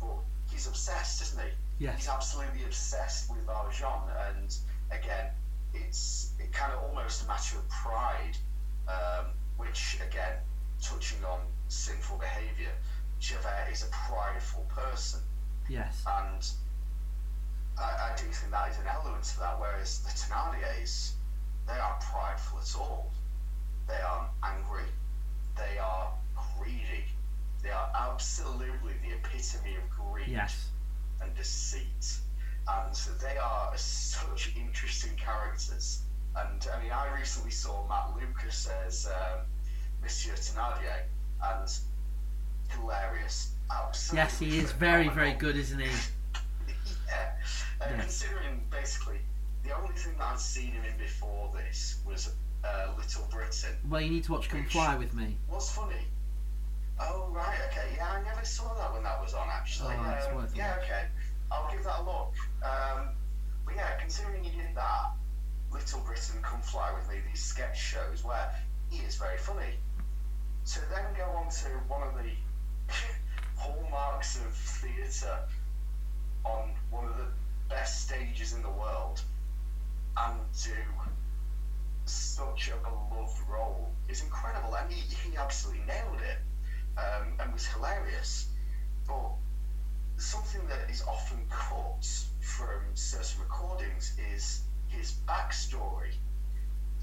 But 0.00 0.18
he's 0.50 0.66
obsessed, 0.66 1.22
isn't 1.22 1.40
he? 1.40 1.52
Yes. 1.78 1.96
He's 1.96 2.08
absolutely 2.08 2.64
obsessed 2.64 3.30
with 3.30 3.44
Valjean, 3.46 4.08
and 4.28 4.56
again, 4.90 5.30
it's 5.72 6.32
it 6.38 6.52
kind 6.52 6.72
of 6.72 6.82
almost 6.82 7.24
a 7.24 7.26
matter 7.26 7.56
of 7.56 7.68
pride, 7.68 8.36
um, 8.88 9.32
which 9.56 9.98
again, 10.00 10.38
touching 10.80 11.24
on 11.24 11.40
sinful 11.68 12.16
behaviour, 12.16 12.70
Javert 13.18 13.68
is 13.70 13.82
a 13.82 13.86
prideful 13.88 14.62
person, 14.68 15.20
Yes. 15.68 16.04
and 16.06 16.48
I, 17.76 18.12
I 18.12 18.14
do 18.16 18.30
think 18.30 18.52
that 18.52 18.68
is 18.70 18.78
an 18.78 18.86
element 18.86 19.24
to 19.24 19.38
that. 19.40 19.58
Whereas 19.58 19.98
the 19.98 20.10
Thénardiers, 20.10 21.12
they 21.66 21.78
aren't 21.78 22.00
prideful 22.00 22.58
at 22.60 22.76
all. 22.76 23.10
They 23.88 24.00
aren't 24.00 24.30
angry. 24.44 24.84
They 25.56 25.78
are 25.78 26.12
greedy. 26.56 27.06
They 27.64 27.70
are 27.70 27.90
absolutely 27.94 28.92
the 29.02 29.14
epitome 29.16 29.76
of 29.76 29.88
greed 29.88 30.28
Yes. 30.28 30.68
and 31.22 31.34
deceit. 31.34 32.18
And 32.68 32.94
they 33.22 33.38
are 33.38 33.76
such 33.76 34.54
interesting 34.54 35.16
characters. 35.16 36.02
And 36.36 36.66
I 36.74 36.82
mean, 36.82 36.92
I 36.92 37.18
recently 37.18 37.50
saw 37.50 37.86
Matt 37.88 38.14
Lucas 38.14 38.68
as 38.86 39.06
um, 39.06 39.40
Monsieur 40.02 40.34
Thenardier, 40.34 41.04
and 41.42 41.70
hilarious. 42.68 43.52
Absolutely 43.70 44.22
Yes, 44.22 44.38
he 44.38 44.58
is 44.58 44.72
very, 44.72 45.08
very 45.08 45.32
good, 45.32 45.56
isn't 45.56 45.78
he? 45.78 45.86
yeah. 47.08 47.32
Uh, 47.80 47.86
Yeah. 47.90 48.00
Considering 48.00 48.62
basically 48.70 49.20
the 49.62 49.74
only 49.74 49.94
thing 49.94 50.16
that 50.18 50.32
I'd 50.32 50.38
seen 50.38 50.72
him 50.72 50.84
in 50.84 50.98
before 50.98 51.50
this 51.54 52.00
was 52.06 52.34
uh, 52.62 52.92
Little 52.98 53.26
Britain. 53.30 53.76
Well, 53.88 54.02
you 54.02 54.10
need 54.10 54.24
to 54.24 54.32
watch 54.32 54.50
Come 54.50 54.64
Fly 54.66 54.96
with 54.96 55.14
Me. 55.14 55.38
What's 55.48 55.70
funny? 55.74 55.96
Oh 57.00 57.28
right, 57.32 57.58
okay, 57.70 57.94
yeah, 57.96 58.12
I 58.12 58.22
never 58.22 58.44
saw 58.44 58.72
that 58.74 58.92
when 58.92 59.02
that 59.02 59.20
was 59.20 59.34
on 59.34 59.48
actually. 59.50 59.94
Oh, 59.98 60.10
it's 60.16 60.26
Um, 60.28 60.36
worth 60.36 60.56
yeah, 60.56 60.76
watch. 60.76 60.84
okay, 60.84 61.06
I'll 61.50 61.70
give 61.72 61.82
that 61.84 61.98
a 62.00 62.02
look. 62.02 62.34
Um, 62.62 63.16
but 63.64 63.74
yeah, 63.74 63.96
considering 63.98 64.44
you 64.44 64.52
did 64.52 64.74
that, 64.76 65.12
Little 65.70 66.00
Britain, 66.00 66.40
Come 66.42 66.60
Fly 66.62 66.92
with 66.92 67.08
Me, 67.08 67.20
these 67.28 67.42
sketch 67.42 67.78
shows 67.80 68.22
where 68.22 68.54
he 68.90 68.98
is 68.98 69.16
very 69.16 69.38
funny. 69.38 69.78
To 70.66 70.80
then 70.88 71.04
go 71.16 71.24
on 71.30 71.50
to 71.50 71.68
one 71.88 72.02
of 72.06 72.14
the 72.14 72.30
hallmarks 73.56 74.36
of 74.36 74.54
theatre 74.54 75.38
on 76.44 76.74
one 76.90 77.06
of 77.06 77.16
the 77.16 77.26
best 77.68 78.02
stages 78.02 78.52
in 78.52 78.62
the 78.62 78.70
world 78.70 79.20
and 80.16 80.38
do 80.62 80.70
such 82.06 82.68
a 82.70 82.76
beloved 82.76 83.40
role 83.48 83.90
is 84.08 84.22
incredible. 84.22 84.74
And 84.76 84.90
he, 84.92 85.00
he 85.30 85.36
absolutely 85.36 85.84
nailed 85.86 86.20
it 86.20 86.38
um, 86.96 87.34
and 87.38 87.52
was 87.52 87.66
hilarious. 87.66 88.46
But 89.06 89.32
something 90.16 90.66
that 90.68 90.90
is 90.90 91.02
often 91.02 91.46
cut 91.48 92.06
from 92.40 92.94
certain 92.94 93.40
recordings 93.40 94.16
is 94.18 94.62
his 94.88 95.12
backstory. 95.26 96.14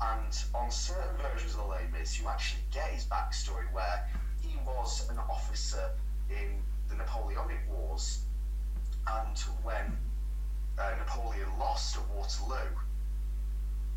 And 0.01 0.43
on 0.53 0.71
certain 0.71 1.15
versions 1.17 1.53
of 1.53 1.67
Les 1.67 1.87
Mis, 1.91 2.17
you 2.17 2.27
actually 2.27 2.63
get 2.71 2.89
his 2.89 3.05
backstory 3.05 3.71
where 3.71 4.07
he 4.41 4.57
was 4.65 5.07
an 5.09 5.19
officer 5.29 5.91
in 6.29 6.63
the 6.87 6.95
Napoleonic 6.95 7.59
Wars, 7.67 8.25
and 9.07 9.37
when 9.63 9.97
uh, 10.77 10.93
Napoleon 10.97 11.57
lost 11.57 11.95
at 11.97 12.07
Waterloo, 12.09 12.75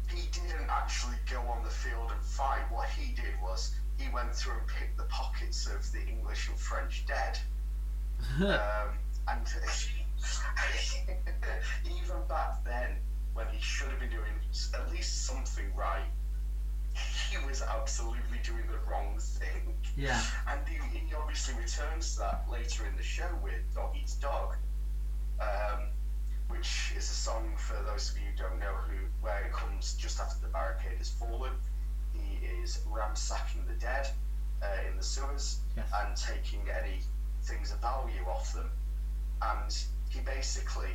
he 0.09 0.27
didn't 0.31 0.69
actually 0.69 1.17
go 1.29 1.41
on 1.49 1.63
the 1.63 1.71
field 1.71 2.11
and 2.11 2.21
fight. 2.23 2.71
What 2.71 2.89
he 2.89 3.13
did 3.15 3.41
was 3.41 3.75
he 3.99 4.09
went 4.13 4.35
through 4.35 4.59
and 4.59 4.69
picked 4.69 4.97
the 4.97 5.05
pockets 5.05 5.67
of 5.67 5.91
the 5.93 6.01
English 6.07 6.49
and 6.49 6.59
French 6.59 7.05
dead. 7.07 7.39
Um, 8.41 8.97
and 9.29 9.47
even 11.85 12.17
back 12.29 12.65
then, 12.65 12.97
when 13.35 13.47
he 13.49 13.61
should 13.61 13.89
have 13.89 14.01
been 14.01 14.11
doing 14.11 14.33
at 14.75 14.91
least 14.91 15.27
something 15.27 15.75
right, 15.75 16.07
he 16.95 17.37
was 17.47 17.63
absolutely 17.63 18.39
doing 18.43 18.67
the 18.71 18.79
wrong 18.91 19.19
thing. 19.19 19.75
yeah. 19.97 20.21
And 20.47 20.67
he, 20.69 20.77
he 20.99 21.15
obviously 21.15 21.55
returns 21.55 22.15
to 22.15 22.21
that 22.21 22.45
later 22.51 22.87
in 22.87 22.97
the 22.97 23.03
show 23.03 23.29
with 23.43 23.61
Dog 23.75 23.97
Eats 23.97 24.15
Dog, 24.15 24.57
um, 25.41 25.89
which 26.49 26.93
is 26.97 27.11
a 27.11 27.15
song 27.15 27.55
for 27.57 27.75
those 27.83 28.11
of 28.11 28.19
you 28.19 28.25
who 28.31 28.37
don't 28.37 28.59
know 28.59 28.75
who 28.89 28.97
where 29.21 29.45
it 29.45 29.53
comes 29.53 29.95
just 29.95 30.21
after 30.21 30.41
the 30.41 30.49
barricade 30.53 30.99
has 30.99 31.11
fallen. 31.11 31.53
He 32.15 32.47
is 32.47 32.81
ransacking 32.87 33.67
the 33.67 33.75
dead 33.75 34.09
uh, 34.63 34.67
in 34.89 34.97
the 34.97 35.03
sewers 35.03 35.61
Yes. 35.77 35.89
and 35.93 36.17
taking 36.17 36.69
any 36.71 37.01
things 37.43 37.73
of 37.73 37.81
value 37.81 38.25
off 38.29 38.53
them. 38.53 38.71
And 39.43 39.77
he 40.09 40.21
basically, 40.21 40.93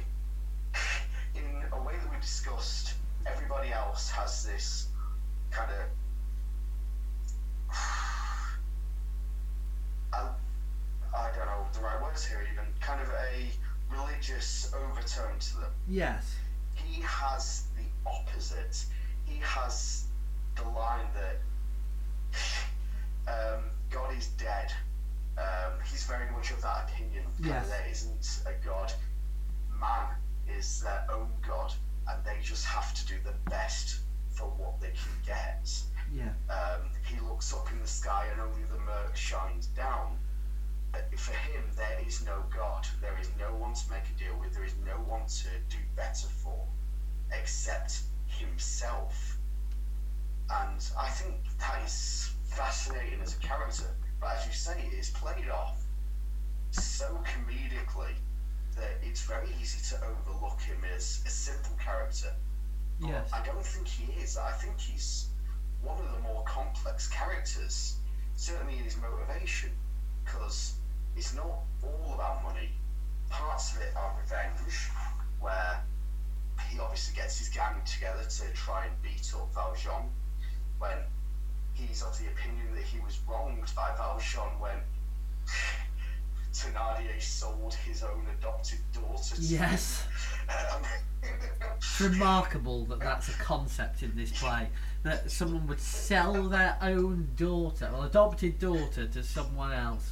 in 1.35 1.65
a 1.73 1.81
way 1.81 1.97
that 1.97 2.09
we 2.09 2.17
discussed, 2.17 2.93
everybody 3.25 3.71
else 3.71 4.09
has 4.09 4.43
this 4.43 4.87
kind 5.51 5.69
of 5.71 5.87
I, 10.13 10.29
I 11.13 11.29
don't 11.35 11.45
know 11.45 11.65
the 11.73 11.79
right 11.81 12.01
words 12.01 12.25
here 12.25 12.45
even 12.51 12.65
kind 12.79 13.01
of 13.01 13.09
a 13.09 13.51
religious 13.89 14.71
overtone 14.73 15.37
to 15.39 15.57
them 15.59 15.71
Yes. 15.87 16.35
he 16.73 17.01
has 17.01 17.63
the 17.75 17.83
opposite 18.09 18.85
he 19.25 19.39
has 19.39 20.05
the 20.63 20.69
line 20.69 21.07
that 21.13 21.37
um, 23.27 23.63
God 23.89 24.15
is 24.17 24.27
dead 24.27 24.71
um, 25.37 25.73
he's 25.89 26.03
very 26.03 26.29
much 26.31 26.51
of 26.51 26.61
that 26.61 26.89
opinion 26.89 27.23
Yes. 27.41 27.69
there 27.69 27.87
isn't 27.89 28.41
a 28.45 28.65
God 28.65 28.91
man 29.79 30.15
is 30.47 30.81
their 30.81 31.05
own 31.09 31.31
God 31.47 31.73
and 32.09 32.23
they 32.25 32.37
just 32.41 32.65
have 32.65 32.93
to 32.93 33.05
do 33.05 33.15
the 33.23 33.33
best 33.49 33.99
for 34.31 34.47
what 34.47 34.79
they 34.81 34.89
can 34.91 35.13
get 35.25 35.69
Yeah. 36.13 36.33
um, 36.49 36.89
he 37.05 37.19
looks 37.19 37.53
up 37.53 37.71
in 37.71 37.79
the 37.79 37.87
sky 37.87 38.27
and 38.31 38.41
only 38.41 38.63
the 38.63 38.77
murk 38.79 39.15
shines 39.15 39.67
down. 39.67 40.17
For 41.17 41.33
him, 41.33 41.63
there 41.75 41.99
is 42.05 42.23
no 42.25 42.43
God. 42.49 42.87
There 42.99 43.15
is 43.19 43.29
no 43.37 43.53
one 43.53 43.75
to 43.75 43.89
make 43.91 44.09
a 44.09 44.17
deal 44.17 44.35
with. 44.39 44.55
There 44.55 44.63
is 44.63 44.73
no 44.83 44.93
one 44.95 45.27
to 45.27 45.47
do 45.69 45.77
better 45.95 46.27
for, 46.27 46.65
except 47.31 47.99
himself. 48.25 49.37
And 50.51 50.89
I 50.97 51.07
think 51.09 51.57
that 51.59 51.81
is 51.83 52.31
fascinating 52.43 53.21
as 53.21 53.35
a 53.35 53.37
character. 53.37 53.95
But 54.19 54.37
as 54.37 54.45
you 54.45 54.51
say, 54.51 54.79
it 54.79 54.93
is 54.93 55.09
played 55.09 55.49
off 55.49 55.83
so 56.71 57.23
comedically 57.23 58.15
that 58.75 58.97
it's 59.01 59.21
very 59.21 59.49
easy 59.59 59.79
to 59.95 60.03
overlook 60.03 60.61
him 60.61 60.83
as 60.83 61.21
a 61.25 61.29
simple 61.29 61.75
character. 61.75 62.33
But 62.99 63.09
Yes. 63.09 63.29
I 63.33 63.41
don't 63.41 63.65
think 63.65 63.87
he 63.87 64.11
is. 64.13 64.37
I 64.37 64.51
think 64.51 64.79
he's 64.79 65.27
one 65.81 65.97
of 65.99 66.11
the 66.11 66.19
more 66.19 66.43
complex 66.43 67.07
characters, 67.07 67.95
certainly 68.35 68.77
in 68.77 68.83
his 68.83 68.97
motivation, 68.97 69.71
because 70.23 70.73
it's 71.15 71.33
not 71.33 71.63
all 71.83 72.13
about 72.13 72.41
money. 72.43 72.71
Parts 73.29 73.71
of 73.71 73.81
it 73.81 73.95
are 73.95 74.13
revenge, 74.17 74.89
where 75.39 75.81
he 76.67 76.79
obviously 76.79 77.13
gets 77.13 77.37
his 77.37 77.47
gang 77.49 77.81
together 77.85 78.23
to 78.23 78.51
try 78.53 78.85
and 78.85 79.01
beat 79.01 79.33
up 79.33 79.53
Valjean 79.53 80.11
when 80.79 80.97
he's 81.73 82.01
of 82.01 82.17
the 82.17 82.27
opinion 82.27 82.73
that 82.73 82.83
he 82.83 82.99
was 82.99 83.19
wronged 83.27 83.71
by 83.75 83.91
Valjean 83.97 84.59
when 84.59 84.77
Thenardier 86.53 87.21
sold 87.21 87.73
his 87.73 88.03
own 88.03 88.25
adopted 88.39 88.79
daughter 88.93 89.35
to 89.35 89.41
Yes. 89.41 90.05
um, 90.49 90.81
It's 91.77 92.01
remarkable 92.01 92.85
that 92.85 92.99
that's 92.99 93.29
a 93.29 93.33
concept 93.33 94.03
in 94.03 94.15
this 94.15 94.31
play. 94.37 94.69
That 95.03 95.31
someone 95.31 95.67
would 95.67 95.79
sell 95.79 96.49
their 96.49 96.77
own 96.81 97.29
daughter, 97.37 97.89
or 97.95 98.05
adopted 98.07 98.59
daughter, 98.59 99.07
to 99.07 99.23
someone 99.23 99.71
else. 99.71 100.11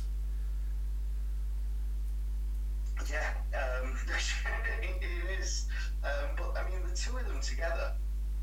Yeah, 3.09 3.33
um, 3.53 3.97
it 4.81 5.39
is. 5.39 5.67
Um, 6.03 6.29
but 6.37 6.57
I 6.57 6.69
mean, 6.69 6.79
the 6.87 6.95
two 6.95 7.17
of 7.17 7.27
them 7.27 7.41
together 7.41 7.91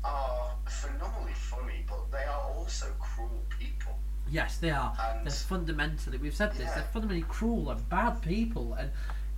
are 0.05 0.51
phenomenally 0.67 1.33
funny, 1.33 1.85
but 1.87 2.11
they 2.11 2.23
are 2.23 2.41
also 2.55 2.87
cruel 2.99 3.43
people. 3.59 3.97
Yes, 4.29 4.57
they 4.57 4.71
are. 4.71 4.95
And- 4.99 5.25
They're 5.25 5.31
fundamentally, 5.33 6.17
we've 6.17 6.35
said 6.35 6.51
this, 6.53 6.61
Yeah. 6.67 6.75
they're 6.75 6.83
fundamentally 6.93 7.27
cruel 7.29 7.69
and 7.71 7.87
bad 7.89 8.21
people, 8.21 8.73
and 8.73 8.91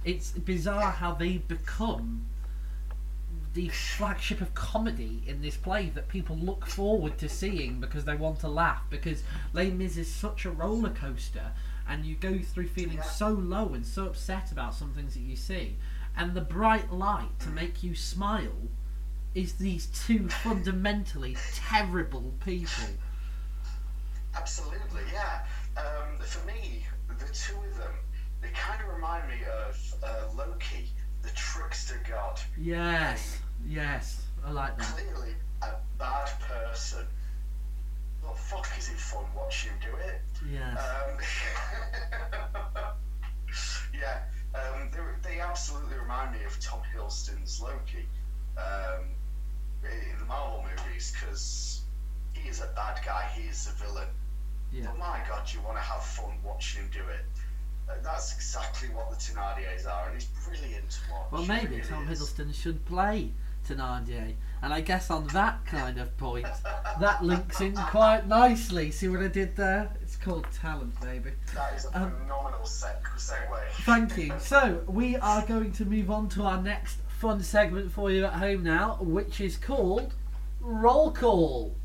it's 0.04 0.32
bizarre 0.32 0.92
how 0.92 1.14
they 1.14 1.38
become 1.38 2.26
the 3.54 3.70
flagship 3.70 4.40
of 4.40 4.54
comedy 4.54 5.24
in 5.26 5.42
this 5.42 5.58
play 5.58 5.90
that 5.90 6.08
people 6.08 6.36
look 6.38 6.68
forward 6.68 7.18
to 7.18 7.28
seeing 7.28 7.80
because 7.80 8.06
they 8.06 8.16
want 8.16 8.40
to 8.40 8.48
laugh. 8.48 8.84
Because 8.90 9.24
Les 9.54 9.72
Mis 9.72 9.98
is 9.98 10.14
such 10.14 10.46
a 10.46 10.52
roller 10.52 10.92
coaster, 10.92 11.52
and 11.88 12.06
you 12.06 12.16
go 12.16 12.38
through 12.40 12.68
feeling 12.68 12.98
Yeah. 12.98 13.04
so 13.04 13.30
low 13.30 13.74
and 13.74 13.86
so 13.86 14.06
upset 14.08 14.52
about 14.52 14.76
some 14.76 14.94
things 14.94 15.14
that 15.16 15.22
you 15.22 15.36
see, 15.36 15.78
and 16.16 16.34
the 16.36 16.42
bright 16.42 16.92
light 16.92 17.40
to 17.40 17.50
make 17.50 17.82
you 17.84 17.96
smile 17.96 18.68
is 19.38 19.54
these 19.54 19.86
two 19.88 20.28
fundamentally 20.30 21.38
terrible 21.54 22.34
people. 22.44 22.86
Absolutely, 24.36 25.04
yeah. 25.14 25.46
Um, 25.78 26.18
for 26.26 26.44
me, 26.48 26.84
the 27.08 27.32
two 27.32 27.56
of 27.56 27.78
them, 27.78 27.94
they 28.42 28.50
kind 28.50 28.82
of 28.82 28.88
remind 28.96 29.30
me 29.30 29.36
of 29.68 29.96
uh, 30.04 30.34
Loki, 30.36 30.90
the 31.22 31.30
trickster 31.36 32.02
god. 32.10 32.40
Yes, 32.60 33.38
yes, 33.68 34.24
I 34.44 34.50
like 34.52 34.76
that. 34.76 34.88
Clearly 34.88 35.36
a 35.62 35.76
bad 36.00 36.30
person. 36.40 37.06
But 38.24 38.40
fuck, 38.40 38.68
is 38.80 38.90
it 38.90 38.98
fun 38.98 39.26
watching 39.36 39.70
him 39.70 39.78
do 39.92 39.98
it? 39.98 40.22
Yes. 40.52 40.80
Um, 40.80 41.20
yeah, 43.94 44.24
um, 44.56 44.90
they, 44.92 45.30
they 45.30 45.40
absolutely 45.40 46.00
remind 46.00 46.32
me 46.32 46.44
of 46.44 46.60
Tom 46.60 46.80
Hiddleston's 46.92 47.62
Loki 47.62 48.08
um, 48.58 49.06
in 49.84 50.20
the 50.20 50.26
Marvel 50.26 50.64
movies 50.64 51.12
because 51.14 51.82
he 52.34 52.50
is 52.50 52.62
a 52.62 52.68
bad 52.76 53.00
guy, 53.06 53.30
he 53.36 53.48
is 53.48 53.68
a 53.68 53.84
villain. 53.84 54.08
Yeah. 54.72 54.86
But 54.88 54.98
my 55.00 55.22
God, 55.28 55.52
you 55.54 55.62
want 55.62 55.78
to 55.78 55.82
have 55.84 56.04
fun 56.04 56.34
watching 56.44 56.82
him 56.84 56.90
do 56.92 57.00
it. 57.00 57.26
Uh, 57.90 57.94
that's 58.04 58.34
exactly 58.36 58.90
what 58.90 59.10
the 59.10 59.16
Thenardiers 59.16 59.88
are, 59.88 60.08
and 60.10 60.16
it's 60.18 60.26
brilliant 60.46 60.90
to 60.90 61.00
watch. 61.12 61.32
Well, 61.32 61.46
maybe 61.46 61.78
really 61.78 61.88
Tom 61.88 62.08
is. 62.10 62.20
Hiddleston 62.22 62.54
should 62.54 62.86
play 62.86 63.32
Thenardier, 63.66 64.34
and 64.62 64.74
I 64.74 64.82
guess 64.82 65.10
on 65.10 65.28
that 65.28 65.66
kind 65.66 65.98
of 65.98 66.16
point, 66.18 66.46
that 67.00 67.24
links 67.24 67.62
in 67.62 67.76
quite 67.76 68.28
nicely. 68.28 68.92
See 68.92 69.08
what 69.08 69.22
I 69.22 69.30
did 69.30 69.56
there? 69.56 69.90
It's 70.02 70.18
called 70.18 70.46
talent, 70.52 71.00
baby. 71.00 71.32
That 71.56 71.76
is 71.76 71.86
a 71.86 71.98
Um, 71.98 72.12
phenomenal 72.24 72.60
seg- 72.62 73.02
segue. 73.18 73.70
Thank 73.86 74.18
you. 74.18 74.34
So 74.40 74.84
we 74.88 75.16
are 75.16 75.46
going 75.46 75.72
to 75.74 75.86
move 75.86 76.12
on 76.12 76.28
to 76.30 76.44
our 76.44 76.62
next 76.62 76.98
fun 77.18 77.42
segment 77.42 77.92
for 77.92 78.12
you 78.12 78.26
at 78.26 78.34
home 78.34 78.62
now, 78.62 78.98
which 79.02 79.42
is 79.42 79.58
called 79.58 80.14
Roll 80.62 81.12
Call. 81.12 81.76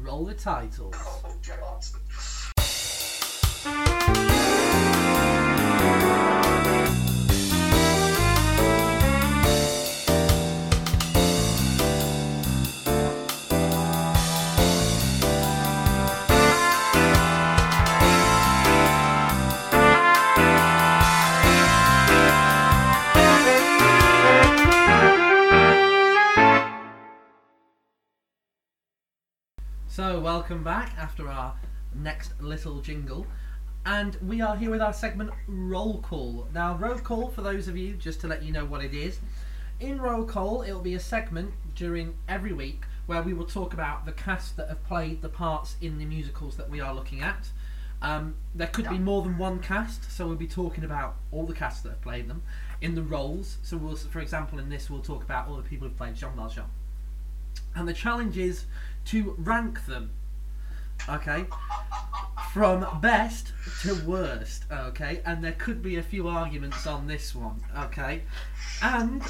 Roll 0.00 0.24
the 0.24 0.32
titles. 0.32 0.94
Oh, 0.98 1.34
So 30.18 30.24
welcome 30.24 30.64
back 30.64 30.94
after 30.98 31.28
our 31.28 31.54
next 31.94 32.32
little 32.40 32.80
jingle. 32.80 33.24
And 33.86 34.16
we 34.16 34.40
are 34.40 34.56
here 34.56 34.68
with 34.68 34.82
our 34.82 34.92
segment 34.92 35.30
Roll 35.46 36.00
Call. 36.00 36.48
Now, 36.52 36.74
Roll 36.74 36.98
Call, 36.98 37.28
for 37.28 37.42
those 37.42 37.68
of 37.68 37.76
you, 37.76 37.94
just 37.94 38.20
to 38.22 38.26
let 38.26 38.42
you 38.42 38.50
know 38.50 38.64
what 38.64 38.84
it 38.84 38.92
is, 38.92 39.20
in 39.78 40.00
Roll 40.00 40.24
Call, 40.24 40.62
it'll 40.62 40.80
be 40.80 40.96
a 40.96 41.00
segment 41.00 41.52
during 41.76 42.14
every 42.28 42.52
week 42.52 42.82
where 43.06 43.22
we 43.22 43.32
will 43.32 43.46
talk 43.46 43.74
about 43.74 44.06
the 44.06 44.12
cast 44.12 44.56
that 44.56 44.68
have 44.68 44.84
played 44.88 45.22
the 45.22 45.28
parts 45.28 45.76
in 45.80 45.98
the 45.98 46.04
musicals 46.04 46.56
that 46.56 46.68
we 46.68 46.80
are 46.80 46.92
looking 46.92 47.22
at. 47.22 47.50
Um, 48.02 48.34
there 48.56 48.66
could 48.66 48.88
be 48.88 48.98
more 48.98 49.22
than 49.22 49.38
one 49.38 49.60
cast, 49.60 50.10
so 50.10 50.26
we'll 50.26 50.34
be 50.34 50.48
talking 50.48 50.82
about 50.82 51.14
all 51.30 51.46
the 51.46 51.54
casts 51.54 51.82
that 51.82 51.90
have 51.90 52.02
played 52.02 52.26
them 52.26 52.42
in 52.80 52.96
the 52.96 53.02
roles. 53.02 53.58
So, 53.62 53.76
we'll, 53.76 53.94
for 53.94 54.18
example, 54.18 54.58
in 54.58 54.68
this, 54.68 54.90
we'll 54.90 55.00
talk 55.00 55.22
about 55.22 55.46
all 55.46 55.54
the 55.54 55.62
people 55.62 55.86
who've 55.86 55.96
played 55.96 56.16
Jean 56.16 56.34
Valjean. 56.34 56.64
And 57.78 57.86
the 57.86 57.92
challenge 57.92 58.36
is 58.36 58.64
to 59.06 59.34
rank 59.38 59.86
them. 59.86 60.10
Okay? 61.08 61.44
From 62.52 63.00
best 63.00 63.52
to 63.82 63.94
worst, 64.04 64.64
okay? 64.70 65.22
And 65.24 65.44
there 65.44 65.52
could 65.52 65.80
be 65.80 65.96
a 65.96 66.02
few 66.02 66.26
arguments 66.26 66.86
on 66.88 67.06
this 67.06 67.36
one, 67.36 67.62
okay? 67.78 68.22
And 68.82 69.22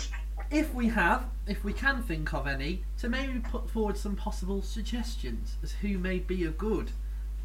if 0.51 0.73
we 0.73 0.89
have, 0.89 1.25
if 1.47 1.63
we 1.63 1.75
can 1.75 2.03
think 2.03 2.33
of 2.33 2.47
any, 2.47 2.85
to 3.01 3.09
maybe 3.11 3.39
put 3.41 3.69
forward 3.69 3.99
some 3.99 4.17
possible 4.17 4.63
suggestions 4.63 5.57
as 5.63 5.73
who 5.73 5.99
may 5.99 6.19
be 6.19 6.45
a 6.45 6.51
good 6.51 6.91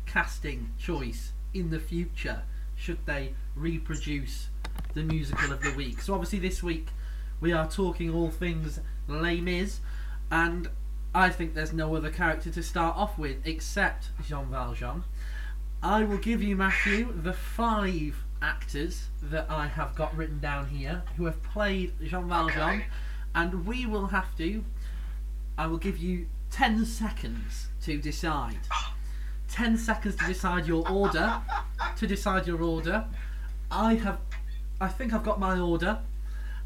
casting 0.05 0.71
choice 0.79 1.33
in 1.53 1.69
the 1.69 1.79
future 1.79 2.43
should 2.75 3.05
they 3.05 3.33
reproduce 3.55 4.47
the 4.93 5.03
musical 5.03 5.51
of 5.51 5.61
the 5.61 5.73
week. 5.73 6.01
So 6.01 6.13
obviously 6.13 6.39
this 6.39 6.63
week 6.63 6.87
we 7.41 7.51
are 7.51 7.69
talking 7.69 8.09
all 8.09 8.29
things 8.29 8.79
Les 9.07 9.41
Mis 9.41 9.79
and 10.31 10.69
I 11.15 11.29
think 11.29 11.53
there's 11.53 11.73
no 11.73 11.95
other 11.95 12.09
character 12.09 12.49
to 12.49 12.63
start 12.63 12.97
off 12.97 13.17
with 13.19 13.37
except 13.45 14.09
Jean 14.25 14.45
Valjean. 14.47 15.03
I 15.81 16.03
will 16.03 16.17
give 16.17 16.41
you, 16.41 16.55
Matthew, 16.55 17.13
the 17.13 17.33
five 17.33 18.15
actors 18.41 19.09
that 19.21 19.45
I 19.49 19.67
have 19.67 19.95
got 19.95 20.15
written 20.17 20.39
down 20.39 20.67
here 20.67 21.03
who 21.17 21.25
have 21.25 21.41
played 21.43 21.93
Jean 22.03 22.27
Valjean, 22.27 22.61
Okay. 22.61 22.85
and 23.35 23.65
we 23.65 23.85
will 23.85 24.07
have 24.07 24.35
to. 24.37 24.63
I 25.57 25.67
will 25.67 25.77
give 25.77 25.97
you 25.97 26.27
10 26.51 26.85
seconds 26.85 27.67
to 27.83 27.97
decide. 27.99 28.59
10 29.49 29.77
seconds 29.77 30.15
to 30.15 30.25
decide 30.25 30.65
your 30.65 30.87
order. 30.89 31.41
To 31.97 32.07
decide 32.07 32.47
your 32.47 32.61
order. 32.63 33.05
I 33.69 33.95
have. 33.95 34.19
I 34.81 34.87
think 34.87 35.13
I've 35.13 35.23
got 35.23 35.39
my 35.39 35.59
order, 35.59 35.99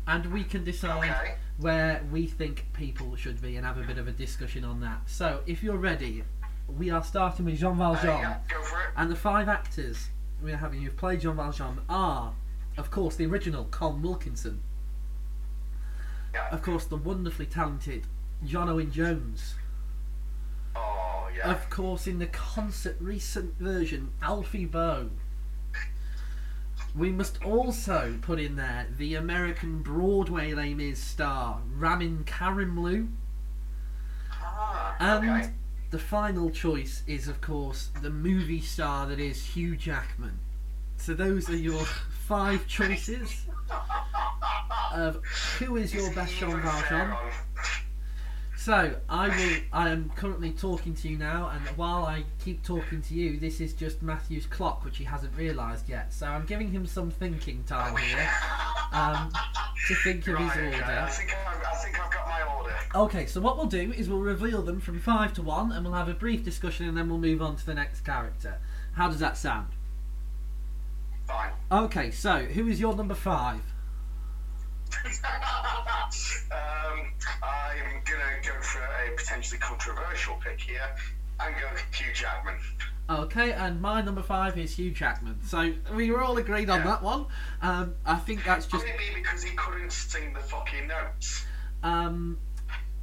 and 0.08 0.32
we 0.32 0.44
can 0.46 0.64
decide 0.64 1.10
Okay. 1.12 1.36
Where 1.58 2.04
we 2.12 2.26
think 2.28 2.66
people 2.74 3.16
should 3.16 3.42
be 3.42 3.56
and 3.56 3.66
have 3.66 3.78
a 3.78 3.84
bit 3.84 3.98
of 3.98 4.08
a 4.08 4.12
discussion 4.12 4.64
on 4.64 4.80
that. 4.82 5.02
So, 5.08 5.42
if 5.48 5.64
you're 5.64 5.78
ready, 5.78 6.24
we 6.68 6.90
are 6.90 7.04
starting 7.04 7.46
with 7.46 7.58
Jean 7.60 7.72
Uh, 7.82 7.94
Valjean. 7.94 8.20
yeah, 8.20 8.38
go 8.50 8.62
for 8.64 8.80
it. 8.82 8.90
And 8.96 9.10
the 9.10 9.16
five 9.16 9.48
actors 9.50 10.10
we 10.44 10.52
are 10.54 10.58
having 10.58 10.82
who've 10.82 10.96
played 10.96 11.22
Jean 11.22 11.36
Valjean 11.36 11.80
are, 11.90 12.34
of 12.78 12.92
course, 12.92 13.16
the 13.16 13.26
original 13.26 13.66
Colm 13.66 14.02
Wilkinson. 14.02 14.62
Yeah. 16.34 16.50
Of 16.52 16.62
course, 16.62 16.86
the 16.86 16.98
wonderfully 16.98 17.48
talented 17.48 18.06
John 18.46 18.70
Owen 18.70 18.92
Jones. 18.92 19.56
Oh, 20.76 21.28
yeah. 21.36 21.50
Of 21.50 21.70
course, 21.72 22.06
in 22.06 22.20
the 22.20 22.28
concert 22.28 22.98
recent 23.00 23.58
version, 23.58 24.12
Alfie 24.22 24.66
Boe. 24.66 25.10
We 26.98 27.12
must 27.12 27.44
also 27.44 28.18
put 28.22 28.40
in 28.40 28.56
there 28.56 28.88
the 28.98 29.16
American 29.16 29.82
Broadway 29.84 30.54
Les 30.54 30.74
Mis 30.74 31.00
star 31.00 31.62
Ramin 31.76 32.24
Karimloo. 32.26 33.08
ah, 34.32 34.96
And 35.00 35.30
okay. 35.30 35.54
the 35.92 36.00
final 36.00 36.50
choice 36.50 37.04
is, 37.06 37.28
of 37.28 37.40
course, 37.40 37.90
the 38.02 38.10
movie 38.10 38.62
star 38.62 39.06
that 39.08 39.20
is 39.20 39.46
Hugh 39.46 39.76
Jackman. 39.78 40.40
So 40.98 41.14
those 41.14 41.48
are 41.50 41.56
your 41.56 41.86
five 42.26 42.68
choices 42.68 43.46
of 44.96 45.24
who 45.60 45.78
is 45.78 45.94
your 45.94 46.12
best 46.14 46.34
Jean 46.34 46.60
Valjean. 46.62 47.16
So 48.68 48.94
I 49.08 49.30
will. 49.30 49.62
I 49.72 49.88
am 49.92 50.12
currently 50.18 50.52
talking 50.52 50.94
to 50.96 51.08
you 51.08 51.18
now, 51.18 51.50
and 51.54 51.66
while 51.78 52.06
I 52.06 52.26
keep 52.44 52.66
talking 52.66 53.02
to 53.04 53.14
you, 53.14 53.40
this 53.40 53.62
is 53.62 53.72
just 53.72 54.02
Matthew's 54.02 54.46
clock, 54.46 54.84
which 54.84 54.98
he 54.98 55.06
hasn't 55.06 55.34
realised 55.38 55.88
yet. 55.88 56.12
So 56.12 56.26
I'm 56.28 56.46
giving 56.46 56.70
him 56.70 56.86
some 56.86 57.10
thinking 57.10 57.64
time 57.64 57.96
here 57.96 58.30
um, 58.92 59.32
to 59.88 59.96
think 60.04 60.28
of 60.28 60.38
his 60.40 60.50
Right, 60.50 60.74
okay. 60.74 60.84
I 60.84 61.00
order. 61.00 61.12
think 61.14 61.34
I 61.34 61.76
think 61.76 61.98
I've 61.98 62.12
got 62.12 62.28
my 62.28 62.42
order. 62.58 62.76
Okay, 62.94 63.26
so 63.26 63.40
what 63.40 63.56
we'll 63.56 63.68
do 63.68 63.94
is 63.94 64.10
we'll 64.10 64.20
reveal 64.20 64.62
them 64.62 64.82
from 64.82 65.00
five 65.00 65.34
to 65.36 65.42
one, 65.42 65.72
and 65.72 65.86
we'll 65.86 65.94
have 65.94 66.10
a 66.10 66.14
brief 66.14 66.44
discussion, 66.44 66.90
and 66.90 66.98
then 66.98 67.08
we'll 67.08 67.20
move 67.20 67.42
on 67.42 67.56
to 67.56 67.66
the 67.66 67.74
next 67.74 68.02
character. 68.02 68.58
How 68.96 69.08
does 69.08 69.22
that 69.22 69.38
sound? 69.38 69.68
Fine. 71.26 71.52
Okay, 71.72 72.12
so 72.12 72.40
who 72.40 72.68
is 72.68 72.82
your 72.82 72.98
number 72.98 73.16
five? 73.16 73.62
Um, 76.52 77.12
I'm 77.44 78.02
gonna 78.06 78.40
go 78.46 78.62
for 78.62 78.80
a 78.80 79.16
potentially 79.16 79.60
controversial 79.60 80.36
pick 80.44 80.60
here 80.62 80.90
and 81.40 81.56
go 81.56 81.68
Hugh 81.94 82.14
Jackman. 82.14 82.56
Okay, 83.10 83.54
and 83.54 83.82
my 83.82 84.02
number 84.02 84.22
five 84.22 84.58
is 84.58 84.76
Hugh 84.78 84.92
Jackman. 84.92 85.40
So 85.46 85.74
we 85.96 86.12
were 86.12 86.22
all 86.22 86.38
agreed 86.38 86.70
on 86.70 86.80
Yeah. 86.80 86.86
that 86.88 87.04
one. 87.04 87.26
Um, 87.62 87.96
I 88.06 88.16
think 88.16 88.44
that's 88.44 88.66
just 88.66 88.84
Could 88.86 88.94
it 88.94 88.98
be 89.00 89.14
because 89.16 89.44
he 89.44 89.56
couldn't 89.56 89.92
sing 89.94 90.34
the 90.34 90.40
fucking 90.42 90.88
notes? 90.88 91.46
um, 91.84 92.38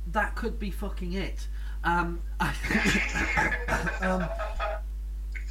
that 0.09 0.35
could 0.35 0.59
be 0.59 0.71
fucking 0.71 1.15
it. 1.15 1.47
Um, 1.85 2.21
I, 2.41 2.55
um, 4.03 4.29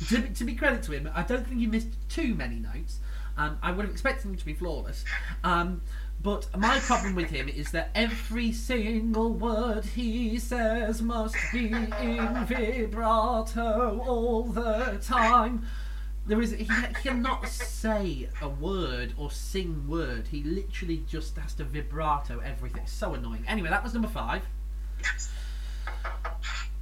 to, 0.08 0.22
be- 0.22 0.30
to 0.30 0.44
be 0.44 0.54
credit 0.56 0.84
to 0.84 0.92
him, 0.92 1.10
I 1.16 1.24
don't 1.24 1.46
think 1.48 1.60
he 1.60 1.66
missed 1.68 1.88
too 2.10 2.36
many 2.36 2.58
notes. 2.58 3.00
Um, 3.38 3.58
I 3.64 3.72
would 3.72 3.86
have 3.86 3.92
expected 3.92 4.28
him 4.28 4.36
to 4.38 4.46
be 4.46 4.54
flawless. 4.54 5.04
Um, 5.44 5.82
but 6.24 6.48
my 6.58 6.80
problem 6.80 7.16
with 7.16 7.30
him 7.30 7.50
is 7.50 7.72
that 7.72 7.90
every 7.94 8.54
single 8.54 9.34
word 9.34 9.84
he 9.84 10.40
says 10.40 11.02
must 11.02 11.36
be 11.52 11.68
in 11.68 12.46
vibrato 12.46 14.00
all 14.08 14.44
the 14.44 15.00
time. 15.04 15.66
There 16.26 16.42
is 16.42 16.52
he, 16.52 16.66
cannot 16.66 17.50
say 17.50 18.30
a 18.42 18.48
word 18.48 19.14
or 19.18 19.30
sing 19.30 19.86
word. 19.90 20.28
He 20.28 20.42
literally 20.44 21.04
just 21.06 21.36
has 21.36 21.54
to 21.56 21.66
vibrato 21.66 22.40
everything. 22.40 22.84
It's 22.84 22.94
so 22.94 23.14
annoying. 23.14 23.44
Anyway, 23.46 23.70
that 23.70 23.84
was 23.84 23.94
number 23.94 24.08
five. 24.08 24.44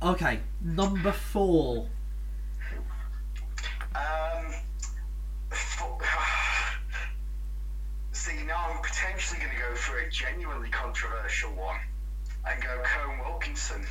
Okay, 0.03 0.41
number 0.61 1.11
four. 1.11 1.87
Um, 3.95 4.53
fu- 5.49 6.05
see, 8.11 8.43
now 8.43 8.67
I'm 8.69 8.81
potentially 9.01 9.39
going 9.39 9.51
to 9.51 9.57
go 9.57 9.75
for 9.75 9.97
a 9.99 10.09
genuinely 10.09 10.69
controversial 10.69 11.51
one 11.51 11.79
and 12.47 12.61
go 12.61 12.81
Colm 12.83 13.19
Wilkinson. 13.19 13.83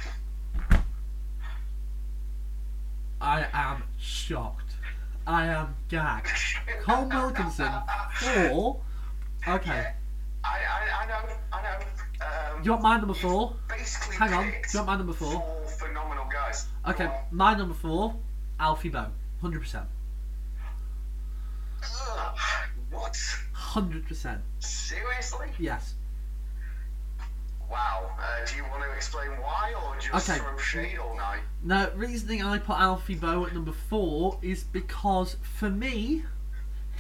I 3.20 3.46
am 3.52 3.82
shocked. 3.98 4.72
I 5.26 5.46
am 5.46 5.74
gagged. 5.88 6.28
Colm 6.84 7.12
Wilkinson, 7.12 7.70
four. 8.20 8.80
Okay. 9.48 9.86
I, 10.44 10.48
I, 10.48 11.02
I 11.02 11.06
know, 11.06 11.34
I 11.52 11.62
know. 11.62 11.78
Um, 12.24 12.62
Do 12.62 12.66
you 12.66 12.70
want 12.72 12.82
my 12.82 12.98
number 12.98 13.14
four? 13.14 13.54
basically 13.68 14.16
Hang 14.16 14.32
on. 14.32 14.44
Do 14.44 14.50
you 14.50 14.78
want 14.78 14.86
my 14.86 14.96
number 14.96 15.12
four? 15.12 15.32
Four 15.32 15.66
phenomenal 15.88 16.26
guys. 16.32 16.66
Okay, 16.88 17.06
Go 17.06 17.20
my 17.30 17.54
number 17.54 17.74
four, 17.74 18.14
Alfie 18.58 18.88
Boe. 18.90 19.06
100%. 19.42 19.86
Ugh, 21.82 22.38
what? 22.90 23.16
100%. 23.70 24.38
Seriously? 24.58 25.48
Yes. 25.58 25.94
Wow. 27.70 28.10
Uh, 28.18 28.46
do 28.46 28.56
you 28.56 28.64
want 28.64 28.82
to 28.82 28.90
explain 28.96 29.30
why, 29.40 29.72
or 29.74 29.96
just 30.00 30.28
Okay. 30.28 30.40
throw 30.40 30.58
shade 30.58 30.98
all 30.98 31.16
night? 31.16 31.40
No, 31.62 31.90
reasoning 31.94 32.42
I 32.42 32.58
put 32.58 32.78
Alfie 32.78 33.14
Boe 33.14 33.46
at 33.46 33.54
number 33.54 33.72
four 33.72 34.38
is 34.42 34.64
because 34.64 35.36
for 35.42 35.70
me, 35.70 36.24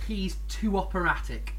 he's 0.06 0.36
too 0.48 0.76
operatic. 0.78 1.54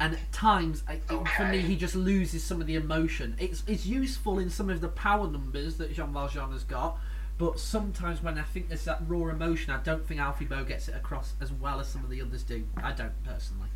And 0.00 0.14
at 0.14 0.32
times, 0.32 0.82
I, 0.88 0.96
for 1.36 1.46
me, 1.46 1.58
he 1.58 1.76
just 1.76 1.94
loses 1.94 2.42
some 2.42 2.60
of 2.60 2.66
the 2.66 2.74
emotion. 2.74 3.36
It's 3.38 3.62
it's 3.68 3.86
useful 3.86 4.38
in 4.40 4.50
some 4.50 4.68
of 4.68 4.80
the 4.80 4.88
power 4.88 5.28
numbers 5.28 5.76
that 5.76 5.92
Jean 5.92 6.12
Valjean 6.12 6.50
has 6.50 6.64
got, 6.64 6.98
but 7.38 7.58
sometimes 7.58 8.22
when 8.22 8.38
I 8.38 8.42
think 8.42 8.68
there's 8.68 8.84
that 8.84 9.00
raw 9.06 9.28
emotion, 9.28 9.72
I 9.72 9.78
don't 9.78 10.06
think 10.06 10.20
Alfie 10.20 10.44
Boe 10.44 10.64
gets 10.64 10.88
it 10.88 10.94
across 10.94 11.34
as 11.40 11.52
well 11.52 11.80
as 11.80 11.88
some 11.88 12.04
of 12.04 12.10
the 12.10 12.20
others 12.22 12.42
do. 12.42 12.64
I 12.76 12.92
don't 12.92 13.22
personally. 13.24 13.68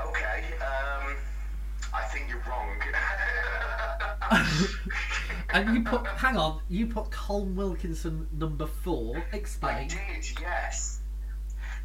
Okay. 0.00 0.44
Um, 0.60 1.16
I 1.94 2.02
think 2.04 2.28
you're 2.28 2.42
wrong. 2.48 2.78
And 5.52 5.74
you 5.74 5.82
put, 5.82 6.06
hang 6.06 6.36
on, 6.36 6.60
you 6.70 6.86
put 6.86 7.10
Colm 7.10 7.54
Wilkinson 7.54 8.26
number 8.32 8.66
four. 8.66 9.22
Explain. 9.32 9.74
I 9.74 9.86
did, 9.86 10.40
yes. 10.40 11.00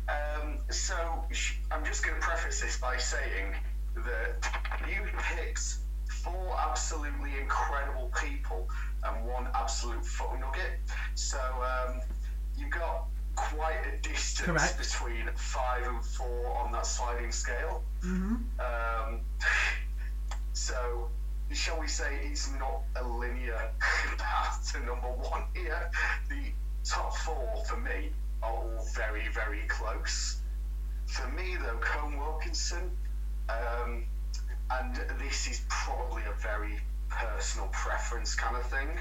Um, 0.08 0.60
so 0.70 0.96
sh- 1.32 1.56
I'm 1.70 1.84
just 1.84 2.06
going 2.06 2.16
to 2.20 2.26
preface 2.26 2.62
this 2.62 2.80
by 2.80 2.96
saying 2.96 3.56
that 3.96 4.50
you 4.88 5.02
picked 5.18 5.80
four 6.10 6.56
absolutely 6.58 7.32
incredible 7.42 8.10
people 8.24 8.70
and 9.04 9.26
one 9.26 9.48
absolute 9.54 10.06
fuck 10.06 10.38
nugget. 10.40 10.80
So 11.16 11.38
um, 11.38 12.02
you 12.58 12.68
got 12.70 13.06
quite 13.36 13.86
a 13.86 13.98
distance 14.02 14.46
Correct. 14.48 14.78
between 14.78 15.30
five 15.36 15.86
and 15.88 16.04
four 16.04 16.58
on 16.58 16.72
that 16.72 16.86
sliding 16.86 17.32
scale. 17.32 17.84
hmm 18.02 18.36
Um, 18.60 19.22
so, 20.54 21.10
shall 21.52 21.78
we 21.80 21.88
say 21.88 22.20
it's 22.24 22.48
not 22.48 22.82
a 22.96 23.04
linear 23.04 23.70
path 24.18 24.72
to 24.72 24.80
number 24.80 25.08
one 25.10 25.44
here? 25.54 25.90
The 26.30 26.52
top 26.84 27.16
four 27.18 27.64
for 27.68 27.78
me 27.78 28.12
are 28.42 28.52
all 28.52 28.86
very, 28.96 29.28
very 29.30 29.66
close. 29.68 30.38
For 31.08 31.28
me, 31.28 31.56
though, 31.56 31.78
Colm 31.78 32.18
Wilkinson, 32.18 32.92
um, 33.50 34.04
and 34.72 34.96
this 35.20 35.48
is 35.48 35.62
probably 35.70 36.24
a 36.26 36.32
very 36.34 36.80
personal 37.10 37.68
preference 37.68 38.36
kind 38.36 38.56
of 38.56 38.66
thing. 38.66 39.00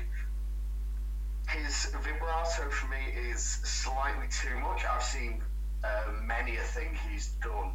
His 1.48 1.86
vibrato 2.02 2.68
for 2.70 2.86
me 2.86 3.07
is 3.30 3.40
slightly 3.40 4.26
too 4.28 4.59
much. 4.59 4.84
I've 4.84 5.02
seen 5.02 5.42
uh, 5.84 6.11
many 6.22 6.57
a 6.57 6.62
thing 6.62 6.96
he's 7.09 7.28
done 7.42 7.74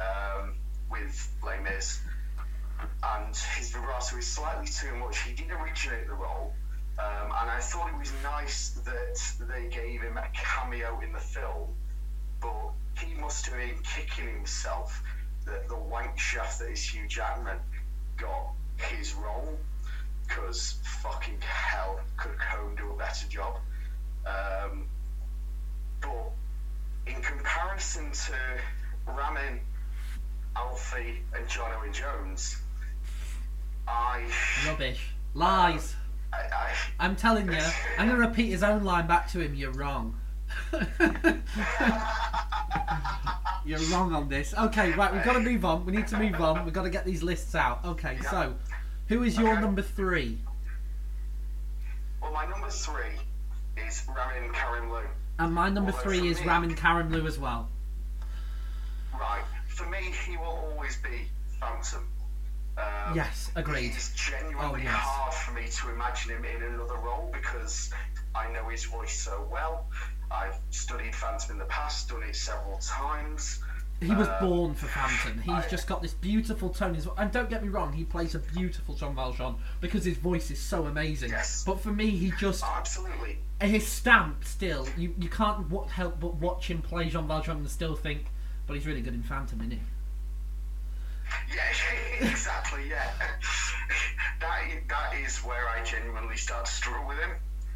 um, 0.00 0.54
with 0.88 1.28
Les 1.42 1.58
Mis, 1.58 1.98
and 3.02 3.36
his 3.56 3.70
vibrato 3.70 4.16
is 4.16 4.26
slightly 4.26 4.66
too 4.66 4.94
much. 4.94 5.18
He 5.20 5.32
didn't 5.32 5.52
originate 5.52 6.06
the 6.06 6.14
role, 6.14 6.52
um, 6.98 7.32
and 7.40 7.50
I 7.50 7.58
thought 7.58 7.88
it 7.88 7.98
was 7.98 8.12
nice 8.22 8.70
that 8.84 9.20
they 9.40 9.66
gave 9.66 10.00
him 10.00 10.16
a 10.16 10.28
cameo 10.32 11.00
in 11.00 11.12
the 11.12 11.18
film, 11.18 11.74
but 12.40 12.70
he 12.98 13.14
must 13.14 13.46
have 13.46 13.54
been 13.54 13.78
kicking 13.82 14.28
himself 14.28 15.02
that 15.44 15.68
the 15.68 15.76
wank 15.76 16.18
shaft 16.18 16.58
that 16.60 16.70
is 16.70 16.82
Hugh 16.82 17.06
Jackman 17.06 17.58
got 18.16 18.52
his 18.76 19.12
role, 19.12 19.58
because 20.28 20.76
fucking 21.02 21.40
hell, 21.40 22.00
could 22.16 22.36
Colm 22.38 22.76
do 22.76 22.90
a 22.90 22.96
better 22.96 23.26
job? 23.28 23.56
Um, 24.26 24.86
but 26.00 26.32
in 27.06 27.22
comparison 27.22 28.12
to 28.12 28.34
Ramin, 29.06 29.60
Alfie, 30.56 31.22
and 31.34 31.48
John 31.48 31.72
Owen 31.72 31.92
Jones, 31.92 32.56
I, 33.86 34.26
Rubbish. 34.66 35.10
Lies. 35.34 35.96
I, 36.32 36.36
I 36.36 36.72
I'm 37.00 37.16
telling 37.16 37.50
you, 37.50 37.58
I'm 37.98 38.08
going 38.08 38.20
to 38.20 38.26
repeat 38.26 38.50
his 38.50 38.62
own 38.62 38.84
line 38.84 39.06
back 39.06 39.30
to 39.32 39.40
him. 39.40 39.54
You're 39.54 39.72
wrong. 39.72 40.18
You're 43.64 43.80
wrong 43.90 44.14
on 44.14 44.28
this. 44.28 44.54
Okay, 44.54 44.92
right, 44.92 45.12
we've 45.12 45.24
got 45.24 45.34
to 45.34 45.40
move 45.40 45.64
on. 45.64 45.84
We 45.84 45.92
need 45.92 46.06
to 46.08 46.18
move 46.18 46.40
on. 46.40 46.64
We've 46.64 46.72
got 46.72 46.84
to 46.84 46.90
get 46.90 47.04
these 47.04 47.22
lists 47.22 47.54
out. 47.54 47.84
Okay, 47.84 48.18
so 48.30 48.54
who 49.08 49.22
is 49.22 49.36
your 49.38 49.52
Okay. 49.52 49.60
number 49.60 49.82
three? 49.82 50.38
well, 52.20 52.32
my 52.32 52.46
number 52.46 52.70
three 52.70 53.18
is 53.76 54.02
Ramin 54.08 54.52
Karimloo. 54.52 55.06
And 55.38 55.54
my 55.54 55.68
number 55.68 55.92
Well, 55.92 56.00
three 56.02 56.28
is 56.28 56.40
me- 56.40 56.46
Ramin 56.46 56.74
Karimloo 56.74 57.26
as 57.26 57.38
well. 57.38 57.70
Right, 59.18 59.44
for 59.68 59.86
me, 59.86 60.12
he 60.26 60.36
will 60.36 60.44
always 60.72 60.96
be 60.98 61.28
Phantom. 61.60 62.08
Um, 62.76 63.14
Yes, 63.16 63.50
agreed. 63.56 63.92
It's 63.94 64.12
genuinely 64.14 64.82
Oh, 64.82 64.84
yes. 64.84 64.94
hard 64.94 65.34
for 65.34 65.52
me 65.52 65.68
to 65.68 65.90
imagine 65.90 66.30
him 66.32 66.44
in 66.44 66.62
another 66.62 66.96
role 66.96 67.30
because 67.32 67.92
I 68.34 68.48
know 68.52 68.68
his 68.68 68.84
voice 68.84 69.18
so 69.18 69.48
well. 69.50 69.90
I've 70.30 70.54
studied 70.70 71.14
Phantom 71.14 71.52
in 71.52 71.58
the 71.58 71.64
past, 71.64 72.08
done 72.08 72.22
it 72.22 72.36
several 72.36 72.78
times. 72.78 73.60
He 74.00 74.14
was 74.14 74.28
Um, 74.28 74.48
born 74.48 74.74
for 74.74 74.86
Phantom. 74.86 75.40
He's 75.42 75.64
I- 75.64 75.68
just 75.68 75.88
got 75.88 76.02
this 76.02 76.14
beautiful 76.14 76.70
tone. 76.70 76.96
And 77.16 77.32
don't 77.32 77.50
get 77.50 77.62
me 77.64 77.68
wrong, 77.68 77.92
he 77.92 78.04
plays 78.04 78.34
a 78.36 78.38
beautiful 78.38 78.94
Jean 78.94 79.14
Valjean 79.16 79.56
because 79.80 80.04
his 80.04 80.16
voice 80.18 80.50
is 80.52 80.60
so 80.60 80.86
amazing. 80.86 81.30
Yes. 81.30 81.64
But 81.64 81.80
for 81.80 81.90
me, 81.92 82.10
he 82.10 82.30
just 82.38 82.62
Oh, 82.64 82.74
absolutely. 82.76 83.38
his 83.60 83.86
stamp 83.88 84.44
still. 84.44 84.86
You 84.96 85.14
you 85.18 85.28
can't 85.28 85.68
w- 85.68 85.88
help 85.90 86.20
but 86.20 86.34
watch 86.36 86.70
him 86.70 86.80
play 86.80 87.08
Jean 87.10 87.26
Valjean 87.26 87.56
and 87.56 87.68
still 87.70 87.96
think, 87.96 88.26
but 88.68 88.74
he's 88.74 88.86
really 88.86 89.00
good 89.02 89.14
in 89.14 89.22
Phantom, 89.24 89.58
isn't 89.60 89.72
he? 89.72 89.80
Yeah, 91.54 92.28
exactly. 92.30 92.88
Yeah, 92.88 93.10
that 94.40 94.62
that 94.88 95.14
is 95.16 95.38
where 95.38 95.68
I 95.68 95.82
genuinely 95.84 96.36
start 96.36 96.66
to 96.66 96.72
struggle 96.72 97.06
with 97.08 97.18
him, 97.18 97.30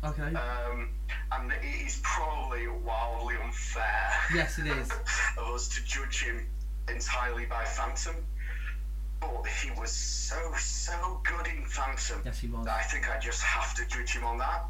Okay. 0.04 0.34
um, 0.34 0.88
and 1.30 1.52
it 1.52 1.86
is 1.86 2.00
probably 2.02 2.66
wildly 2.66 3.36
unfair. 3.42 4.10
yes, 4.34 4.58
it 4.58 4.66
is. 4.66 4.90
of 5.38 5.48
us 5.48 5.68
to 5.68 5.84
judge 5.84 6.24
him 6.24 6.46
entirely 6.88 7.46
by 7.46 7.64
Phantom. 7.64 8.16
But 9.20 9.46
he 9.46 9.70
was 9.78 9.92
so, 9.92 10.36
so 10.58 11.20
good 11.24 11.46
in 11.46 11.64
Phantom 11.64 12.20
Yes, 12.24 12.40
he 12.40 12.48
was. 12.48 12.66
I 12.66 12.82
think 12.82 13.08
I 13.08 13.20
just 13.20 13.40
have 13.42 13.74
to 13.76 13.86
judge 13.86 14.10
him 14.10 14.24
on 14.24 14.38
that. 14.38 14.64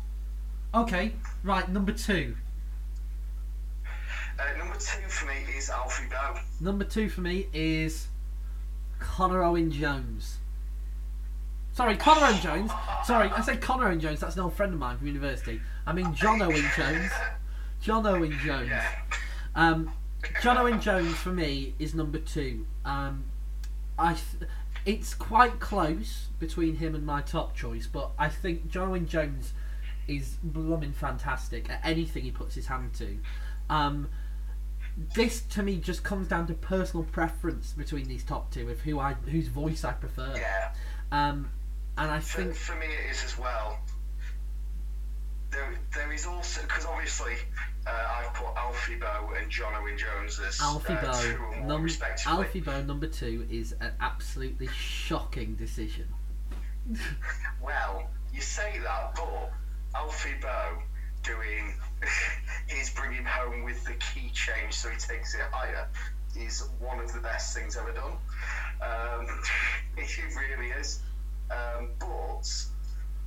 Okay, 0.74 1.12
right. 1.43 1.66
Number 1.68 1.93
two. 1.93 2.37
Uh, 4.39 4.59
number 4.59 4.74
two 4.74 5.09
for 5.09 5.26
me 5.26 5.35
is 5.57 5.70
Alfie 5.70 6.09
Boe. 6.11 6.39
Number 6.61 6.85
two 6.85 7.09
for 7.09 7.22
me 7.22 7.47
is 7.53 8.09
Connor 8.99 9.43
Owen 9.43 9.70
Jones. 9.70 10.39
Sorry, 11.73 11.97
Connor 11.97 12.27
Owen 12.27 12.41
Jones. 12.41 12.70
Sorry, 13.05 13.29
I 13.31 13.41
said 13.41 13.61
Connor 13.61 13.89
Owen 13.89 14.01
Jones. 14.01 14.20
That's 14.20 14.37
an 14.37 14.43
old 14.43 14.55
friend 14.55 14.73
of 14.73 14.79
mine 14.79 14.99
from 14.99 15.07
university. 15.07 15.61
I 15.87 15.93
mean 15.93 16.14
John 16.14 16.43
Owen 16.43 16.64
Jones. 16.77 17.11
John 17.81 18.07
Owen 18.07 18.37
Jones. 18.45 18.73
Um, 19.55 19.91
John 20.43 20.59
Owen 20.59 20.81
Jones 20.81 21.14
for 21.16 21.31
me 21.31 21.75
is 21.79 21.95
number 21.95 22.18
two. 22.18 22.66
Um, 22.85 23.25
I, 23.99 24.14
th- 24.14 24.51
it's 24.85 25.14
quite 25.14 25.61
close 25.61 26.27
between 26.39 26.77
him 26.77 26.95
and 26.95 27.05
my 27.05 27.23
top 27.23 27.57
choice, 27.57 27.87
but 27.87 28.11
I 28.18 28.29
think 28.29 28.68
John 28.68 28.91
Owen 28.91 29.07
Jones 29.07 29.53
is 30.07 30.37
blooming 30.43 30.93
fantastic 30.93 31.70
at 31.70 31.81
anything 31.85 32.25
he 32.25 32.31
puts 32.31 32.55
his 32.55 32.66
hand 32.66 32.93
to. 32.95 33.18
Um, 33.70 34.09
this 35.14 35.41
to 35.41 35.62
me 35.62 35.77
just 35.77 36.05
comes 36.05 36.29
down 36.29 36.47
to 36.49 36.55
personal 36.55 37.05
preference 37.05 37.73
between 37.73 38.09
these 38.09 38.25
top 38.25 38.51
two 38.53 38.68
of 38.68 38.81
who 38.81 38.99
I 39.01 39.14
whose 39.14 39.49
voice 39.49 39.85
I 39.85 39.93
prefer. 39.93 40.35
Yeah. 40.37 40.73
Um, 41.11 41.49
and 41.99 42.11
I 42.11 42.20
For, 42.20 42.43
think 42.43 42.55
for 42.55 42.76
me, 42.76 42.86
it 42.86 43.11
is 43.11 43.24
as 43.24 43.38
well. 43.38 43.78
There, 45.51 45.74
there 45.95 46.12
is 46.12 46.26
also 46.26 46.62
because 46.62 46.86
obviously 46.86 47.34
uh, 47.86 47.90
I've 47.90 48.32
put 48.32 48.57
Alfie 48.57 48.95
Boe 48.95 49.32
and 49.38 49.51
John 49.51 49.74
Owen 49.74 49.99
Jones 49.99 50.40
as 50.40 50.59
Alfie 50.61 50.95
uh, 50.95 51.01
Boe, 51.03 51.22
two 51.22 51.36
or 51.36 51.57
more 51.59 51.66
num- 51.66 51.82
respectively. 51.82 52.32
Alfie 52.32 52.61
Boe 52.61 52.82
number 52.82 53.07
two 53.07 53.47
is 53.51 53.72
an 53.80 53.93
absolutely 54.01 54.68
shocking 54.68 55.55
decision. 55.55 56.07
Well, 57.62 58.11
you 58.34 58.40
say 58.40 58.80
that, 58.82 59.14
but 59.14 59.53
Alfie 59.95 60.34
Boe 60.40 60.82
doing 61.22 61.74
his 62.66 62.90
bringing 62.90 63.24
home 63.24 63.62
with 63.62 63.84
the 63.84 63.93
key 63.93 64.30
change 64.32 64.72
so 64.72 64.88
he 64.88 64.97
takes 64.99 65.34
it 65.34 65.43
higher 65.53 65.86
is 66.36 66.68
one 66.80 66.99
of 66.99 67.12
the 67.12 67.20
best 67.20 67.57
things 67.57 67.76
ever 67.76 67.93
done. 67.93 68.12
Um, 68.80 69.43
it 69.97 70.18
really 70.36 70.70
is. 70.70 71.01
Um, 71.53 71.90
but 71.98 72.64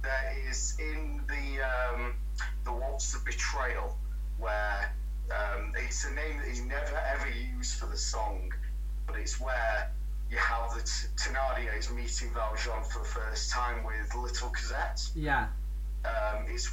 there 0.02 0.34
is 0.50 0.74
in 0.80 1.22
the 1.28 1.62
um, 1.62 2.16
the 2.64 2.72
Waltz 2.72 3.14
of 3.14 3.24
Betrayal 3.26 3.96
where 4.38 4.92
um, 5.32 5.72
it's 5.76 6.04
a 6.06 6.12
name 6.12 6.38
that 6.38 6.48
he's 6.48 6.62
never 6.62 6.96
ever 7.14 7.28
used 7.30 7.78
for 7.80 7.86
the 7.86 7.98
song, 7.98 8.52
but 9.06 9.16
it's 9.16 9.40
where 9.40 9.90
you 10.30 10.38
have 10.38 10.72
the 10.74 10.82
t- 10.82 11.08
Thénardiers 11.18 11.94
meeting 11.94 12.32
Valjean 12.34 12.84
for 12.84 13.00
the 13.00 13.06
first 13.06 13.50
time 13.52 13.84
with 13.84 14.14
Little 14.16 14.50
Cosette. 14.50 15.08
Yeah, 15.14 15.48
Um, 16.04 16.46
it's 16.48 16.72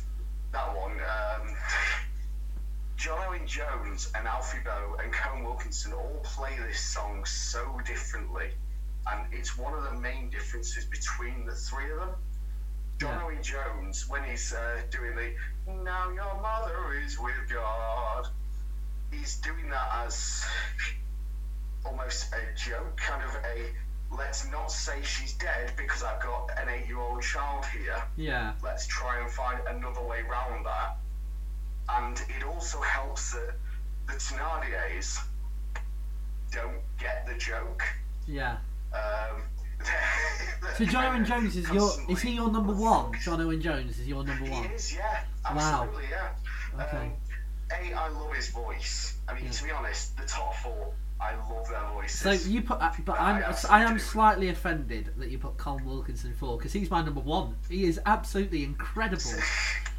that 0.52 0.74
one. 0.74 1.00
Um, 1.00 1.54
John 2.96 3.18
Owen 3.26 3.46
Jones 3.46 4.08
and 4.14 4.26
Alfie 4.26 4.58
Boe 4.64 4.96
and 5.02 5.12
Colm 5.12 5.42
Wilkinson 5.42 5.92
all 5.92 6.20
play 6.22 6.56
this 6.58 6.80
song 6.80 7.24
so 7.24 7.78
differently 7.84 8.50
and 9.10 9.26
it's 9.32 9.56
one 9.56 9.74
of 9.74 9.82
the 9.84 9.92
main 10.00 10.30
differences 10.30 10.84
between 10.84 11.44
the 11.44 11.54
three 11.54 11.90
of 11.90 11.98
them. 11.98 12.14
John 12.98 13.34
Yeah. 13.34 13.40
Jones, 13.40 14.06
when 14.08 14.22
he's 14.24 14.52
uh, 14.52 14.82
doing 14.90 15.14
the 15.16 15.34
"Now 15.66 16.10
your 16.10 16.40
mother 16.40 16.92
is 16.92 17.18
with 17.18 17.48
God," 17.48 18.28
he's 19.10 19.36
doing 19.36 19.68
that 19.70 19.88
as 20.06 20.44
almost 21.84 22.32
a 22.32 22.54
joke, 22.54 22.96
kind 22.96 23.22
of 23.22 23.34
a 23.44 23.72
"Let's 24.10 24.44
not 24.44 24.70
say 24.70 25.02
she's 25.02 25.32
dead 25.32 25.72
because 25.76 26.02
I've 26.02 26.20
got 26.20 26.50
an 26.58 26.68
eight-year-old 26.68 27.22
child 27.22 27.64
here." 27.66 28.00
Yeah. 28.16 28.52
let's 28.62 28.86
try 28.86 29.18
and 29.20 29.28
find 29.30 29.58
another 29.66 30.02
way 30.02 30.22
round 30.22 30.64
that. 30.66 30.96
And 31.88 32.20
it 32.28 32.42
also 32.44 32.80
helps 32.80 33.32
that 33.32 33.54
the 34.06 34.14
Thenardiers 34.14 35.18
don't 36.52 36.80
get 36.98 37.26
the 37.26 37.34
joke. 37.34 37.82
Yeah. 38.26 38.58
Um, 38.94 39.42
So 40.78 40.86
John 40.86 41.04
Owen 41.04 41.24
Jones 41.26 41.54
is 41.56 41.68
your 41.70 41.90
is 42.08 42.22
he 42.22 42.30
your 42.32 42.50
number 42.50 42.72
one? 42.72 43.12
John 43.22 43.40
Owen 43.42 43.60
Jones 43.60 43.98
is 43.98 44.08
your 44.08 44.24
number 44.24 44.50
one. 44.50 44.64
He 44.64 44.74
is, 44.74 44.94
yeah. 44.94 45.24
Wow. 45.54 45.82
Absolutely, 45.84 46.04
yeah. 46.10 46.82
Okay. 46.84 46.96
Um, 46.96 47.12
a, 47.70 47.92
I 47.94 48.08
love 48.08 48.32
his 48.34 48.48
voice. 48.50 49.18
I 49.28 49.34
mean, 49.34 49.44
Yeah. 49.44 49.50
to 49.50 49.64
be 49.64 49.70
honest, 49.70 50.16
the 50.16 50.24
top 50.24 50.54
four, 50.56 50.92
I 51.20 51.34
love 51.34 51.68
their 51.68 51.86
voices. 51.92 52.20
So 52.20 52.32
you 52.32 52.62
put, 52.62 52.80
uh, 52.80 52.90
but 53.04 53.20
I'm 53.20 53.44
I 53.44 53.54
I 53.68 53.82
am 53.82 53.94
do. 53.94 53.98
slightly 53.98 54.48
offended 54.48 55.10
that 55.18 55.28
you 55.30 55.36
put 55.38 55.58
Colm 55.58 55.84
Wilkinson 55.84 56.32
four 56.34 56.56
because 56.56 56.72
he's 56.72 56.90
my 56.90 57.02
number 57.02 57.20
one. 57.20 57.54
He 57.68 57.84
is 57.84 58.00
absolutely 58.06 58.64
incredible. 58.64 59.22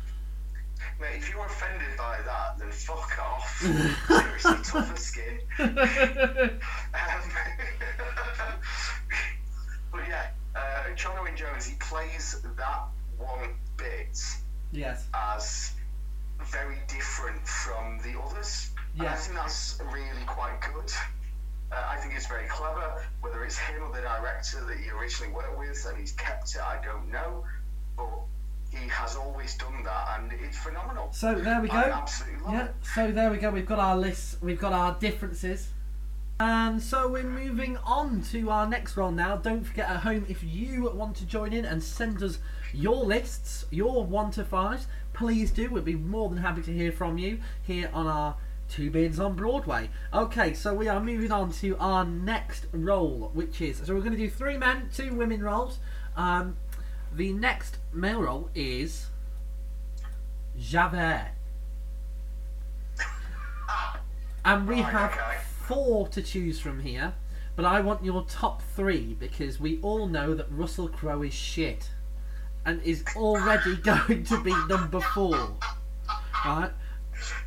Mate, 1.03 1.17
if 1.17 1.29
you're 1.29 1.45
offended 1.45 1.97
by 1.97 2.17
that, 2.25 2.57
then 2.57 2.71
fuck 2.71 3.19
off. 3.19 3.57
Seriously, 4.07 4.57
tougher 4.63 4.95
skin. 4.95 5.39
Um, 6.93 7.31
but 9.91 10.07
yeah, 10.07 10.27
uh, 10.55 10.95
John 10.95 11.17
Owen 11.17 11.35
Jones, 11.35 11.65
he 11.65 11.75
plays 11.75 12.41
that 12.55 12.83
one 13.17 13.49
bit 13.75 14.17
yes. 14.71 15.05
as 15.13 15.73
very 16.45 16.77
different 16.87 17.45
from 17.45 17.99
the 18.03 18.17
others. 18.19 18.71
And 18.97 19.07
I 19.07 19.15
think 19.15 19.35
that's 19.35 19.81
really 19.91 20.23
quite 20.25 20.61
good. 20.61 20.89
Uh, 21.71 21.83
I 21.89 21.97
think 21.97 22.13
it's 22.15 22.27
very 22.27 22.47
clever. 22.47 23.03
Whether 23.19 23.43
it's 23.43 23.57
him 23.57 23.83
or 23.83 23.93
the 23.93 24.01
director 24.01 24.63
that 24.63 24.77
he 24.77 24.89
originally 24.91 25.33
worked 25.33 25.57
with 25.57 25.85
and 25.89 25.97
he's 25.97 26.13
kept 26.13 26.55
it, 26.55 26.61
I 26.61 26.79
don't 26.81 27.11
know. 27.11 27.43
But 27.97 28.09
he 28.73 28.87
has 28.89 29.15
always 29.15 29.55
done 29.55 29.83
that 29.83 30.19
and 30.19 30.31
it's 30.41 30.57
phenomenal. 30.57 31.09
So 31.11 31.35
there 31.35 31.61
we 31.61 31.67
go. 31.67 31.81
Yeah. 32.49 32.65
it. 32.65 32.75
So 32.95 33.11
there 33.11 33.29
we 33.29 33.37
go. 33.37 33.51
We've 33.51 33.65
got 33.65 33.79
our 33.79 33.97
lists. 33.97 34.37
We've 34.41 34.59
got 34.59 34.73
our 34.73 34.97
differences. 34.99 35.69
And 36.39 36.81
so 36.81 37.07
we're 37.07 37.23
moving 37.23 37.77
on 37.77 38.21
to 38.31 38.49
our 38.49 38.67
next 38.67 38.97
role 38.97 39.11
now. 39.11 39.37
Don't 39.37 39.63
forget 39.63 39.89
at 39.89 39.97
home 39.97 40.25
if 40.27 40.43
you 40.43 40.91
want 40.93 41.15
to 41.17 41.25
join 41.25 41.53
in 41.53 41.63
and 41.63 41.81
send 41.81 42.21
us 42.23 42.39
your 42.73 43.05
lists, 43.05 43.65
your 43.69 44.03
one 44.03 44.31
to 44.31 44.43
fives, 44.43 44.87
please 45.13 45.51
do. 45.51 45.69
We'd 45.69 45.85
be 45.85 45.95
more 45.95 46.29
than 46.29 46.39
happy 46.39 46.63
to 46.63 46.73
hear 46.73 46.91
from 46.91 47.17
you 47.17 47.39
here 47.61 47.89
on 47.93 48.07
our 48.07 48.35
Two 48.69 48.89
Beards 48.89 49.19
on 49.19 49.35
Broadway. 49.35 49.89
Okay, 50.11 50.55
so 50.55 50.73
we 50.73 50.87
are 50.87 50.99
moving 50.99 51.31
on 51.31 51.51
to 51.53 51.77
our 51.77 52.03
next 52.03 52.65
role, 52.71 53.29
which 53.33 53.61
is 53.61 53.77
so 53.77 53.93
we're 53.93 53.99
going 53.99 54.13
to 54.13 54.17
do 54.17 54.29
three 54.29 54.57
men, 54.57 54.89
two 54.91 55.13
women 55.13 55.43
roles. 55.43 55.77
Um, 56.15 56.57
the 57.15 57.31
next 57.33 57.77
male 57.93 58.21
role 58.21 58.49
is 58.55 59.07
Javert. 60.59 61.31
And 64.45 64.67
we 64.67 64.81
Right, 64.81 64.91
have 64.91 65.11
okay. 65.13 65.37
four 65.67 66.07
to 66.09 66.21
choose 66.21 66.59
from 66.59 66.81
here, 66.81 67.13
but 67.55 67.63
I 67.63 67.79
want 67.79 68.03
your 68.03 68.25
top 68.25 68.61
three 68.75 69.15
because 69.17 69.57
we 69.57 69.79
all 69.81 70.05
know 70.07 70.33
that 70.33 70.47
Russell 70.51 70.89
Crowe 70.89 71.21
is 71.21 71.33
shit 71.33 71.89
and 72.65 72.81
is 72.83 73.05
already 73.15 73.75
going 73.91 74.25
to 74.25 74.43
be 74.43 74.53
number 74.67 74.99
four. 74.99 75.55
Right? 76.45 76.71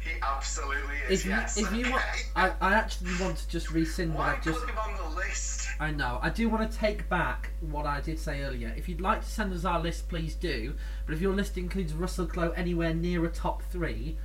He 0.02 0.12
absolutely 0.22 0.96
is. 1.10 1.20
If 1.20 1.26
you 1.26 1.30
yes. 1.32 1.56
if 1.58 1.72
you 1.72 1.90
want. 1.90 2.02
I, 2.34 2.52
I 2.62 2.74
actually 2.74 3.10
want 3.20 3.36
to 3.38 3.48
just 3.48 3.70
rescind 3.72 4.14
Why 4.14 4.32
I've 4.32 4.42
just. 4.42 4.60
put 4.60 4.70
him 4.70 4.78
on 4.78 4.96
the 4.96 5.16
list? 5.16 5.55
I 5.78 5.90
know. 5.90 6.18
I 6.22 6.30
do 6.30 6.48
want 6.48 6.70
to 6.70 6.78
take 6.78 7.08
back 7.08 7.50
what 7.60 7.86
I 7.86 8.00
did 8.00 8.18
say 8.18 8.42
earlier. 8.42 8.72
If 8.76 8.88
you'd 8.88 9.00
like 9.00 9.22
to 9.22 9.28
send 9.28 9.52
us 9.52 9.64
our 9.64 9.80
list, 9.80 10.08
please 10.08 10.34
do. 10.34 10.74
But 11.04 11.14
if 11.14 11.20
your 11.20 11.34
list 11.34 11.58
includes 11.58 11.92
Russell 11.92 12.26
Crowe 12.26 12.52
anywhere 12.52 12.94
near 12.94 13.24
a 13.24 13.28
top 13.28 13.62
three, 13.70 14.16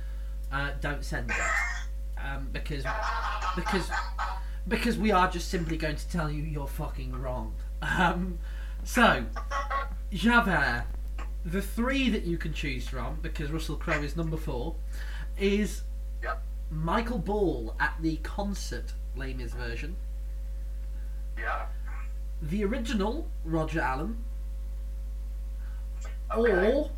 uh, 0.50 0.70
don't 0.80 1.04
send 1.04 1.30
it. 1.30 1.36
Um, 2.24 2.50
because 2.52 2.84
because 3.56 3.90
because 4.68 4.96
we 4.96 5.10
are 5.10 5.28
just 5.28 5.48
simply 5.48 5.76
going 5.76 5.96
to 5.96 6.08
tell 6.08 6.30
you 6.30 6.44
you're 6.44 6.68
fucking 6.68 7.10
wrong. 7.20 7.52
Um, 7.82 8.38
so 8.84 9.24
Javert, 10.12 10.84
the 11.44 11.60
three 11.60 12.08
that 12.10 12.22
you 12.22 12.38
can 12.38 12.52
choose 12.52 12.86
from, 12.86 13.18
because 13.22 13.50
Russell 13.50 13.74
Crowe 13.74 14.02
is 14.02 14.16
number 14.16 14.36
four, 14.36 14.76
is 15.36 15.82
Yep. 16.22 16.42
Michael 16.70 17.18
Ball 17.18 17.74
at 17.80 17.96
the 18.00 18.18
concert 18.18 18.92
Mis 19.16 19.52
version. 19.52 19.96
Yeah. 21.42 21.66
the 22.40 22.64
original 22.64 23.28
Roger 23.44 23.80
Allam 23.80 24.24
Okay. 26.30 26.72
or 26.72 26.90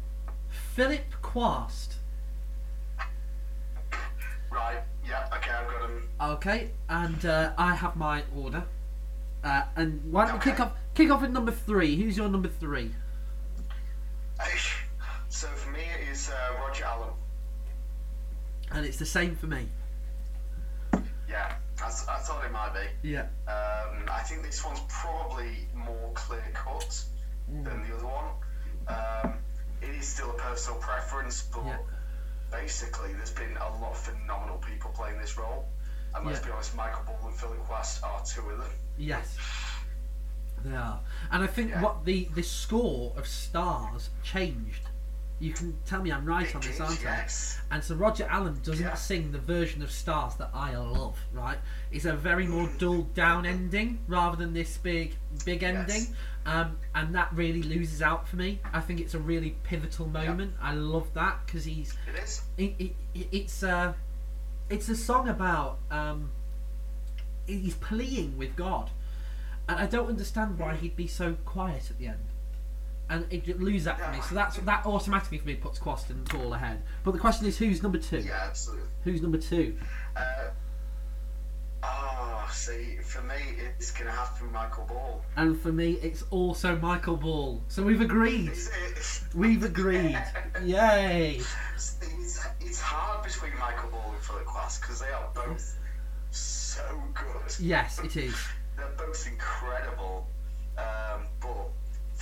Philip 0.75 1.05
Quast. 1.23 1.95
Right. 4.51 4.79
Yeah. 5.05 5.27
Okay. 5.37 5.51
I've 5.51 5.67
got 5.71 5.91
him. 5.91 6.09
Okay, 6.21 6.71
and 6.89 7.27
uh, 7.27 7.53
I 7.59 7.75
have 7.75 7.97
my 7.97 8.23
order. 8.37 8.63
Uh, 9.43 9.63
and 9.77 10.01
why 10.13 10.27
don't 10.27 10.35
we 10.45 10.51
kick 10.51 10.61
off? 10.61 10.73
Kick 10.95 11.11
off 11.11 11.23
with 11.23 11.31
number 11.33 11.51
three. 11.51 11.97
Who's 11.97 12.17
your 12.17 12.29
number 12.29 12.49
three? 12.49 12.93
So 15.29 15.49
for 15.49 15.71
me, 15.73 15.81
it 15.81 16.09
is 16.09 16.31
uh, 16.31 16.55
Roger 16.61 16.85
Allam. 16.85 17.11
And 18.71 18.87
it's 18.87 18.99
the 18.99 19.05
same 19.07 19.35
for 19.35 19.47
me. 19.47 19.67
Yeah. 21.29 21.57
I, 21.83 21.87
I 21.87 22.19
thought 22.21 22.45
it 22.45 22.53
might 22.53 22.73
be. 22.75 23.09
Yeah. 23.11 23.27
Um, 23.49 24.05
I 24.11 24.21
think 24.27 24.43
this 24.43 24.65
one's 24.65 24.81
probably 24.89 25.69
more 25.75 26.11
clear 26.15 26.45
cut 26.55 27.05
Mm. 27.53 27.63
than 27.63 27.87
the 27.87 27.95
other 27.95 28.07
one. 28.07 28.31
Um, 28.89 29.35
it 29.83 29.91
is 29.91 30.09
still 30.09 30.31
a 30.31 30.35
personal 30.35 30.79
preference, 30.81 31.43
but 31.43 31.63
Yeah. 31.67 31.77
basically, 32.51 33.13
there's 33.13 33.33
been 33.33 33.55
a 33.59 33.69
lot 33.81 33.91
of 33.91 33.99
phenomenal 33.99 34.57
people 34.59 34.91
playing 34.93 35.19
this 35.21 35.37
role. 35.37 35.69
And 36.15 36.25
let's 36.25 36.39
Yeah. 36.41 36.47
be 36.47 36.53
honest, 36.53 36.75
Michael 36.75 37.03
Ball 37.05 37.29
and 37.29 37.37
Philip 37.37 37.59
Quast 37.67 38.03
are 38.03 38.25
two 38.25 38.49
of 38.49 38.59
them. 38.59 38.71
Yes. 38.97 39.37
They 40.65 40.75
are. 40.75 41.01
And 41.31 41.45
I 41.45 41.47
think 41.47 41.69
Yeah. 41.73 41.83
what 41.83 42.07
the 42.07 42.25
the 42.35 42.43
score 42.43 43.13
of 43.19 43.27
Stars 43.29 44.09
changed. 44.23 44.89
You 45.41 45.53
can 45.53 45.77
tell 45.85 46.01
me 46.01 46.11
I'm 46.13 46.25
right 46.25 46.55
on 46.55 46.61
this, 46.63 46.75
is, 46.77 46.81
aren't 46.81 47.05
I? 47.07 47.27
And 47.71 47.83
so 47.85 47.97
Roger 47.97 48.25
Allam 48.31 48.61
doesn't 48.63 48.85
Yeah. 48.85 48.95
sing 48.95 49.33
the 49.33 49.39
version 49.39 49.83
of 49.83 49.91
Stars 49.91 50.37
that 50.37 50.51
I 50.55 50.77
love, 50.77 51.19
right? 51.33 51.59
It's 51.91 52.05
a 52.05 52.15
very 52.15 52.47
more 52.47 52.69
dulled 52.79 53.13
down 53.15 53.45
ending 53.45 53.99
rather 54.07 54.37
than 54.37 54.53
this 54.55 54.79
big, 54.79 55.17
big 55.45 55.63
ending. 55.65 56.07
Um, 56.47 56.79
and 56.95 57.15
that 57.15 57.33
really 57.33 57.63
loses 57.63 58.01
out 58.01 58.29
for 58.29 58.37
me. 58.37 58.61
I 58.73 58.81
think 58.81 59.01
it's 59.01 59.15
a 59.15 59.19
really 59.19 59.57
pivotal 59.65 60.07
moment. 60.07 60.55
I 60.63 60.75
love 60.75 61.13
that 61.15 61.41
because 61.47 61.65
he's 61.65 61.95
It 62.07 62.23
is. 62.23 62.43
it, 62.57 62.75
it, 62.79 62.93
it- 63.15 63.29
it's 63.33 63.63
a 63.63 63.95
it's 64.71 64.89
a 64.89 64.97
song 64.97 65.29
about 65.29 65.79
um, 65.91 66.31
he's 67.47 67.75
pleading 67.75 68.37
with 68.39 68.57
God, 68.57 68.91
and 69.69 69.79
I 69.79 69.87
don't 69.87 70.09
understand 70.09 70.59
why 70.59 70.75
he'd 70.77 70.97
be 70.97 71.07
so 71.07 71.35
quiet 71.45 71.91
at 71.91 71.99
the 71.99 72.07
end, 72.09 72.25
and 73.11 73.27
it 73.31 73.61
loses 73.61 73.85
that 73.85 74.01
for 74.01 74.11
me. 74.13 74.21
So 74.23 74.35
that's 74.35 74.57
that 74.59 74.87
automatically 74.87 75.39
for 75.39 75.47
me 75.47 75.55
puts 75.55 75.79
Quast 75.79 76.11
and 76.11 76.27
Ball 76.29 76.55
ahead. 76.55 76.83
But 77.03 77.13
the 77.13 77.19
question 77.19 77.47
is, 77.47 77.59
who's 77.59 77.83
number 77.83 77.99
two? 77.99 78.19
Yeah, 78.21 78.45
absolutely. 78.47 78.89
Who's 79.05 79.21
number 79.21 79.39
two? 79.39 79.77
Uh, 80.17 80.49
oh, 81.83 82.49
see, 82.51 82.97
for 83.03 83.23
me, 83.23 83.35
it's 83.79 83.91
going 83.91 84.07
to 84.07 84.13
have 84.13 84.37
to 84.39 84.45
be 84.45 84.51
Michael 84.51 84.85
Ball. 84.85 85.23
And 85.37 85.61
for 85.61 85.73
me, 85.73 85.93
it's 86.03 86.25
also 86.31 86.77
Michael 86.77 87.17
Ball. 87.17 87.63
So 87.69 87.83
we've 87.83 88.01
agreed. 88.01 88.53
We've 89.35 89.63
agreed. 89.63 90.19
Yay! 90.65 91.41
It's, 91.75 91.99
it's 92.61 92.81
hard 92.81 93.25
between 93.25 93.53
Michael 93.59 93.91
Ball 93.91 94.13
and 94.15 94.23
Philip 94.23 94.47
Quast 94.47 94.81
because 94.81 95.01
they 95.01 95.11
are 95.11 95.29
both 95.35 95.77
so 96.31 96.83
good. 97.13 97.55
Yes, 97.61 98.01
it 98.01 98.17
is. 98.17 98.35
They're 98.77 98.89
both 98.97 99.27
incredible. 99.29 100.27
Um, 100.77 101.27
but 101.41 101.69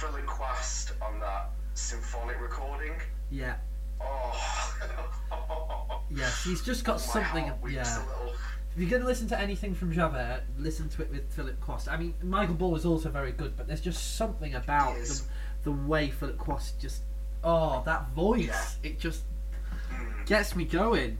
Philip 0.02 0.26
Quast 0.26 0.92
on 1.00 1.20
that 1.20 1.50
symphonic 1.74 2.40
recording, 2.40 2.92
Yeah. 3.30 3.54
oh, 4.00 6.00
Yes, 6.10 6.42
he's 6.44 6.60
just 6.62 6.84
got 6.84 7.00
something. 7.00 7.52
Yeah. 7.70 8.02
If 8.74 8.80
you're 8.80 8.90
going 8.90 9.02
to 9.02 9.06
listen 9.08 9.28
to 9.28 9.38
anything 9.38 9.76
from 9.76 9.92
Javert, 9.92 10.42
listen 10.58 10.88
to 10.90 11.02
it 11.02 11.10
with 11.12 11.32
Philip 11.32 11.60
Quast. 11.60 11.88
I 11.88 11.96
mean, 11.96 12.14
Michael 12.20 12.56
Ball 12.56 12.74
is 12.74 12.84
also 12.84 13.10
very 13.10 13.30
good, 13.30 13.56
but 13.56 13.68
there's 13.68 13.80
just 13.80 14.16
something 14.16 14.56
about 14.56 14.96
the, 14.96 15.22
the 15.62 15.70
way 15.72 16.10
Philip 16.10 16.36
Quast 16.36 16.80
just. 16.80 17.02
Oh, 17.44 17.82
that 17.86 18.10
voice! 18.10 18.48
Yeah. 18.82 18.90
It 18.90 18.98
just 18.98 19.22
Mm, 19.92 20.26
gets 20.26 20.56
me 20.56 20.64
going. 20.64 21.16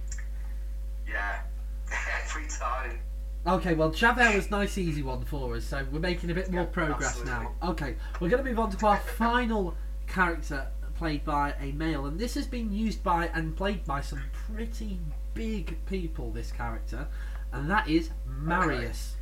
yeah, 1.07 1.43
every 2.25 2.49
time. 2.49 2.99
Okay, 3.47 3.75
well, 3.75 3.91
Javert 3.91 4.37
was 4.37 4.51
nice, 4.51 4.79
easy 4.79 5.03
one 5.03 5.25
for 5.25 5.57
us, 5.57 5.65
so 5.65 5.85
we're 5.91 5.99
making 5.99 6.31
a 6.31 6.35
bit 6.35 6.51
more 6.51 6.63
Yeah, 6.63 6.67
progress 6.69 7.19
absolutely. 7.21 7.33
now. 7.33 7.71
Okay, 7.71 7.97
we're 8.21 8.29
going 8.29 8.43
to 8.45 8.49
move 8.49 8.61
on 8.61 8.71
to 8.71 8.87
our 8.87 8.99
final 8.99 9.75
character 10.07 10.69
played 10.97 11.25
by 11.25 11.55
a 11.61 11.73
male, 11.73 12.07
and 12.07 12.21
this 12.21 12.35
has 12.35 12.47
been 12.47 12.73
used 12.73 13.03
by 13.03 13.27
and 13.35 13.57
played 13.57 13.85
by 13.85 14.01
some 14.01 14.23
pretty 14.47 15.01
big 15.35 15.85
people. 15.87 16.31
This 16.31 16.53
character, 16.53 17.09
and 17.53 17.69
that 17.69 17.89
is 17.89 18.11
Marius. 18.27 19.17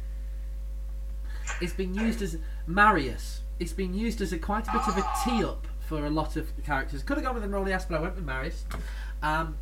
It's 1.63 1.73
been 1.73 1.95
used 1.95 2.21
as 2.21 2.37
Marius. 2.67 3.41
It's 3.59 3.73
been 3.73 3.95
used 3.95 4.21
as 4.21 4.35
a 4.35 4.39
quite 4.39 4.69
a 4.69 4.73
bit 4.73 4.83
of 4.87 4.99
a 4.99 5.05
tee 5.25 5.43
up 5.45 5.67
for 5.81 6.05
a 6.05 6.11
lot 6.11 6.37
of 6.37 6.51
characters. 6.65 7.03
Could 7.03 7.17
have 7.17 7.25
gone 7.25 7.35
with 7.35 7.45
Enjolras, 7.45 7.87
but 7.89 7.97
I 7.97 8.01
went 8.03 8.17
with 8.17 8.25
Marius. 8.25 8.65
Um, 9.23 9.57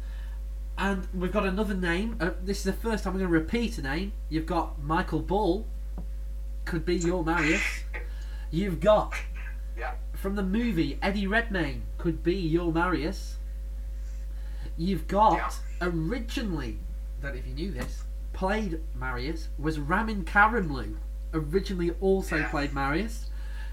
and 0.79 1.07
we've 1.13 1.33
got 1.33 1.45
another 1.45 1.75
name. 1.75 2.17
Uh, 2.21 2.31
this 2.43 2.59
is 2.59 2.65
the 2.65 2.73
first 2.73 3.05
time 3.05 3.13
I'm 3.15 3.19
going 3.19 3.31
to 3.31 3.39
repeat 3.39 3.77
a 3.79 3.83
name. 3.83 4.13
You've 4.29 4.47
got 4.47 4.83
Michael 4.83 5.21
Ball. 5.21 5.67
Could 6.65 6.85
be 6.85 6.97
your 6.97 7.25
Marius. 7.25 7.63
You've 8.51 8.81
got 8.81 9.13
Yeah. 9.77 9.95
from 10.15 10.37
the 10.37 10.43
movie 10.43 10.99
Eddie 11.03 11.27
Redmayne. 11.27 11.83
Could 11.99 12.23
be 12.23 12.35
your 12.37 12.73
Marius. 12.73 13.37
You've 14.77 15.09
got 15.09 15.35
Yeah. 15.81 15.89
originally, 15.89 16.79
don't 17.21 17.35
if 17.37 17.47
you 17.47 17.55
knew 17.55 17.71
this, 17.73 18.05
played 18.33 18.81
Marius 18.95 19.49
was 19.59 19.79
Ramin 19.79 20.25
Karimloo. 20.25 20.97
Originally 21.35 21.91
also 22.01 22.37
Yeah. 22.37 22.49
played 22.49 22.73
Marius. 22.73 23.31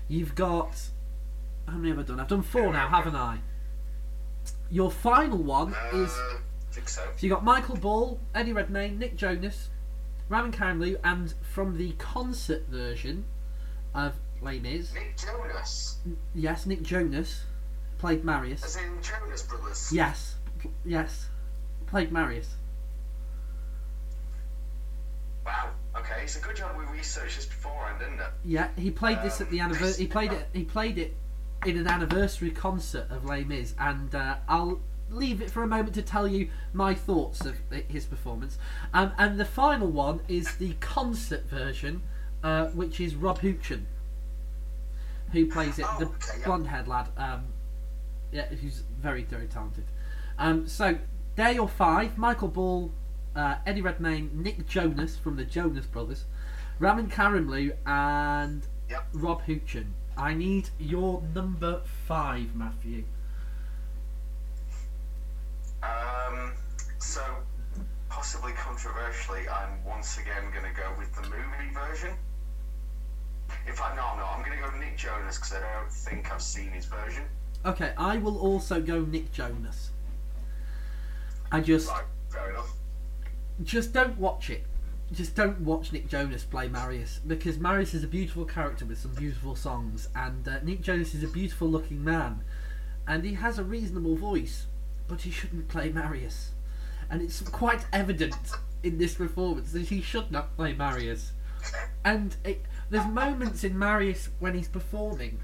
You've 0.07 0.36
got 0.36 0.90
how 1.68 1.77
many 1.77 1.90
have 1.90 1.99
I 1.99 2.03
done? 2.03 2.19
I've 2.19 2.27
done 2.27 2.44
four 2.44 2.72
now, 2.73 2.88
haven't 2.88 3.15
I? 3.15 3.40
Your 4.69 4.91
final 4.91 5.38
one 5.40 5.73
Uh, 5.73 5.98
is 5.98 6.11
I 6.11 6.38
think 6.76 6.90
so. 6.90 7.02
so 7.02 7.26
you 7.26 7.30
got 7.30 7.44
Michael 7.44 7.78
Ball, 7.78 8.20
Eddie 8.34 8.54
Redmayne, 8.54 9.00
Nick 9.00 9.16
Jonas, 9.16 9.70
Ramin 10.30 10.52
Karimloo, 10.52 10.98
and 11.04 11.34
from 11.54 11.78
the 11.78 11.94
concert 11.94 12.66
version 12.70 13.26
of 13.94 14.14
Les 14.42 14.60
Mis, 14.60 14.94
Nick 14.94 15.16
Jonas. 15.18 15.98
yes, 16.34 16.66
Nick 16.66 16.84
Jonas 16.84 17.44
played 17.98 18.24
Marius. 18.26 18.64
As 18.64 18.76
in 18.78 19.02
Jonas 19.02 19.44
Brothers. 19.44 19.92
Yes, 19.94 20.36
yes, 20.84 21.28
played 21.88 22.12
Marius. 22.12 22.56
Wow. 25.46 25.70
Okay, 25.96 26.24
it's 26.24 26.36
a 26.36 26.42
good 26.42 26.56
job 26.56 26.76
we 26.78 26.86
researched 26.98 27.38
this 27.38 27.46
beforehand, 27.46 28.02
isn't 28.02 28.20
it? 28.20 28.28
Yeah, 28.44 28.70
he 28.78 28.92
played 28.92 29.22
this 29.22 29.40
at 29.42 29.50
the 29.50 29.62
Um, 29.62 29.72
anniversary. 29.72 30.06
He 30.06 30.08
played 30.12 30.34
it. 30.34 30.48
He 30.54 30.64
played 30.64 30.98
it 30.98 31.16
in 31.66 31.78
an 31.78 31.88
anniversary 31.88 32.52
concert 32.52 33.08
of 33.10 33.26
Les 33.26 33.44
Mis, 33.44 33.74
and 33.80 34.14
uh, 34.14 34.38
I'll 34.50 34.80
leave 35.10 35.41
it 35.41 35.49
for 35.52 35.64
a 35.64 35.68
moment 35.68 35.94
to 35.95 36.02
tell 36.02 36.27
you 36.27 36.49
my 36.73 36.94
thoughts 36.94 37.45
of 37.45 37.56
his 37.88 38.06
performance. 38.06 38.57
Um, 38.94 39.11
and 39.18 39.40
the 39.40 39.45
final 39.45 39.88
one 39.88 40.22
is 40.27 40.56
the 40.57 40.73
concert 40.80 41.45
version, 41.49 42.02
uh, 42.44 42.68
which 42.68 42.99
is 42.99 43.15
Rob 43.15 43.40
Houchen, 43.40 43.86
who 45.32 45.45
plays 45.52 45.80
it, 45.80 45.86
Oh, 45.88 45.99
the 45.99 46.06
okay, 46.06 46.40
yeah. 46.40 46.45
blonde-haired 46.45 46.88
lad. 46.88 47.10
Um, 47.18 47.45
yeah, 48.32 48.45
who's 48.48 48.84
very, 48.99 49.23
very 49.23 49.48
talented. 49.48 49.86
Um, 50.38 50.68
so 50.68 50.98
there 51.36 51.52
your 51.52 51.68
five: 51.69 52.18
Michael 52.18 52.49
Ball, 52.49 52.91
uh, 53.36 53.56
Eddie 53.65 53.82
Redmayne, 53.82 54.32
Nick 54.34 54.68
Jonas 54.68 55.18
from 55.18 55.36
the 55.38 55.45
Jonas 55.45 55.86
Brothers, 55.86 56.26
Ramin 56.80 57.10
Karimloo, 57.10 57.73
and 57.86 58.65
Yep. 58.90 59.07
Rob 59.14 59.41
Houchen. 59.45 59.86
I 60.18 60.34
need 60.34 60.69
your 60.77 61.23
number 61.34 61.82
five, 62.07 62.56
Matthew. 62.56 63.06
Um, 65.86 66.53
so, 66.99 67.22
possibly 68.10 68.53
controversially, 68.53 69.48
I'm 69.48 69.84
once 69.86 70.18
again 70.18 70.44
going 70.52 70.66
to 70.66 70.80
go 70.80 70.91
with 70.98 71.14
the 71.16 71.22
movie 71.24 71.74
version. 71.74 72.12
In 73.68 73.74
fact, 73.74 73.95
no, 73.95 74.16
no, 74.18 74.26
I'm 74.26 74.44
going 74.44 74.57
to 74.57 74.64
go 74.64 74.76
Nick 74.80 74.98
Jonas 74.98 75.38
because 75.38 75.53
I 75.53 75.60
don't 75.62 75.91
think 75.91 76.32
I've 76.32 76.41
seen 76.41 76.70
his 76.72 76.86
version. 76.86 77.24
Okay, 77.66 77.94
I 77.98 78.18
will 78.18 78.38
also 78.38 78.82
go 78.82 79.02
Nick 79.02 79.32
Jonas. 79.32 79.91
I 81.52 81.62
just 81.62 81.90
Right, 81.90 82.03
fair 82.30 82.49
enough. 82.52 82.74
just 83.64 83.94
don't 83.94 84.18
watch 84.18 84.49
it. 84.49 84.64
Just 85.12 85.36
don't 85.36 85.62
watch 85.62 85.91
Nick 85.91 86.07
Jonas 86.07 86.44
play 86.44 86.68
Marius 86.68 87.20
because 87.26 87.60
Marius 87.60 87.94
is 87.94 88.03
a 88.03 88.07
beautiful 88.07 88.45
character 88.45 88.86
with 88.86 88.98
some 88.99 89.14
beautiful 89.14 89.56
songs, 89.56 90.10
and 90.16 90.48
uh, 90.48 90.60
Nick 90.64 90.82
Jonas 90.82 91.14
is 91.14 91.24
a 91.24 91.28
beautiful 91.28 91.68
looking 91.68 92.03
man, 92.03 92.41
and 93.07 93.24
he 93.24 93.34
has 93.36 93.60
a 93.60 93.64
reasonable 93.64 94.16
voice, 94.16 94.66
but 95.07 95.22
he 95.22 95.32
shouldn't 95.32 95.68
play 95.68 95.90
Marius, 95.90 96.52
and 97.10 97.22
it's 97.22 97.41
quite 97.41 97.86
evident 97.94 98.36
in 98.84 98.98
this 98.98 99.15
performance 99.15 99.72
that 99.72 99.88
he 99.88 100.02
should 100.02 100.32
not 100.32 100.56
play 100.56 100.73
Marius. 100.73 101.32
And 102.03 102.36
it, 102.44 102.61
there's 102.90 103.07
moments 103.07 103.64
in 103.64 103.77
Marius 103.77 104.30
when 104.40 104.53
he's 104.53 104.68
performing, 104.68 105.40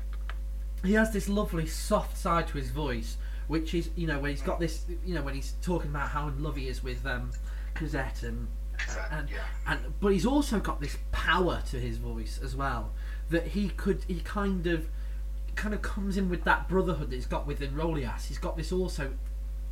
he 0.84 0.94
has 0.94 1.12
this 1.12 1.28
lovely 1.28 1.68
soft 1.68 2.18
side 2.18 2.48
to 2.50 2.58
his 2.58 2.70
voice, 2.70 3.18
which 3.48 3.74
is 3.74 3.90
you 3.96 4.08
know 4.08 4.20
when 4.20 4.32
he's 4.32 4.42
got 4.42 4.60
this 4.60 4.86
you 5.06 5.14
know 5.14 5.22
when 5.22 5.36
he's 5.36 5.54
talking 5.62 5.90
about 5.90 6.10
how 6.10 6.28
in 6.28 6.42
love 6.44 6.56
he 6.56 6.68
is 6.68 6.84
with 6.84 7.06
um, 7.06 7.32
Cosette 7.74 8.24
and 8.24 8.48
and, 9.12 9.30
yeah. 9.30 9.38
and 9.68 9.80
but 10.00 10.12
he's 10.12 10.26
also 10.26 10.60
got 10.60 10.82
this 10.82 10.98
power 11.12 11.62
to 11.70 11.80
his 11.80 11.98
voice 11.98 12.40
as 12.44 12.56
well 12.56 12.92
that 13.30 13.48
he 13.48 13.70
could 13.70 14.04
he 14.08 14.22
kind 14.22 14.66
of 14.66 14.88
kind 15.56 15.74
of 15.74 15.82
comes 15.82 16.18
in 16.18 16.30
with 16.30 16.44
that 16.46 16.68
brotherhood 16.68 17.10
that 17.10 17.16
he's 17.16 17.26
got 17.26 17.46
with 17.46 17.60
Enjolras. 17.60 18.28
He's 18.28 18.38
got 18.38 18.58
this 18.58 18.72
also 18.72 19.14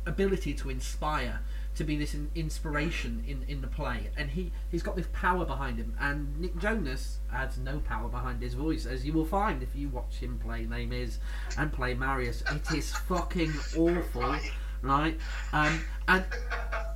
ability 0.06 0.54
to 0.54 0.70
inspire, 0.70 1.40
to 1.76 1.84
be 1.84 1.96
this 1.96 2.14
in, 2.14 2.30
inspiration 2.34 3.24
in, 3.26 3.44
in 3.48 3.60
the 3.60 3.66
play, 3.66 4.10
and 4.16 4.30
he 4.30 4.52
he's 4.70 4.82
got 4.82 4.96
this 4.96 5.08
power 5.12 5.44
behind 5.44 5.78
him. 5.78 5.94
And 6.00 6.40
Nick 6.40 6.56
Jonas 6.58 7.18
has 7.30 7.58
no 7.58 7.80
power 7.80 8.08
behind 8.08 8.42
his 8.42 8.54
voice, 8.54 8.86
as 8.86 9.04
you 9.04 9.12
will 9.12 9.24
find 9.24 9.62
if 9.62 9.74
you 9.74 9.88
watch 9.88 10.16
him 10.16 10.38
play 10.38 10.66
Name 10.66 10.92
Is 10.92 11.18
and 11.58 11.72
play 11.72 11.94
Marius. 11.94 12.42
It 12.52 12.76
is 12.76 12.92
fucking 12.92 13.52
awful, 13.76 14.36
Right. 14.82 15.18
Um, 15.52 15.84
and 16.08 16.24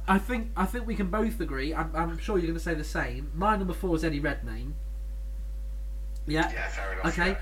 I 0.08 0.18
think 0.18 0.50
I 0.56 0.64
think 0.64 0.86
we 0.86 0.94
can 0.96 1.08
both 1.08 1.40
agree. 1.40 1.74
I'm, 1.74 1.94
I'm 1.94 2.18
sure 2.18 2.38
you're 2.38 2.46
going 2.46 2.58
to 2.58 2.64
say 2.64 2.74
the 2.74 2.84
same. 2.84 3.30
My 3.34 3.56
number 3.56 3.74
four 3.74 3.94
is 3.96 4.04
Eddie 4.04 4.20
Redmayne. 4.20 4.74
Yeah. 6.26 6.50
Yeah, 6.50 6.68
fair 6.68 6.92
enough. 6.92 7.06
Okay. 7.06 7.30
yeah. 7.30 7.38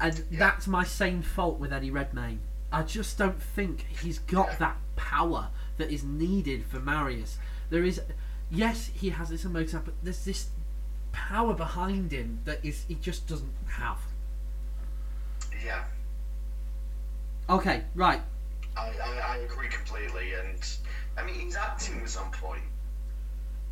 And 0.00 0.24
that's 0.32 0.66
my 0.66 0.84
same 0.84 1.22
fault 1.22 1.60
with 1.60 1.72
Eddie 1.72 1.90
Redmayne. 1.90 2.40
I 2.72 2.82
just 2.82 3.18
don't 3.18 3.40
think 3.40 3.86
he's 4.02 4.18
got 4.20 4.58
that 4.58 4.76
power 4.96 5.48
that 5.76 5.90
is 5.90 6.02
needed 6.02 6.64
for 6.64 6.80
Marius. 6.80 7.38
There 7.70 7.84
is, 7.84 8.00
yes, 8.50 8.90
he 8.94 9.10
has 9.10 9.28
this 9.28 9.44
emotion, 9.44 9.82
but 9.84 9.94
there's 10.02 10.24
this 10.24 10.48
power 11.12 11.52
behind 11.54 12.12
him 12.12 12.40
that 12.44 12.64
is 12.64 12.84
he 12.88 12.94
just 12.94 13.26
doesn't 13.26 13.52
have. 13.68 13.98
Yeah, 15.64 15.84
Okay, 17.48 17.84
right. 17.94 18.20
I, 18.76 18.88
I, 19.04 19.34
I 19.34 19.36
agree 19.38 19.68
completely. 19.68 20.32
And 20.32 20.58
I 21.18 21.24
mean, 21.24 21.34
his 21.40 21.56
acting 21.56 22.00
was 22.00 22.16
on 22.16 22.30
point, 22.32 22.62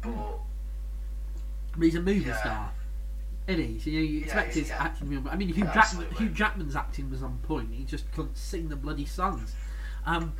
but 0.02 0.38
He's 1.80 1.94
a 1.94 2.00
movie 2.02 2.20
Yeah. 2.20 2.36
star. 2.40 2.72
It 3.50 3.58
is. 3.58 3.84
You, 3.84 3.98
know, 3.98 4.04
you 4.04 4.20
expect 4.20 4.54
his 4.54 4.68
yeah. 4.68 4.84
acting 4.84 5.08
to 5.08 5.10
be 5.10 5.16
on. 5.16 5.28
I 5.28 5.34
mean, 5.34 5.48
Hugh, 5.48 5.64
Jackman. 5.74 6.06
Hugh 6.16 6.28
Jackman's 6.28 6.76
acting 6.76 7.10
was 7.10 7.20
on 7.20 7.38
point. 7.38 7.70
He 7.72 7.82
just 7.82 8.10
couldn't 8.12 8.36
sing 8.36 8.68
the 8.68 8.76
bloody 8.76 9.04
songs. 9.04 9.56
Um, 10.06 10.32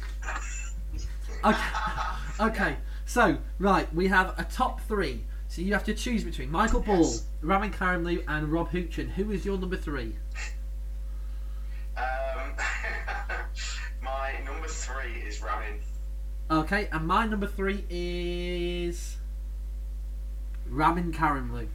okay. 1.44 1.58
okay. 2.40 2.76
So 3.06 3.38
right, 3.58 3.92
we 3.92 4.06
have 4.06 4.38
a 4.38 4.44
top 4.44 4.80
three. 4.82 5.24
So 5.48 5.60
you 5.60 5.72
have 5.72 5.82
to 5.86 5.94
choose 5.94 6.22
between 6.22 6.52
Michael 6.52 6.82
Ball, 6.82 6.98
Yes. 6.98 7.24
Ramin 7.42 7.72
Karimloo, 7.72 8.22
and 8.28 8.46
Rob 8.46 8.70
Houchen. 8.70 9.08
Who 9.10 9.32
is 9.32 9.44
your 9.44 9.58
number 9.58 9.76
three? 9.76 10.14
um, 11.96 12.54
my 14.04 14.34
number 14.44 14.68
three 14.68 15.20
is 15.26 15.42
Ramin. 15.42 15.80
Okay, 16.48 16.88
and 16.92 17.04
my 17.08 17.26
number 17.26 17.48
three 17.48 17.84
is 17.90 19.16
Ramin 20.68 21.12
Karimloo. 21.12 21.66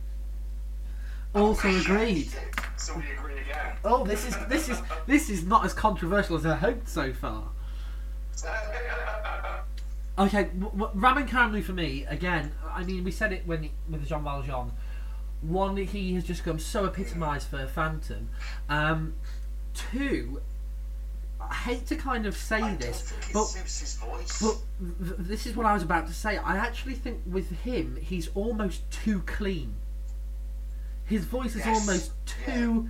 Also 1.36 1.68
agreed. 1.80 2.30
Somebody 2.78 3.12
agreed 3.12 3.40
again. 3.40 3.76
Oh, 3.84 4.06
this 4.06 4.26
is 4.28 4.36
this 4.48 4.70
is 4.70 4.82
this 5.06 5.30
is 5.30 5.44
not 5.46 5.66
as 5.66 5.74
controversial 5.74 6.38
as 6.38 6.46
I 6.46 6.56
hoped 6.56 6.88
so 6.90 7.14
far. 7.14 7.50
Okay, 10.18 10.46
w- 10.46 10.72
w- 10.72 10.92
Ramin 10.94 11.28
Karimloo 11.28 11.62
for 11.62 11.74
me 11.74 12.06
again. 12.08 12.54
I 12.74 12.86
mean, 12.86 13.04
we 13.04 13.12
said 13.12 13.34
it 13.34 13.46
when 13.46 13.70
with 13.90 14.08
Jean 14.08 14.24
Valjean. 14.24 14.72
One, 15.42 15.76
he 15.76 16.14
has 16.14 16.24
just 16.24 16.44
become 16.46 16.58
so 16.58 16.86
epitomised 16.86 17.50
for 17.50 17.68
Phantom. 17.68 18.30
Um, 18.70 19.16
two, 19.74 20.42
I 21.42 21.54
hate 21.54 21.86
to 21.88 21.98
kind 21.98 22.26
of 22.26 22.38
say 22.38 22.62
I 22.62 22.76
this, 22.76 23.12
but 23.34 23.54
but 24.42 24.56
th- 25.06 25.16
this 25.20 25.46
is 25.46 25.58
what 25.58 25.66
I 25.66 25.74
was 25.74 25.84
about 25.84 26.08
to 26.08 26.14
say. 26.14 26.38
I 26.38 26.56
actually 26.56 26.96
think 26.96 27.20
with 27.26 27.52
him, 27.52 27.98
he's 28.02 28.30
almost 28.36 28.90
too 28.90 29.20
clean. 29.26 29.76
His 31.06 31.26
voice 31.26 31.56
is 31.56 31.66
Yes, 31.66 31.80
almost 31.80 32.12
yeah. 32.48 32.56
too 32.56 32.90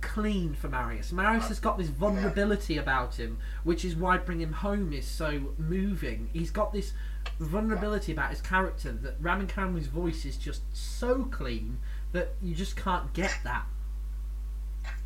clean 0.00 0.54
for 0.54 0.68
Marius. 0.68 1.12
Marius 1.12 1.48
has 1.48 1.58
got 1.58 1.78
this 1.78 1.88
vulnerability 1.88 2.76
about 2.76 3.16
him, 3.16 3.38
which 3.64 3.84
is 3.84 3.96
why 3.96 4.18
Bring 4.18 4.40
Him 4.40 4.52
Home 4.52 4.92
is 4.92 5.06
so 5.06 5.54
moving. 5.58 6.28
He's 6.32 6.50
got 6.50 6.72
this 6.72 6.92
vulnerability 7.40 8.12
about 8.12 8.30
his 8.30 8.40
character 8.40 8.92
that 8.92 9.16
Ramin 9.20 9.46
Karim's 9.46 9.86
voice 9.86 10.24
is 10.24 10.36
just 10.36 10.62
so 10.72 11.24
clean 11.24 11.78
that 12.12 12.34
you 12.42 12.54
just 12.54 12.76
can't 12.76 13.12
get 13.12 13.36
that. 13.44 13.64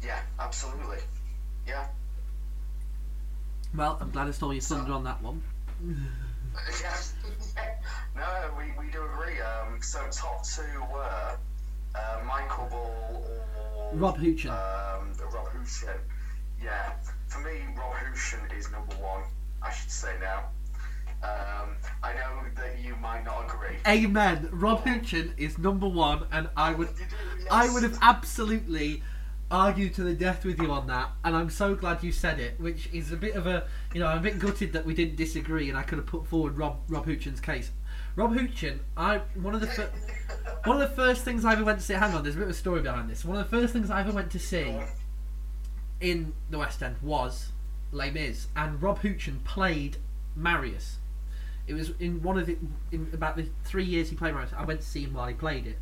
Yeah, 0.04 0.20
absolutely. 0.38 0.98
Yeah. 1.66 1.86
Well, 3.74 3.98
I'm 4.00 4.10
glad 4.10 4.28
I 4.28 4.32
stole 4.32 4.52
your 4.52 4.62
thunder 4.62 4.92
on 4.92 5.04
that 5.04 5.22
one. 5.22 5.42
Yes. 6.82 7.12
no, 8.16 8.50
we, 8.58 8.64
we 8.84 8.90
do 8.90 9.04
agree. 9.04 9.38
Um, 9.40 9.80
so 9.80 10.00
top 10.10 10.44
two 10.44 10.62
were 10.92 11.38
uh, 11.94 12.20
Michael 12.26 12.66
Ball 12.66 13.24
or 13.92 13.96
Rob 13.98 14.18
Houchen. 14.18 14.50
Um, 14.50 15.12
Rob. 15.32 15.48
Yeah, 16.62 16.92
for 17.28 17.40
me, 17.40 17.60
Rob 17.76 17.92
Houchen 17.94 18.58
is 18.58 18.70
number 18.70 18.94
one. 18.96 19.22
I 19.62 19.70
should 19.70 19.90
say 19.90 20.14
now. 20.20 20.44
Um, 21.22 21.76
I 22.02 22.12
know 22.14 22.42
that 22.56 22.78
you 22.80 22.94
might 22.96 23.24
not 23.24 23.46
agree. 23.46 23.76
Amen. 23.86 24.48
Rob 24.52 24.84
Houchen 24.84 25.32
is 25.36 25.58
number 25.58 25.88
one, 25.88 26.26
and 26.30 26.48
I 26.56 26.72
would, 26.72 26.94
do, 26.96 27.04
I 27.50 27.72
would 27.72 27.82
have 27.82 27.98
absolutely 28.02 29.02
argued 29.50 29.94
to 29.94 30.04
the 30.04 30.14
death 30.14 30.44
with 30.44 30.60
you 30.60 30.70
on 30.70 30.86
that, 30.86 31.10
and 31.24 31.34
I'm 31.34 31.50
so 31.50 31.74
glad 31.74 32.02
you 32.02 32.12
said 32.12 32.38
it. 32.38 32.60
Which 32.60 32.88
is 32.92 33.10
a 33.10 33.16
bit 33.16 33.34
of 33.34 33.46
a, 33.46 33.66
you 33.94 34.00
know, 34.00 34.06
I'm 34.06 34.18
a 34.18 34.22
bit 34.22 34.38
gutted 34.38 34.72
that 34.74 34.84
we 34.84 34.94
didn't 34.94 35.16
disagree, 35.16 35.68
and 35.68 35.76
I 35.76 35.82
could 35.82 35.98
have 35.98 36.06
put 36.06 36.26
forward 36.26 36.56
Rob 36.56 36.78
Rob 36.88 37.06
Houchen's 37.06 37.40
case. 37.40 37.70
Rob 38.18 38.34
Houchen, 38.34 38.80
I 38.96 39.18
one 39.40 39.54
of 39.54 39.60
the 39.60 39.68
fir- 39.68 39.92
one 40.64 40.82
of 40.82 40.90
the 40.90 40.96
first 40.96 41.24
things 41.24 41.44
I 41.44 41.52
ever 41.52 41.62
went 41.62 41.78
to 41.78 41.84
see. 41.84 41.94
Hang 41.94 42.12
on, 42.14 42.24
there's 42.24 42.34
a 42.34 42.38
bit 42.38 42.46
of 42.46 42.50
a 42.50 42.54
story 42.54 42.82
behind 42.82 43.08
this. 43.08 43.24
One 43.24 43.38
of 43.38 43.48
the 43.48 43.56
first 43.56 43.72
things 43.72 43.90
I 43.92 44.00
ever 44.00 44.10
went 44.10 44.32
to 44.32 44.40
see 44.40 44.76
in 46.00 46.32
the 46.50 46.58
West 46.58 46.82
End 46.82 46.96
was 47.00 47.52
Les 47.92 48.10
Mis, 48.10 48.48
and 48.56 48.82
Rob 48.82 49.02
Houchen 49.02 49.44
played 49.44 49.98
Marius. 50.34 50.96
It 51.68 51.74
was 51.74 51.92
in 52.00 52.20
one 52.20 52.36
of 52.36 52.46
the 52.46 52.56
in 52.90 53.08
about 53.12 53.36
the 53.36 53.50
three 53.62 53.84
years 53.84 54.10
he 54.10 54.16
played 54.16 54.34
Marius. 54.34 54.50
I 54.52 54.64
went 54.64 54.80
to 54.80 54.86
see 54.88 55.04
him 55.04 55.14
while 55.14 55.28
he 55.28 55.34
played 55.34 55.68
it, 55.68 55.78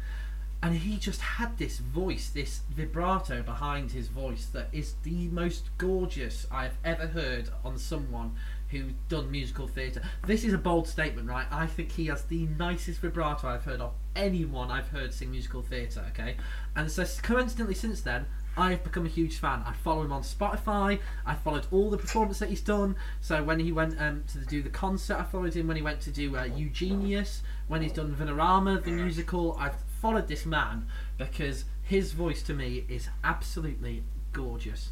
and 0.63 0.77
he 0.77 0.99
just 0.99 1.23
had 1.23 1.57
this 1.57 1.79
voice, 1.79 2.29
this 2.29 2.61
vibrato 2.69 3.41
behind 3.41 3.93
his 3.93 4.09
voice 4.09 4.45
that 4.53 4.69
is 4.73 4.97
the 5.05 5.29
most 5.29 5.71
gorgeous 5.79 6.47
I've 6.51 6.77
ever 6.85 7.07
heard 7.07 7.49
on 7.65 7.79
someone 7.79 8.37
who's 8.79 8.93
done 9.09 9.31
musical 9.31 9.67
theatre. 9.67 10.03
This 10.27 10.45
is 10.45 10.53
a 10.53 10.59
bold 10.59 10.89
statement, 10.89 11.29
right? 11.29 11.47
I 11.51 11.67
think 11.67 11.93
he 11.93 12.07
has 12.07 12.23
the 12.25 12.47
nicest 12.59 13.01
vibrato 13.01 13.49
I've 13.49 13.65
heard 13.65 13.81
of 13.81 13.93
anyone 14.15 14.71
I've 14.71 14.89
heard 14.89 15.13
sing 15.13 15.31
musical 15.31 15.63
theatre. 15.63 16.05
Okay, 16.11 16.37
and 16.75 16.91
so 16.91 17.05
coincidentally, 17.23 17.75
since 17.75 18.01
then. 18.01 18.27
I've 18.59 18.83
become 18.83 19.05
a 19.05 19.11
huge 19.11 19.37
fan. 19.37 19.63
I 19.67 19.75
follow 19.75 20.03
him 20.03 20.13
on 20.13 20.23
Spotify. 20.23 20.99
I 21.27 21.35
followed 21.35 21.67
all 21.71 21.91
the 21.91 21.99
performances 21.99 22.39
that 22.41 22.49
he's 22.49 22.63
done. 22.63 22.97
So 23.21 23.43
when 23.43 23.61
he 23.61 23.71
went 23.71 24.01
um, 24.01 24.25
to 24.33 24.39
do 24.47 24.63
the 24.63 24.71
concert, 24.71 25.19
I 25.19 25.25
followed 25.25 25.53
him. 25.53 25.67
When 25.67 25.77
he 25.77 25.83
went 25.83 26.01
to 26.01 26.11
do 26.11 26.35
uh, 26.39 26.45
Eugenius, 26.45 27.43
when 27.69 27.83
he's 27.83 27.93
done 27.93 28.17
Venerama, 28.17 28.83
the 28.83 28.93
musical, 28.93 29.59
I've 29.61 29.77
followed 30.01 30.29
this 30.29 30.47
man 30.47 30.87
because 31.19 31.67
his 31.83 32.13
voice 32.13 32.43
to 32.45 32.55
me 32.55 32.87
is 32.89 33.09
absolutely 33.23 34.05
gorgeous. 34.33 34.91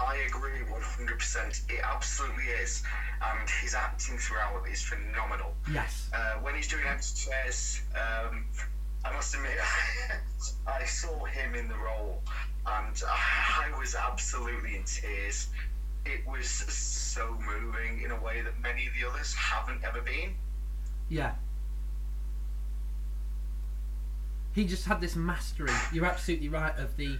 I 0.00 0.16
agree 0.28 0.60
100%. 0.70 1.70
It 1.70 1.80
absolutely 1.82 2.44
is. 2.44 2.82
And 3.22 3.48
his 3.62 3.74
acting 3.74 4.16
throughout 4.16 4.62
is 4.70 4.82
phenomenal. 4.82 5.54
Yes. 5.72 6.08
Uh, 6.14 6.34
when 6.40 6.54
he's 6.54 6.68
doing 6.68 6.84
chairs, 6.84 7.80
um, 7.94 8.44
I 9.04 9.12
must 9.12 9.34
admit, 9.34 9.58
I 10.66 10.84
saw 10.84 11.24
him 11.24 11.54
in 11.54 11.68
the 11.68 11.76
role 11.76 12.22
and 12.66 13.02
I 13.06 13.70
was 13.78 13.94
absolutely 13.94 14.76
in 14.76 14.84
tears. 14.84 15.48
It 16.04 16.26
was 16.26 16.48
so 16.48 17.36
moving 17.44 18.02
in 18.02 18.10
a 18.10 18.20
way 18.20 18.40
that 18.42 18.60
many 18.60 18.86
of 18.86 18.92
the 18.94 19.08
others 19.08 19.34
haven't 19.34 19.82
ever 19.84 20.00
been. 20.00 20.34
Yeah. 21.08 21.32
He 24.54 24.64
just 24.64 24.86
had 24.86 25.00
this 25.00 25.16
mastery. 25.16 25.72
You're 25.92 26.06
absolutely 26.06 26.48
right. 26.48 26.76
Of 26.78 26.96
the, 26.96 27.18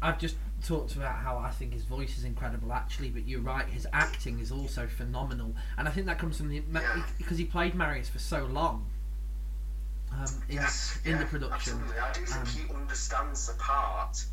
I've 0.00 0.18
just 0.18 0.36
talked 0.64 0.96
about 0.96 1.16
how 1.16 1.38
I 1.38 1.50
think 1.50 1.72
his 1.72 1.84
voice 1.84 2.16
is 2.18 2.24
incredible, 2.24 2.72
actually. 2.72 3.10
But 3.10 3.26
you're 3.28 3.40
right. 3.40 3.66
His 3.66 3.86
acting 3.92 4.38
is 4.40 4.50
also 4.50 4.86
phenomenal, 4.86 5.54
and 5.78 5.86
I 5.88 5.90
think 5.90 6.06
that 6.06 6.18
comes 6.18 6.36
from 6.38 6.48
the 6.48 6.62
because 7.18 7.38
he 7.38 7.44
played 7.44 7.74
Marius 7.74 8.08
for 8.08 8.18
so 8.18 8.44
long. 8.46 8.86
Um, 10.12 10.26
in, 10.48 10.56
Yes, 10.56 10.98
in 11.04 11.12
yeah, 11.12 11.18
the 11.18 11.26
production. 11.26 11.74
Absolutely. 11.74 11.98
I 11.98 12.12
do 12.12 12.20
think 12.24 12.40
Um, 12.40 12.68
he 12.68 12.74
understands 12.74 13.46
the 13.48 13.54
part 13.54 14.24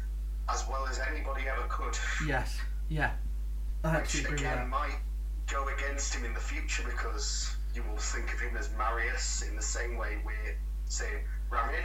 as 0.49 0.65
well 0.69 0.85
as 0.87 0.99
anybody 0.99 1.47
ever 1.47 1.65
could. 1.69 1.97
Yes. 2.27 2.59
Yeah. 2.89 3.11
I 3.83 3.97
Which 3.99 4.25
again 4.25 4.37
that. 4.57 4.69
might 4.69 4.99
go 5.47 5.67
against 5.69 6.13
him 6.13 6.23
in 6.25 6.33
the 6.33 6.39
future 6.39 6.83
because 6.83 7.55
you 7.73 7.83
will 7.89 7.97
think 7.97 8.31
of 8.33 8.39
him 8.39 8.55
as 8.57 8.69
Marius 8.77 9.41
in 9.41 9.55
the 9.55 9.61
same 9.61 9.97
way 9.97 10.19
we're 10.25 10.55
saying 10.85 11.23
Ramin. 11.49 11.83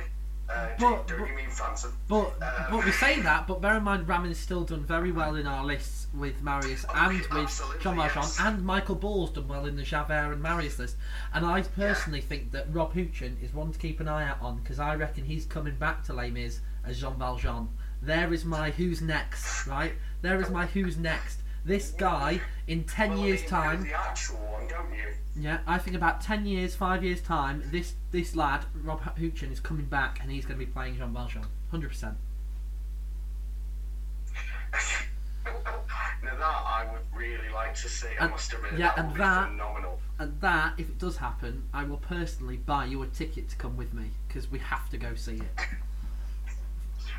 Uh, 0.48 0.68
But- 0.78 1.09
but- 1.09 1.18
you 1.18 1.35
mean 1.35 1.51
Phantom? 1.51 1.93
But 2.09 2.27
Um, 2.40 2.66
but 2.70 2.85
we 2.85 2.93
say 2.93 3.20
that, 3.20 3.47
but 3.48 3.60
bear 3.60 3.77
in 3.78 3.82
mind 3.82 4.06
Ramin's 4.09 4.39
still 4.39 4.62
done 4.64 4.85
very 4.85 5.10
well 5.10 5.35
in 5.35 5.47
our 5.47 5.64
lists 5.64 6.06
with 6.14 6.40
Marius 6.43 6.85
and 6.94 7.18
with 7.31 7.81
Jean 7.81 7.97
Valjean, 7.97 8.23
yes. 8.23 8.39
and 8.40 8.64
Michael 8.64 8.94
Ball's 8.94 9.31
done 9.31 9.48
well 9.48 9.66
in 9.66 9.77
the 9.77 9.82
Javert 9.82 10.32
and 10.32 10.40
Marius 10.43 10.78
list. 10.78 10.97
And 11.35 11.44
I 11.44 11.62
personally 11.62 12.20
think 12.20 12.52
that 12.52 12.73
Rob 12.73 12.94
Houchen 12.94 13.43
is 13.43 13.52
one 13.52 13.73
to 13.73 13.78
keep 13.78 13.98
an 14.01 14.06
eye 14.09 14.28
out 14.28 14.40
on 14.40 14.59
because 14.59 14.78
I 14.78 14.94
reckon 14.94 15.24
he's 15.24 15.47
coming 15.47 15.74
back 15.77 16.05
to 16.05 16.12
Les 16.12 16.31
Mis 16.31 16.60
as 16.85 17.01
Jean 17.01 17.18
Valjean. 17.18 17.68
There 18.01 18.32
is 18.32 18.44
my 18.44 18.70
who's 18.70 19.02
next, 19.02 19.66
right? 19.66 19.94
There 20.23 20.40
is 20.40 20.48
my 20.51 20.66
who's 20.66 20.97
next. 20.97 21.40
This 21.67 21.91
guy 21.91 22.41
in 22.69 22.85
ten 22.85 23.11
Well, 23.11 23.23
I 23.23 23.27
years' 23.27 23.45
time. 23.45 23.83
The 23.83 23.93
actual 23.93 24.37
one, 24.37 24.69
don't 24.69 24.95
you? 24.95 25.03
Yeah, 25.39 25.59
I 25.67 25.79
think 25.79 25.97
about 25.97 26.21
ten 26.21 26.47
years, 26.47 26.77
five 26.77 27.03
years 27.03 27.21
time, 27.21 27.65
this 27.73 27.95
this 28.13 28.37
lad 28.37 28.65
Rob 28.85 29.01
Houchen 29.03 29.51
is 29.51 29.59
coming 29.59 29.87
back 29.87 30.21
and 30.23 30.31
he's 30.31 30.45
going 30.47 30.61
to 30.61 30.65
be 30.65 30.71
playing 30.71 30.97
Jean 30.97 31.13
Valjean, 31.13 31.45
hundred 31.73 31.89
percent. 31.89 32.15
now 35.45 36.37
that 36.37 36.41
I 36.45 36.87
would 36.93 37.03
really 37.19 37.49
like 37.53 37.75
to 37.75 37.89
see. 37.89 38.09
I 38.21 38.29
must 38.29 38.53
admit, 38.53 38.75
yeah, 38.79 38.95
that 38.95 38.99
and 38.99 39.09
would 39.09 39.15
be 39.15 39.19
that- 39.23 39.49
phenomenal. 39.49 40.01
And 40.19 40.41
that, 40.41 40.75
if 40.79 40.89
it 40.89 40.99
does 40.99 41.17
happen, 41.19 41.65
I 41.75 41.85
will 41.85 41.99
personally 41.99 42.57
buy 42.57 42.87
you 42.87 43.03
a 43.03 43.07
ticket 43.09 43.51
to 43.51 43.57
come 43.57 43.77
with 43.77 43.93
me 43.93 44.13
because 44.29 44.51
we 44.51 44.59
have 44.61 44.89
to 44.91 44.97
go 44.97 45.15
see 45.15 45.35
it. 45.35 45.61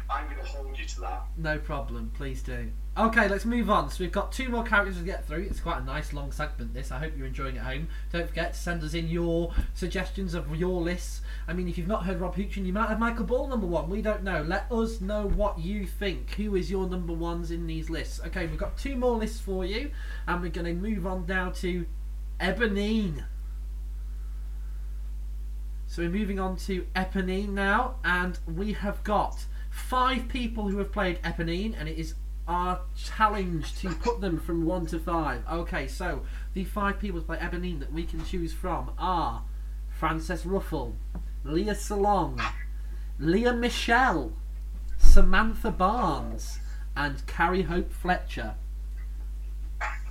I'm 0.09 0.25
going 0.25 0.37
to 0.37 0.45
hold 0.45 0.79
you 0.79 0.85
to 0.85 1.01
that. 1.01 1.25
No 1.37 1.57
problem, 1.57 2.11
please 2.15 2.41
do. 2.41 2.71
Okay, 2.97 3.27
let's 3.27 3.45
move 3.45 3.69
on. 3.69 3.89
So 3.89 4.03
we've 4.03 4.11
got 4.11 4.31
two 4.31 4.49
more 4.49 4.63
characters 4.63 4.97
to 4.97 5.03
get 5.03 5.27
through. 5.27 5.47
It's 5.49 5.59
quite 5.59 5.81
a 5.81 5.83
nice 5.83 6.13
long 6.13 6.31
segment. 6.31 6.73
This. 6.73 6.91
I 6.91 6.97
hope 6.97 7.13
you're 7.17 7.27
enjoying 7.27 7.57
it 7.57 7.59
at 7.59 7.65
home. 7.65 7.89
Don't 8.11 8.27
forget 8.27 8.53
to 8.53 8.59
send 8.59 8.83
us 8.83 8.93
in 8.93 9.07
your 9.09 9.53
suggestions 9.73 10.33
of 10.33 10.55
your 10.55 10.81
lists. 10.81 11.21
I 11.47 11.53
mean, 11.53 11.67
if 11.67 11.77
you've 11.77 11.87
not 11.87 12.05
heard 12.05 12.21
Rob 12.21 12.35
Houchen, 12.35 12.65
you 12.65 12.73
might 12.73 12.89
have 12.89 12.99
Michael 12.99 13.25
Ball 13.25 13.47
number 13.47 13.67
one. 13.67 13.89
We 13.89 14.01
don't 14.01 14.23
know. 14.23 14.41
Let 14.41 14.71
us 14.71 15.01
know 15.01 15.27
what 15.27 15.59
you 15.59 15.85
think. 15.85 16.31
Who 16.31 16.55
is 16.55 16.71
your 16.71 16.87
number 16.87 17.13
ones 17.13 17.51
in 17.51 17.67
these 17.67 17.89
lists? 17.89 18.21
Okay, 18.27 18.47
we've 18.47 18.57
got 18.57 18.77
two 18.77 18.95
more 18.95 19.17
lists 19.17 19.41
for 19.41 19.65
you, 19.65 19.91
and 20.25 20.41
we're 20.41 20.49
going 20.49 20.65
to 20.65 20.73
move 20.73 21.05
on 21.05 21.25
now 21.27 21.49
to 21.57 21.85
Eponine. 22.39 23.25
So 25.85 26.01
we're 26.01 26.09
moving 26.09 26.39
on 26.39 26.55
to 26.57 26.85
Eponine 26.95 27.49
now, 27.49 27.95
and 28.03 28.39
we 28.47 28.73
have 28.73 29.03
got 29.03 29.45
five 29.77 30.27
people 30.27 30.67
who 30.67 30.79
have 30.79 30.91
played 30.91 31.21
Eponine, 31.21 31.75
and 31.79 31.87
it 31.87 31.97
is 31.97 32.15
our 32.47 32.81
challenge 32.95 33.77
to 33.79 33.89
put 33.89 34.19
them 34.21 34.39
from 34.39 34.65
one 34.65 34.85
to 34.87 34.99
five. 34.99 35.43
Okay, 35.49 35.87
so 35.87 36.23
the 36.53 36.63
five 36.63 36.99
people 36.99 37.19
to 37.21 37.25
play 37.25 37.37
Eponine 37.37 37.79
that 37.79 37.93
we 37.93 38.03
can 38.03 38.25
choose 38.25 38.53
from 38.53 38.91
are 38.97 39.43
Frances 39.89 40.43
Ruffelle, 40.43 40.95
Lea 41.43 41.67
Salonga, 41.67 42.51
Lea 43.19 43.51
Michele, 43.51 44.33
Samantha 44.97 45.71
Barks, 45.71 46.59
and 46.95 47.25
Carrie 47.27 47.61
Hope 47.61 47.91
Fletcher. 47.91 48.55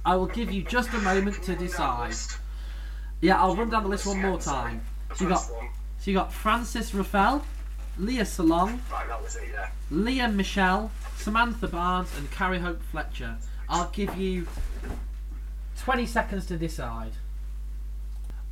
I 0.05 0.15
will 0.15 0.27
give 0.27 0.53
you 0.53 0.63
just 0.63 0.93
a 0.95 0.99
moment 0.99 1.43
to 1.43 1.57
decide. 1.57 2.15
Yeah, 3.21 3.41
I'll 3.41 3.57
run 3.57 3.71
down 3.71 3.83
the 3.83 3.89
list 3.89 4.07
one 4.07 4.23
more 4.23 4.39
time. 4.39 4.81
So 5.17 5.25
you 5.25 5.31
got 5.31 5.41
so 5.41 6.11
you 6.11 6.15
got 6.15 6.33
Frances 6.33 6.93
Ruffelle, 6.93 7.43
Lea 7.99 8.19
Salonga, 8.21 8.79
Right, 8.91 9.09
that 9.09 9.23
was 9.23 9.37
it, 9.37 9.49
yeah. 9.53 9.71
Lea 9.91 10.27
Michele, 10.29 10.91
Samantha 11.17 11.67
Barks, 11.69 12.17
and 12.19 12.31
Carrie 12.31 12.59
Hope 12.59 12.83
Fletcher. 12.91 13.37
I'll 13.69 13.89
give 13.91 14.17
you 14.17 14.47
20 15.79 16.07
seconds 16.07 16.47
to 16.47 16.57
decide. 16.57 17.13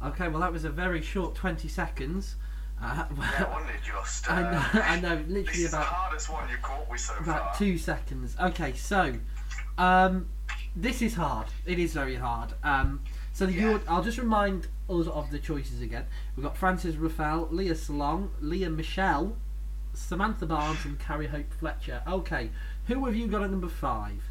Okay, 0.03 0.29
well, 0.29 0.41
that 0.41 0.53
was 0.53 0.65
a 0.65 0.71
very 0.71 1.01
short 1.03 1.35
20 1.35 1.69
seconds. 1.69 2.37
Uh, 2.83 3.05
Yeah, 3.17 3.53
wasn't 3.55 3.71
it 3.71 3.81
just? 3.87 4.31
I 4.31 4.43
know, 4.43 4.59
uh, 4.59 4.69
I 4.85 5.01
know, 5.01 5.23
literally 5.29 5.67
about 5.67 5.85
hardest 5.87 6.31
one 6.31 6.49
you've 6.51 6.61
caught 6.63 6.99
so 6.99 7.13
far. 7.15 7.23
about 7.23 7.59
two 7.59 7.79
seconds. 7.79 8.37
Okay, 8.41 8.73
so 8.75 9.15
um, 9.79 10.27
this 10.77 11.01
is 11.03 11.15
hard. 11.15 11.47
It 11.67 11.79
is 11.79 11.93
very 11.93 12.17
hard. 12.17 12.53
Um, 12.63 13.01
so 13.33 13.47
the 13.47 13.53
Yeah. 13.53 13.79
I'll 13.89 14.03
just 14.03 14.19
remind 14.19 14.67
us 14.89 15.07
of 15.09 15.31
the 15.31 15.39
choices 15.39 15.81
again. 15.81 16.07
We've 16.37 16.45
got 16.45 16.57
Frances 16.57 16.97
Ruffelle, 16.97 17.49
Lea 17.51 17.71
Salonga, 17.71 18.29
Lea 18.41 18.69
Michele, 18.69 19.37
Samantha 19.95 20.47
Barks 20.47 20.85
and 20.85 20.99
Carrie 20.99 21.29
Hope 21.29 21.53
Fletcher. 21.53 22.03
Okay, 22.07 22.51
who 22.87 23.05
have 23.07 23.15
you 23.15 23.27
got 23.27 23.43
at 23.43 23.51
number 23.51 23.69
five? 23.69 24.23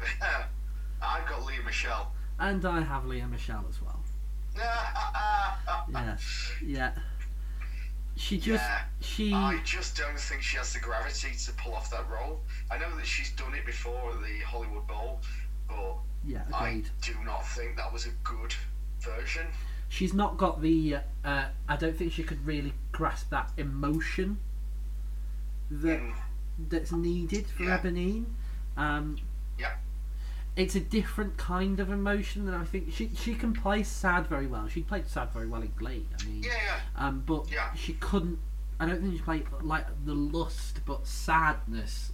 I've 1.02 1.28
got 1.28 1.44
Lea 1.44 1.58
Michele. 1.64 2.12
And 2.38 2.64
I 2.64 2.80
have 2.82 3.04
Lea 3.06 3.24
Michele 3.24 3.64
as 3.68 3.80
well. 3.82 4.00
Yes, 5.90 6.52
yeah. 6.64 6.92
She 8.16 8.36
just 8.38 8.62
Yeah. 8.62 8.80
she 9.00 9.32
I 9.32 9.60
just 9.64 9.96
don't 9.96 10.18
think 10.18 10.42
she 10.42 10.56
has 10.56 10.72
the 10.72 10.80
gravity 10.80 11.28
to 11.46 11.52
pull 11.52 11.74
off 11.74 11.90
that 11.90 12.08
role. 12.10 12.40
I 12.70 12.76
know 12.78 12.94
that 12.96 13.06
she's 13.06 13.30
done 13.32 13.54
it 13.54 13.64
before 13.64 14.10
at 14.12 14.20
the 14.22 14.38
Hollywood 14.40 14.86
Bowl, 14.86 15.20
but 15.68 15.96
yeah 16.26 16.42
I 16.52 16.82
do 17.00 17.14
not 17.24 17.46
think 17.48 17.76
that 17.76 17.92
was 17.92 18.06
a 18.06 18.10
good 18.24 18.54
version. 19.00 19.46
She's 19.88 20.12
not 20.12 20.36
got 20.36 20.60
the. 20.60 20.96
Uh, 21.24 21.46
I 21.68 21.76
don't 21.76 21.96
think 21.96 22.12
she 22.12 22.22
could 22.22 22.44
really 22.46 22.72
grasp 22.92 23.30
that 23.30 23.50
emotion 23.56 24.38
that 25.70 26.00
Mm. 26.00 26.14
that's 26.68 26.92
needed 26.92 27.46
for 27.46 27.64
Yeah. 27.64 27.78
Eponine. 27.78 28.26
Um, 28.76 29.18
Yeah. 29.58 29.76
it's 30.56 30.74
a 30.74 30.80
different 30.80 31.36
kind 31.36 31.78
of 31.80 31.90
emotion 31.90 32.44
than 32.46 32.54
I 32.54 32.64
think 32.64 32.92
she 32.92 33.14
she 33.14 33.34
can 33.34 33.52
play 33.52 33.82
sad 33.82 34.26
very 34.26 34.46
well. 34.46 34.68
She 34.68 34.82
played 34.82 35.06
sad 35.08 35.32
very 35.32 35.46
well 35.46 35.62
in 35.62 35.72
Glee. 35.76 36.06
I 36.20 36.24
mean, 36.24 36.42
Yeah, 36.42 36.52
yeah. 36.54 36.80
um, 36.96 37.20
but 37.26 37.50
Yeah. 37.50 37.72
she 37.74 37.94
couldn't. 37.94 38.38
I 38.80 38.86
don't 38.86 39.00
think 39.00 39.14
she 39.16 39.22
played 39.22 39.46
like 39.62 39.86
the 40.04 40.14
lust 40.14 40.80
but 40.86 41.06
sadness 41.06 42.12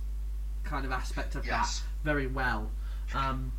kind 0.63 0.85
of 0.87 0.93
aspect 0.93 1.35
of 1.35 1.45
Yes. 1.45 1.81
that 1.81 1.87
very 2.05 2.27
well. 2.27 2.71
Um, 3.15 3.53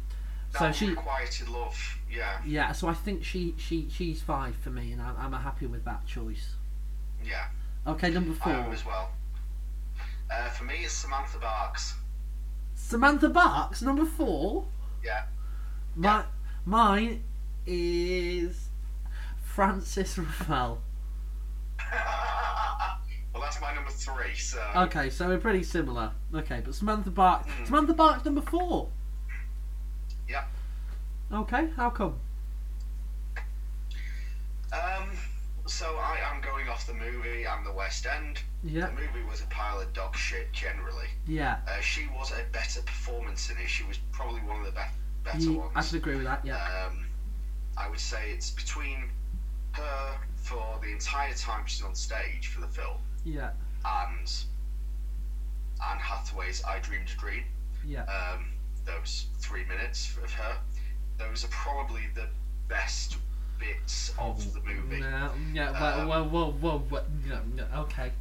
so 0.59 0.71
she 0.71 0.89
requited 0.89 1.49
love. 1.49 1.97
Yeah, 2.09 2.39
yeah. 2.45 2.71
So 2.71 2.87
I 2.87 2.93
think 2.93 3.23
she 3.23 3.55
she 3.57 3.87
she's 3.89 4.21
five 4.21 4.55
for 4.55 4.69
me, 4.69 4.91
and 4.91 5.01
I'm, 5.01 5.15
I'm 5.17 5.33
happy 5.41 5.65
with 5.67 5.83
that 5.85 6.05
choice. 6.05 6.55
yeah. 7.23 7.47
Okay, 7.87 8.09
number 8.09 8.31
I 8.31 8.43
four. 8.43 8.53
am 8.53 8.71
as 8.71 8.85
well. 8.85 9.11
Uh, 10.31 10.49
for 10.49 10.63
me, 10.63 10.73
it's 10.83 10.93
Samantha 10.93 11.37
Barks. 11.37 11.93
Samantha 12.73 13.29
Barks, 13.29 13.81
number 13.83 14.05
four. 14.05 14.65
Yeah. 15.03 15.25
My, 15.95 16.23
Mine 16.65 17.23
is 17.67 18.69
Frances 19.43 20.15
Ruffelle. 20.17 20.79
well, 23.33 23.41
that's 23.41 23.61
my 23.61 23.73
number 23.73 23.91
three. 23.91 24.35
So 24.35 24.59
Okay, 24.75 25.09
so 25.09 25.27
we're 25.27 25.37
pretty 25.37 25.63
similar. 25.63 26.11
Okay, 26.33 26.61
but 26.65 26.73
Samantha 26.73 27.11
Barks. 27.11 27.47
Hmm. 27.51 27.65
Samantha 27.65 27.93
Barks, 27.93 28.25
number 28.25 28.41
four. 28.41 28.89
Yeah. 30.27 30.43
Okay, 31.31 31.69
how 31.75 31.89
come? 31.89 32.15
Um. 34.73 35.09
So 35.67 35.97
I 35.97 36.19
am 36.31 36.41
going 36.41 36.67
off 36.69 36.85
the 36.85 36.93
movie 36.93 37.43
and 37.43 37.65
the 37.65 37.71
West 37.71 38.05
End. 38.05 38.39
Yeah, 38.63 38.85
The 38.85 38.91
movie 38.91 39.23
was 39.27 39.41
a 39.41 39.47
pile 39.47 39.79
of 39.79 39.91
dog 39.93 40.15
shit 40.15 40.51
generally. 40.53 41.07
yeah. 41.27 41.57
Uh, 41.67 41.79
she 41.81 42.05
was 42.15 42.31
a 42.31 42.43
better 42.51 42.81
performance 42.81 43.49
in 43.49 43.57
it. 43.57 43.67
She 43.67 43.83
was 43.83 43.97
probably 44.11 44.41
one 44.41 44.59
of 44.59 44.65
the 44.65 44.71
be- 44.71 44.87
better 45.23 45.39
Ye- 45.39 45.57
ones. 45.57 45.71
I 45.75 45.81
can 45.81 45.97
agree 45.97 46.15
with 46.17 46.25
that. 46.25 46.45
Yeah, 46.45 46.85
Um, 46.87 47.07
I 47.77 47.87
would 47.89 47.99
say 47.99 48.29
it's 48.29 48.51
between 48.51 49.09
her 49.71 50.17
for 50.35 50.77
the 50.83 50.91
entire 50.91 51.33
time 51.33 51.65
she's 51.65 51.81
on 51.81 51.95
stage 51.95 52.45
for 52.47 52.61
the 52.61 52.67
film 52.67 52.97
yeah, 53.23 53.49
and 53.83 54.31
Anne 55.83 55.97
Hathaway's 55.99 56.63
I 56.63 56.77
Dreamed 56.77 57.09
a 57.09 57.15
Dream. 57.19 57.43
yeah. 57.83 58.03
Um, 58.03 58.45
those 58.85 59.27
three 59.39 59.65
minutes 59.65 60.15
of 60.23 60.31
her, 60.33 60.57
those 61.17 61.43
are 61.43 61.49
probably 61.49 62.03
the 62.13 62.27
best 62.67 63.17
bits 63.59 64.13
of 64.19 64.53
the 64.53 64.59
movie. 64.61 64.99
No, 65.01 65.31
yeah. 65.53 65.69
Um, 65.69 66.07
Well, 66.07 66.25
whoa, 66.29 66.51
whoa, 66.51 66.51
whoa, 66.51 66.79
whoa. 66.89 67.03
No, 67.27 67.39
no, 67.55 67.65
okay. 67.83 68.11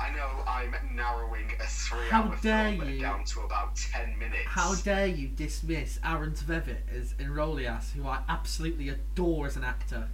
I 0.00 0.10
know 0.10 0.42
I'm 0.48 0.74
narrowing 0.96 1.52
a 1.60 1.64
three 1.66 2.08
How 2.10 2.24
hour 2.24 2.38
dare 2.42 2.72
film 2.76 2.88
you. 2.90 3.00
down 3.00 3.24
to 3.24 3.40
about 3.42 3.76
10 3.76 4.18
minutes. 4.18 4.46
How 4.46 4.74
dare 4.74 5.06
you 5.06 5.28
dismiss 5.28 6.00
Aaron 6.04 6.32
Tveit 6.32 6.76
as 6.92 7.12
Enjolras, 7.14 7.92
who 7.92 8.06
I 8.06 8.20
absolutely 8.28 8.88
adore 8.88 9.46
as 9.46 9.56
an 9.56 9.64
actor. 9.64 10.08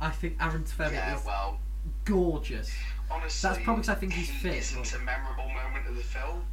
I 0.00 0.10
think 0.10 0.36
Aaron 0.40 0.64
Tveit 0.64 0.92
Yeah, 0.92 1.18
is 1.18 1.24
well, 1.26 1.60
gorgeous. 2.04 2.70
honestly, 3.10 3.48
That's 3.48 3.62
probably 3.64 3.82
because 3.82 3.88
I 3.90 3.94
think 3.96 4.12
he's 4.14 4.30
fit, 4.30 4.54
isn't 4.54 4.94
a 4.94 4.98
memorable 5.00 5.48
moment 5.48 5.86
of 5.86 5.96
the 5.96 6.02
film, 6.02 6.44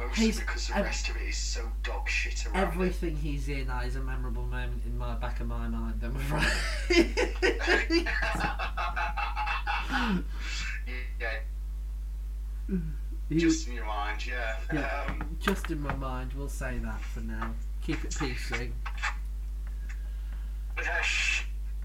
mostly 0.00 0.24
He's- 0.26 0.38
because 0.40 0.68
the 0.68 0.76
ev- 0.78 0.84
rest 0.86 1.08
of 1.08 1.16
it 1.16 1.22
is 1.28 1.36
so 1.36 1.70
dog 1.82 2.08
shit 2.08 2.46
around. 2.46 2.56
Everything 2.56 3.16
he's 3.16 3.48
in 3.48 3.70
is 3.84 3.96
a 3.96 4.00
memorable 4.00 4.44
moment 4.46 4.82
in 4.84 4.96
my 4.98 5.14
back 5.16 5.40
of 5.40 5.46
my 5.46 5.68
mind. 5.68 6.00
I'm 6.02 6.16
afraid. 6.16 6.46
yeah, 11.20 11.38
just 13.38 13.68
in 13.68 13.74
your 13.74 13.84
mind, 13.84 14.26
yeah. 14.26 14.56
Yeah. 14.72 15.04
Um, 15.08 15.36
just 15.40 15.70
in 15.70 15.80
my 15.80 15.94
mind. 15.94 16.32
We'll 16.34 16.48
say 16.48 16.78
that 16.78 17.00
for 17.00 17.20
now. 17.20 17.52
Keep 17.82 18.04
it 18.04 18.10
PC. 18.10 18.70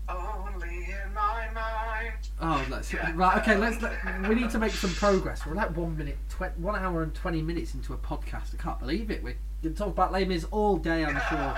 Only 0.07 0.85
in 0.85 1.13
my 1.13 1.47
mind. 1.53 2.13
Oh, 2.39 2.63
let's 2.69 2.93
Yeah. 2.93 3.11
right. 3.15 3.37
Okay, 3.41 3.57
let's. 3.57 3.81
Let, 3.81 3.93
we 4.29 4.35
need 4.35 4.49
to 4.51 4.59
make 4.59 4.71
some 4.73 4.91
progress. 4.91 5.45
We're 5.45 5.53
like 5.55 5.75
one 5.75 5.97
minute, 5.97 6.17
tw- 6.29 6.57
one 6.59 6.75
hour 6.75 7.01
and 7.03 7.13
twenty 7.15 7.41
minutes 7.41 7.73
into 7.73 7.93
a 7.93 7.97
podcast. 7.97 8.53
I 8.53 8.61
can't 8.61 8.79
believe 8.79 9.09
it. 9.09 9.23
We 9.23 9.35
can 9.61 9.73
talk 9.73 9.87
about 9.87 10.11
Les 10.11 10.25
Mis 10.25 10.43
all 10.51 10.77
day. 10.77 11.03
I'm 11.05 11.19
sure. 11.29 11.57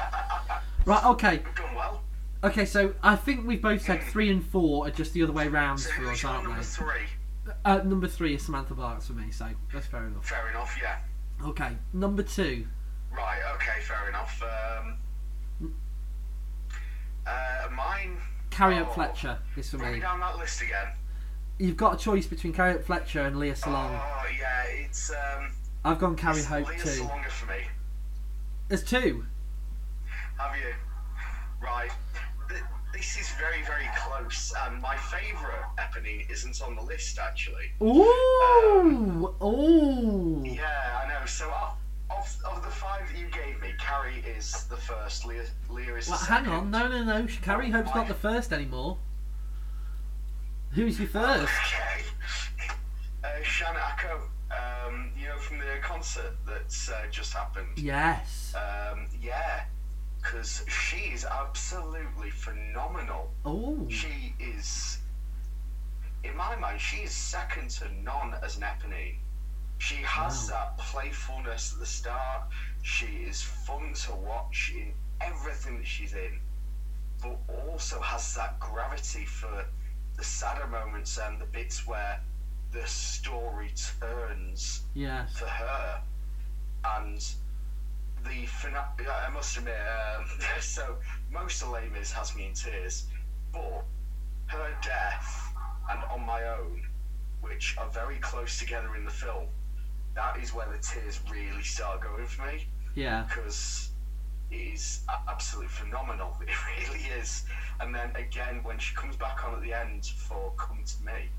Right. 0.86 1.06
Okay. 1.06 1.42
We've 1.44 1.56
done 1.56 1.76
well. 1.76 2.04
Okay. 2.44 2.66
So 2.66 2.94
I 3.04 3.16
think 3.18 3.46
we've 3.46 3.62
both 3.62 3.82
said 3.82 4.02
three 4.04 4.30
and 4.32 4.46
four 4.46 4.88
are 4.88 4.92
just 4.92 5.14
the 5.14 5.24
other 5.24 5.34
way 5.34 5.48
round 5.50 5.80
So 5.82 5.92
for 5.92 6.10
us, 6.12 6.24
aren't 6.24 6.44
we? 6.44 6.48
number 6.50 6.62
they? 6.62 6.68
three? 6.68 7.54
Uh, 7.66 7.78
number 7.84 8.08
three 8.08 8.36
is 8.36 8.44
Samantha 8.44 8.74
Barks 8.76 9.08
for 9.08 9.14
me. 9.14 9.32
So 9.32 9.48
that's 9.74 9.88
fair 9.88 10.06
enough. 10.06 10.26
Fair 10.26 10.50
enough, 10.50 10.78
yeah. 10.82 10.98
Okay. 11.46 11.72
Number 11.94 12.24
two. 12.24 12.66
Right, 13.12 13.40
okay, 13.56 13.82
fair 13.82 14.10
enough. 14.10 14.42
Um, 14.44 15.74
uh, 17.26 17.68
mine. 17.76 18.18
Carrie 18.50 18.80
Oh. 18.80 18.86
Fletcher 18.86 19.38
is 19.56 19.70
for 19.70 19.78
me 19.78 20.00
down 20.00 20.20
that 20.20 20.38
list 20.38 20.62
again. 20.62 20.88
You've 21.60 21.78
got 21.78 21.96
a 21.96 21.98
choice 21.98 22.28
between 22.28 22.54
Carrie 22.54 22.74
Hope 22.74 22.86
Fletcher 22.86 23.22
and 23.22 23.40
Lea 23.40 23.52
Salonga. 23.52 24.00
Oh, 24.02 24.26
yeah, 24.40 24.64
it's. 24.86 25.12
Um, 25.12 25.52
I've 25.84 26.00
gone 26.00 26.16
Carrie 26.16 26.44
Hope 26.44 26.68
Leah 26.68 26.80
too. 26.80 26.90
Salonga 26.90 27.30
for 27.30 27.52
me. 27.52 27.62
There's 28.68 28.84
two. 28.84 29.26
Have 30.38 30.56
you? 30.58 30.74
Right. 31.62 31.90
This 32.94 33.18
is 33.20 33.30
very, 33.38 33.62
very 33.64 33.88
close, 33.96 34.54
and 34.66 34.82
my 34.82 34.96
favourite 34.96 35.66
Eponine 35.78 36.30
isn't 36.32 36.62
on 36.64 36.76
the 36.76 36.82
list, 36.82 37.20
actually. 37.20 37.72
Ooh, 37.82 39.36
ooh. 39.44 40.42
Yeah, 40.44 41.04
I 41.04 41.08
know. 41.08 41.26
So, 41.28 41.48
uh, 41.50 41.72
of, 42.10 42.38
of 42.46 42.64
the 42.64 42.70
five 42.70 43.08
that 43.12 43.18
you 43.18 43.28
gave 43.28 43.62
me, 43.62 43.74
Carrie 43.80 44.24
is 44.38 44.66
the 44.70 44.78
first, 44.78 45.26
Leah, 45.26 45.46
Leah 45.70 45.96
is 45.96 46.06
the 46.06 46.12
Well, 46.12 46.20
hang 46.20 46.44
second. 46.46 46.54
on, 46.54 46.72
no, 46.72 46.88
no, 46.88 47.04
no. 47.04 47.28
Carrie 47.42 47.70
Hope's 47.70 47.94
not 47.94 48.08
the 48.08 48.14
first 48.14 48.54
anymore. 48.54 48.98
Who's 50.72 51.00
your 51.00 51.08
first? 51.10 51.52
Okay. 51.66 52.04
Uh, 53.24 53.44
Shan 53.44 53.76
Ako, 53.76 54.22
um, 54.52 55.12
you 55.20 55.28
know, 55.28 55.38
from 55.38 55.58
the 55.60 55.66
concert 55.82 56.36
that's 56.46 56.90
uh, 56.90 57.02
just 57.12 57.34
happened. 57.34 57.68
Yes. 57.78 58.54
Um, 58.56 59.08
yeah, 59.22 59.64
because 60.22 60.64
she 60.68 61.14
is 61.14 61.26
absolutely 61.26 62.30
phenomenal. 62.30 63.32
Oh, 63.46 63.86
She 63.90 64.34
is, 64.40 65.00
in 66.24 66.36
my 66.38 66.56
mind, 66.56 66.80
she 66.80 66.98
is 67.04 67.12
second 67.12 67.70
to 67.72 67.86
none 68.04 68.36
as 68.44 68.58
an 68.58 68.64
Eponine. 68.64 69.16
She 69.80 69.96
has 69.98 70.48
that 70.50 70.78
playfulness 70.78 71.74
at 71.74 71.80
the 71.80 71.86
start. 71.86 72.44
She 72.82 73.06
is 73.06 73.42
fun 73.42 73.94
to 74.06 74.16
watch 74.16 74.72
in 74.76 74.94
everything 75.22 75.78
that 75.78 75.88
she's 75.88 76.14
in, 76.14 76.40
but 77.22 77.38
also 77.48 78.00
has 78.02 78.34
that 78.36 78.60
gravity 78.60 79.26
for 79.26 79.66
the 80.16 80.24
sadder 80.24 80.68
moments 80.68 81.18
and 81.18 81.40
the 81.40 81.46
bits 81.46 81.86
where 81.86 82.20
the 82.72 82.86
story 82.86 83.72
turns 84.00 84.82
yes. 84.94 85.38
for 85.38 85.46
her. 85.46 86.02
And 86.84 87.24
the 88.24 88.46
finale, 88.46 89.08
I 89.08 89.30
must 89.30 89.58
admit, 89.58 89.76
um, 90.18 90.26
so 90.60 90.98
most 91.32 91.62
of 91.62 91.70
Les 91.70 91.88
Mis 91.90 92.12
has 92.12 92.36
me 92.36 92.48
in 92.48 92.54
tears, 92.54 93.06
but 93.52 93.84
her 94.48 94.78
death 94.82 95.54
and 95.90 96.04
On 96.06 96.26
My 96.26 96.44
Own, 96.48 96.86
which 97.42 97.76
are 97.78 97.90
very 97.90 98.18
close 98.18 98.58
together 98.58 98.96
in 98.96 99.06
the 99.06 99.12
film, 99.12 99.48
that 100.18 100.36
is 100.38 100.52
where 100.52 100.68
the 100.68 100.78
tears 100.80 101.20
really 101.30 101.64
start 101.64 102.02
going 102.02 102.26
for 102.26 102.42
me 102.48 102.66
Yeah. 102.96 103.24
because 103.28 103.92
it 104.50 104.56
is 104.74 105.00
absolutely 105.28 105.70
phenomenal. 105.70 106.36
It 106.48 106.56
really 106.68 107.04
is. 107.20 107.44
And 107.80 107.94
then 107.94 108.12
again, 108.16 108.62
when 108.64 108.80
she 108.80 108.94
comes 108.96 109.16
back 109.16 109.44
on 109.46 109.54
at 109.54 109.62
the 109.62 109.72
end 109.74 110.06
for 110.06 110.52
"Come 110.58 110.84
to 110.84 111.04
Me," 111.04 111.30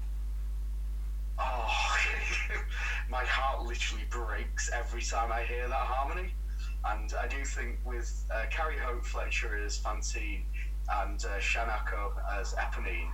oh, 1.39 1.97
my 3.09 3.25
heart 3.25 3.63
literally 3.63 4.05
breaks 4.05 4.71
every 4.73 5.03
time 5.03 5.33
I 5.33 5.43
hear 5.43 5.67
that 5.69 5.87
harmony. 5.95 6.33
And 6.85 7.13
I 7.21 7.27
do 7.27 7.45
think 7.45 7.79
with 7.85 8.25
uh, 8.31 8.45
Carrie 8.51 8.79
Hope 8.79 9.05
Fletcher 9.05 9.57
as 9.57 9.77
Fantine 9.77 10.45
and 10.89 11.23
uh, 11.25 11.39
Shan 11.41 11.69
Ako 11.69 12.13
as 12.31 12.53
Eponine, 12.55 13.11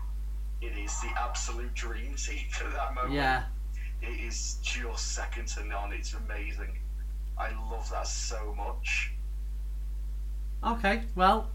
it 0.60 0.76
is 0.76 1.00
the 1.00 1.10
absolute 1.18 1.72
dream 1.74 2.14
team 2.14 2.46
for 2.50 2.68
that 2.68 2.92
moment. 2.94 3.14
Yeah. 3.14 3.44
It 4.08 4.20
is 4.20 4.58
just 4.62 5.12
second 5.12 5.48
to 5.48 5.64
none. 5.64 5.92
It's 5.92 6.14
amazing. 6.14 6.78
I 7.38 7.50
love 7.70 7.90
that 7.90 8.06
so 8.06 8.54
much. 8.56 9.12
Okay, 10.62 11.02
well, 11.14 11.48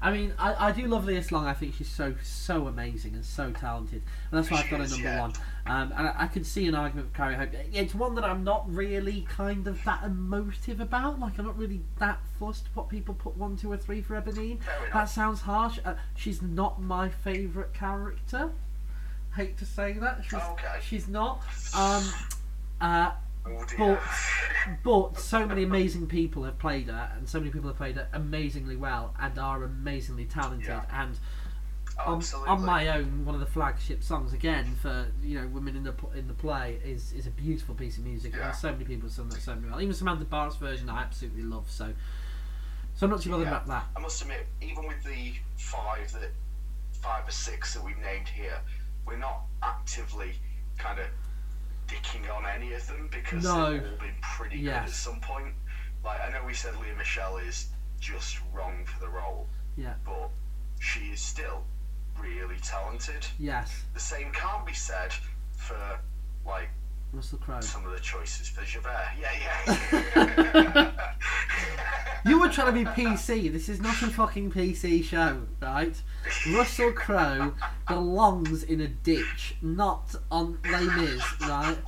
I 0.00 0.12
mean, 0.12 0.32
I, 0.38 0.68
I 0.68 0.72
do 0.72 0.86
love 0.86 1.06
Leah 1.06 1.24
Long. 1.30 1.46
I 1.46 1.54
think 1.54 1.74
she's 1.74 1.88
so 1.88 2.14
so 2.22 2.68
amazing 2.68 3.14
and 3.14 3.24
so 3.24 3.50
talented, 3.50 4.02
and 4.30 4.38
that's 4.38 4.50
why 4.50 4.58
I've 4.58 4.70
got 4.70 4.78
her 4.78 4.84
is, 4.84 4.92
number 4.92 5.08
yeah. 5.08 5.20
one. 5.20 5.32
Um, 5.66 5.92
and 5.96 6.08
I, 6.08 6.14
I 6.18 6.26
can 6.28 6.44
see 6.44 6.66
an 6.68 6.74
argument 6.74 7.10
for 7.10 7.16
Carrie 7.16 7.34
Hope. 7.34 7.50
It's 7.72 7.94
one 7.94 8.14
that 8.14 8.24
I'm 8.24 8.44
not 8.44 8.72
really 8.72 9.26
kind 9.28 9.66
of 9.66 9.82
that 9.84 10.04
emotive 10.04 10.80
about. 10.80 11.18
Like 11.18 11.38
I'm 11.38 11.46
not 11.46 11.58
really 11.58 11.80
that 11.98 12.20
fussed 12.38 12.66
what 12.74 12.88
people 12.88 13.14
put 13.14 13.36
one, 13.36 13.56
two, 13.56 13.72
or 13.72 13.76
three 13.76 14.00
for 14.00 14.14
enough. 14.14 14.60
That 14.92 15.06
sounds 15.06 15.40
harsh. 15.40 15.78
Uh, 15.84 15.94
she's 16.14 16.42
not 16.42 16.80
my 16.80 17.08
favourite 17.08 17.74
character. 17.74 18.50
Hate 19.38 19.56
to 19.58 19.64
say 19.64 19.92
that. 19.92 20.24
She's, 20.24 20.34
Okay. 20.34 20.78
she's 20.82 21.06
not. 21.08 21.42
Um, 21.72 22.04
uh, 22.80 23.12
Oh 23.46 23.64
but 23.78 24.02
but 24.82 25.18
so 25.20 25.46
many 25.46 25.62
amazing 25.62 26.08
people 26.08 26.42
have 26.42 26.58
played 26.58 26.88
her, 26.88 27.12
and 27.16 27.26
so 27.28 27.38
many 27.38 27.50
people 27.52 27.68
have 27.68 27.76
played 27.76 27.94
her 27.94 28.08
amazingly 28.12 28.74
well 28.76 29.14
and 29.18 29.38
are 29.38 29.62
amazingly 29.62 30.24
talented. 30.26 30.66
Yeah. 30.68 30.84
And 30.92 31.16
on, 32.04 32.22
on 32.46 32.64
my 32.64 32.88
own, 32.88 33.24
one 33.24 33.34
of 33.36 33.40
the 33.40 33.46
flagship 33.46 34.02
songs 34.02 34.32
again 34.32 34.74
for 34.82 35.06
you 35.22 35.40
know 35.40 35.46
women 35.46 35.76
in 35.76 35.84
the 35.84 35.94
in 36.16 36.26
the 36.26 36.34
play 36.34 36.78
is 36.84 37.12
is 37.12 37.26
a 37.28 37.30
beautiful 37.30 37.74
piece 37.76 37.96
of 37.96 38.04
music, 38.04 38.34
Yeah. 38.36 38.48
and 38.48 38.56
so 38.56 38.72
many 38.72 38.84
people 38.84 39.08
have 39.08 39.14
sung 39.14 39.28
that 39.30 39.40
so 39.40 39.54
many 39.54 39.70
well. 39.70 39.80
Even 39.80 39.94
Samantha 39.94 40.24
Barks' 40.24 40.56
version, 40.56 40.90
I 40.90 41.00
absolutely 41.02 41.44
love. 41.44 41.70
So, 41.70 41.92
so 42.96 43.06
I'm 43.06 43.10
not 43.10 43.22
too 43.22 43.30
bothered 43.30 43.46
Yeah. 43.46 43.52
about 43.54 43.68
that. 43.68 43.84
I 43.96 44.00
must 44.00 44.20
admit, 44.20 44.46
even 44.60 44.86
with 44.86 45.02
the 45.04 45.32
five 45.56 46.12
that 46.12 46.32
five 47.00 47.26
or 47.26 47.30
six 47.30 47.72
that 47.74 47.84
we've 47.84 47.96
named 47.98 48.28
here, 48.28 48.58
we're 49.08 49.16
not 49.16 49.40
actively 49.62 50.34
kind 50.76 50.98
of 50.98 51.06
dicking 51.86 52.30
on 52.30 52.44
any 52.44 52.74
of 52.74 52.86
them 52.86 53.08
because 53.10 53.42
No. 53.42 53.70
they've 53.72 53.90
all 53.90 53.96
been 53.96 54.18
pretty 54.20 54.60
good 54.60 54.68
at 54.68 54.90
some 54.90 55.18
point. 55.18 55.54
Like 56.04 56.20
I 56.20 56.28
know 56.28 56.42
we 56.44 56.52
said 56.52 56.76
Lea 56.76 56.92
Michele 56.92 57.38
is 57.38 57.66
just 57.98 58.38
wrong 58.52 58.84
for 58.84 58.98
the 59.00 59.08
role, 59.08 59.46
Yeah. 59.76 59.94
but 60.04 60.28
she 60.78 61.10
is 61.10 61.20
still 61.20 61.64
really 62.18 62.58
talented. 62.58 63.26
Yes, 63.38 63.84
The 63.94 64.00
same 64.00 64.30
can't 64.30 64.64
be 64.66 64.74
said 64.74 65.14
for 65.56 65.98
like 66.44 66.68
Russell 67.12 67.38
Crowe. 67.38 67.60
some 67.60 67.84
of 67.86 67.92
the 67.92 68.00
choices 68.00 68.48
for 68.48 68.64
Javert. 68.64 69.08
Yeah, 69.20 69.32
yeah. 70.24 70.90
You 72.26 72.40
were 72.40 72.48
trying 72.48 72.66
to 72.66 72.72
be 72.72 72.84
PC. 72.84 73.50
This 73.52 73.68
is 73.68 73.80
not 73.80 73.94
a 74.02 74.08
fucking 74.08 74.50
PC 74.50 75.02
show, 75.04 75.42
right? 75.62 75.94
Russell 76.52 76.92
Crowe 76.92 77.54
belongs 77.86 78.64
in 78.64 78.80
a 78.80 78.88
ditch, 78.88 79.54
not 79.62 80.14
on 80.30 80.58
Les 80.68 80.82
Mis, 80.96 81.22
right? 81.42 81.78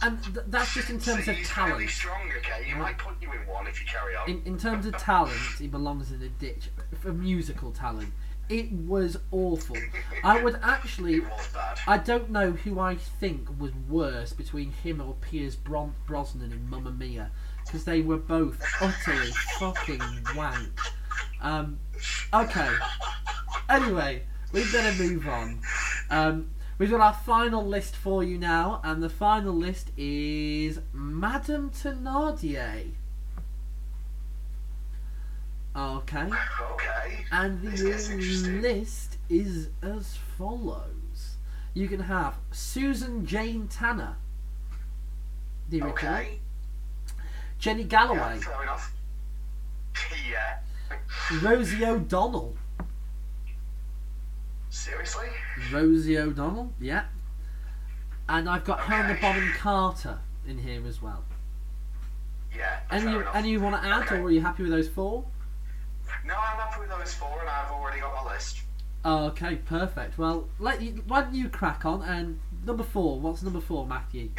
And 0.00 0.22
th- 0.22 0.46
that's 0.46 0.72
just 0.72 0.88
in 0.88 0.98
terms 1.00 1.24
See, 1.24 1.30
of 1.32 1.36
he's 1.36 1.48
talent. 1.48 1.74
really 1.74 1.88
strong. 1.88 2.30
Okay, 2.38 2.62
he 2.64 2.74
might 2.74 2.96
put 2.96 3.20
you 3.20 3.30
in 3.32 3.46
one 3.46 3.66
if 3.66 3.80
you 3.80 3.86
carry 3.86 4.16
on. 4.16 4.30
In, 4.30 4.40
in 4.46 4.56
terms 4.56 4.86
of 4.86 4.96
talent, 4.96 5.36
he 5.58 5.66
belongs 5.66 6.10
in 6.12 6.22
a 6.22 6.28
ditch. 6.28 6.70
For 7.00 7.12
musical 7.12 7.70
talent, 7.72 8.12
it 8.48 8.72
was 8.72 9.18
awful. 9.30 9.76
I 10.24 10.42
would 10.42 10.58
actually. 10.62 11.16
it 11.16 11.24
was 11.24 11.48
bad. 11.52 11.78
I 11.86 11.98
don't 11.98 12.30
know 12.30 12.52
who 12.52 12.80
I 12.80 12.96
think 12.96 13.48
was 13.58 13.72
worse 13.88 14.32
between 14.32 14.72
him 14.72 15.00
or 15.00 15.14
Pierce 15.20 15.54
Bron- 15.54 15.94
Brosnan 16.06 16.52
in 16.52 16.68
Mamma 16.68 16.90
Mia, 16.90 17.30
because 17.64 17.84
they 17.84 18.00
were 18.00 18.16
both 18.16 18.60
utterly 18.80 19.30
fucking 19.58 20.02
wank. 20.36 20.80
Um, 21.40 21.78
okay. 22.32 22.70
Anyway, 23.68 24.22
we 24.52 24.64
better 24.72 25.02
move 25.02 25.28
on. 25.28 25.60
Um, 26.10 26.50
we've 26.78 26.90
got 26.90 27.00
our 27.00 27.12
final 27.12 27.64
list 27.66 27.94
for 27.96 28.24
you 28.24 28.38
now, 28.38 28.80
and 28.82 29.02
the 29.02 29.10
final 29.10 29.54
list 29.54 29.90
is 29.96 30.80
Madame 30.92 31.70
Thenardier. 31.70 32.92
Okay. 35.78 36.28
Okay. 36.72 37.24
And 37.30 37.62
the 37.62 37.70
list 38.60 39.16
is 39.28 39.68
as 39.82 40.16
follows. 40.36 41.36
You 41.74 41.86
can 41.88 42.00
have 42.00 42.34
Susan 42.50 43.24
Jane 43.24 43.68
Tanner, 43.68 44.16
the 45.68 45.82
original. 45.82 45.92
Okay. 45.92 46.38
Jenny 47.60 47.82
Yeah, 47.82 47.88
Galloway, 47.88 48.38
fair 48.38 48.62
enough. 48.62 48.92
yeah. 50.28 50.58
Rosie 51.42 51.84
O'Donnell. 51.84 52.56
Seriously? 54.70 55.28
Rosie 55.72 56.18
O'Donnell, 56.18 56.72
yeah. 56.80 57.04
And 58.28 58.48
I've 58.48 58.64
got 58.64 58.80
Helena 58.80 59.12
Okay. 59.12 59.20
Bonham 59.22 59.52
Carter 59.58 60.18
in 60.46 60.58
here 60.58 60.84
as 60.86 61.00
well. 61.00 61.24
Yeah. 62.56 62.80
Any 62.90 63.12
you, 63.12 63.24
any 63.34 63.50
you 63.50 63.60
want 63.60 63.80
to 63.80 63.88
add, 63.88 64.02
Okay. 64.04 64.18
or 64.18 64.24
are 64.24 64.30
you 64.30 64.40
happy 64.40 64.62
with 64.64 64.72
those 64.72 64.88
four? 64.88 65.24
No, 66.24 66.34
I'm 66.34 66.58
happy 66.58 66.80
with 66.80 66.90
those 66.90 67.14
four, 67.14 67.40
and 67.40 67.48
I've 67.48 67.70
already 67.70 68.00
got 68.00 68.24
my 68.24 68.32
list. 68.32 68.62
Okay, 69.04 69.56
perfect. 69.56 70.18
Well, 70.18 70.48
let 70.58 70.82
you, 70.82 71.02
why 71.06 71.22
don't 71.22 71.34
you 71.34 71.48
crack 71.48 71.84
on? 71.84 72.02
And 72.02 72.40
number 72.66 72.82
four, 72.82 73.20
what's 73.20 73.42
number 73.42 73.60
four, 73.60 73.86
Matthew? 73.86 74.30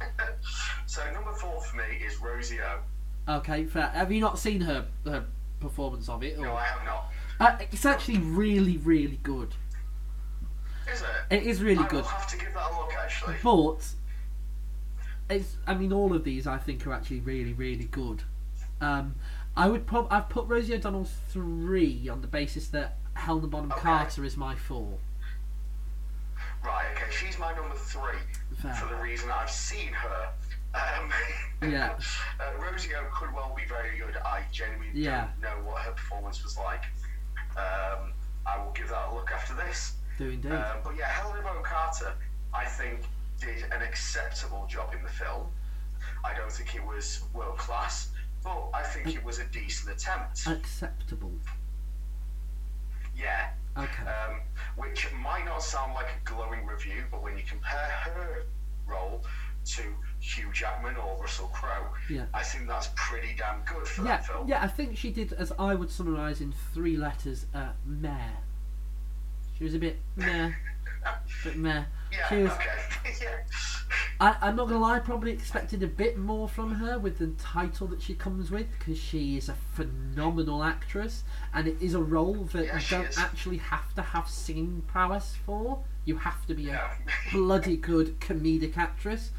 so 0.86 1.02
number 1.12 1.32
four 1.32 1.60
for 1.60 1.76
me 1.76 1.84
is 2.04 2.20
Rosie 2.20 2.58
O. 2.60 3.34
Okay, 3.36 3.64
fair. 3.64 3.88
Have 3.88 4.10
you 4.10 4.20
not 4.20 4.38
seen 4.38 4.62
her 4.62 4.86
her 5.04 5.24
performance 5.60 6.08
of 6.08 6.22
it? 6.24 6.38
Or? 6.38 6.42
No, 6.42 6.54
I 6.54 6.64
have 6.64 6.84
not. 6.84 7.12
Uh, 7.38 7.56
it's 7.70 7.86
actually 7.86 8.18
really, 8.18 8.78
really 8.78 9.20
good. 9.22 9.54
Is 10.92 11.02
it? 11.02 11.06
It 11.30 11.42
is 11.44 11.62
really 11.62 11.76
good. 11.76 11.84
I 11.84 11.88
good, 11.88 11.96
will 12.02 12.08
have 12.08 12.26
to 12.28 12.36
give 12.36 12.54
that 12.54 12.70
a 12.70 12.76
look, 12.76 12.92
actually. 12.98 13.36
but 13.42 13.86
it's. 15.30 15.56
I 15.66 15.74
mean, 15.74 15.92
all 15.92 16.14
of 16.14 16.24
these 16.24 16.46
I 16.46 16.58
think 16.58 16.86
are 16.86 16.92
actually 16.92 17.20
really, 17.20 17.52
really 17.52 17.84
good. 17.84 18.22
Um, 18.80 19.14
I 19.56 19.68
would 19.68 19.86
prob 19.86 20.08
I've 20.10 20.28
put 20.28 20.46
Rosie 20.46 20.74
O'Donnell 20.74 21.06
three 21.28 22.08
on 22.08 22.20
the 22.22 22.26
basis 22.26 22.68
that 22.68 22.96
Helena 23.14 23.46
Bonham 23.48 23.72
Okay. 23.72 23.80
Carter 23.82 24.24
is 24.24 24.36
my 24.36 24.54
four. 24.54 24.98
Right, 26.64 26.86
okay, 26.94 27.10
she's 27.10 27.38
my 27.38 27.52
number 27.54 27.74
three 27.74 28.18
Fair. 28.56 28.72
for 28.74 28.86
the 28.94 29.00
reason 29.02 29.30
I've 29.30 29.50
seen 29.50 29.92
her. 29.92 30.28
Um, 30.74 31.12
Yeah. 31.70 31.96
uh, 32.40 32.60
Rosie 32.60 32.94
O 32.94 33.04
could 33.14 33.32
well 33.34 33.52
be 33.56 33.64
very 33.66 33.96
good. 33.98 34.16
I 34.16 34.42
genuinely 34.50 34.90
Yeah. 35.00 35.28
don't 35.40 35.40
know 35.42 35.70
what 35.70 35.82
her 35.82 35.92
performance 35.92 36.42
was 36.42 36.56
like. 36.56 36.82
Um, 37.56 38.12
I 38.46 38.58
will 38.58 38.72
give 38.72 38.88
that 38.88 39.08
a 39.10 39.14
look 39.14 39.30
after 39.30 39.54
this. 39.54 39.92
Do 40.18 40.30
indeed. 40.30 40.50
Um, 40.52 40.78
but 40.82 40.96
yeah, 40.96 41.06
Helena 41.06 41.42
Bonham 41.42 41.62
Carter, 41.62 42.14
I 42.54 42.64
think, 42.64 43.02
did 43.40 43.64
an 43.72 43.82
acceptable 43.82 44.66
job 44.68 44.92
in 44.96 45.02
the 45.02 45.08
film. 45.08 45.46
I 46.24 46.34
don't 46.34 46.50
think 46.50 46.74
it 46.74 46.84
was 46.84 47.22
world 47.34 47.58
class, 47.58 48.08
but 48.42 48.70
I 48.74 48.82
think 48.82 49.14
it 49.14 49.24
was 49.24 49.38
a 49.38 49.44
decent 49.44 49.90
attempt. 49.96 50.46
Acceptable. 50.46 51.32
Yeah, 53.16 53.50
Okay. 53.76 54.04
um, 54.06 54.40
which 54.76 55.06
might 55.12 55.44
not 55.44 55.62
sound 55.62 55.94
like 55.94 56.06
a 56.06 56.24
glowing 56.24 56.66
review, 56.66 57.04
but 57.10 57.22
when 57.22 57.36
you 57.36 57.44
compare 57.44 57.88
her 58.04 58.44
role 58.86 59.24
to 59.64 59.82
Hugh 60.20 60.50
Jackman 60.52 60.96
or 60.96 61.20
Russell 61.20 61.48
Crowe, 61.48 61.92
Yeah. 62.08 62.26
I 62.34 62.42
think 62.42 62.66
that's 62.66 62.88
pretty 62.96 63.34
damn 63.36 63.62
good 63.64 63.86
for 63.86 64.02
Yeah, 64.02 64.08
that 64.16 64.26
film. 64.26 64.48
yeah. 64.48 64.62
I 64.62 64.66
think 64.68 64.96
she 64.96 65.12
did, 65.12 65.32
as 65.34 65.52
I 65.58 65.74
would 65.74 65.90
summarise 65.90 66.40
in 66.40 66.52
three 66.74 66.96
letters, 66.96 67.46
uh, 67.54 67.72
meh. 67.84 68.30
She 69.56 69.64
was 69.64 69.74
a 69.74 69.78
bit 69.78 70.00
meh, 70.16 70.52
bit 71.44 71.56
meh. 71.56 71.84
Yeah, 72.12 72.28
She 72.28 72.36
was 72.42 72.52
okay. 72.52 72.68
yeah. 73.22 73.28
I, 74.20 74.36
I'm 74.40 74.56
not 74.56 74.68
gonna 74.68 74.80
lie, 74.80 74.96
I 74.96 74.98
probably 75.00 75.32
expected 75.32 75.82
a 75.82 75.86
bit 75.86 76.16
more 76.16 76.48
from 76.48 76.74
her 76.76 76.98
with 76.98 77.18
the 77.18 77.28
title 77.38 77.86
that 77.88 78.00
she 78.02 78.14
comes 78.14 78.50
with 78.50 78.66
because 78.78 78.98
she 78.98 79.36
is 79.36 79.48
a 79.48 79.54
phenomenal 79.74 80.62
actress 80.62 81.24
and 81.52 81.66
it 81.66 81.76
is 81.80 81.94
a 81.94 82.00
role 82.02 82.44
that 82.52 82.66
Yeah, 82.66 82.78
you 82.78 82.84
don't 82.88 83.06
is. 83.08 83.18
actually 83.18 83.56
have 83.58 83.94
to 83.94 84.02
have 84.02 84.28
singing 84.28 84.82
prowess 84.86 85.34
for. 85.44 85.82
You 86.04 86.16
have 86.18 86.46
to 86.46 86.54
be 86.54 86.68
a 86.70 86.90
bloody 87.32 87.76
good 87.76 88.20
comedic 88.20 88.76
actress. 88.76 89.30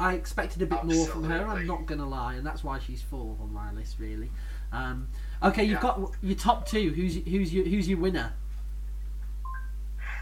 I 0.00 0.14
expected 0.14 0.62
a 0.62 0.66
bit 0.66 0.84
more 0.84 1.06
from 1.06 1.24
her. 1.24 1.46
I'm 1.46 1.66
not 1.66 1.86
gonna 1.86 2.08
lie, 2.08 2.34
and 2.34 2.44
that's 2.46 2.64
why 2.64 2.78
she's 2.78 3.02
fourth 3.02 3.40
on 3.40 3.52
my 3.52 3.70
list, 3.72 3.96
really. 3.98 4.30
Um, 4.72 5.08
okay, 5.42 5.62
you've 5.62 5.74
Yeah. 5.74 5.80
got 5.82 6.10
your 6.22 6.34
top 6.36 6.66
two. 6.66 6.90
Who's 6.90 7.16
who's 7.16 7.52
your 7.54 7.64
who's 7.66 7.88
your 7.88 7.98
winner? 7.98 8.32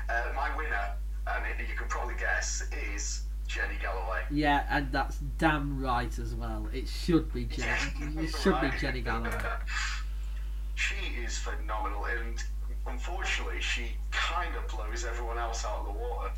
Uh, 0.08 0.22
my 0.34 0.54
winner, 0.56 0.94
and 1.36 1.46
it, 1.60 1.68
you 1.68 1.76
can 1.76 1.88
probably 1.88 2.14
guess, 2.18 2.62
is 2.94 3.22
Jenny 3.46 3.74
Galloway. 3.80 4.22
Yeah, 4.30 4.64
and 4.70 4.90
that's 4.92 5.18
damn 5.38 5.80
right 5.80 6.16
as 6.18 6.34
well. 6.34 6.68
It 6.72 6.88
should 6.88 7.32
be 7.32 7.44
Jenny. 7.44 7.68
It 8.24 8.34
should 8.42 8.60
be 8.60 8.70
Jenny 8.78 9.00
Galloway. 9.00 9.30
she 10.74 10.94
is 11.24 11.38
phenomenal, 11.38 12.04
and 12.06 12.42
unfortunately, 12.86 13.60
she 13.60 13.92
kind 14.10 14.54
of 14.56 14.66
blows 14.68 15.04
everyone 15.04 15.38
else 15.38 15.64
out 15.64 15.80
of 15.80 15.86
the 15.86 15.92
water. 15.92 16.30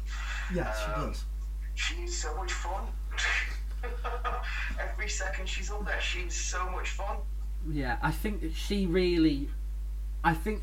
Yes, 0.55 0.77
Um, 0.87 0.93
she 0.95 1.07
does. 1.07 1.25
She's 1.75 2.23
so 2.23 2.37
much 2.37 2.53
fun. 2.53 2.85
Every 4.81 5.09
second 5.09 5.49
she's 5.49 5.71
on 5.71 5.85
there, 5.85 6.01
she's 6.01 6.35
so 6.35 6.69
much 6.71 6.91
fun. 6.91 7.17
Yeah, 7.71 7.97
I 8.03 8.11
think 8.11 8.41
that 8.43 8.55
she 8.55 8.87
really. 8.87 9.49
I 10.25 10.35
think 10.35 10.63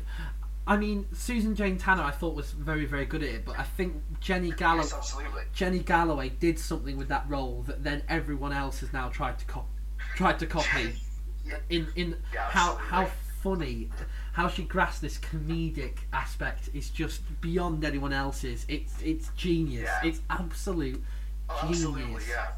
I 0.70 0.76
mean, 0.76 1.04
Susan 1.12 1.56
Jane 1.56 1.76
Tanner, 1.78 2.04
I 2.04 2.12
thought 2.12 2.36
was 2.36 2.52
very, 2.52 2.84
very 2.84 3.04
good 3.04 3.24
at 3.24 3.28
it, 3.28 3.44
but 3.44 3.58
I 3.58 3.64
think 3.64 3.94
Jenny 4.20 4.52
Galloway, 4.52 4.86
Yes. 4.88 5.16
Jenny 5.52 5.80
Galloway 5.80 6.28
did 6.28 6.60
something 6.60 6.96
with 6.96 7.08
that 7.08 7.24
role 7.28 7.62
that 7.66 7.82
then 7.82 8.04
everyone 8.08 8.52
else 8.52 8.78
has 8.78 8.92
now 8.92 9.08
tried 9.08 9.36
to 9.40 9.44
cop, 9.46 9.66
tried 10.14 10.38
to 10.38 10.46
copy. 10.46 10.94
In 11.70 11.88
in 11.96 12.16
Yeah, 12.32 12.42
how 12.48 12.76
how 12.76 13.06
funny, 13.42 13.90
how 14.34 14.46
she 14.46 14.62
grasped 14.62 15.02
this 15.02 15.18
comedic 15.18 15.96
aspect 16.12 16.68
is 16.72 16.90
just 16.90 17.22
beyond 17.40 17.84
anyone 17.84 18.12
else's. 18.12 18.64
It's 18.68 18.94
it's 19.02 19.30
genius. 19.36 19.82
Yeah. 19.90 20.08
It's 20.08 20.20
absolute 20.30 21.02
Oh, 21.48 21.58
genius. 21.62 21.84
absolutely, 21.86 22.24
yeah. 22.28 22.52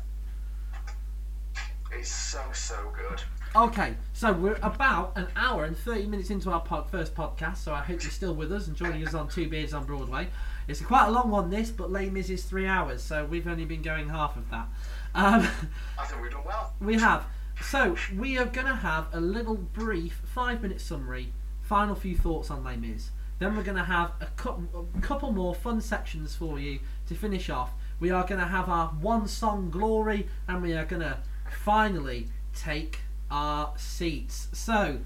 It's 1.93 2.11
so 2.13 2.43
so 2.53 2.93
good. 2.95 3.23
Okay, 3.55 3.97
so 4.15 4.33
we're 4.33 4.59
about 4.63 5.13
an 5.15 5.27
hour 5.37 5.65
and 5.65 5.77
30 5.77 6.07
minutes 6.07 6.31
into 6.31 6.51
our 6.51 6.61
pod, 6.61 6.89
first 6.89 7.15
podcast, 7.15 7.59
so 7.59 7.75
I 7.75 7.81
hope 7.81 8.03
you're 8.03 8.11
still 8.11 8.35
with 8.35 8.51
us 8.51 8.67
and 8.67 8.75
joining 8.75 9.07
us 9.07 9.13
on 9.13 9.29
Two 9.29 9.47
Beards 9.47 9.75
on 9.75 9.85
Broadway. 9.85 10.29
It's 10.69 10.81
quite 10.81 11.09
a 11.09 11.11
long 11.11 11.29
one, 11.29 11.51
this, 11.51 11.71
but 11.71 11.91
Les 11.91 12.09
Mis 12.09 12.31
is 12.31 12.45
three 12.45 12.67
hours, 12.67 13.03
so 13.03 13.27
we've 13.27 13.47
only 13.47 13.67
been 13.67 13.83
going 13.83 14.09
half 14.09 14.39
of 14.39 14.49
that. 14.49 14.69
Um, 15.15 15.47
I 15.99 16.07
think 16.07 16.23
we've 16.23 16.31
done 16.31 16.45
well. 16.47 16.73
we 16.81 16.95
have. 16.95 17.27
So, 17.61 17.95
we 18.17 18.39
are 18.39 18.47
going 18.47 18.69
to 18.69 18.75
have 18.75 19.09
a 19.13 19.21
little 19.21 19.57
brief 19.57 20.23
five 20.25 20.63
minute 20.63 20.81
summary, 20.81 21.35
final 21.61 21.95
few 21.95 22.17
thoughts 22.17 22.51
on 22.51 22.65
Les 22.65 22.77
Mis. 22.77 23.11
Then 23.39 23.55
we're 23.55 23.65
going 23.65 23.77
to 23.77 23.85
have 23.85 24.13
a, 24.23 24.29
cou- 24.35 24.67
a 24.97 25.01
couple 25.03 25.31
more 25.31 25.55
fun 25.55 25.83
sections 25.83 26.35
for 26.35 26.59
you 26.59 26.81
to 27.07 27.15
finish 27.15 27.51
off. 27.51 27.73
We 28.01 28.11
are 28.11 28.27
going 28.27 28.41
to 28.41 28.47
have 28.47 28.71
our 28.71 28.89
one 28.89 29.29
song 29.29 29.69
glory, 29.69 30.27
and 30.49 30.63
we 30.63 30.73
are 30.73 30.87
going 30.87 31.03
to 31.03 31.19
finally 31.51 32.29
take 32.55 33.01
our 33.33 33.73
seats. 33.79 34.49
So, 34.53 34.99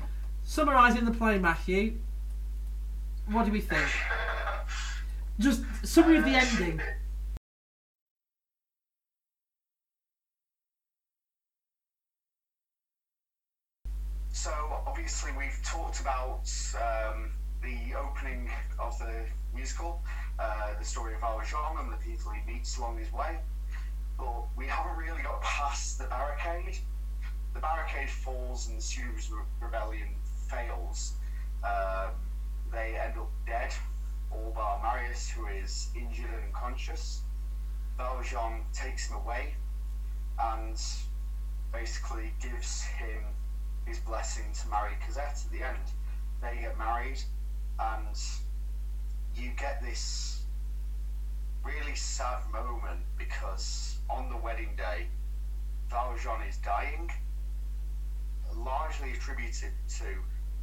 summarising 0.42 1.04
the 1.04 1.12
play, 1.12 1.38
Matthew, 1.38 1.94
what 3.30 3.46
do 3.46 3.52
we 3.52 3.60
think? 3.60 3.88
Just 5.38 5.62
summary 5.84 6.18
of 6.18 6.24
the 6.24 6.30
ending. 6.30 6.80
So 14.32 14.52
obviously 14.86 15.32
we've 15.36 15.60
talked 15.64 16.00
about 16.00 16.48
um, 16.76 17.30
the 17.62 17.94
opening 17.98 18.50
of 18.78 18.98
the 18.98 19.24
musical, 19.54 20.02
uh, 20.38 20.74
the 20.78 20.84
story 20.84 21.14
of 21.14 21.20
Valjean 21.20 21.78
and 21.78 21.92
the 21.92 21.96
people 21.96 22.32
he 22.32 22.52
meets 22.52 22.76
along 22.78 22.98
his 22.98 23.12
way, 23.12 23.38
but 24.18 24.44
we 24.56 24.66
haven't 24.66 24.96
really 24.96 25.22
got 25.22 25.42
past 25.42 25.98
the 25.98 26.04
barricade. 26.04 26.78
The 27.56 27.62
barricade 27.62 28.10
falls 28.10 28.68
and 28.68 28.82
Sue's 28.82 29.30
re- 29.30 29.40
rebellion 29.62 30.08
fails. 30.46 31.14
Um, 31.64 32.10
they 32.70 32.98
end 32.98 33.16
up 33.16 33.30
dead, 33.46 33.72
all 34.30 34.52
bar 34.54 34.78
Marius, 34.82 35.30
who 35.30 35.46
is 35.46 35.88
injured 35.94 36.28
and 36.28 36.54
unconscious. 36.54 37.22
Valjean 37.96 38.60
takes 38.74 39.08
him 39.08 39.16
away 39.16 39.54
and 40.38 40.78
basically 41.72 42.34
gives 42.42 42.82
him 42.82 43.22
his 43.86 44.00
blessing 44.00 44.52
to 44.52 44.68
marry 44.68 44.92
Cosette 45.06 45.42
at 45.42 45.50
the 45.50 45.62
end. 45.62 45.92
They 46.42 46.58
get 46.60 46.76
married, 46.76 47.22
and 47.78 48.20
you 49.34 49.52
get 49.56 49.80
this 49.80 50.42
really 51.64 51.94
sad 51.94 52.42
moment 52.52 53.00
because 53.16 53.96
on 54.10 54.28
the 54.28 54.36
wedding 54.36 54.74
day, 54.76 55.06
Valjean 55.88 56.42
is 56.42 56.58
dying, 56.58 57.10
largely 58.56 59.12
attributed 59.12 59.72
to 59.88 60.22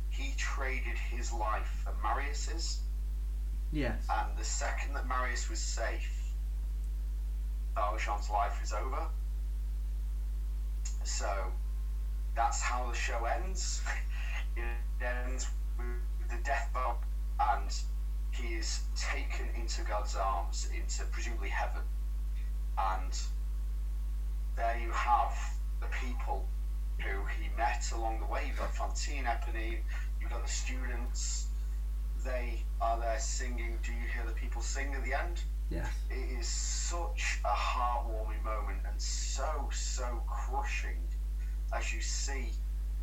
he 0.09 0.33
traded 0.37 0.97
his 0.97 1.31
life 1.31 1.81
for 1.83 1.93
Marius's, 2.01 2.81
Yes. 3.71 4.05
and 4.09 4.37
the 4.37 4.43
second 4.43 4.93
that 4.93 5.07
Marius 5.07 5.49
was 5.49 5.59
safe, 5.59 6.33
Valjean's 7.75 8.29
life 8.29 8.61
is 8.61 8.71
over. 8.71 9.07
So 11.03 11.51
that's 12.35 12.61
how 12.61 12.87
the 12.87 12.93
show 12.93 13.25
ends. 13.25 13.81
it 14.55 14.63
ends 15.01 15.47
with 15.77 16.29
the 16.29 16.37
death 16.43 16.69
bow, 16.73 16.97
and 17.39 17.75
he 18.31 18.53
is 18.53 18.81
taken 18.95 19.49
into 19.55 19.81
God's 19.83 20.15
arms, 20.15 20.67
into 20.73 21.05
presumably 21.05 21.49
heaven. 21.49 21.81
And 22.77 23.19
there 24.55 24.77
you 24.77 24.91
have 24.91 25.35
the 25.79 25.87
people 25.87 26.45
who 26.99 27.25
he 27.25 27.49
met 27.55 27.91
along 27.93 28.19
the 28.19 28.25
way. 28.25 28.45
You've 28.47 28.57
got 28.57 28.73
Fantine, 28.75 29.25
Eponine, 29.25 29.81
you've 30.19 30.29
got 30.29 30.43
the 30.43 30.51
students. 30.51 31.47
They 32.23 32.63
are 32.79 32.97
there 32.97 33.19
singing. 33.19 33.79
Do 33.83 33.91
you 33.91 34.07
hear 34.07 34.23
the 34.25 34.31
people 34.31 34.61
sing 34.61 34.93
at 34.93 35.03
the 35.03 35.13
end? 35.13 35.41
Yes. 35.69 35.89
It 36.09 36.39
is 36.39 36.47
such 36.47 37.39
a 37.43 37.49
heartwarming 37.53 38.43
moment 38.43 38.79
and 38.85 39.01
so, 39.01 39.69
so 39.71 40.21
crushing 40.27 41.07
as 41.73 41.91
you 41.91 41.99
see 41.99 42.51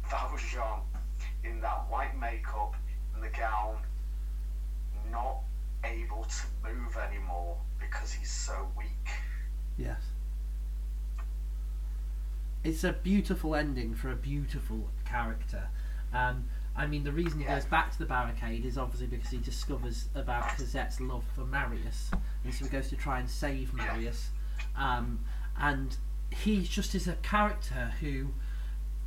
Valjean 0.08 0.80
in 1.44 1.60
that 1.60 1.88
white 1.88 2.18
makeup 2.18 2.76
and 3.14 3.22
the 3.22 3.28
gown 3.28 3.78
not 5.10 5.38
able 5.84 6.24
to 6.24 6.46
move 6.62 6.96
anymore 6.96 7.56
because 7.78 8.12
he's 8.12 8.30
so 8.30 8.70
weak. 8.76 9.08
Yes. 9.76 10.00
It's 12.62 12.85
a 12.85 12.93
beautiful 12.93 13.55
ending 13.55 13.95
for 13.95 14.11
a 14.11 14.16
beautiful 14.16 14.91
character. 15.05 15.69
Um, 16.12 16.45
I 16.77 16.87
mean, 16.87 17.05
the 17.05 17.12
reason 17.12 17.41
he 17.41 17.45
goes 17.47 17.65
back 17.65 17.91
to 17.93 17.99
the 17.99 18.07
barricade 18.07 18.65
is 18.65 18.78
obviously 18.78 19.07
because 19.07 19.31
he 19.31 19.39
discovers 19.39 20.09
about 20.15 20.49
Cosette's 20.57 21.01
love 21.01 21.24
for 21.35 21.45
Marius, 21.45 22.11
and 22.45 22.55
so 22.55 22.65
he 22.65 22.70
goes 22.70 22.89
to 22.89 22.97
try 22.97 23.19
and 23.19 23.28
save 23.28 23.73
Marius. 23.74 24.31
Um, 24.77 25.20
and 25.59 25.97
he 26.31 26.62
just 26.62 26.95
is 26.95 27.09
a 27.09 27.15
character 27.16 27.93
who, 28.01 28.28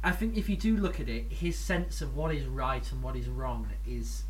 I 0.04 0.12
think, 0.12 0.38
if 0.38 0.50
you 0.50 0.58
do 0.58 0.76
look 0.76 1.00
at 1.00 1.08
it, 1.08 1.32
his 1.32 1.58
sense 1.58 2.02
of 2.02 2.16
what 2.16 2.34
is 2.34 2.46
right 2.46 2.92
and 2.92 3.02
what 3.02 3.16
is 3.16 3.28
wrong 3.28 3.70
is 3.88 4.24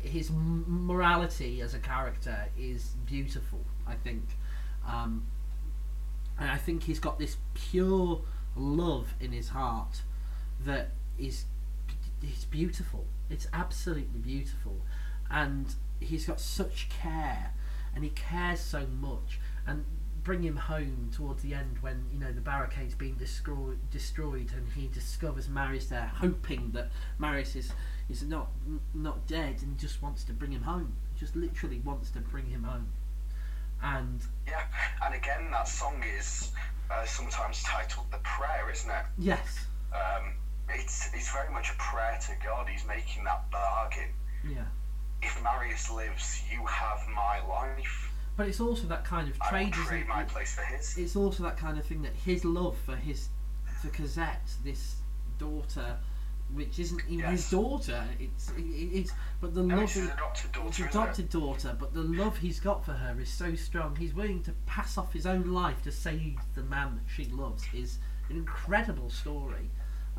his 0.00 0.30
morality 0.32 1.60
as 1.60 1.74
a 1.74 1.78
character 1.78 2.46
is 2.58 2.94
beautiful. 3.06 3.60
I 3.86 3.94
think. 3.94 4.24
Um, 4.86 5.26
and 6.38 6.50
I 6.50 6.56
think 6.56 6.82
he's 6.82 6.98
got 6.98 7.18
this 7.18 7.36
pure 7.54 8.20
love 8.56 9.14
in 9.20 9.32
his 9.32 9.48
heart 9.48 10.02
that 10.64 10.90
is 11.18 11.44
it's 12.22 12.44
beautiful. 12.44 13.04
It's 13.28 13.46
absolutely 13.52 14.20
beautiful, 14.20 14.80
and 15.30 15.74
he's 16.00 16.26
got 16.26 16.40
such 16.40 16.88
care, 16.88 17.52
and 17.94 18.04
he 18.04 18.10
cares 18.10 18.60
so 18.60 18.86
much. 18.86 19.40
And 19.66 19.84
bring 20.22 20.42
him 20.42 20.56
home 20.56 21.10
towards 21.14 21.42
the 21.42 21.52
end 21.52 21.76
when 21.82 22.06
you 22.10 22.18
know 22.18 22.32
the 22.32 22.40
barricade's 22.40 22.94
being 22.94 23.14
destroyed, 23.14 23.78
destroyed, 23.90 24.50
and 24.56 24.72
he 24.74 24.88
discovers 24.88 25.48
Marius 25.48 25.86
there, 25.86 26.10
hoping 26.16 26.70
that 26.72 26.90
Marius 27.18 27.54
is 27.54 27.72
is 28.08 28.22
not 28.22 28.48
not 28.94 29.26
dead, 29.26 29.62
and 29.62 29.78
just 29.78 30.02
wants 30.02 30.24
to 30.24 30.32
bring 30.32 30.52
him 30.52 30.62
home. 30.62 30.94
Just 31.18 31.36
literally 31.36 31.80
wants 31.80 32.10
to 32.10 32.20
bring 32.20 32.46
him 32.46 32.64
home, 32.64 32.88
and 33.84 34.20
Yeah, 34.46 34.62
and 35.04 35.14
again, 35.14 35.50
that 35.52 35.68
song 35.68 36.02
is 36.02 36.50
uh, 36.90 37.04
sometimes 37.04 37.62
titled 37.62 38.06
The 38.10 38.18
Prayer, 38.18 38.70
isn't 38.70 38.90
it? 38.90 39.04
yes, 39.18 39.66
Um, 39.94 40.34
it's, 40.68 41.10
it's 41.14 41.30
very 41.30 41.52
much 41.52 41.70
a 41.70 41.74
prayer 41.74 42.18
to 42.26 42.32
God. 42.44 42.68
He's 42.68 42.86
making 42.86 43.24
that 43.24 43.50
bargain. 43.50 44.10
yeah. 44.48 44.64
If 45.22 45.42
Marius 45.42 45.90
lives, 45.90 46.42
you 46.52 46.64
have 46.66 47.06
my 47.14 47.40
life. 47.46 48.10
But 48.36 48.48
it's 48.48 48.60
also 48.60 48.86
that 48.88 49.04
kind 49.04 49.28
of 49.28 49.38
trade, 49.40 49.72
isn't 49.72 49.84
trade 49.86 50.08
my 50.08 50.24
place 50.24 50.54
for 50.54 50.62
his. 50.62 50.98
It's 50.98 51.16
also 51.16 51.42
that 51.44 51.56
kind 51.56 51.78
of 51.78 51.84
thing 51.86 52.02
that 52.02 52.12
his 52.14 52.44
love 52.44 52.76
for 52.84 52.96
his 52.96 53.28
for 53.80 53.88
Cosette, 53.88 54.50
this 54.64 54.96
daughter, 55.38 55.96
which 56.54 56.78
isn't 56.78 57.00
even 57.08 57.30
his 57.30 57.50
daughter. 57.50 58.04
It's 58.18 58.50
it, 58.50 58.62
it's 58.62 59.12
but 59.40 59.54
the 59.54 59.62
No, 59.62 59.74
love 59.76 59.84
it's 59.84 59.94
his 59.94 60.04
he, 60.06 60.10
adopted 60.12 60.52
daughter. 60.52 60.84
Adopted 60.86 61.28
daughter, 61.30 61.76
but 61.78 61.92
the 61.94 62.02
love 62.02 62.38
he's 62.38 62.60
got 62.60 62.84
for 62.84 62.92
her 62.92 63.20
is 63.20 63.28
so 63.28 63.54
strong. 63.54 63.96
He's 63.96 64.14
willing 64.14 64.42
to 64.44 64.52
pass 64.66 64.96
off 64.98 65.12
his 65.12 65.26
own 65.26 65.52
life 65.52 65.82
to 65.82 65.92
save 65.92 66.36
the 66.54 66.62
man 66.62 66.94
that 66.96 67.10
she 67.12 67.24
loves. 67.26 67.64
Is 67.74 67.98
an 68.30 68.36
incredible 68.36 69.10
story. 69.10 69.68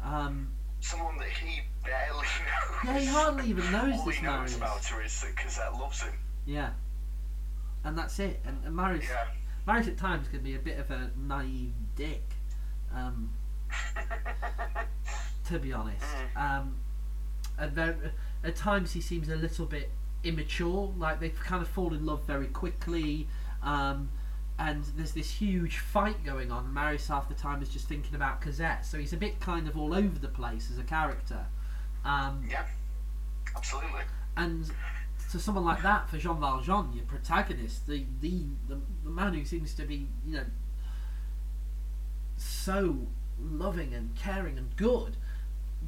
Um, 0.04 0.50
Someone 0.82 1.18
that 1.18 1.30
he 1.30 1.62
barely 1.84 2.18
knows. 2.20 2.84
yeah, 2.84 3.00
he 3.00 3.06
hardly 3.08 3.50
even 3.50 3.72
knows 3.72 4.00
All 4.00 4.06
this 4.06 4.16
he 4.18 4.22
knows 4.24 4.34
Marius. 4.36 4.58
about 4.58 4.86
her 4.86 5.02
is 5.02 5.22
that 5.22 5.36
Cosette 5.38 5.74
loves 5.74 6.02
him. 6.02 6.14
Yeah, 6.46 6.70
and 7.84 7.98
that's 7.98 8.20
it. 8.20 8.40
And, 8.46 8.58
and 8.66 8.76
Marius, 8.76 9.06
Yeah. 9.10 9.26
Marius 9.66 9.88
at 9.88 9.98
times 9.98 10.28
can 10.28 10.42
be 10.42 10.54
a 10.56 10.60
bit 10.60 10.78
of 10.80 10.92
a 10.92 11.10
naive 11.18 11.74
dick. 11.96 12.24
Um, 12.94 13.32
to 15.48 15.60
be 15.60 15.74
honest. 15.74 16.06
Um, 16.36 16.76
and 17.58 17.76
then 17.76 17.96
at 18.44 18.56
times 18.56 18.94
he 18.94 19.02
seems 19.02 19.30
a 19.30 19.36
little 19.36 19.66
bit 19.66 19.90
immature, 20.24 20.94
like 20.98 21.20
they 21.20 21.30
kind 21.30 21.62
of 21.62 21.68
fall 21.68 21.94
in 21.94 22.06
love 22.06 22.24
very 22.26 22.48
quickly. 22.48 23.28
Um, 23.64 24.10
and 24.58 24.86
there's 24.96 25.12
this 25.12 25.30
huge 25.30 25.80
fight 25.80 26.24
going 26.24 26.52
on. 26.52 26.74
Marius 26.74 27.08
half 27.08 27.28
the 27.28 27.34
time 27.36 27.62
is 27.62 27.70
just 27.70 27.88
thinking 27.90 28.16
about 28.16 28.42
Cosette, 28.42 28.86
so 28.86 28.98
he's 28.98 29.12
a 29.14 29.18
bit 29.18 29.40
kind 29.40 29.68
of 29.68 29.78
all 29.78 29.94
over 29.94 30.18
the 30.18 30.30
place 30.30 30.70
as 30.72 30.78
a 30.78 30.84
character. 30.84 31.46
Um, 32.06 32.46
Yeah. 32.50 32.66
Absolutely. 33.56 34.02
and 34.38 34.70
to 35.32 35.40
someone 35.40 35.66
like 35.66 35.82
that, 35.82 36.10
for 36.10 36.18
Jean 36.18 36.40
Valjean, 36.40 36.92
your 36.94 37.06
protagonist, 37.06 37.88
the, 37.88 38.06
the 38.22 38.44
the 38.68 38.80
the 39.04 39.10
man 39.10 39.34
who 39.34 39.44
seems 39.46 39.74
to 39.76 39.84
be 39.84 40.08
you 40.26 40.38
know 40.38 40.46
so 42.38 43.08
loving 43.40 43.94
and 43.94 44.16
caring 44.16 44.58
and 44.58 44.76
good, 44.76 45.18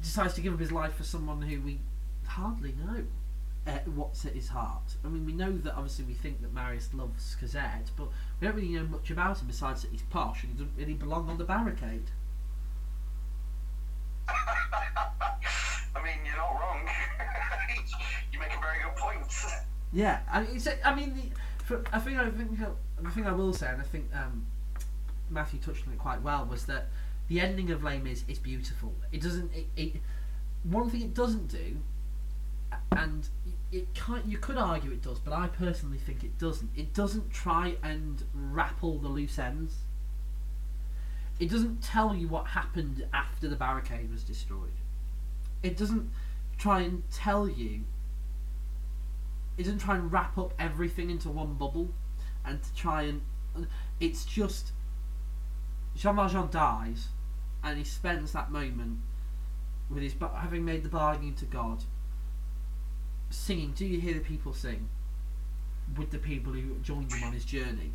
decides 0.00 0.34
to 0.34 0.40
give 0.40 0.54
up 0.54 0.60
his 0.60 0.72
life 0.72 0.94
for 0.94 1.04
someone 1.04 1.42
who 1.42 1.60
we 1.60 1.80
hardly 2.26 2.74
know 2.84 3.04
uh, 3.66 3.78
what's 3.94 4.24
at 4.24 4.32
his 4.32 4.48
heart. 4.48 4.96
I 5.04 5.08
mean, 5.08 5.26
we 5.26 5.32
know 5.32 5.56
that 5.58 5.74
obviously 5.74 6.04
we 6.04 6.14
think 6.14 6.40
that 6.42 6.52
Marius 6.52 6.90
loves 6.94 7.36
Cosette, 7.38 7.90
but 7.96 8.08
we 8.40 8.46
don't 8.46 8.56
really 8.56 8.68
know 8.68 8.84
much 8.84 9.10
about 9.10 9.40
him 9.40 9.46
besides 9.46 9.82
that 9.82 9.90
he's 9.90 10.02
posh 10.02 10.42
and 10.42 10.52
he 10.52 10.58
doesn't 10.58 10.76
really 10.76 10.94
belong 10.94 11.28
on 11.28 11.38
the 11.38 11.44
barricade. 11.44 12.10
I 14.28 16.04
mean, 16.04 16.18
you're 16.24 16.36
not 16.36 16.50
wrong. 16.60 16.88
you 18.32 18.38
make 18.38 18.56
a 18.56 18.60
very 18.60 18.82
good 18.84 18.96
point. 18.96 19.26
Yeah, 19.92 20.20
I 20.30 20.42
mean, 20.42 20.56
it's, 20.56 20.68
I 20.84 20.94
mean, 20.94 21.14
the, 21.14 21.64
for, 21.64 21.82
I 21.92 21.98
think 21.98 22.18
I 22.18 22.30
think 22.30 22.58
the 22.58 23.10
thing 23.10 23.26
I 23.26 23.32
will 23.32 23.52
say, 23.52 23.68
and 23.68 23.80
I 23.80 23.84
think 23.84 24.06
um, 24.14 24.46
Matthew 25.30 25.60
touched 25.60 25.86
on 25.86 25.92
it 25.92 25.98
quite 25.98 26.22
well, 26.22 26.44
was 26.44 26.66
that 26.66 26.88
the 27.28 27.40
ending 27.40 27.70
of 27.70 27.84
Les 27.84 27.98
Mis 27.98 28.24
is 28.26 28.38
beautiful. 28.38 28.94
It 29.12 29.20
doesn't. 29.20 29.52
It, 29.54 29.66
it 29.76 29.92
one 30.64 30.90
thing 30.90 31.02
it 31.02 31.14
doesn't 31.14 31.48
do, 31.48 31.76
and 32.92 33.28
it 33.70 33.94
kind 33.94 34.22
you 34.26 34.38
could 34.38 34.56
argue 34.56 34.90
it 34.90 35.02
does, 35.02 35.18
but 35.18 35.32
I 35.34 35.48
personally 35.48 35.98
think 35.98 36.24
it 36.24 36.38
doesn't. 36.38 36.70
It 36.74 36.94
doesn't 36.94 37.30
try 37.30 37.76
and 37.82 38.22
wrap 38.34 38.82
all 38.82 38.98
the 38.98 39.08
loose 39.08 39.38
ends. 39.38 39.74
It 41.38 41.50
doesn't 41.50 41.82
tell 41.82 42.14
you 42.14 42.28
what 42.28 42.48
happened 42.48 43.06
after 43.12 43.48
the 43.48 43.56
barricade 43.56 44.10
was 44.10 44.24
destroyed. 44.24 44.72
It 45.62 45.76
doesn't 45.76 46.10
try 46.56 46.80
and 46.80 47.02
tell 47.10 47.48
you. 47.48 47.84
It 49.56 49.64
doesn't 49.64 49.80
try 49.80 49.96
and 49.96 50.10
wrap 50.10 50.38
up 50.38 50.54
everything 50.58 51.10
into 51.10 51.28
one 51.28 51.54
bubble, 51.54 51.90
and 52.44 52.62
to 52.62 52.74
try 52.74 53.02
and. 53.02 53.20
It's 54.00 54.24
just. 54.24 54.72
Jean 55.96 56.14
Valjean 56.14 56.48
dies, 56.50 57.08
and 57.62 57.78
he 57.78 57.84
spends 57.84 58.32
that 58.32 58.50
moment 58.50 58.98
with 59.90 60.02
his 60.02 60.14
having 60.36 60.64
made 60.64 60.82
the 60.82 60.88
bargain 60.88 61.34
to 61.34 61.44
God 61.44 61.84
singing. 63.30 63.72
Do 63.72 63.86
you 63.86 64.00
hear 64.00 64.14
the 64.14 64.20
people 64.20 64.52
sing 64.52 64.88
with 65.96 66.10
the 66.10 66.18
people 66.18 66.52
who 66.52 66.78
joined 66.82 67.12
him 67.12 67.24
on 67.24 67.32
his 67.32 67.44
journey? 67.44 67.92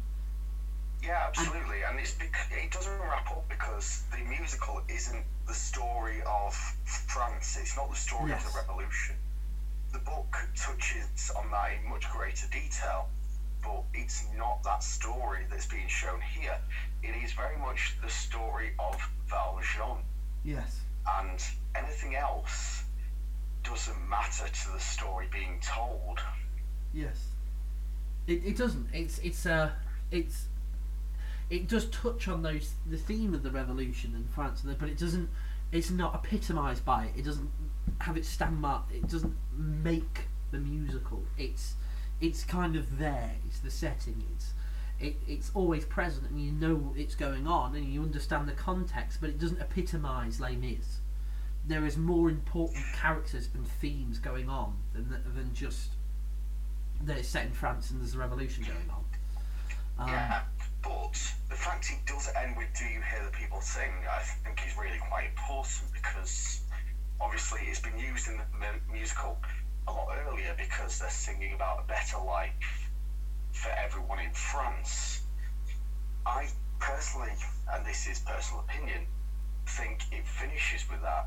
Yeah, 1.04 1.26
absolutely, 1.28 1.82
and, 1.84 1.98
and 1.98 2.00
it's 2.00 2.16
it 2.22 2.72
doesn't 2.72 3.00
wrap 3.00 3.30
up 3.30 3.48
because 3.50 4.04
the 4.12 4.24
musical 4.24 4.82
isn't 4.88 5.26
the 5.48 5.54
story 5.54 6.22
of 6.26 6.54
France. 7.08 7.58
It's 7.60 7.76
not 7.76 7.90
the 7.90 7.98
story 7.98 8.30
yes. 8.30 8.46
of 8.46 8.54
the 8.54 8.60
revolution. 8.60 9.16
The 9.92 10.00
book 10.00 10.36
touches 10.56 11.32
on 11.38 11.52
that 11.52 11.74
in 11.74 11.90
much 11.90 12.10
greater 12.10 12.48
detail, 12.48 13.10
but 13.64 13.84
it's 13.94 14.26
not 14.38 14.64
that 14.64 14.84
story 14.84 15.46
that's 15.50 15.66
being 15.66 15.88
shown 15.88 16.20
here. 16.22 16.58
It 17.02 17.16
is 17.24 17.34
very 17.34 17.58
much 17.58 17.96
the 18.02 18.10
story 18.10 18.72
of 18.80 19.02
Valjean. 19.28 19.98
Yes. 20.44 20.82
And 21.08 21.40
anything 21.76 22.16
else 22.16 22.84
doesn't 23.64 24.10
matter 24.10 24.46
to 24.48 24.72
the 24.74 24.80
story 24.80 25.28
being 25.32 25.60
told. 25.62 26.20
Yes. 26.94 27.28
It, 28.28 28.46
it 28.46 28.58
doesn't. 28.58 28.88
It's 28.94 29.20
it's 29.20 29.46
uh 29.46 29.72
it's 30.12 30.46
it 31.50 31.68
does 31.68 31.86
touch 31.90 32.28
on 32.28 32.42
those 32.42 32.72
the 32.90 32.98
theme 32.98 33.34
of 33.34 33.44
the 33.44 33.52
revolution 33.52 34.14
in 34.16 34.26
France, 34.34 34.64
but 34.80 34.90
it 34.90 34.98
doesn't. 34.98 35.30
It's 35.72 35.90
not 35.90 36.14
epitomised 36.16 36.86
by 36.86 37.06
it. 37.06 37.20
It 37.20 37.26
doesn't 37.26 37.50
have 38.00 38.16
its 38.16 38.30
stand 38.30 38.62
mark. 38.62 38.84
It 38.94 39.08
doesn't 39.10 39.36
make 39.58 40.28
the 40.52 40.60
musical. 40.60 41.24
It's 41.38 41.74
it's 42.24 42.44
kind 42.44 42.76
of 42.76 42.98
there. 42.98 43.32
It's 43.48 43.60
the 43.60 43.72
setting. 43.72 44.24
It's 44.36 44.54
it, 45.00 45.16
it's 45.28 45.52
always 45.54 45.86
present, 45.86 46.30
and 46.30 46.40
you 46.40 46.52
know 46.52 46.94
it's 46.96 47.16
going 47.16 47.48
on, 47.48 47.76
and 47.76 47.86
you 47.86 48.02
understand 48.02 48.48
the 48.48 48.54
context, 48.54 49.20
but 49.22 49.30
it 49.30 49.40
doesn't 49.40 49.60
epitomise 49.60 50.40
Les 50.40 50.56
Mis 50.56 51.00
there 51.66 51.86
is 51.86 51.98
more 51.98 52.30
important 52.30 52.84
characters 52.94 53.50
and 53.54 53.68
themes 53.68 54.20
going 54.20 54.50
on 54.50 54.76
than 54.94 55.10
than 55.36 55.54
just 55.54 55.92
that 57.04 57.18
it's 57.18 57.28
set 57.28 57.46
in 57.46 57.52
France 57.52 57.92
and 57.92 58.02
there's 58.02 58.16
a 58.16 58.18
revolution 58.18 58.64
going 58.64 58.90
on. 58.90 59.04
Um, 60.00 60.10
yeah, 60.10 60.42
but 60.82 61.14
the 61.50 61.56
fact 61.56 61.90
it 61.92 62.06
does 62.06 62.30
end 62.36 62.58
with 62.58 62.68
"Do 62.78 62.86
you 62.86 63.02
hear 63.02 63.24
the 63.24 63.38
people 63.38 63.62
sing?" 63.62 63.92
I 64.10 64.20
think 64.44 64.60
is 64.68 64.78
really 64.78 65.00
quite 65.10 65.30
important 65.30 65.94
because 65.94 66.62
obviously 67.22 67.62
it's 67.68 67.80
been 67.80 67.98
used 67.98 68.28
in 68.28 68.38
the 68.38 68.92
musical 68.92 69.38
a 69.88 69.92
lot 69.92 70.08
earlier 70.26 70.54
because 70.56 70.98
they're 71.00 71.10
singing 71.10 71.54
about 71.54 71.80
a 71.80 71.84
better 71.84 72.18
life 72.18 72.90
for 73.52 73.70
everyone 73.78 74.20
in 74.20 74.32
France. 74.32 75.22
I 76.26 76.48
personally, 76.80 77.34
and 77.74 77.86
this 77.86 78.08
is 78.08 78.20
personal 78.20 78.60
opinion, 78.60 79.06
think 79.66 80.06
it 80.12 80.28
finishes 80.28 80.88
with 80.90 81.02
that 81.02 81.26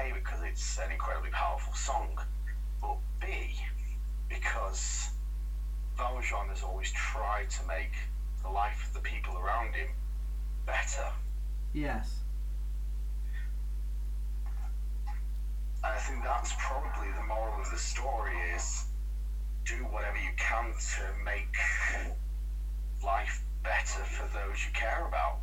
a, 0.00 0.10
because 0.12 0.40
it's 0.42 0.78
an 0.78 0.90
incredibly 0.90 1.30
powerful 1.30 1.72
song, 1.72 2.18
but 2.80 2.96
B, 3.20 3.60
because 4.28 5.10
Valjean 5.96 6.48
has 6.48 6.62
always 6.62 6.90
tried 6.90 7.48
to 7.50 7.62
make 7.64 8.08
the 8.42 8.48
life 8.48 8.84
of 8.86 8.92
the 8.92 9.00
people 9.00 9.36
around 9.38 9.74
him 9.74 9.94
better. 10.66 11.10
Yes. 11.72 12.23
I 15.84 15.98
think 15.98 16.24
that's 16.24 16.52
probably 16.58 17.08
the 17.12 17.22
moral 17.22 17.60
of 17.60 17.70
the 17.70 17.78
story 17.78 18.34
is 18.56 18.86
do 19.64 19.74
whatever 19.84 20.16
you 20.16 20.30
can 20.36 20.72
to 20.72 21.24
make 21.24 21.56
life 23.04 23.42
better 23.62 24.02
for 24.04 24.26
those 24.32 24.64
you 24.64 24.72
care 24.72 25.06
about. 25.06 25.38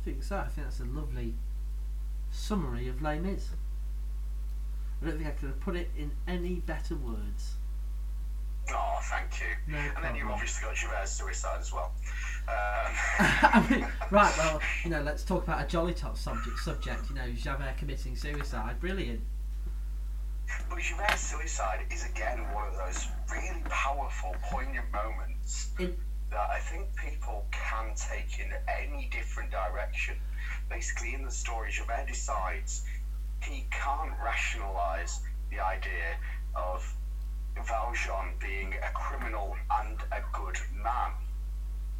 I 0.00 0.04
think 0.04 0.22
so. 0.22 0.36
I 0.36 0.48
think 0.48 0.66
that's 0.66 0.80
a 0.80 0.84
lovely 0.84 1.34
summary 2.30 2.88
of 2.88 3.02
Les. 3.02 3.50
I 5.00 5.06
don't 5.06 5.16
think 5.18 5.28
I 5.28 5.32
could 5.32 5.48
have 5.48 5.60
put 5.60 5.76
it 5.76 5.90
in 5.96 6.12
any 6.26 6.54
better 6.54 6.94
words. 6.94 7.56
Oh, 8.70 8.98
thank 9.02 9.40
you. 9.40 9.46
No 9.72 9.78
and 9.78 9.92
problem. 9.92 10.12
then 10.12 10.20
you've 10.20 10.30
obviously 10.30 10.64
got 10.64 10.74
Javert's 10.76 11.12
suicide 11.12 11.58
as 11.60 11.72
well. 11.72 11.92
Um. 12.48 12.92
I 13.18 13.66
mean, 13.70 13.86
right, 14.10 14.34
well, 14.38 14.60
you 14.84 14.90
know, 14.90 15.02
let's 15.02 15.24
talk 15.24 15.44
about 15.44 15.64
a 15.64 15.66
jolly 15.66 15.94
top 15.94 16.16
subject, 16.16 16.58
subject 16.58 17.08
you 17.08 17.16
know, 17.16 17.30
Javert 17.32 17.76
committing 17.78 18.16
suicide. 18.16 18.80
Brilliant. 18.80 19.20
But 20.68 20.78
Javert's 20.78 21.20
suicide 21.20 21.80
is 21.90 22.04
again 22.04 22.40
one 22.52 22.68
of 22.68 22.76
those 22.76 23.06
really 23.30 23.62
powerful, 23.68 24.34
poignant 24.42 24.86
moments 24.92 25.68
in, 25.78 25.96
that 26.30 26.50
I 26.50 26.58
think 26.58 26.94
people 26.96 27.46
can 27.50 27.94
take 27.94 28.38
in 28.38 28.52
any 28.68 29.08
different 29.12 29.50
direction 29.50 30.16
basically 30.68 31.14
in 31.14 31.24
the 31.24 31.30
story, 31.30 31.70
Javert 31.70 32.06
decides 32.08 32.82
he 33.42 33.66
can't 33.70 34.12
rationalize 34.24 35.20
the 35.50 35.60
idea 35.60 36.16
of 36.54 36.82
Valjean 37.60 38.34
being 38.40 38.74
a 38.74 38.90
criminal 38.94 39.56
and 39.80 39.98
a 40.12 40.20
good 40.32 40.58
man. 40.82 41.12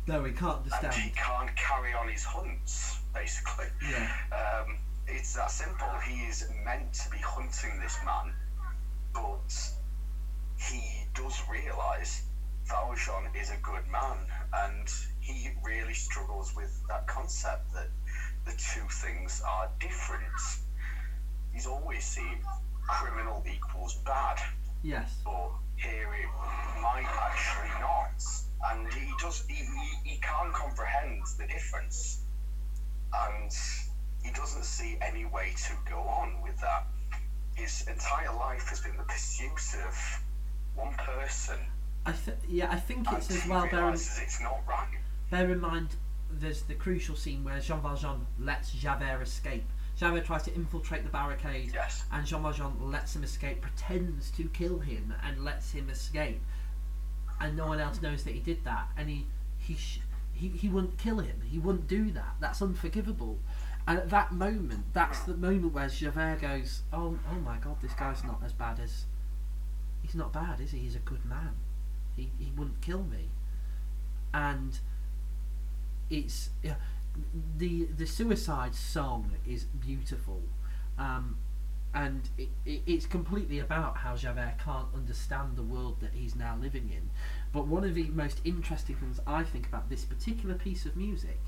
No, 0.07 0.25
he 0.25 0.33
can't 0.33 0.57
understand. 0.59 0.93
And 0.93 0.95
he 0.95 1.11
can't 1.11 1.55
carry 1.57 1.93
on 1.95 2.09
his 2.09 2.25
hunts, 2.25 2.99
basically. 3.15 3.67
Yeah. 3.89 4.11
Um, 4.33 4.79
it's 5.07 5.35
that 5.35 5.51
simple. 5.51 5.89
He 6.07 6.23
is 6.23 6.49
meant 6.65 6.93
to 6.95 7.11
be 7.11 7.19
hunting 7.19 7.79
this 7.81 7.99
man, 8.05 8.33
but 9.13 9.71
he 10.57 11.05
does 11.15 11.41
realise 11.51 12.23
Valjean 12.65 13.29
is 13.39 13.51
a 13.51 13.57
good 13.57 13.87
man, 13.91 14.19
and 14.53 14.89
he 15.21 15.51
really 15.63 15.95
struggles 15.95 16.55
with 16.55 16.83
that 16.89 17.07
concept 17.07 17.73
that 17.75 17.89
the 18.45 18.53
two 18.53 18.87
things 18.89 19.43
are 19.47 19.69
different. 19.79 20.41
He's 21.53 21.67
always 21.67 22.05
seen 22.05 22.39
criminal 22.89 23.45
equals 23.47 23.95
bad. 24.05 24.39
Yes. 24.83 25.21
But 25.25 25.51
here 25.77 26.13
it 26.15 26.81
might 26.81 27.07
actually 27.07 27.71
not. 27.81 28.23
And 28.71 28.93
he 28.93 29.13
does 29.21 29.45
he, 29.49 29.55
he, 29.55 30.11
he 30.11 30.17
can't 30.21 30.53
comprehend 30.53 31.23
the 31.39 31.47
difference. 31.47 32.23
And 33.13 33.53
he 34.25 34.33
doesn't 34.33 34.65
see 34.65 34.99
any 35.01 35.25
way 35.25 35.53
to 35.67 35.73
go 35.89 35.99
on 35.99 36.41
with 36.43 36.59
that. 36.61 36.87
His 37.55 37.87
entire 37.87 38.35
life 38.35 38.69
has 38.69 38.81
been 38.81 38.97
the 38.97 39.03
pursuit 39.03 39.61
of 39.87 40.23
one 40.75 40.95
person. 40.95 41.59
I 42.07 42.13
th- 42.13 42.39
yeah, 42.49 42.71
I 42.71 42.77
think 42.77 43.07
it's 43.13 43.31
as 43.31 43.47
well. 43.47 43.69
Bear 43.71 43.89
in, 43.89 43.95
it's 43.95 44.41
not 44.41 44.61
right. 44.69 44.89
Bear 45.31 45.51
in 45.51 45.61
mind, 45.61 45.97
there's 46.31 46.63
the 46.63 46.75
crucial 46.75 47.15
scene 47.15 47.45
where 47.45 47.61
Jean 47.61 47.81
Valjean 47.81 48.27
lets 48.39 48.73
Javert 48.73 49.23
escape. 49.23 49.65
Javert 50.03 50.25
tries 50.25 50.43
to 50.43 50.55
infiltrate 50.57 51.05
the 51.05 51.11
barricade, 51.11 51.71
yes. 51.73 52.05
and 52.11 52.27
Jean 52.27 52.43
Valjean 52.43 52.91
lets 52.91 53.15
him 53.15 53.23
escape, 53.23 53.61
pretends 53.61 54.33
to 54.33 54.49
kill 54.49 54.81
him, 54.81 55.15
and 55.25 55.45
lets 55.45 55.71
him 55.71 55.89
escape. 55.89 56.41
And 57.41 57.57
no 57.57 57.69
one 57.69 57.79
else 57.79 58.03
knows 58.03 58.25
that 58.25 58.35
he 58.35 58.41
did 58.41 58.65
that, 58.65 58.89
and 58.97 59.09
he 59.09 59.27
he 59.59 59.77
sh- 59.77 60.01
he, 60.33 60.49
he 60.49 60.69
wouldn't 60.69 60.99
kill 60.99 61.21
him. 61.21 61.41
He 61.49 61.61
wouldn't 61.61 61.87
do 61.87 62.11
that. 62.11 62.35
That's 62.41 62.61
unforgivable. 62.61 63.39
And 63.87 63.97
at 63.97 64.11
that 64.11 64.33
moment, 64.33 64.87
that's 64.93 65.21
the 65.21 65.37
moment 65.37 65.73
where 65.73 65.89
Javert 65.89 66.41
goes, 66.41 66.83
"Oh, 66.93 67.17
oh 67.31 67.39
my 67.39 67.59
God, 67.59 67.77
this 67.81 67.93
guy's 67.93 68.25
not 68.25 68.41
as 68.45 68.53
bad 68.53 68.81
as 68.81 69.05
he's 70.03 70.17
not 70.17 70.33
bad, 70.33 70.59
is 70.59 70.73
he? 70.73 70.79
He's 70.79 70.97
a 70.97 71.01
good 71.01 71.25
man. 71.25 71.55
He 72.17 72.29
he 72.41 72.51
wouldn't 72.57 72.81
kill 72.81 73.05
me. 73.05 73.29
And 74.35 74.81
it's 76.11 76.51
yeah, 76.61 76.75
the 77.59 77.85
the 77.97 78.07
suicide 78.07 78.75
song 78.75 79.33
is 79.47 79.65
beautiful, 79.65 80.43
um, 80.99 81.37
and 81.95 82.29
it, 82.39 82.49
it, 82.65 82.83
it's 82.87 83.07
completely 83.07 83.59
about 83.59 83.99
how 83.99 84.17
Javert 84.17 84.55
can't 84.65 84.89
understand 84.95 85.57
the 85.57 85.63
world 85.63 86.01
that 86.01 86.11
he's 86.15 86.35
now 86.35 86.57
living 86.61 86.91
in. 86.91 87.11
But 87.53 87.67
one 87.67 87.85
of 87.85 87.95
the 87.95 88.09
most 88.11 88.41
interesting 88.45 88.97
things 88.97 89.21
I 89.27 89.43
think 89.45 89.67
about 89.67 89.91
this 89.91 90.05
particular 90.05 90.55
piece 90.55 90.87
of 90.87 90.97
music 90.97 91.41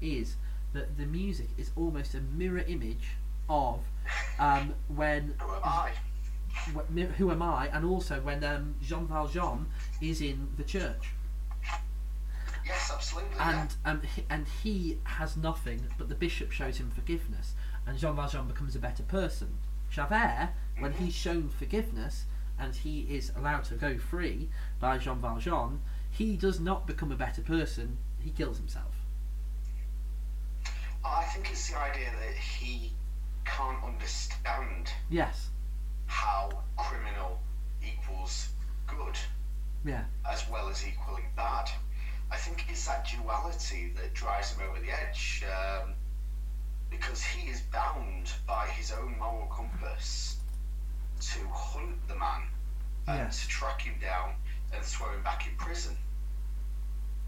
is 0.00 0.36
that 0.72 0.96
the 0.96 1.06
music 1.06 1.48
is 1.58 1.70
almost 1.76 2.14
a 2.14 2.20
mirror 2.20 2.64
image 2.66 3.16
of 3.48 3.80
um, 4.38 4.74
when 4.88 5.34
Who 5.38 5.52
am 5.54 5.60
I? 5.64 5.90
wh- 6.74 7.16
who 7.18 7.30
am 7.30 7.42
I, 7.42 7.68
and 7.68 7.84
also 7.84 8.20
when 8.20 8.42
um, 8.44 8.74
Jean 8.82 9.06
Valjean 9.06 9.66
is 10.00 10.20
in 10.20 10.48
the 10.56 10.64
church, 10.64 11.10
Yes, 12.70 12.90
absolutely. 12.94 13.36
and 13.40 13.74
um, 13.84 14.00
he, 14.02 14.24
and 14.30 14.46
he 14.62 14.98
has 15.04 15.36
nothing, 15.36 15.80
but 15.98 16.08
the 16.08 16.14
bishop 16.14 16.52
shows 16.52 16.78
him 16.78 16.90
forgiveness, 16.90 17.54
and 17.86 17.98
Jean 17.98 18.14
Valjean 18.16 18.46
becomes 18.46 18.76
a 18.76 18.78
better 18.78 19.02
person. 19.02 19.48
Javert, 19.90 20.50
when 20.78 20.92
he's 20.92 21.14
shown 21.14 21.48
forgiveness 21.48 22.24
and 22.58 22.74
he 22.74 23.00
is 23.10 23.32
allowed 23.36 23.64
to 23.64 23.74
go 23.74 23.98
free 23.98 24.48
by 24.78 24.98
Jean 24.98 25.20
Valjean, 25.20 25.80
he 26.10 26.36
does 26.36 26.60
not 26.60 26.86
become 26.86 27.10
a 27.10 27.16
better 27.16 27.42
person. 27.42 27.96
He 28.20 28.30
kills 28.30 28.58
himself. 28.58 28.94
I 31.04 31.24
think 31.24 31.50
it's 31.50 31.70
the 31.70 31.78
idea 31.78 32.10
that 32.20 32.34
he 32.36 32.92
can't 33.44 33.82
understand 33.82 34.90
Yes. 35.08 35.48
how 36.06 36.50
criminal 36.76 37.40
equals 37.84 38.50
good 38.86 39.16
Yeah. 39.84 40.04
as 40.30 40.48
well 40.48 40.68
as 40.68 40.86
equally 40.86 41.24
bad. 41.34 41.68
I 42.30 42.36
think 42.36 42.68
it's 42.68 42.86
that 42.86 43.06
duality 43.06 43.92
that 43.96 44.14
drives 44.14 44.52
him 44.52 44.60
over 44.68 44.78
the 44.78 44.90
edge 44.90 45.44
um, 45.44 45.94
because 46.88 47.22
he 47.22 47.48
is 47.48 47.60
bound 47.60 48.32
by 48.46 48.66
his 48.68 48.90
own 48.92 49.18
moral 49.18 49.46
compass 49.46 50.36
to 51.20 51.38
hunt 51.48 51.96
the 52.08 52.14
man 52.14 52.42
and 53.06 53.30
to 53.32 53.48
track 53.48 53.82
him 53.82 53.98
down 54.00 54.34
and 54.72 54.84
throw 54.84 55.12
him 55.12 55.22
back 55.22 55.46
in 55.46 55.54
prison. 55.56 55.96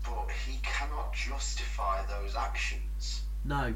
But 0.05 0.31
he 0.31 0.59
cannot 0.63 1.13
justify 1.13 2.05
those 2.05 2.35
actions. 2.35 3.23
No. 3.45 3.75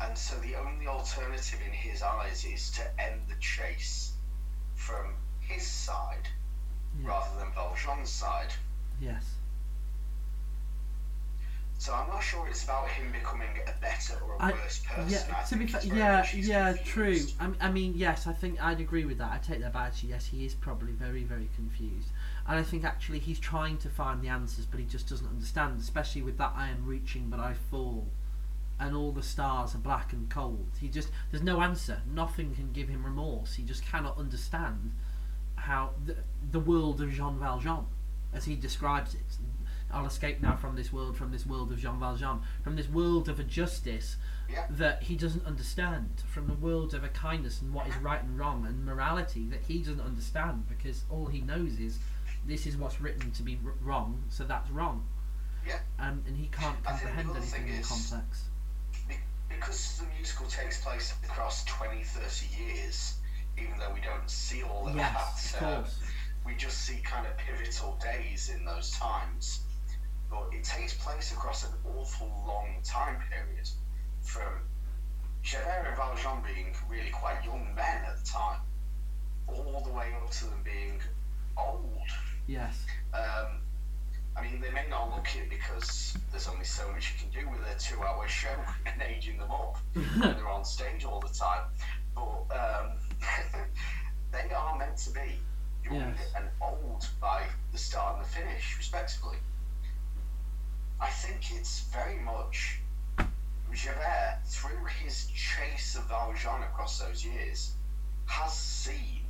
And 0.00 0.16
so 0.16 0.36
the 0.38 0.54
only 0.54 0.86
alternative 0.86 1.60
in 1.64 1.72
his 1.72 2.02
eyes 2.02 2.44
is 2.44 2.70
to 2.70 3.00
end 3.00 3.22
the 3.28 3.34
chase 3.36 4.12
from 4.74 5.14
his 5.40 5.66
side 5.66 6.28
Yeah. 6.98 7.08
rather 7.08 7.36
than 7.36 7.52
Valjean's 7.52 8.10
side. 8.10 8.52
Yes. 9.00 9.36
So 11.78 11.94
I'm 11.94 12.08
not 12.08 12.20
sure 12.20 12.46
it's 12.48 12.64
about 12.64 12.88
him 12.88 13.12
becoming 13.12 13.48
a 13.66 13.80
better 13.80 14.14
or 14.24 14.34
a 14.36 14.42
I- 14.42 14.52
worse 14.52 14.78
person. 14.80 15.08
Yeah, 15.08 15.24
I 15.30 15.42
to 15.44 15.56
be 15.56 15.66
think 15.66 15.70
fair, 15.70 15.80
it's 15.80 15.86
very 15.86 16.00
yeah, 16.00 16.26
yeah, 16.32 16.72
true. 16.84 17.32
I, 17.38 17.50
I 17.60 17.70
mean, 17.70 17.92
yes, 17.94 18.26
I 18.26 18.32
think 18.32 18.62
I'd 18.62 18.80
agree 18.80 19.04
with 19.04 19.18
that. 19.18 19.30
I 19.32 19.38
take 19.38 19.60
that 19.60 19.72
back. 19.72 19.88
Actually, 19.88 20.10
yes, 20.10 20.26
he 20.26 20.44
is 20.46 20.54
probably 20.54 20.92
very, 20.92 21.22
very 21.24 21.48
confused, 21.54 22.08
and 22.46 22.58
I 22.58 22.62
think 22.62 22.84
actually 22.84 23.18
he's 23.20 23.38
trying 23.38 23.76
to 23.78 23.88
find 23.90 24.22
the 24.22 24.28
answers, 24.28 24.66
but 24.66 24.80
he 24.80 24.86
just 24.86 25.08
doesn't 25.08 25.26
understand. 25.28 25.80
Especially 25.80 26.22
with 26.22 26.38
that, 26.38 26.52
I 26.56 26.68
am 26.68 26.86
reaching, 26.86 27.28
but 27.30 27.40
I 27.40 27.54
fall, 27.54 28.06
and 28.80 28.94
all 28.96 29.12
the 29.12 29.22
stars 29.22 29.74
are 29.74 29.78
black 29.78 30.12
and 30.12 30.28
cold. 30.30 30.68
He 30.80 30.88
just 30.88 31.10
there's 31.30 31.44
no 31.44 31.60
answer. 31.60 32.02
Nothing 32.12 32.54
can 32.54 32.72
give 32.72 32.88
him 32.88 33.04
remorse. 33.04 33.54
He 33.54 33.62
just 33.64 33.84
cannot 33.84 34.18
understand 34.18 34.92
how 35.56 35.92
the, 36.04 36.16
the 36.52 36.60
world 36.60 37.00
of 37.02 37.12
Jean 37.12 37.38
Valjean, 37.38 37.86
as 38.36 38.44
he 38.44 38.54
describes 38.54 39.14
it. 39.14 39.20
I'll 39.90 40.04
escape 40.06 40.42
now 40.42 40.56
from 40.56 40.76
this 40.76 40.92
world, 40.92 41.16
from 41.16 41.30
this 41.32 41.46
world 41.46 41.72
of 41.72 41.78
Jean 41.78 41.98
Valjean, 41.98 42.40
from 42.62 42.76
this 42.76 42.88
world 42.88 43.28
of 43.28 43.40
a 43.40 43.44
justice 43.44 44.16
Yeah. 44.48 44.66
that 44.70 45.04
he 45.04 45.16
doesn't 45.16 45.46
understand, 45.46 46.22
from 46.28 46.46
the 46.48 46.54
world 46.54 46.92
of 46.92 47.02
a 47.02 47.08
kindness 47.08 47.62
and 47.62 47.72
what 47.72 47.86
is 47.88 47.96
right 47.96 48.22
and 48.22 48.38
wrong 48.38 48.66
and 48.66 48.84
morality 48.84 49.46
that 49.46 49.60
he 49.66 49.78
doesn't 49.78 50.00
understand 50.00 50.68
because 50.68 51.04
all 51.08 51.26
he 51.26 51.40
knows 51.40 51.78
is 51.80 51.98
this 52.46 52.66
is 52.66 52.76
what's 52.76 53.00
written 53.00 53.30
to 53.32 53.42
be 53.42 53.58
r- 53.64 53.72
wrong, 53.80 54.22
so 54.28 54.44
that's 54.44 54.70
wrong. 54.70 55.06
Yeah. 55.66 55.78
Um, 55.98 56.22
and 56.26 56.36
he 56.36 56.48
can't 56.48 56.80
comprehend 56.84 57.30
anything 57.34 57.68
is- 57.68 57.86
complex. 57.88 58.44
Because 59.48 59.98
the 59.98 60.06
musical 60.16 60.46
takes 60.46 60.80
place 60.84 61.14
across 61.24 61.64
20, 61.64 62.02
30 62.04 62.46
years, 62.64 63.14
even 63.56 63.78
though 63.78 63.92
we 63.94 64.00
don't 64.00 64.28
see 64.28 64.62
all 64.62 64.88
of 64.88 64.94
Yes, 64.96 65.52
that, 65.52 65.62
of 65.62 65.68
uh, 65.68 65.76
course. 65.82 65.98
We 66.46 66.54
just 66.54 66.78
see 66.82 67.00
kind 67.02 67.26
of 67.26 67.36
pivotal 67.36 67.98
days 68.00 68.48
in 68.48 68.64
those 68.64 68.92
times. 68.92 69.60
But 70.30 70.48
it 70.52 70.64
takes 70.64 70.94
place 70.94 71.32
across 71.32 71.64
an 71.64 71.72
awful 71.96 72.28
long 72.46 72.80
time 72.84 73.16
period, 73.30 73.68
from 74.22 74.60
Javert 75.42 75.86
and 75.88 75.96
Valjean 75.96 76.42
being 76.42 76.74
really 76.88 77.10
quite 77.10 77.44
young 77.44 77.74
men 77.74 78.04
at 78.04 78.16
the 78.16 78.24
time, 78.24 78.60
all 79.48 79.82
the 79.84 79.92
way 79.92 80.12
up 80.22 80.30
to 80.30 80.44
them 80.44 80.62
being 80.64 81.00
old. 81.56 82.08
Yes. 82.46 82.84
Um, 83.12 83.60
I 84.36 84.42
mean, 84.42 84.60
they 84.60 84.70
may 84.70 84.86
not 84.88 85.14
look 85.14 85.28
it 85.36 85.48
because 85.48 86.16
there's 86.30 86.48
only 86.48 86.64
so 86.64 86.90
much 86.92 87.12
you 87.12 87.28
can 87.30 87.42
do 87.42 87.48
with 87.50 87.60
a 87.60 87.78
two-hour 87.78 88.28
show 88.28 88.56
and 88.86 89.00
aging 89.02 89.38
them 89.38 89.50
up 89.50 89.78
when 89.94 90.20
they're 90.20 90.48
on 90.48 90.64
stage 90.64 91.04
all 91.04 91.20
the 91.20 91.32
time. 91.32 91.66
But 92.14 92.56
um, 92.56 92.92
they 94.32 94.52
are 94.52 94.76
meant 94.76 94.96
to 94.98 95.10
be 95.10 95.38
young 95.86 96.14
Yes. 96.16 96.32
and 96.34 96.48
old 96.60 97.08
by 97.20 97.46
the 97.72 97.78
start 97.78 98.16
and 98.16 98.24
the 98.24 98.28
finish, 98.28 98.76
respectively. 98.76 99.38
I 101.00 101.08
think 101.08 101.52
it's 101.52 101.80
very 101.80 102.18
much 102.18 102.78
Javert, 103.72 104.38
through 104.46 104.84
his 104.86 105.26
chase 105.26 105.96
of 105.96 106.08
Valjean 106.08 106.62
across 106.62 106.98
those 106.98 107.22
years, 107.22 107.72
has 108.26 108.52
seen 108.54 109.26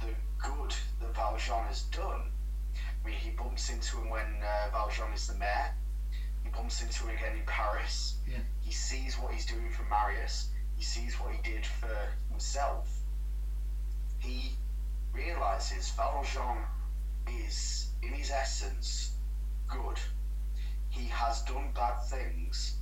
the 0.00 0.12
good 0.38 0.74
that 1.00 1.14
Valjean 1.14 1.64
has 1.66 1.82
done. 1.82 2.30
I 2.76 3.06
mean, 3.06 3.14
he 3.14 3.30
bumps 3.30 3.68
into 3.68 3.98
him 3.98 4.08
when 4.08 4.42
uh, 4.42 4.68
Valjean 4.72 5.12
is 5.12 5.26
the 5.28 5.34
mayor. 5.34 5.70
He 6.42 6.48
bumps 6.48 6.80
into 6.80 7.04
him 7.04 7.16
again 7.16 7.36
in 7.36 7.44
Paris. 7.46 8.14
Yeah. 8.26 8.38
He 8.60 8.72
sees 8.72 9.16
what 9.16 9.32
he's 9.32 9.44
doing 9.44 9.70
for 9.70 9.82
Marius. 9.84 10.48
He 10.76 10.82
sees 10.82 11.18
what 11.20 11.32
he 11.32 11.38
did 11.42 11.64
for 11.64 12.08
himself. 12.28 12.88
He 14.18 14.56
realizes 15.16 15.90
Valjean 15.90 16.58
is, 17.26 17.88
in 18.02 18.12
his 18.14 18.30
essence, 18.30 19.10
good. 19.66 19.98
He 20.88 21.08
has 21.08 21.42
done 21.42 21.72
bad 21.74 22.00
things, 22.02 22.78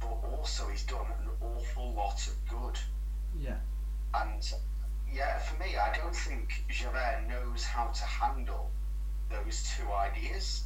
but 0.00 0.12
also 0.22 0.68
he's 0.68 0.84
done 0.84 1.06
an 1.18 1.28
awful 1.40 1.92
lot 1.94 2.26
of 2.26 2.34
good. 2.48 2.78
Yeah. 3.38 3.56
And 4.14 4.52
yeah, 5.12 5.38
for 5.38 5.54
me, 5.54 5.76
I 5.76 5.92
don't 5.92 6.14
think 6.14 6.64
Javert 6.68 7.26
knows 7.28 7.64
how 7.64 7.88
to 7.88 8.04
handle 8.04 8.70
those 9.28 9.62
two 9.76 9.90
ideas, 9.92 10.62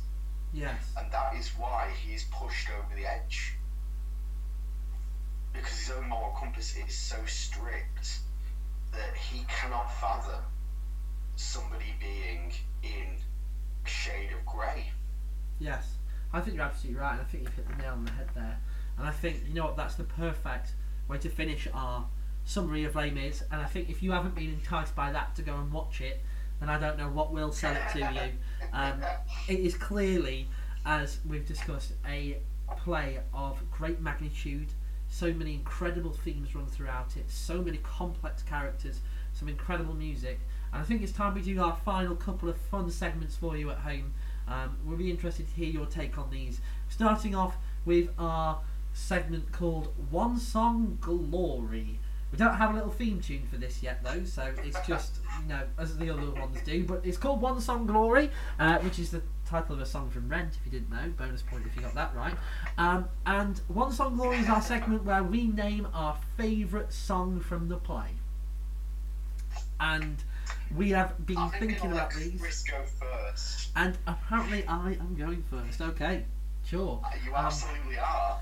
Yes. 0.52 0.92
and 0.96 1.10
that 1.12 1.34
is 1.34 1.48
why 1.56 1.90
he's 2.02 2.24
pushed 2.24 2.70
over 2.70 2.94
the 2.94 3.06
edge. 3.06 3.54
Because 5.52 5.78
his 5.78 5.90
own 5.90 6.08
moral 6.08 6.34
compass 6.36 6.76
is 6.76 6.94
so 6.94 7.24
strict 7.26 8.20
that 8.92 9.14
he 9.16 9.44
cannot 9.48 9.86
fathom 10.00 10.42
somebody 11.36 11.94
being 12.00 12.52
in 12.82 13.16
a 13.84 13.88
shade 13.88 14.30
of 14.32 14.44
grey. 14.46 14.90
Yes, 15.58 15.96
I 16.32 16.40
think 16.40 16.56
you're 16.56 16.64
absolutely 16.64 17.00
right, 17.00 17.12
and 17.12 17.20
I 17.20 17.24
think 17.24 17.44
you've 17.44 17.54
hit 17.54 17.68
the 17.68 17.82
nail 17.82 17.92
on 17.92 18.04
the 18.04 18.12
head 18.12 18.28
there. 18.34 18.58
And 18.98 19.06
I 19.06 19.10
think 19.10 19.42
you 19.46 19.54
know 19.54 19.66
what, 19.66 19.76
that's 19.76 19.94
the 19.94 20.04
perfect 20.04 20.72
way 21.08 21.18
to 21.18 21.28
finish 21.28 21.68
our 21.72 22.06
summary 22.44 22.84
of 22.84 22.94
Les 22.96 23.10
Mis. 23.10 23.42
And 23.50 23.60
I 23.60 23.66
think 23.66 23.88
if 23.88 24.02
you 24.02 24.12
haven't 24.12 24.34
been 24.34 24.50
enticed 24.50 24.94
by 24.94 25.12
that 25.12 25.34
to 25.36 25.42
go 25.42 25.54
and 25.54 25.72
watch 25.72 26.00
it, 26.00 26.20
then 26.60 26.68
I 26.68 26.78
don't 26.78 26.98
know 26.98 27.08
what 27.08 27.32
will 27.32 27.52
sell 27.52 27.74
it 27.74 27.92
to 27.92 27.98
you. 27.98 28.32
Um, 28.72 29.00
it 29.48 29.60
is 29.60 29.76
clearly, 29.76 30.48
as 30.84 31.18
we've 31.28 31.46
discussed, 31.46 31.92
a 32.06 32.38
play 32.76 33.20
of 33.32 33.58
great 33.70 34.00
magnitude. 34.00 34.68
So 35.18 35.32
many 35.32 35.54
incredible 35.54 36.12
themes 36.12 36.54
run 36.54 36.66
throughout 36.66 37.16
it. 37.16 37.28
So 37.28 37.60
many 37.60 37.78
complex 37.78 38.44
characters. 38.44 39.00
Some 39.32 39.48
incredible 39.48 39.94
music. 39.94 40.38
And 40.72 40.80
I 40.80 40.84
think 40.84 41.02
it's 41.02 41.10
time 41.10 41.34
we 41.34 41.42
do 41.42 41.60
our 41.60 41.76
final 41.84 42.14
couple 42.14 42.48
of 42.48 42.56
fun 42.56 42.88
segments 42.88 43.34
for 43.34 43.56
you 43.56 43.68
at 43.70 43.78
home. 43.78 44.14
Um, 44.46 44.76
we'll 44.84 44.96
be 44.96 45.10
interested 45.10 45.48
to 45.48 45.54
hear 45.54 45.70
your 45.70 45.86
take 45.86 46.18
on 46.18 46.30
these. 46.30 46.60
Starting 46.88 47.34
off 47.34 47.56
with 47.84 48.10
our 48.16 48.60
segment 48.92 49.50
called 49.50 49.92
One 50.08 50.38
Song 50.38 50.98
Glory. 51.00 51.98
We 52.30 52.38
don't 52.38 52.54
have 52.54 52.70
a 52.70 52.74
little 52.74 52.92
theme 52.92 53.20
tune 53.20 53.48
for 53.50 53.56
this 53.56 53.82
yet, 53.82 54.04
though, 54.04 54.22
so 54.22 54.52
it's 54.62 54.78
just, 54.86 55.16
you 55.42 55.48
know, 55.48 55.62
as 55.78 55.96
the 55.96 56.10
other 56.10 56.30
ones 56.30 56.58
do. 56.64 56.84
But 56.84 57.00
it's 57.04 57.18
called 57.18 57.40
One 57.40 57.60
Song 57.60 57.86
Glory, 57.86 58.30
uh, 58.60 58.78
which 58.78 59.00
is 59.00 59.10
the 59.10 59.22
title 59.48 59.74
of 59.76 59.80
a 59.80 59.86
song 59.86 60.10
from 60.10 60.28
Rent, 60.28 60.56
if 60.60 60.64
you 60.72 60.78
didn't 60.78 60.90
know. 60.94 61.10
Bonus 61.16 61.42
point 61.42 61.64
if 61.66 61.74
you 61.74 61.82
got 61.82 61.94
that 61.94 62.14
right. 62.14 62.34
Um, 62.76 63.06
and 63.26 63.58
One 63.68 63.90
Song 63.92 64.16
Glory 64.16 64.38
is 64.38 64.48
our 64.48 64.60
segment 64.62 65.04
where 65.04 65.22
we 65.22 65.46
name 65.46 65.88
our 65.94 66.16
favourite 66.36 66.92
song 66.92 67.40
from 67.40 67.68
the 67.68 67.76
play. 67.76 68.10
and 69.80 70.16
we 70.76 70.90
have 70.90 71.24
been 71.26 71.38
I'm 71.38 71.50
thinking 71.50 71.92
about 71.92 72.12
these, 72.14 72.40
Chris 72.40 72.62
go 72.64 72.82
first. 73.00 73.70
and 73.76 73.96
apparently 74.06 74.64
I 74.66 74.92
am 74.92 75.14
going 75.18 75.42
first. 75.50 75.80
Okay, 75.80 76.24
sure. 76.66 77.00
You 77.24 77.34
Um, 77.34 77.46
absolutely 77.46 77.98
are. 77.98 78.38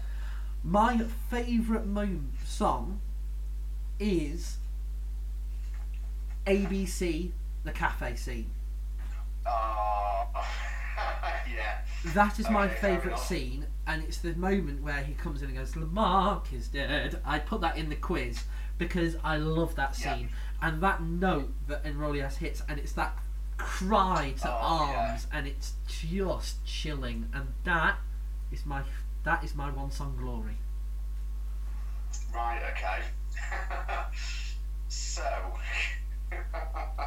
my 0.64 0.98
favourite 1.30 1.86
mo- 1.86 2.20
song 2.44 3.00
is 4.00 4.56
ABC, 6.46 7.30
the 7.64 7.72
cafe 7.72 8.16
scene. 8.16 8.50
Oh, 9.46 10.26
yeah. 11.54 11.78
That 12.14 12.38
is 12.38 12.48
my 12.50 12.66
Okay, 12.66 12.74
favourite 12.76 13.18
scene, 13.18 13.66
and 13.86 14.02
it's 14.04 14.18
the 14.18 14.34
moment 14.34 14.82
where 14.82 15.02
he 15.02 15.14
comes 15.14 15.42
in 15.42 15.48
and 15.48 15.58
goes, 15.58 15.74
Lamarque 15.76 16.52
is 16.52 16.68
dead. 16.68 17.20
I 17.24 17.38
put 17.38 17.60
that 17.62 17.76
in 17.76 17.88
the 17.88 17.96
quiz 17.96 18.44
because 18.78 19.16
I 19.24 19.36
love 19.38 19.74
that 19.76 19.98
Yeah. 19.98 20.14
scene. 20.16 20.28
And 20.62 20.80
that 20.82 21.02
note 21.02 21.52
that 21.68 21.84
Enjolras 21.84 22.36
hits, 22.36 22.62
and 22.68 22.78
it's 22.78 22.92
that 22.92 23.16
cry 23.58 24.34
to 24.42 24.48
Oh, 24.50 24.86
yeah. 24.90 24.98
arms, 25.08 25.26
and 25.32 25.46
it's 25.46 25.74
just 25.86 26.64
chilling. 26.66 27.28
And 27.32 27.48
that 27.64 27.98
is 28.52 28.64
my 28.66 28.82
that 29.24 29.42
is 29.42 29.54
my 29.54 29.70
one 29.70 29.90
song 29.90 30.16
glory. 30.16 30.56
Right, 32.32 32.62
okay. 32.72 33.02
so. 34.88 35.22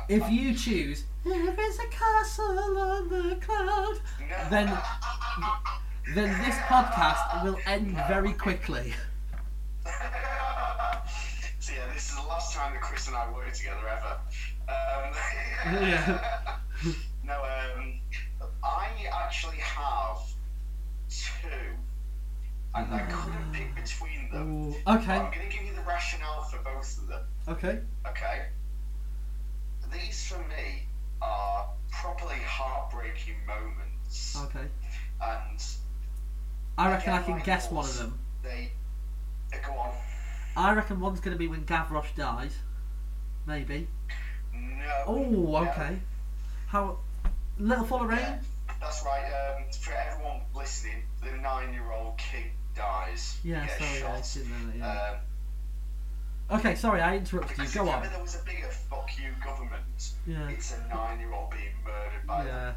If 0.08 0.30
you 0.30 0.54
choose, 0.56 1.04
there 1.24 1.60
is 1.60 1.80
a 1.80 1.88
castle 1.88 2.58
on 2.80 3.10
the 3.10 3.36
cloud, 3.36 4.00
then 4.50 4.78
then 6.16 6.30
this 6.44 6.56
podcast 6.56 7.44
will 7.44 7.58
end 7.68 7.92
very 8.08 8.34
quickly. 8.34 8.94
so 11.60 11.74
yeah, 11.74 11.94
this 11.94 12.10
is 12.10 12.16
the 12.16 12.28
last 12.28 12.56
time 12.56 12.74
that 12.74 12.82
Chris 12.82 13.08
and 13.08 13.16
I 13.16 13.32
work 13.32 13.54
together 13.54 13.88
ever. 13.88 14.20
Um, 14.68 15.14
Yeah. 15.84 16.58
no, 17.24 17.34
um, 17.44 18.00
I 18.64 18.90
actually 19.24 19.58
have 19.58 20.18
two, 21.10 21.48
and 22.76 22.94
I 22.94 23.02
couldn't 23.12 23.52
pick 23.54 23.76
between 23.76 24.30
them. 24.32 24.70
Ooh, 24.70 24.76
I'm 24.88 25.06
going 25.06 25.32
to 25.32 25.56
give 25.56 25.66
you 25.66 25.74
the 25.76 25.82
rationale 25.82 26.44
for 26.44 26.58
both 26.60 26.98
of 26.98 27.08
them. 27.08 27.24
okay. 27.48 27.80
Okay. 28.08 28.46
These 29.92 30.28
for 30.28 30.40
me 30.40 30.84
are 31.22 31.68
properly 31.92 32.40
heartbreaking 32.46 33.36
moments, 33.48 34.38
Okay. 34.46 34.68
and 35.22 35.64
I 36.78 36.92
reckon 36.92 37.14
I 37.14 37.22
can 37.24 37.40
guess 37.44 37.70
one 37.72 37.86
of 37.86 37.98
them. 37.98 38.20
they 38.44 38.72
uh, 39.54 39.58
go 39.66 39.74
on. 39.74 39.94
I 40.56 40.74
reckon 40.74 41.00
one's 41.00 41.20
going 41.20 41.34
to 41.36 41.40
be 41.40 41.48
when 41.48 41.64
Gavroche 41.66 42.16
dies. 42.16 42.56
Maybe. 43.46 43.88
No. 44.54 45.04
Oh, 45.08 45.24
no. 45.24 45.58
okay. 45.58 46.00
How. 46.68 46.98
Little 47.58 47.84
Fall 47.86 48.04
of 48.04 48.10
Rain? 48.10 48.20
Yeah, 48.20 48.40
that's 48.80 49.04
right. 49.04 49.26
Um, 49.58 49.64
for 49.72 49.94
everyone 49.94 50.42
listening, 50.56 51.04
the 51.24 51.32
nine-year-old 51.42 52.18
kid 52.18 52.52
dies. 52.76 53.38
Yeah, 53.44 53.68
sorry, 53.78 53.90
I 53.90 54.22
shot. 54.22 54.30
didn't 54.34 54.52
know 54.52 54.68
that, 54.72 54.78
yeah. 54.78 55.10
Um, 55.12 55.18
Okay, 56.52 56.74
sorry, 56.76 57.02
I 57.02 57.18
interrupted 57.18 57.58
you. 57.60 57.66
Go 57.74 57.90
on. 57.90 58.02
there 58.04 58.22
was 58.22 58.36
a 58.36 58.44
bigger 58.44 58.68
fuck 58.68 59.10
you 59.22 59.30
government, 59.44 60.14
Yeah. 60.26 60.50
it's 60.50 60.74
a 60.74 60.88
nine-year-old 60.94 61.52
being 61.52 61.76
murdered 61.86 62.26
by 62.26 62.44
them. 62.44 62.76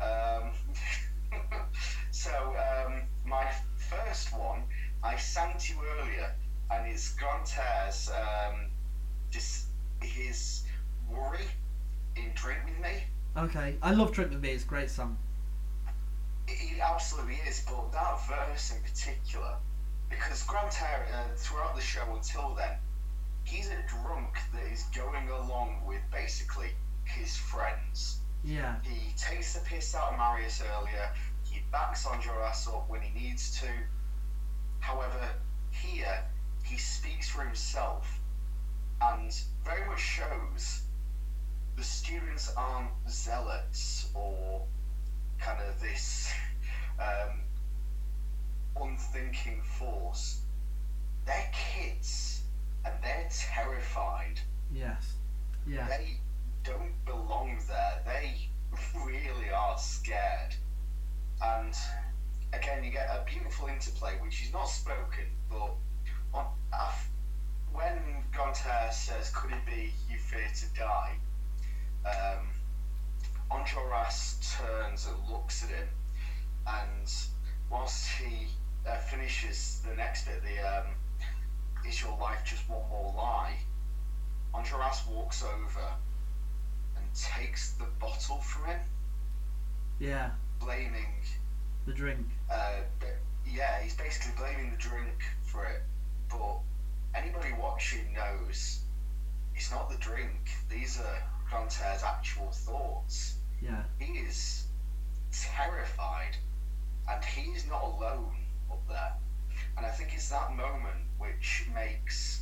Yeah. 0.00 0.40
Um, 0.40 0.50
so 2.10 2.30
um, 2.32 3.02
my 3.24 3.46
first 3.76 4.36
one, 4.36 4.62
I 5.04 5.16
sang 5.16 5.56
to 5.56 5.72
you 5.72 5.80
earlier, 6.00 6.34
and 6.72 6.90
it's 6.90 7.14
Grantaire's, 7.14 8.10
um, 8.10 8.66
just 9.30 9.66
his 10.02 10.64
worry 11.08 11.46
in 12.16 12.32
Drink 12.34 12.60
With 12.64 12.80
Me. 12.80 13.04
Okay. 13.36 13.76
I 13.82 13.92
love 13.92 14.10
Drink 14.12 14.32
With 14.32 14.40
Me, 14.42 14.50
it's 14.50 14.64
a 14.64 14.66
great 14.66 14.90
song. 14.90 15.16
It, 16.48 16.76
it 16.76 16.80
absolutely 16.80 17.38
is, 17.46 17.64
but 17.70 17.92
that 17.92 18.26
verse 18.26 18.72
in 18.72 18.82
particular, 18.82 19.54
because 20.10 20.42
Grantaire, 20.42 21.06
uh, 21.14 21.36
throughout 21.36 21.76
the 21.76 21.80
show 21.82 22.02
until 22.16 22.54
then, 22.56 22.72
he's 23.44 23.68
a 23.68 23.82
drunk 23.86 24.38
that 24.52 24.62
is 24.72 24.84
going 24.94 25.28
along 25.28 25.82
with 25.86 26.00
basically 26.10 26.74
his 27.04 27.36
friends. 27.36 28.18
Yeah. 28.44 28.76
He 28.82 29.12
takes 29.16 29.54
the 29.54 29.60
piss 29.60 29.94
out 29.94 30.12
of 30.12 30.18
Marius 30.18 30.62
earlier. 30.62 31.12
He 31.44 31.60
backs 31.70 32.04
Enjolras 32.06 32.66
up 32.68 32.88
when 32.88 33.00
he 33.02 33.10
needs 33.10 33.60
to. 33.60 33.68
However, 34.80 35.34
here 35.70 36.24
he 36.64 36.76
speaks 36.76 37.28
for 37.28 37.42
himself 37.42 38.18
and 39.00 39.32
very 39.64 39.86
much 39.86 40.00
shows 40.00 40.82
the 41.76 41.82
students 41.82 42.52
aren't 42.56 42.92
zealots 43.08 44.10
or 44.14 44.64
kind 45.38 45.60
of 45.60 45.80
this 45.80 46.32
um, 46.98 47.42
unthinking 48.80 49.62
force. 49.62 50.40
They're 51.24 51.50
kids 51.52 52.41
and 52.84 52.94
they're 53.02 53.28
terrified 53.30 54.40
Yes. 54.70 55.14
Yeah. 55.66 55.86
they 55.86 56.18
don't 56.62 57.04
belong 57.04 57.60
there. 57.68 58.02
They 58.04 58.48
really 59.04 59.50
are 59.50 59.76
scared. 59.76 60.54
And 61.40 61.74
again, 62.52 62.82
you 62.82 62.90
get 62.90 63.08
a 63.08 63.22
beautiful 63.24 63.66
interplay, 63.66 64.16
which 64.18 64.40
is 64.42 64.50
not 64.52 64.68
spoken, 64.68 65.26
but 65.48 65.74
on, 66.32 66.46
af- 66.72 67.08
when 67.72 68.24
Grantaire 68.32 68.90
says, 68.90 69.28
"Could 69.30 69.50
it 69.50 69.64
be 69.66 69.92
you 70.08 70.18
fear 70.18 70.48
to 70.48 70.66
die?" 70.74 71.16
Um, 72.04 72.52
Enjolras 73.50 74.56
turns 74.56 75.04
and 75.04 75.18
looks 75.28 75.62
at 75.62 75.68
him, 75.68 75.88
and 76.66 77.12
whilst 77.68 78.08
he 78.08 78.46
uh, 78.86 78.96
finishes 78.96 79.80
the 79.84 79.94
next 79.94 80.24
bit, 80.24 80.42
the 80.42 80.58
um, 80.60 80.94
"Is 81.84 82.00
your 82.00 82.16
life 82.16 82.44
just 82.44 82.68
one 82.68 82.88
more 82.88 83.12
lie?" 83.12 83.58
Enjolras 84.54 85.04
walks 85.06 85.42
over 85.42 85.96
and 86.96 87.14
takes 87.14 87.72
the 87.72 87.84
bottle 87.84 88.40
from 88.40 88.66
him, 88.66 88.80
Yeah. 89.98 90.30
blaming. 90.58 91.24
The 91.86 91.92
drink. 91.92 92.28
Uh, 92.48 92.82
yeah, 93.44 93.80
he's 93.80 93.94
basically 93.94 94.32
blaming 94.32 94.70
the 94.70 94.76
drink 94.76 95.24
for 95.42 95.64
it. 95.66 95.82
But 96.28 96.58
anybody 97.14 97.52
watching 97.52 98.12
knows 98.12 98.80
it's 99.54 99.70
not 99.70 99.88
the 99.88 99.96
drink. 99.96 100.50
These 100.68 100.96
are 100.98 101.22
Grantaire's 101.48 102.02
actual 102.02 102.50
thoughts. 102.52 103.34
Yeah. 103.60 103.84
He 103.98 104.18
is 104.18 104.66
terrified, 105.32 106.36
and 107.08 107.24
he's 107.24 107.64
not 107.64 107.82
alone 107.82 108.36
up 108.70 108.86
there. 108.86 109.12
And 109.76 109.86
I 109.86 109.90
think 109.90 110.14
it's 110.14 110.28
that 110.28 110.54
moment 110.54 111.06
which 111.18 111.64
makes 111.72 112.40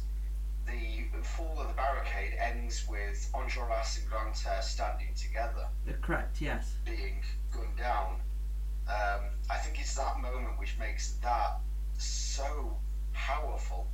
the 0.67 1.07
fall 1.23 1.61
of 1.61 1.69
the 1.69 1.75
barricade 1.75 2.35
ends 2.39 2.87
with 2.87 3.29
Enjolras 3.33 3.99
and 3.99 4.07
Grantaire 4.09 4.61
standing 4.63 5.15
together, 5.15 5.67
Uh, 5.89 5.93
correct, 6.01 6.41
yes. 6.41 6.75
being 6.85 7.23
gunned 7.51 7.77
down. 7.77 8.21
Um, 8.87 9.31
I 9.49 9.57
think 9.57 9.79
it's 9.79 9.95
that 9.95 10.19
moment 10.19 10.59
which 10.59 10.77
makes 10.77 11.13
that 11.23 11.57
so 11.97 12.77
powerful. 13.13 13.87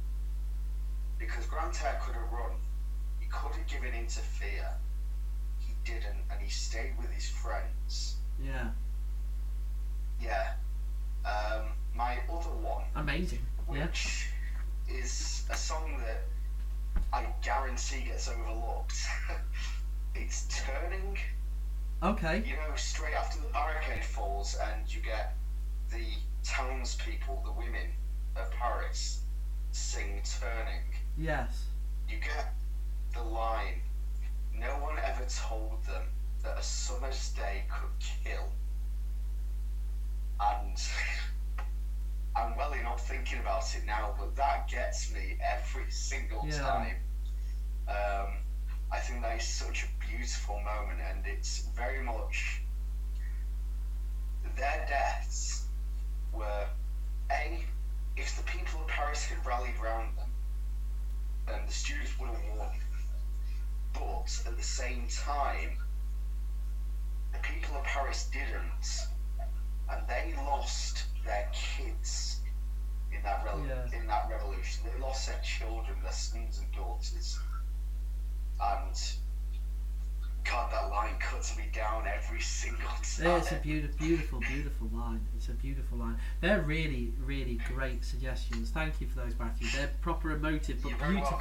Because 1.18 1.46
Grantaire 1.46 1.98
could 2.00 2.14
have 2.14 2.30
run, 2.30 2.58
he 3.20 3.26
could 3.26 3.54
have 3.54 3.66
given 3.66 3.92
in 3.94 4.06
to 4.08 4.20
fear. 4.20 4.74
He 5.58 5.72
didn't, 5.84 6.24
and 6.30 6.40
he 6.40 6.48
stayed 6.48 6.96
with 6.98 7.10
his 7.10 7.28
friends. 7.28 8.16
Yeah. 8.38 8.70
Yeah. 10.20 10.52
Um, 11.26 11.66
my 11.94 12.18
other 12.30 12.50
one, 12.50 12.84
Amazing. 12.94 13.40
Yeah. 13.72 13.86
which 13.86 14.28
is 14.88 15.44
a 15.50 15.56
song 15.56 15.98
that 15.98 16.22
I 17.12 17.26
guarantee 17.42 18.04
gets 18.04 18.28
overlooked. 18.28 18.96
it's 20.14 20.46
Turning. 20.48 21.18
Okay. 22.02 22.42
You 22.46 22.56
know, 22.56 22.76
straight 22.76 23.14
after 23.14 23.40
the 23.40 23.48
barricade 23.48 24.04
falls, 24.04 24.54
and 24.54 24.92
you 24.92 25.00
get 25.00 25.34
the 25.90 26.04
townspeople, 26.44 27.42
the 27.44 27.52
women 27.52 27.90
of 28.36 28.50
Paris, 28.52 29.20
sing 29.72 30.22
Turning. 30.40 30.82
Yes. 31.16 31.64
You 32.08 32.18
get 32.18 32.52
the 33.14 33.22
line, 33.22 33.80
no 34.54 34.78
one 34.78 34.98
ever 34.98 35.24
told 35.24 35.82
them 35.84 36.02
that 36.42 36.58
a 36.58 36.62
summer's 36.62 37.30
day 37.30 37.64
could 37.68 37.90
kill. 38.24 38.52
And 40.40 40.76
I'm 42.36 42.54
well 42.54 42.74
not 42.82 43.00
thinking 43.00 43.38
about 43.38 43.74
it 43.74 43.84
now, 43.84 44.14
but 44.16 44.34
that 44.36 44.68
gets 44.68 45.10
me 45.10 45.36
every 45.40 45.90
single 45.90 46.46
Yeah. 46.46 46.60
time. 46.60 46.96
Um, 47.88 48.42
I 48.90 48.98
think 48.98 49.22
that 49.22 49.36
is 49.36 49.44
such 49.44 49.82
a 49.84 49.86
beautiful 49.98 50.58
moment, 50.60 51.00
and 51.00 51.26
it's 51.26 51.58
very 51.74 52.02
much 52.02 52.62
their 54.56 54.84
deaths 54.86 55.66
were 56.32 56.68
a 57.32 57.64
if 58.16 58.34
the 58.36 58.42
people 58.42 58.80
of 58.80 58.88
Paris 58.88 59.24
had 59.24 59.44
rallied 59.46 59.78
round 59.78 60.16
them, 60.16 60.32
then 61.46 61.64
the 61.66 61.72
students 61.72 62.18
would 62.18 62.28
have 62.28 62.42
won. 62.44 62.78
But 63.92 64.38
at 64.46 64.56
the 64.56 64.62
same 64.62 65.06
time, 65.08 65.78
the 67.32 67.38
people 67.38 67.76
of 67.76 67.84
Paris 67.84 68.24
didn't, 68.24 69.06
and 69.88 70.06
they 70.08 70.34
lost 70.34 71.04
their 71.24 71.48
kids 71.52 72.40
in 73.12 73.22
that 73.22 73.44
re- 73.44 73.66
Yeah. 73.66 73.86
in 73.92 74.06
that 74.06 74.28
revolution. 74.28 74.84
They 74.84 74.96
lost 74.98 75.26
their 75.26 75.40
children, 75.40 76.02
their 76.02 76.12
sons 76.12 76.58
and 76.58 76.70
daughters, 76.72 77.38
and 78.60 78.94
God, 80.50 80.70
that 80.72 80.90
line 80.90 81.14
cuts 81.18 81.56
me 81.56 81.64
down 81.72 82.04
every 82.06 82.40
single 82.40 82.88
time. 82.88 83.24
Yeah, 83.24 83.36
it's 83.38 83.52
a 83.52 83.56
beautiful, 83.56 83.98
beautiful, 83.98 84.40
beautiful 84.40 84.90
line. 84.92 85.20
It's 85.36 85.48
a 85.48 85.52
beautiful 85.52 85.98
line. 85.98 86.16
They're 86.40 86.60
really, 86.60 87.12
really 87.24 87.58
great 87.72 88.04
suggestions. 88.04 88.70
Thank 88.70 89.00
you 89.00 89.08
for 89.08 89.20
those, 89.20 89.34
Matthew. 89.38 89.68
They're 89.74 89.90
proper 90.00 90.32
emotive, 90.32 90.82
but 90.82 90.90
You're 90.90 91.08
beautiful, 91.08 91.40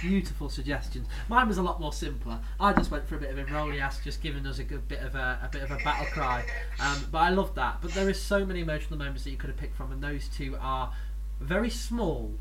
beautiful 0.00 0.48
suggestions. 0.48 1.08
Mine 1.28 1.48
was 1.48 1.58
a 1.58 1.62
lot 1.62 1.80
more 1.80 1.92
simpler. 1.92 2.38
I 2.60 2.72
just 2.72 2.90
went 2.90 3.08
for 3.08 3.16
a 3.16 3.18
bit 3.18 3.36
of 3.36 3.44
Enjolras, 3.44 4.02
just 4.02 4.22
giving 4.22 4.46
us 4.46 4.58
a 4.58 4.64
good 4.64 4.86
bit 4.88 5.00
of 5.00 5.14
a, 5.14 5.38
a 5.42 5.48
bit 5.50 5.62
of 5.62 5.70
a 5.70 5.76
battle 5.82 6.06
cry. 6.06 6.44
Um, 6.80 7.06
but 7.10 7.18
I 7.18 7.30
love 7.30 7.54
that. 7.56 7.78
But 7.80 7.92
there 7.92 8.08
is 8.08 8.20
so 8.20 8.44
many 8.44 8.60
emotional 8.60 8.98
moments 8.98 9.24
that 9.24 9.30
you 9.30 9.36
could 9.36 9.50
have 9.50 9.58
picked 9.58 9.76
from, 9.76 9.90
and 9.90 10.02
those 10.02 10.28
two 10.28 10.56
are 10.60 10.92
very 11.40 11.70
small 11.70 12.32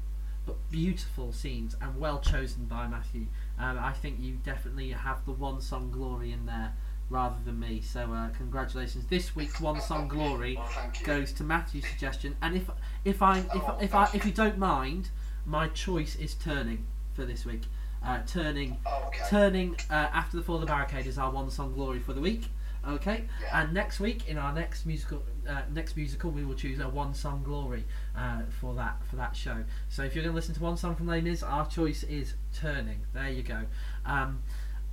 but 0.46 0.56
beautiful 0.70 1.32
scenes 1.32 1.76
and 1.82 2.00
well 2.00 2.20
chosen 2.20 2.66
by 2.66 2.88
Matthew. 2.88 3.28
Um, 3.60 3.78
I 3.80 3.94
think 3.94 4.20
you 4.20 4.34
definitely 4.44 4.90
have 4.90 5.26
the 5.26 5.32
one 5.32 5.62
song 5.62 5.92
glory 5.92 6.32
in 6.32 6.46
there 6.46 6.74
rather 7.10 7.36
than 7.46 7.60
me. 7.60 7.82
So 7.82 8.12
uh, 8.12 8.30
congratulations. 8.30 9.06
This 9.08 9.36
week's 9.36 9.60
one 9.62 9.80
song 9.82 10.08
glory 10.08 10.56
Well, 10.56 10.70
goes 11.04 11.32
to 11.34 11.44
Matthew's 11.44 11.88
suggestion. 11.88 12.36
And 12.42 12.56
if 12.56 12.70
if 13.06 13.22
I 13.22 13.40
if 13.40 13.48
Oh, 13.56 13.78
if 13.82 13.94
I 13.94 14.10
if 14.14 14.26
you 14.26 14.32
don't 14.32 14.58
mind, 14.58 15.10
my 15.46 15.68
choice 15.70 16.16
is 16.16 16.34
turning 16.36 16.86
for 17.14 17.26
this 17.26 17.46
week. 17.46 17.64
Uh, 18.04 18.20
turning 18.28 18.78
Okay. 18.86 19.20
turning 19.30 19.76
uh, 19.90 19.94
after 19.94 20.36
the 20.38 20.44
fall 20.44 20.56
of 20.56 20.62
the 20.62 20.68
barricade 20.68 21.06
is 21.08 21.18
our 21.18 21.32
one 21.32 21.50
song 21.50 21.74
glory 21.74 22.00
for 22.00 22.14
the 22.14 22.22
week. 22.22 22.50
Okay, 22.86 23.24
Yeah. 23.42 23.62
and 23.62 23.74
next 23.74 24.00
week 24.02 24.28
in 24.28 24.38
our 24.38 24.54
next 24.54 24.86
musical 24.86 25.24
uh, 25.48 25.62
next 25.74 25.96
musical 25.96 26.32
we 26.32 26.44
will 26.44 26.56
choose 26.56 26.80
a 26.80 26.90
one 26.90 27.14
song 27.14 27.42
glory 27.44 27.86
uh, 28.16 28.42
for 28.60 28.74
that 28.76 29.02
for 29.10 29.16
that 29.16 29.36
show. 29.36 29.64
So 29.90 30.04
if 30.04 30.16
you're 30.16 30.24
going 30.24 30.34
to 30.34 30.36
listen 30.36 30.54
to 30.56 30.62
one 30.62 30.76
song 30.78 30.96
from 30.96 31.08
Les 31.08 31.22
Mis, 31.22 31.44
our 31.44 31.66
choice 31.68 32.04
is 32.04 32.34
Turning. 32.54 33.00
There 33.14 33.30
you 33.30 33.42
go. 33.44 33.62
Um, 34.06 34.44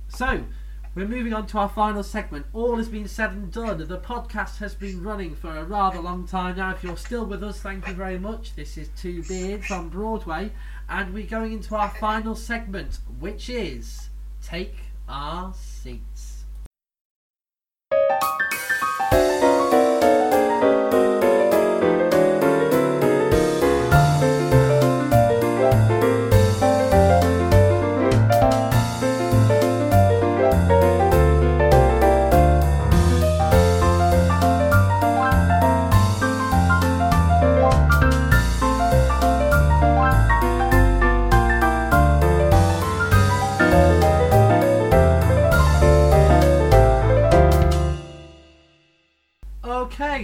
so 0.07 0.43
we're 0.95 1.07
moving 1.07 1.33
on 1.33 1.47
to 1.47 1.57
our 1.57 1.69
final 1.69 2.03
segment. 2.03 2.45
All 2.53 2.75
has 2.77 2.87
been 2.89 3.07
said 3.07 3.31
and 3.31 3.51
done. 3.51 3.77
The 3.85 3.97
podcast 3.97 4.57
has 4.59 4.73
been 4.73 5.03
running 5.03 5.35
for 5.35 5.55
a 5.55 5.63
rather 5.63 5.99
long 5.99 6.25
time 6.27 6.57
now. 6.57 6.71
If 6.71 6.83
you're 6.83 6.97
still 6.97 7.25
with 7.25 7.43
us, 7.43 7.59
thank 7.61 7.87
you 7.87 7.93
very 7.93 8.17
much. 8.19 8.55
This 8.55 8.77
is 8.77 8.89
Two 8.97 9.23
Beards 9.23 9.69
on 9.71 9.89
Broadway, 9.89 10.51
and 10.89 11.13
we're 11.13 11.27
going 11.27 11.53
into 11.53 11.75
our 11.75 11.89
final 11.89 12.35
segment, 12.35 12.99
which 13.19 13.49
is 13.49 14.09
Take 14.43 14.75
Our 15.07 15.53
Bye. 18.19 18.50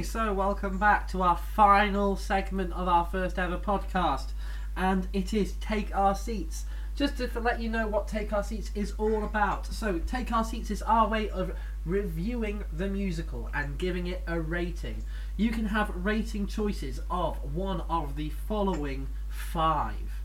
So 0.03 0.31
welcome 0.31 0.77
back 0.77 1.07
to 1.09 1.23
our 1.23 1.35
final 1.35 2.15
segment 2.15 2.71
of 2.73 2.87
our 2.87 3.03
first 3.05 3.39
ever 3.39 3.57
podcast, 3.57 4.27
and 4.75 5.07
it 5.11 5.33
is 5.33 5.53
Take 5.53 5.93
Our 5.95 6.13
Seats. 6.13 6.65
Just 6.95 7.17
to 7.17 7.39
let 7.39 7.59
you 7.59 7.67
know 7.69 7.87
what 7.87 8.07
Take 8.07 8.31
Our 8.31 8.43
Seats 8.43 8.69
is 8.75 8.93
all 8.99 9.23
about. 9.23 9.65
So, 9.65 9.97
Take 9.97 10.31
Our 10.31 10.43
Seats 10.43 10.69
is 10.69 10.83
our 10.83 11.07
way 11.07 11.29
of 11.29 11.51
reviewing 11.83 12.63
the 12.71 12.87
musical 12.87 13.49
and 13.55 13.79
giving 13.79 14.05
it 14.05 14.21
a 14.27 14.39
rating. 14.39 15.03
You 15.35 15.49
can 15.49 15.65
have 15.65 15.91
rating 15.95 16.45
choices 16.45 17.01
of 17.09 17.55
one 17.55 17.81
of 17.89 18.15
the 18.15 18.29
following 18.29 19.07
five. 19.29 20.21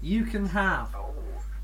You 0.00 0.24
can 0.24 0.46
have 0.46 0.96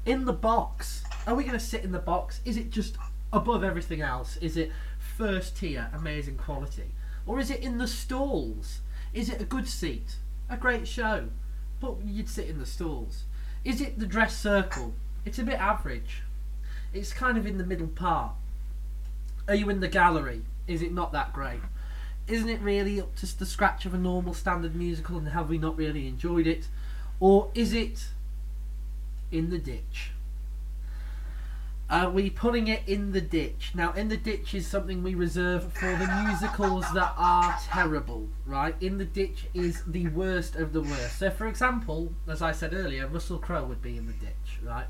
in 0.05 0.27
the 0.27 0.35
box. 0.35 1.05
Are 1.27 1.35
we 1.35 1.45
going 1.45 1.59
to 1.59 1.65
sit 1.65 1.85
in 1.85 1.93
the 1.93 1.99
box? 1.99 2.41
Is 2.45 2.59
it 2.59 2.69
just 2.69 2.97
above 3.33 3.65
everything 3.65 4.03
else? 4.03 4.37
Is 4.37 4.59
it 4.59 4.73
first 5.17 5.57
tier, 5.57 5.91
amazing 5.95 6.37
quality? 6.37 6.93
Or 7.27 7.41
is 7.41 7.51
it 7.51 7.61
in 7.61 7.79
the 7.79 7.89
stalls? 7.89 8.81
Is 9.13 9.29
it 9.29 9.41
a 9.41 9.45
good 9.45 9.69
seat? 9.69 10.17
A 10.49 10.57
great 10.57 10.87
show? 10.87 11.29
But 11.81 11.97
you'd 12.05 12.29
sit 12.29 12.49
in 12.49 12.59
the 12.59 12.67
stalls. 12.67 13.25
Is 13.65 13.81
it 13.81 13.99
the 13.99 14.07
dress 14.07 14.37
circle? 14.37 14.95
It's 15.25 15.39
a 15.39 15.45
bit 15.45 15.59
average. 15.59 16.23
It's 16.93 17.13
kind 17.13 17.37
of 17.37 17.47
in 17.47 17.59
the 17.59 17.67
middle 17.67 17.89
part. 17.89 18.33
Are 19.49 19.55
you 19.55 19.69
in 19.71 19.81
the 19.81 19.89
gallery? 19.89 20.43
Is 20.67 20.83
it 20.83 20.93
not 20.93 21.13
that 21.13 21.33
great? 21.33 21.61
Isn't 22.29 22.49
it 22.49 22.61
really 22.61 23.01
up 23.01 23.15
to 23.17 23.39
the 23.39 23.47
scratch 23.47 23.87
of 23.87 23.95
a 23.95 23.99
normal 23.99 24.35
standard 24.35 24.75
musical 24.75 25.19
and 25.19 25.29
have 25.29 25.49
we 25.49 25.59
not 25.59 25.77
really 25.77 26.09
enjoyed 26.09 26.47
it? 26.47 26.69
Or 27.21 27.51
is 27.55 27.73
it 27.73 28.09
in 29.31 29.51
the 29.51 29.59
ditch. 29.59 30.11
Are 31.89 32.11
we 32.11 32.31
putting 32.31 32.67
it 32.67 32.83
in 32.89 33.13
the 33.13 33.21
ditch? 33.21 33.71
Now, 33.73 33.93
in 33.93 34.09
the 34.09 34.17
ditch 34.17 34.55
is 34.55 34.67
something 34.67 35.05
we 35.05 35.15
reserve 35.15 35.73
for 35.73 35.87
the 35.87 36.25
musicals 36.27 36.85
that 36.95 37.15
are 37.17 37.57
terrible, 37.69 38.29
right? 38.45 38.75
In 38.81 38.99
the 38.99 39.05
ditch 39.05 39.47
is 39.55 39.85
the 39.87 40.09
worst 40.09 40.57
of 40.57 40.73
the 40.73 40.83
worst. 40.83 41.21
So, 41.21 41.31
for 41.31 41.47
example, 41.47 42.13
as 42.27 42.43
I 42.43 42.51
said 42.51 42.75
earlier, 42.75 43.07
Russell 43.07 43.39
Crowe 43.39 43.65
would 43.65 43.83
be 43.83 43.97
in 43.97 44.07
the 44.07 44.15
ditch, 44.15 44.59
right? 44.65 44.87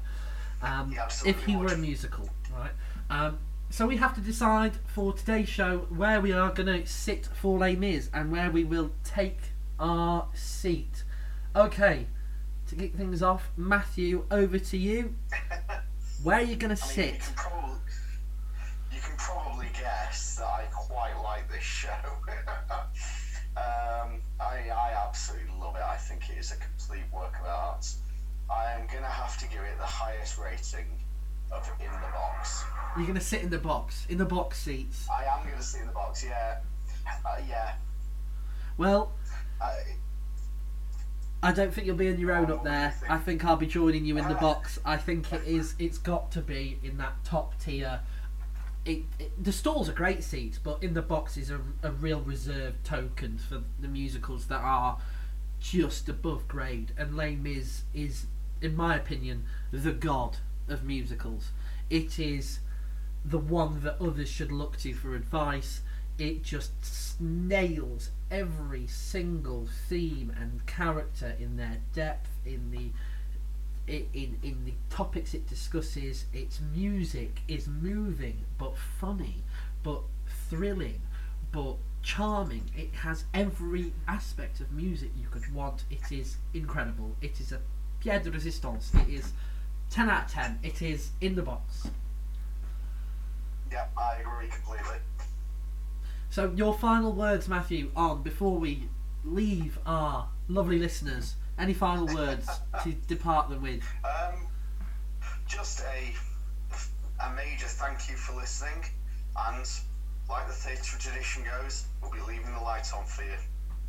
Um, 0.62 0.96
absolutely 0.98 1.42
if 1.42 1.46
he 1.46 1.56
were 1.56 1.66
a 1.66 1.76
musical, 1.76 2.30
right? 2.56 2.70
Um, 3.10 3.40
so 3.68 3.86
we 3.86 3.98
have 3.98 4.14
to 4.14 4.22
decide 4.22 4.72
for 4.86 5.12
today's 5.12 5.50
show 5.50 5.86
where 5.90 6.22
we 6.22 6.32
are 6.32 6.50
going 6.50 6.82
to 6.82 6.86
sit 6.86 7.26
for 7.26 7.58
Les 7.58 7.76
Mis 7.76 8.08
and 8.14 8.32
where 8.32 8.50
we 8.50 8.64
will 8.64 8.92
take 9.04 9.40
our 9.78 10.28
seat. 10.32 11.04
Okay, 11.54 12.06
to 12.68 12.74
kick 12.74 12.94
things 12.94 13.22
off, 13.22 13.50
Matthew, 13.54 14.24
over 14.30 14.58
to 14.58 14.78
you. 14.78 15.14
Where 16.22 16.38
are 16.38 16.42
you 16.42 16.56
going 16.56 16.74
to 16.74 16.82
I 16.82 16.86
mean, 16.86 16.94
sit? 16.94 17.14
You 17.14 17.20
can, 17.20 17.34
probably, 17.34 17.78
you 18.92 19.00
can 19.00 19.16
probably 19.16 19.66
guess 19.78 20.36
that 20.36 20.46
I 20.46 20.64
quite 20.72 21.14
like 21.22 21.50
this 21.50 21.62
show. 21.62 21.90
um, 23.56 24.20
I, 24.40 24.70
I 24.70 24.94
absolutely 25.06 25.50
love 25.60 25.76
it. 25.76 25.82
I 25.82 25.96
think 25.96 26.28
it 26.30 26.38
is 26.38 26.52
a 26.52 26.56
complete 26.56 27.04
work 27.12 27.34
of 27.40 27.46
art. 27.46 27.86
I 28.50 28.72
am 28.72 28.86
going 28.86 29.02
to 29.02 29.08
have 29.08 29.36
to 29.38 29.48
give 29.48 29.60
it 29.60 29.76
the 29.78 29.84
highest 29.84 30.38
rating 30.38 30.86
of 31.52 31.68
In 31.80 31.92
the 31.92 32.08
Box. 32.12 32.64
You're 32.96 33.06
going 33.06 33.18
to 33.18 33.24
sit 33.24 33.42
in 33.42 33.50
the 33.50 33.58
box, 33.58 34.06
in 34.08 34.18
the 34.18 34.24
box 34.24 34.58
seats. 34.58 35.06
I 35.10 35.24
am 35.24 35.44
going 35.44 35.56
to 35.56 35.62
sit 35.62 35.82
in 35.82 35.86
the 35.86 35.92
box, 35.92 36.24
yeah. 36.24 36.58
Uh, 37.24 37.36
yeah. 37.48 37.74
Well, 38.78 39.12
I, 39.60 39.74
I 41.42 41.52
don't 41.52 41.72
think 41.72 41.86
you'll 41.86 41.96
be 41.96 42.08
on 42.08 42.18
your 42.18 42.32
own 42.32 42.50
up 42.50 42.64
there. 42.64 42.94
I 43.08 43.18
think 43.18 43.44
I'll 43.44 43.56
be 43.56 43.66
joining 43.66 44.04
you 44.04 44.16
in 44.18 44.26
the 44.28 44.34
box. 44.34 44.80
I 44.84 44.96
think 44.96 45.32
it 45.32 45.42
is. 45.46 45.74
It's 45.78 45.98
got 45.98 46.32
to 46.32 46.40
be 46.40 46.78
in 46.82 46.96
that 46.98 47.24
top 47.24 47.60
tier. 47.60 48.00
It, 48.84 49.02
it, 49.18 49.44
the 49.44 49.52
stalls 49.52 49.88
are 49.88 49.92
great 49.92 50.24
seats, 50.24 50.58
but 50.58 50.82
in 50.82 50.94
the 50.94 51.02
box 51.02 51.36
is 51.36 51.50
a, 51.50 51.90
real 51.90 52.20
reserved 52.20 52.84
token 52.84 53.38
for 53.38 53.62
the 53.80 53.88
musicals 53.88 54.46
that 54.46 54.60
are 54.60 54.98
just 55.60 56.08
above 56.08 56.48
grade. 56.48 56.92
And 56.96 57.16
Les 57.16 57.34
Mis 57.34 57.82
is, 57.92 58.26
in 58.62 58.74
my 58.74 58.96
opinion, 58.96 59.44
the 59.72 59.92
god 59.92 60.38
of 60.68 60.84
musicals. 60.84 61.50
It 61.90 62.18
is 62.18 62.60
the 63.24 63.38
one 63.38 63.82
that 63.82 64.00
others 64.00 64.28
should 64.28 64.52
look 64.52 64.78
to 64.78 64.94
for 64.94 65.14
advice. 65.14 65.80
It 66.18 66.42
just 66.42 67.20
nails 67.20 68.10
every 68.30 68.86
single 68.86 69.68
theme 69.88 70.32
and 70.38 70.64
character 70.66 71.34
in 71.38 71.56
their 71.56 71.78
depth, 71.94 72.30
in 72.44 72.70
the 72.70 72.90
in 73.88 74.38
in 74.42 74.64
the 74.64 74.74
topics 74.90 75.34
it 75.34 75.46
discusses. 75.48 76.26
Its 76.32 76.60
music 76.74 77.40
is 77.48 77.68
moving 77.68 78.44
but 78.58 78.76
funny, 78.76 79.44
but 79.82 80.02
thrilling, 80.48 81.00
but 81.52 81.76
charming. 82.02 82.70
It 82.76 82.92
has 82.94 83.24
every 83.34 83.92
aspect 84.08 84.60
of 84.60 84.72
music 84.72 85.10
you 85.16 85.28
could 85.28 85.52
want. 85.52 85.84
It 85.90 86.10
is 86.12 86.36
incredible. 86.54 87.16
It 87.20 87.40
is 87.40 87.52
a 87.52 87.60
pied 88.02 88.22
de 88.24 88.30
resistance. 88.30 88.92
It 88.94 89.08
is 89.08 89.32
ten 89.90 90.08
out 90.10 90.24
of 90.26 90.32
ten. 90.32 90.58
It 90.62 90.82
is 90.82 91.10
in 91.20 91.34
the 91.34 91.42
box. 91.42 91.88
yeah, 93.70 93.86
I 93.96 94.16
agree 94.20 94.48
completely. 94.48 94.98
So 96.30 96.52
your 96.54 96.74
final 96.74 97.12
words, 97.12 97.48
Matthew, 97.48 97.90
on 97.96 98.22
before 98.22 98.58
we 98.58 98.88
leave 99.24 99.78
our 99.86 100.28
lovely 100.48 100.78
listeners. 100.78 101.36
Any 101.58 101.72
final 101.72 102.06
words 102.14 102.48
to 102.84 102.92
depart 102.92 103.48
them 103.48 103.62
with? 103.62 103.82
Um, 104.04 104.46
just 105.46 105.80
a 105.80 106.12
a 107.24 107.34
major 107.34 107.66
thank 107.66 108.10
you 108.10 108.16
for 108.16 108.36
listening. 108.36 108.84
And 109.36 109.66
like 110.28 110.46
the 110.46 110.52
theatre 110.52 110.98
tradition 110.98 111.44
goes, 111.44 111.86
we'll 112.02 112.10
be 112.10 112.20
leaving 112.20 112.52
the 112.52 112.60
light 112.60 112.92
on 112.94 113.04
for 113.06 113.22
you. 113.22 113.36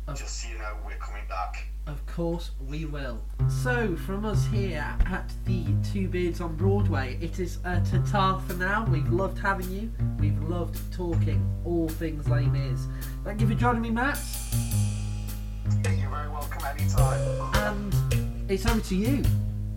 Of- 0.08 0.18
Just 0.18 0.40
so 0.42 0.48
you 0.48 0.58
know, 0.58 0.74
we're 0.86 0.96
coming 0.96 1.22
back. 1.28 1.66
Of 1.86 2.04
course 2.06 2.50
we 2.66 2.84
will. 2.84 3.22
So, 3.62 3.96
from 3.96 4.24
us 4.26 4.44
here 4.46 4.84
at 5.06 5.30
the 5.46 5.64
Two 5.90 6.08
Beards 6.08 6.40
on 6.40 6.54
Broadway, 6.56 7.18
it 7.20 7.38
is 7.38 7.58
a 7.64 7.80
ta 8.10 8.38
for 8.40 8.54
now. 8.54 8.84
We've 8.90 9.08
loved 9.10 9.38
having 9.38 9.70
you. 9.70 9.90
We've 10.18 10.38
loved 10.42 10.78
talking 10.92 11.42
all 11.64 11.88
things 11.88 12.28
Les 12.28 12.44
Mis. 12.46 12.86
Thank 13.24 13.40
you 13.40 13.46
for 13.48 13.54
joining 13.54 13.80
me, 13.82 13.90
Matt. 13.90 14.18
You're 15.84 16.10
very 16.10 16.28
welcome 16.28 16.64
anytime. 16.66 17.20
And 17.56 18.50
it's 18.50 18.66
over 18.66 18.80
to 18.80 18.94
you 18.96 19.22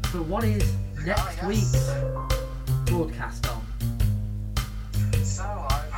for 0.07 0.21
what 0.23 0.43
is 0.43 0.73
next 1.05 1.21
Ah, 1.21 1.33
yes. 1.37 1.45
week's 1.45 2.89
broadcast 2.91 3.47
on. 3.47 3.61
So 5.23 5.43
I've 5.69 5.91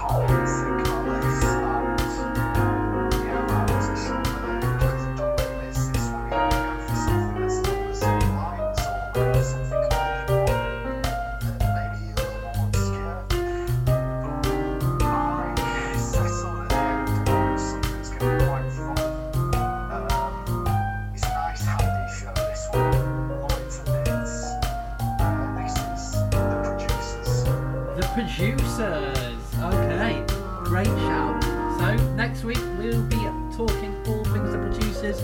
producers. 28.27 29.43
Okay, 29.59 30.23
great 30.63 30.87
shout. 30.87 31.43
So 31.79 31.95
next 32.15 32.43
week 32.43 32.59
we'll 32.77 33.03
be 33.03 33.17
talking 33.55 33.93
all 34.07 34.23
things 34.25 34.51
the 34.51 34.59
producers. 34.59 35.19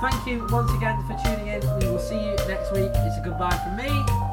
Thank 0.00 0.26
you 0.26 0.46
once 0.50 0.72
again 0.72 1.02
for 1.06 1.18
tuning 1.22 1.48
in. 1.48 1.60
We 1.80 1.86
will 1.88 1.98
see 1.98 2.18
you 2.18 2.36
next 2.48 2.72
week. 2.72 2.90
It's 2.94 3.18
a 3.18 3.22
goodbye 3.22 3.56
from 3.56 3.76
me. 3.76 4.29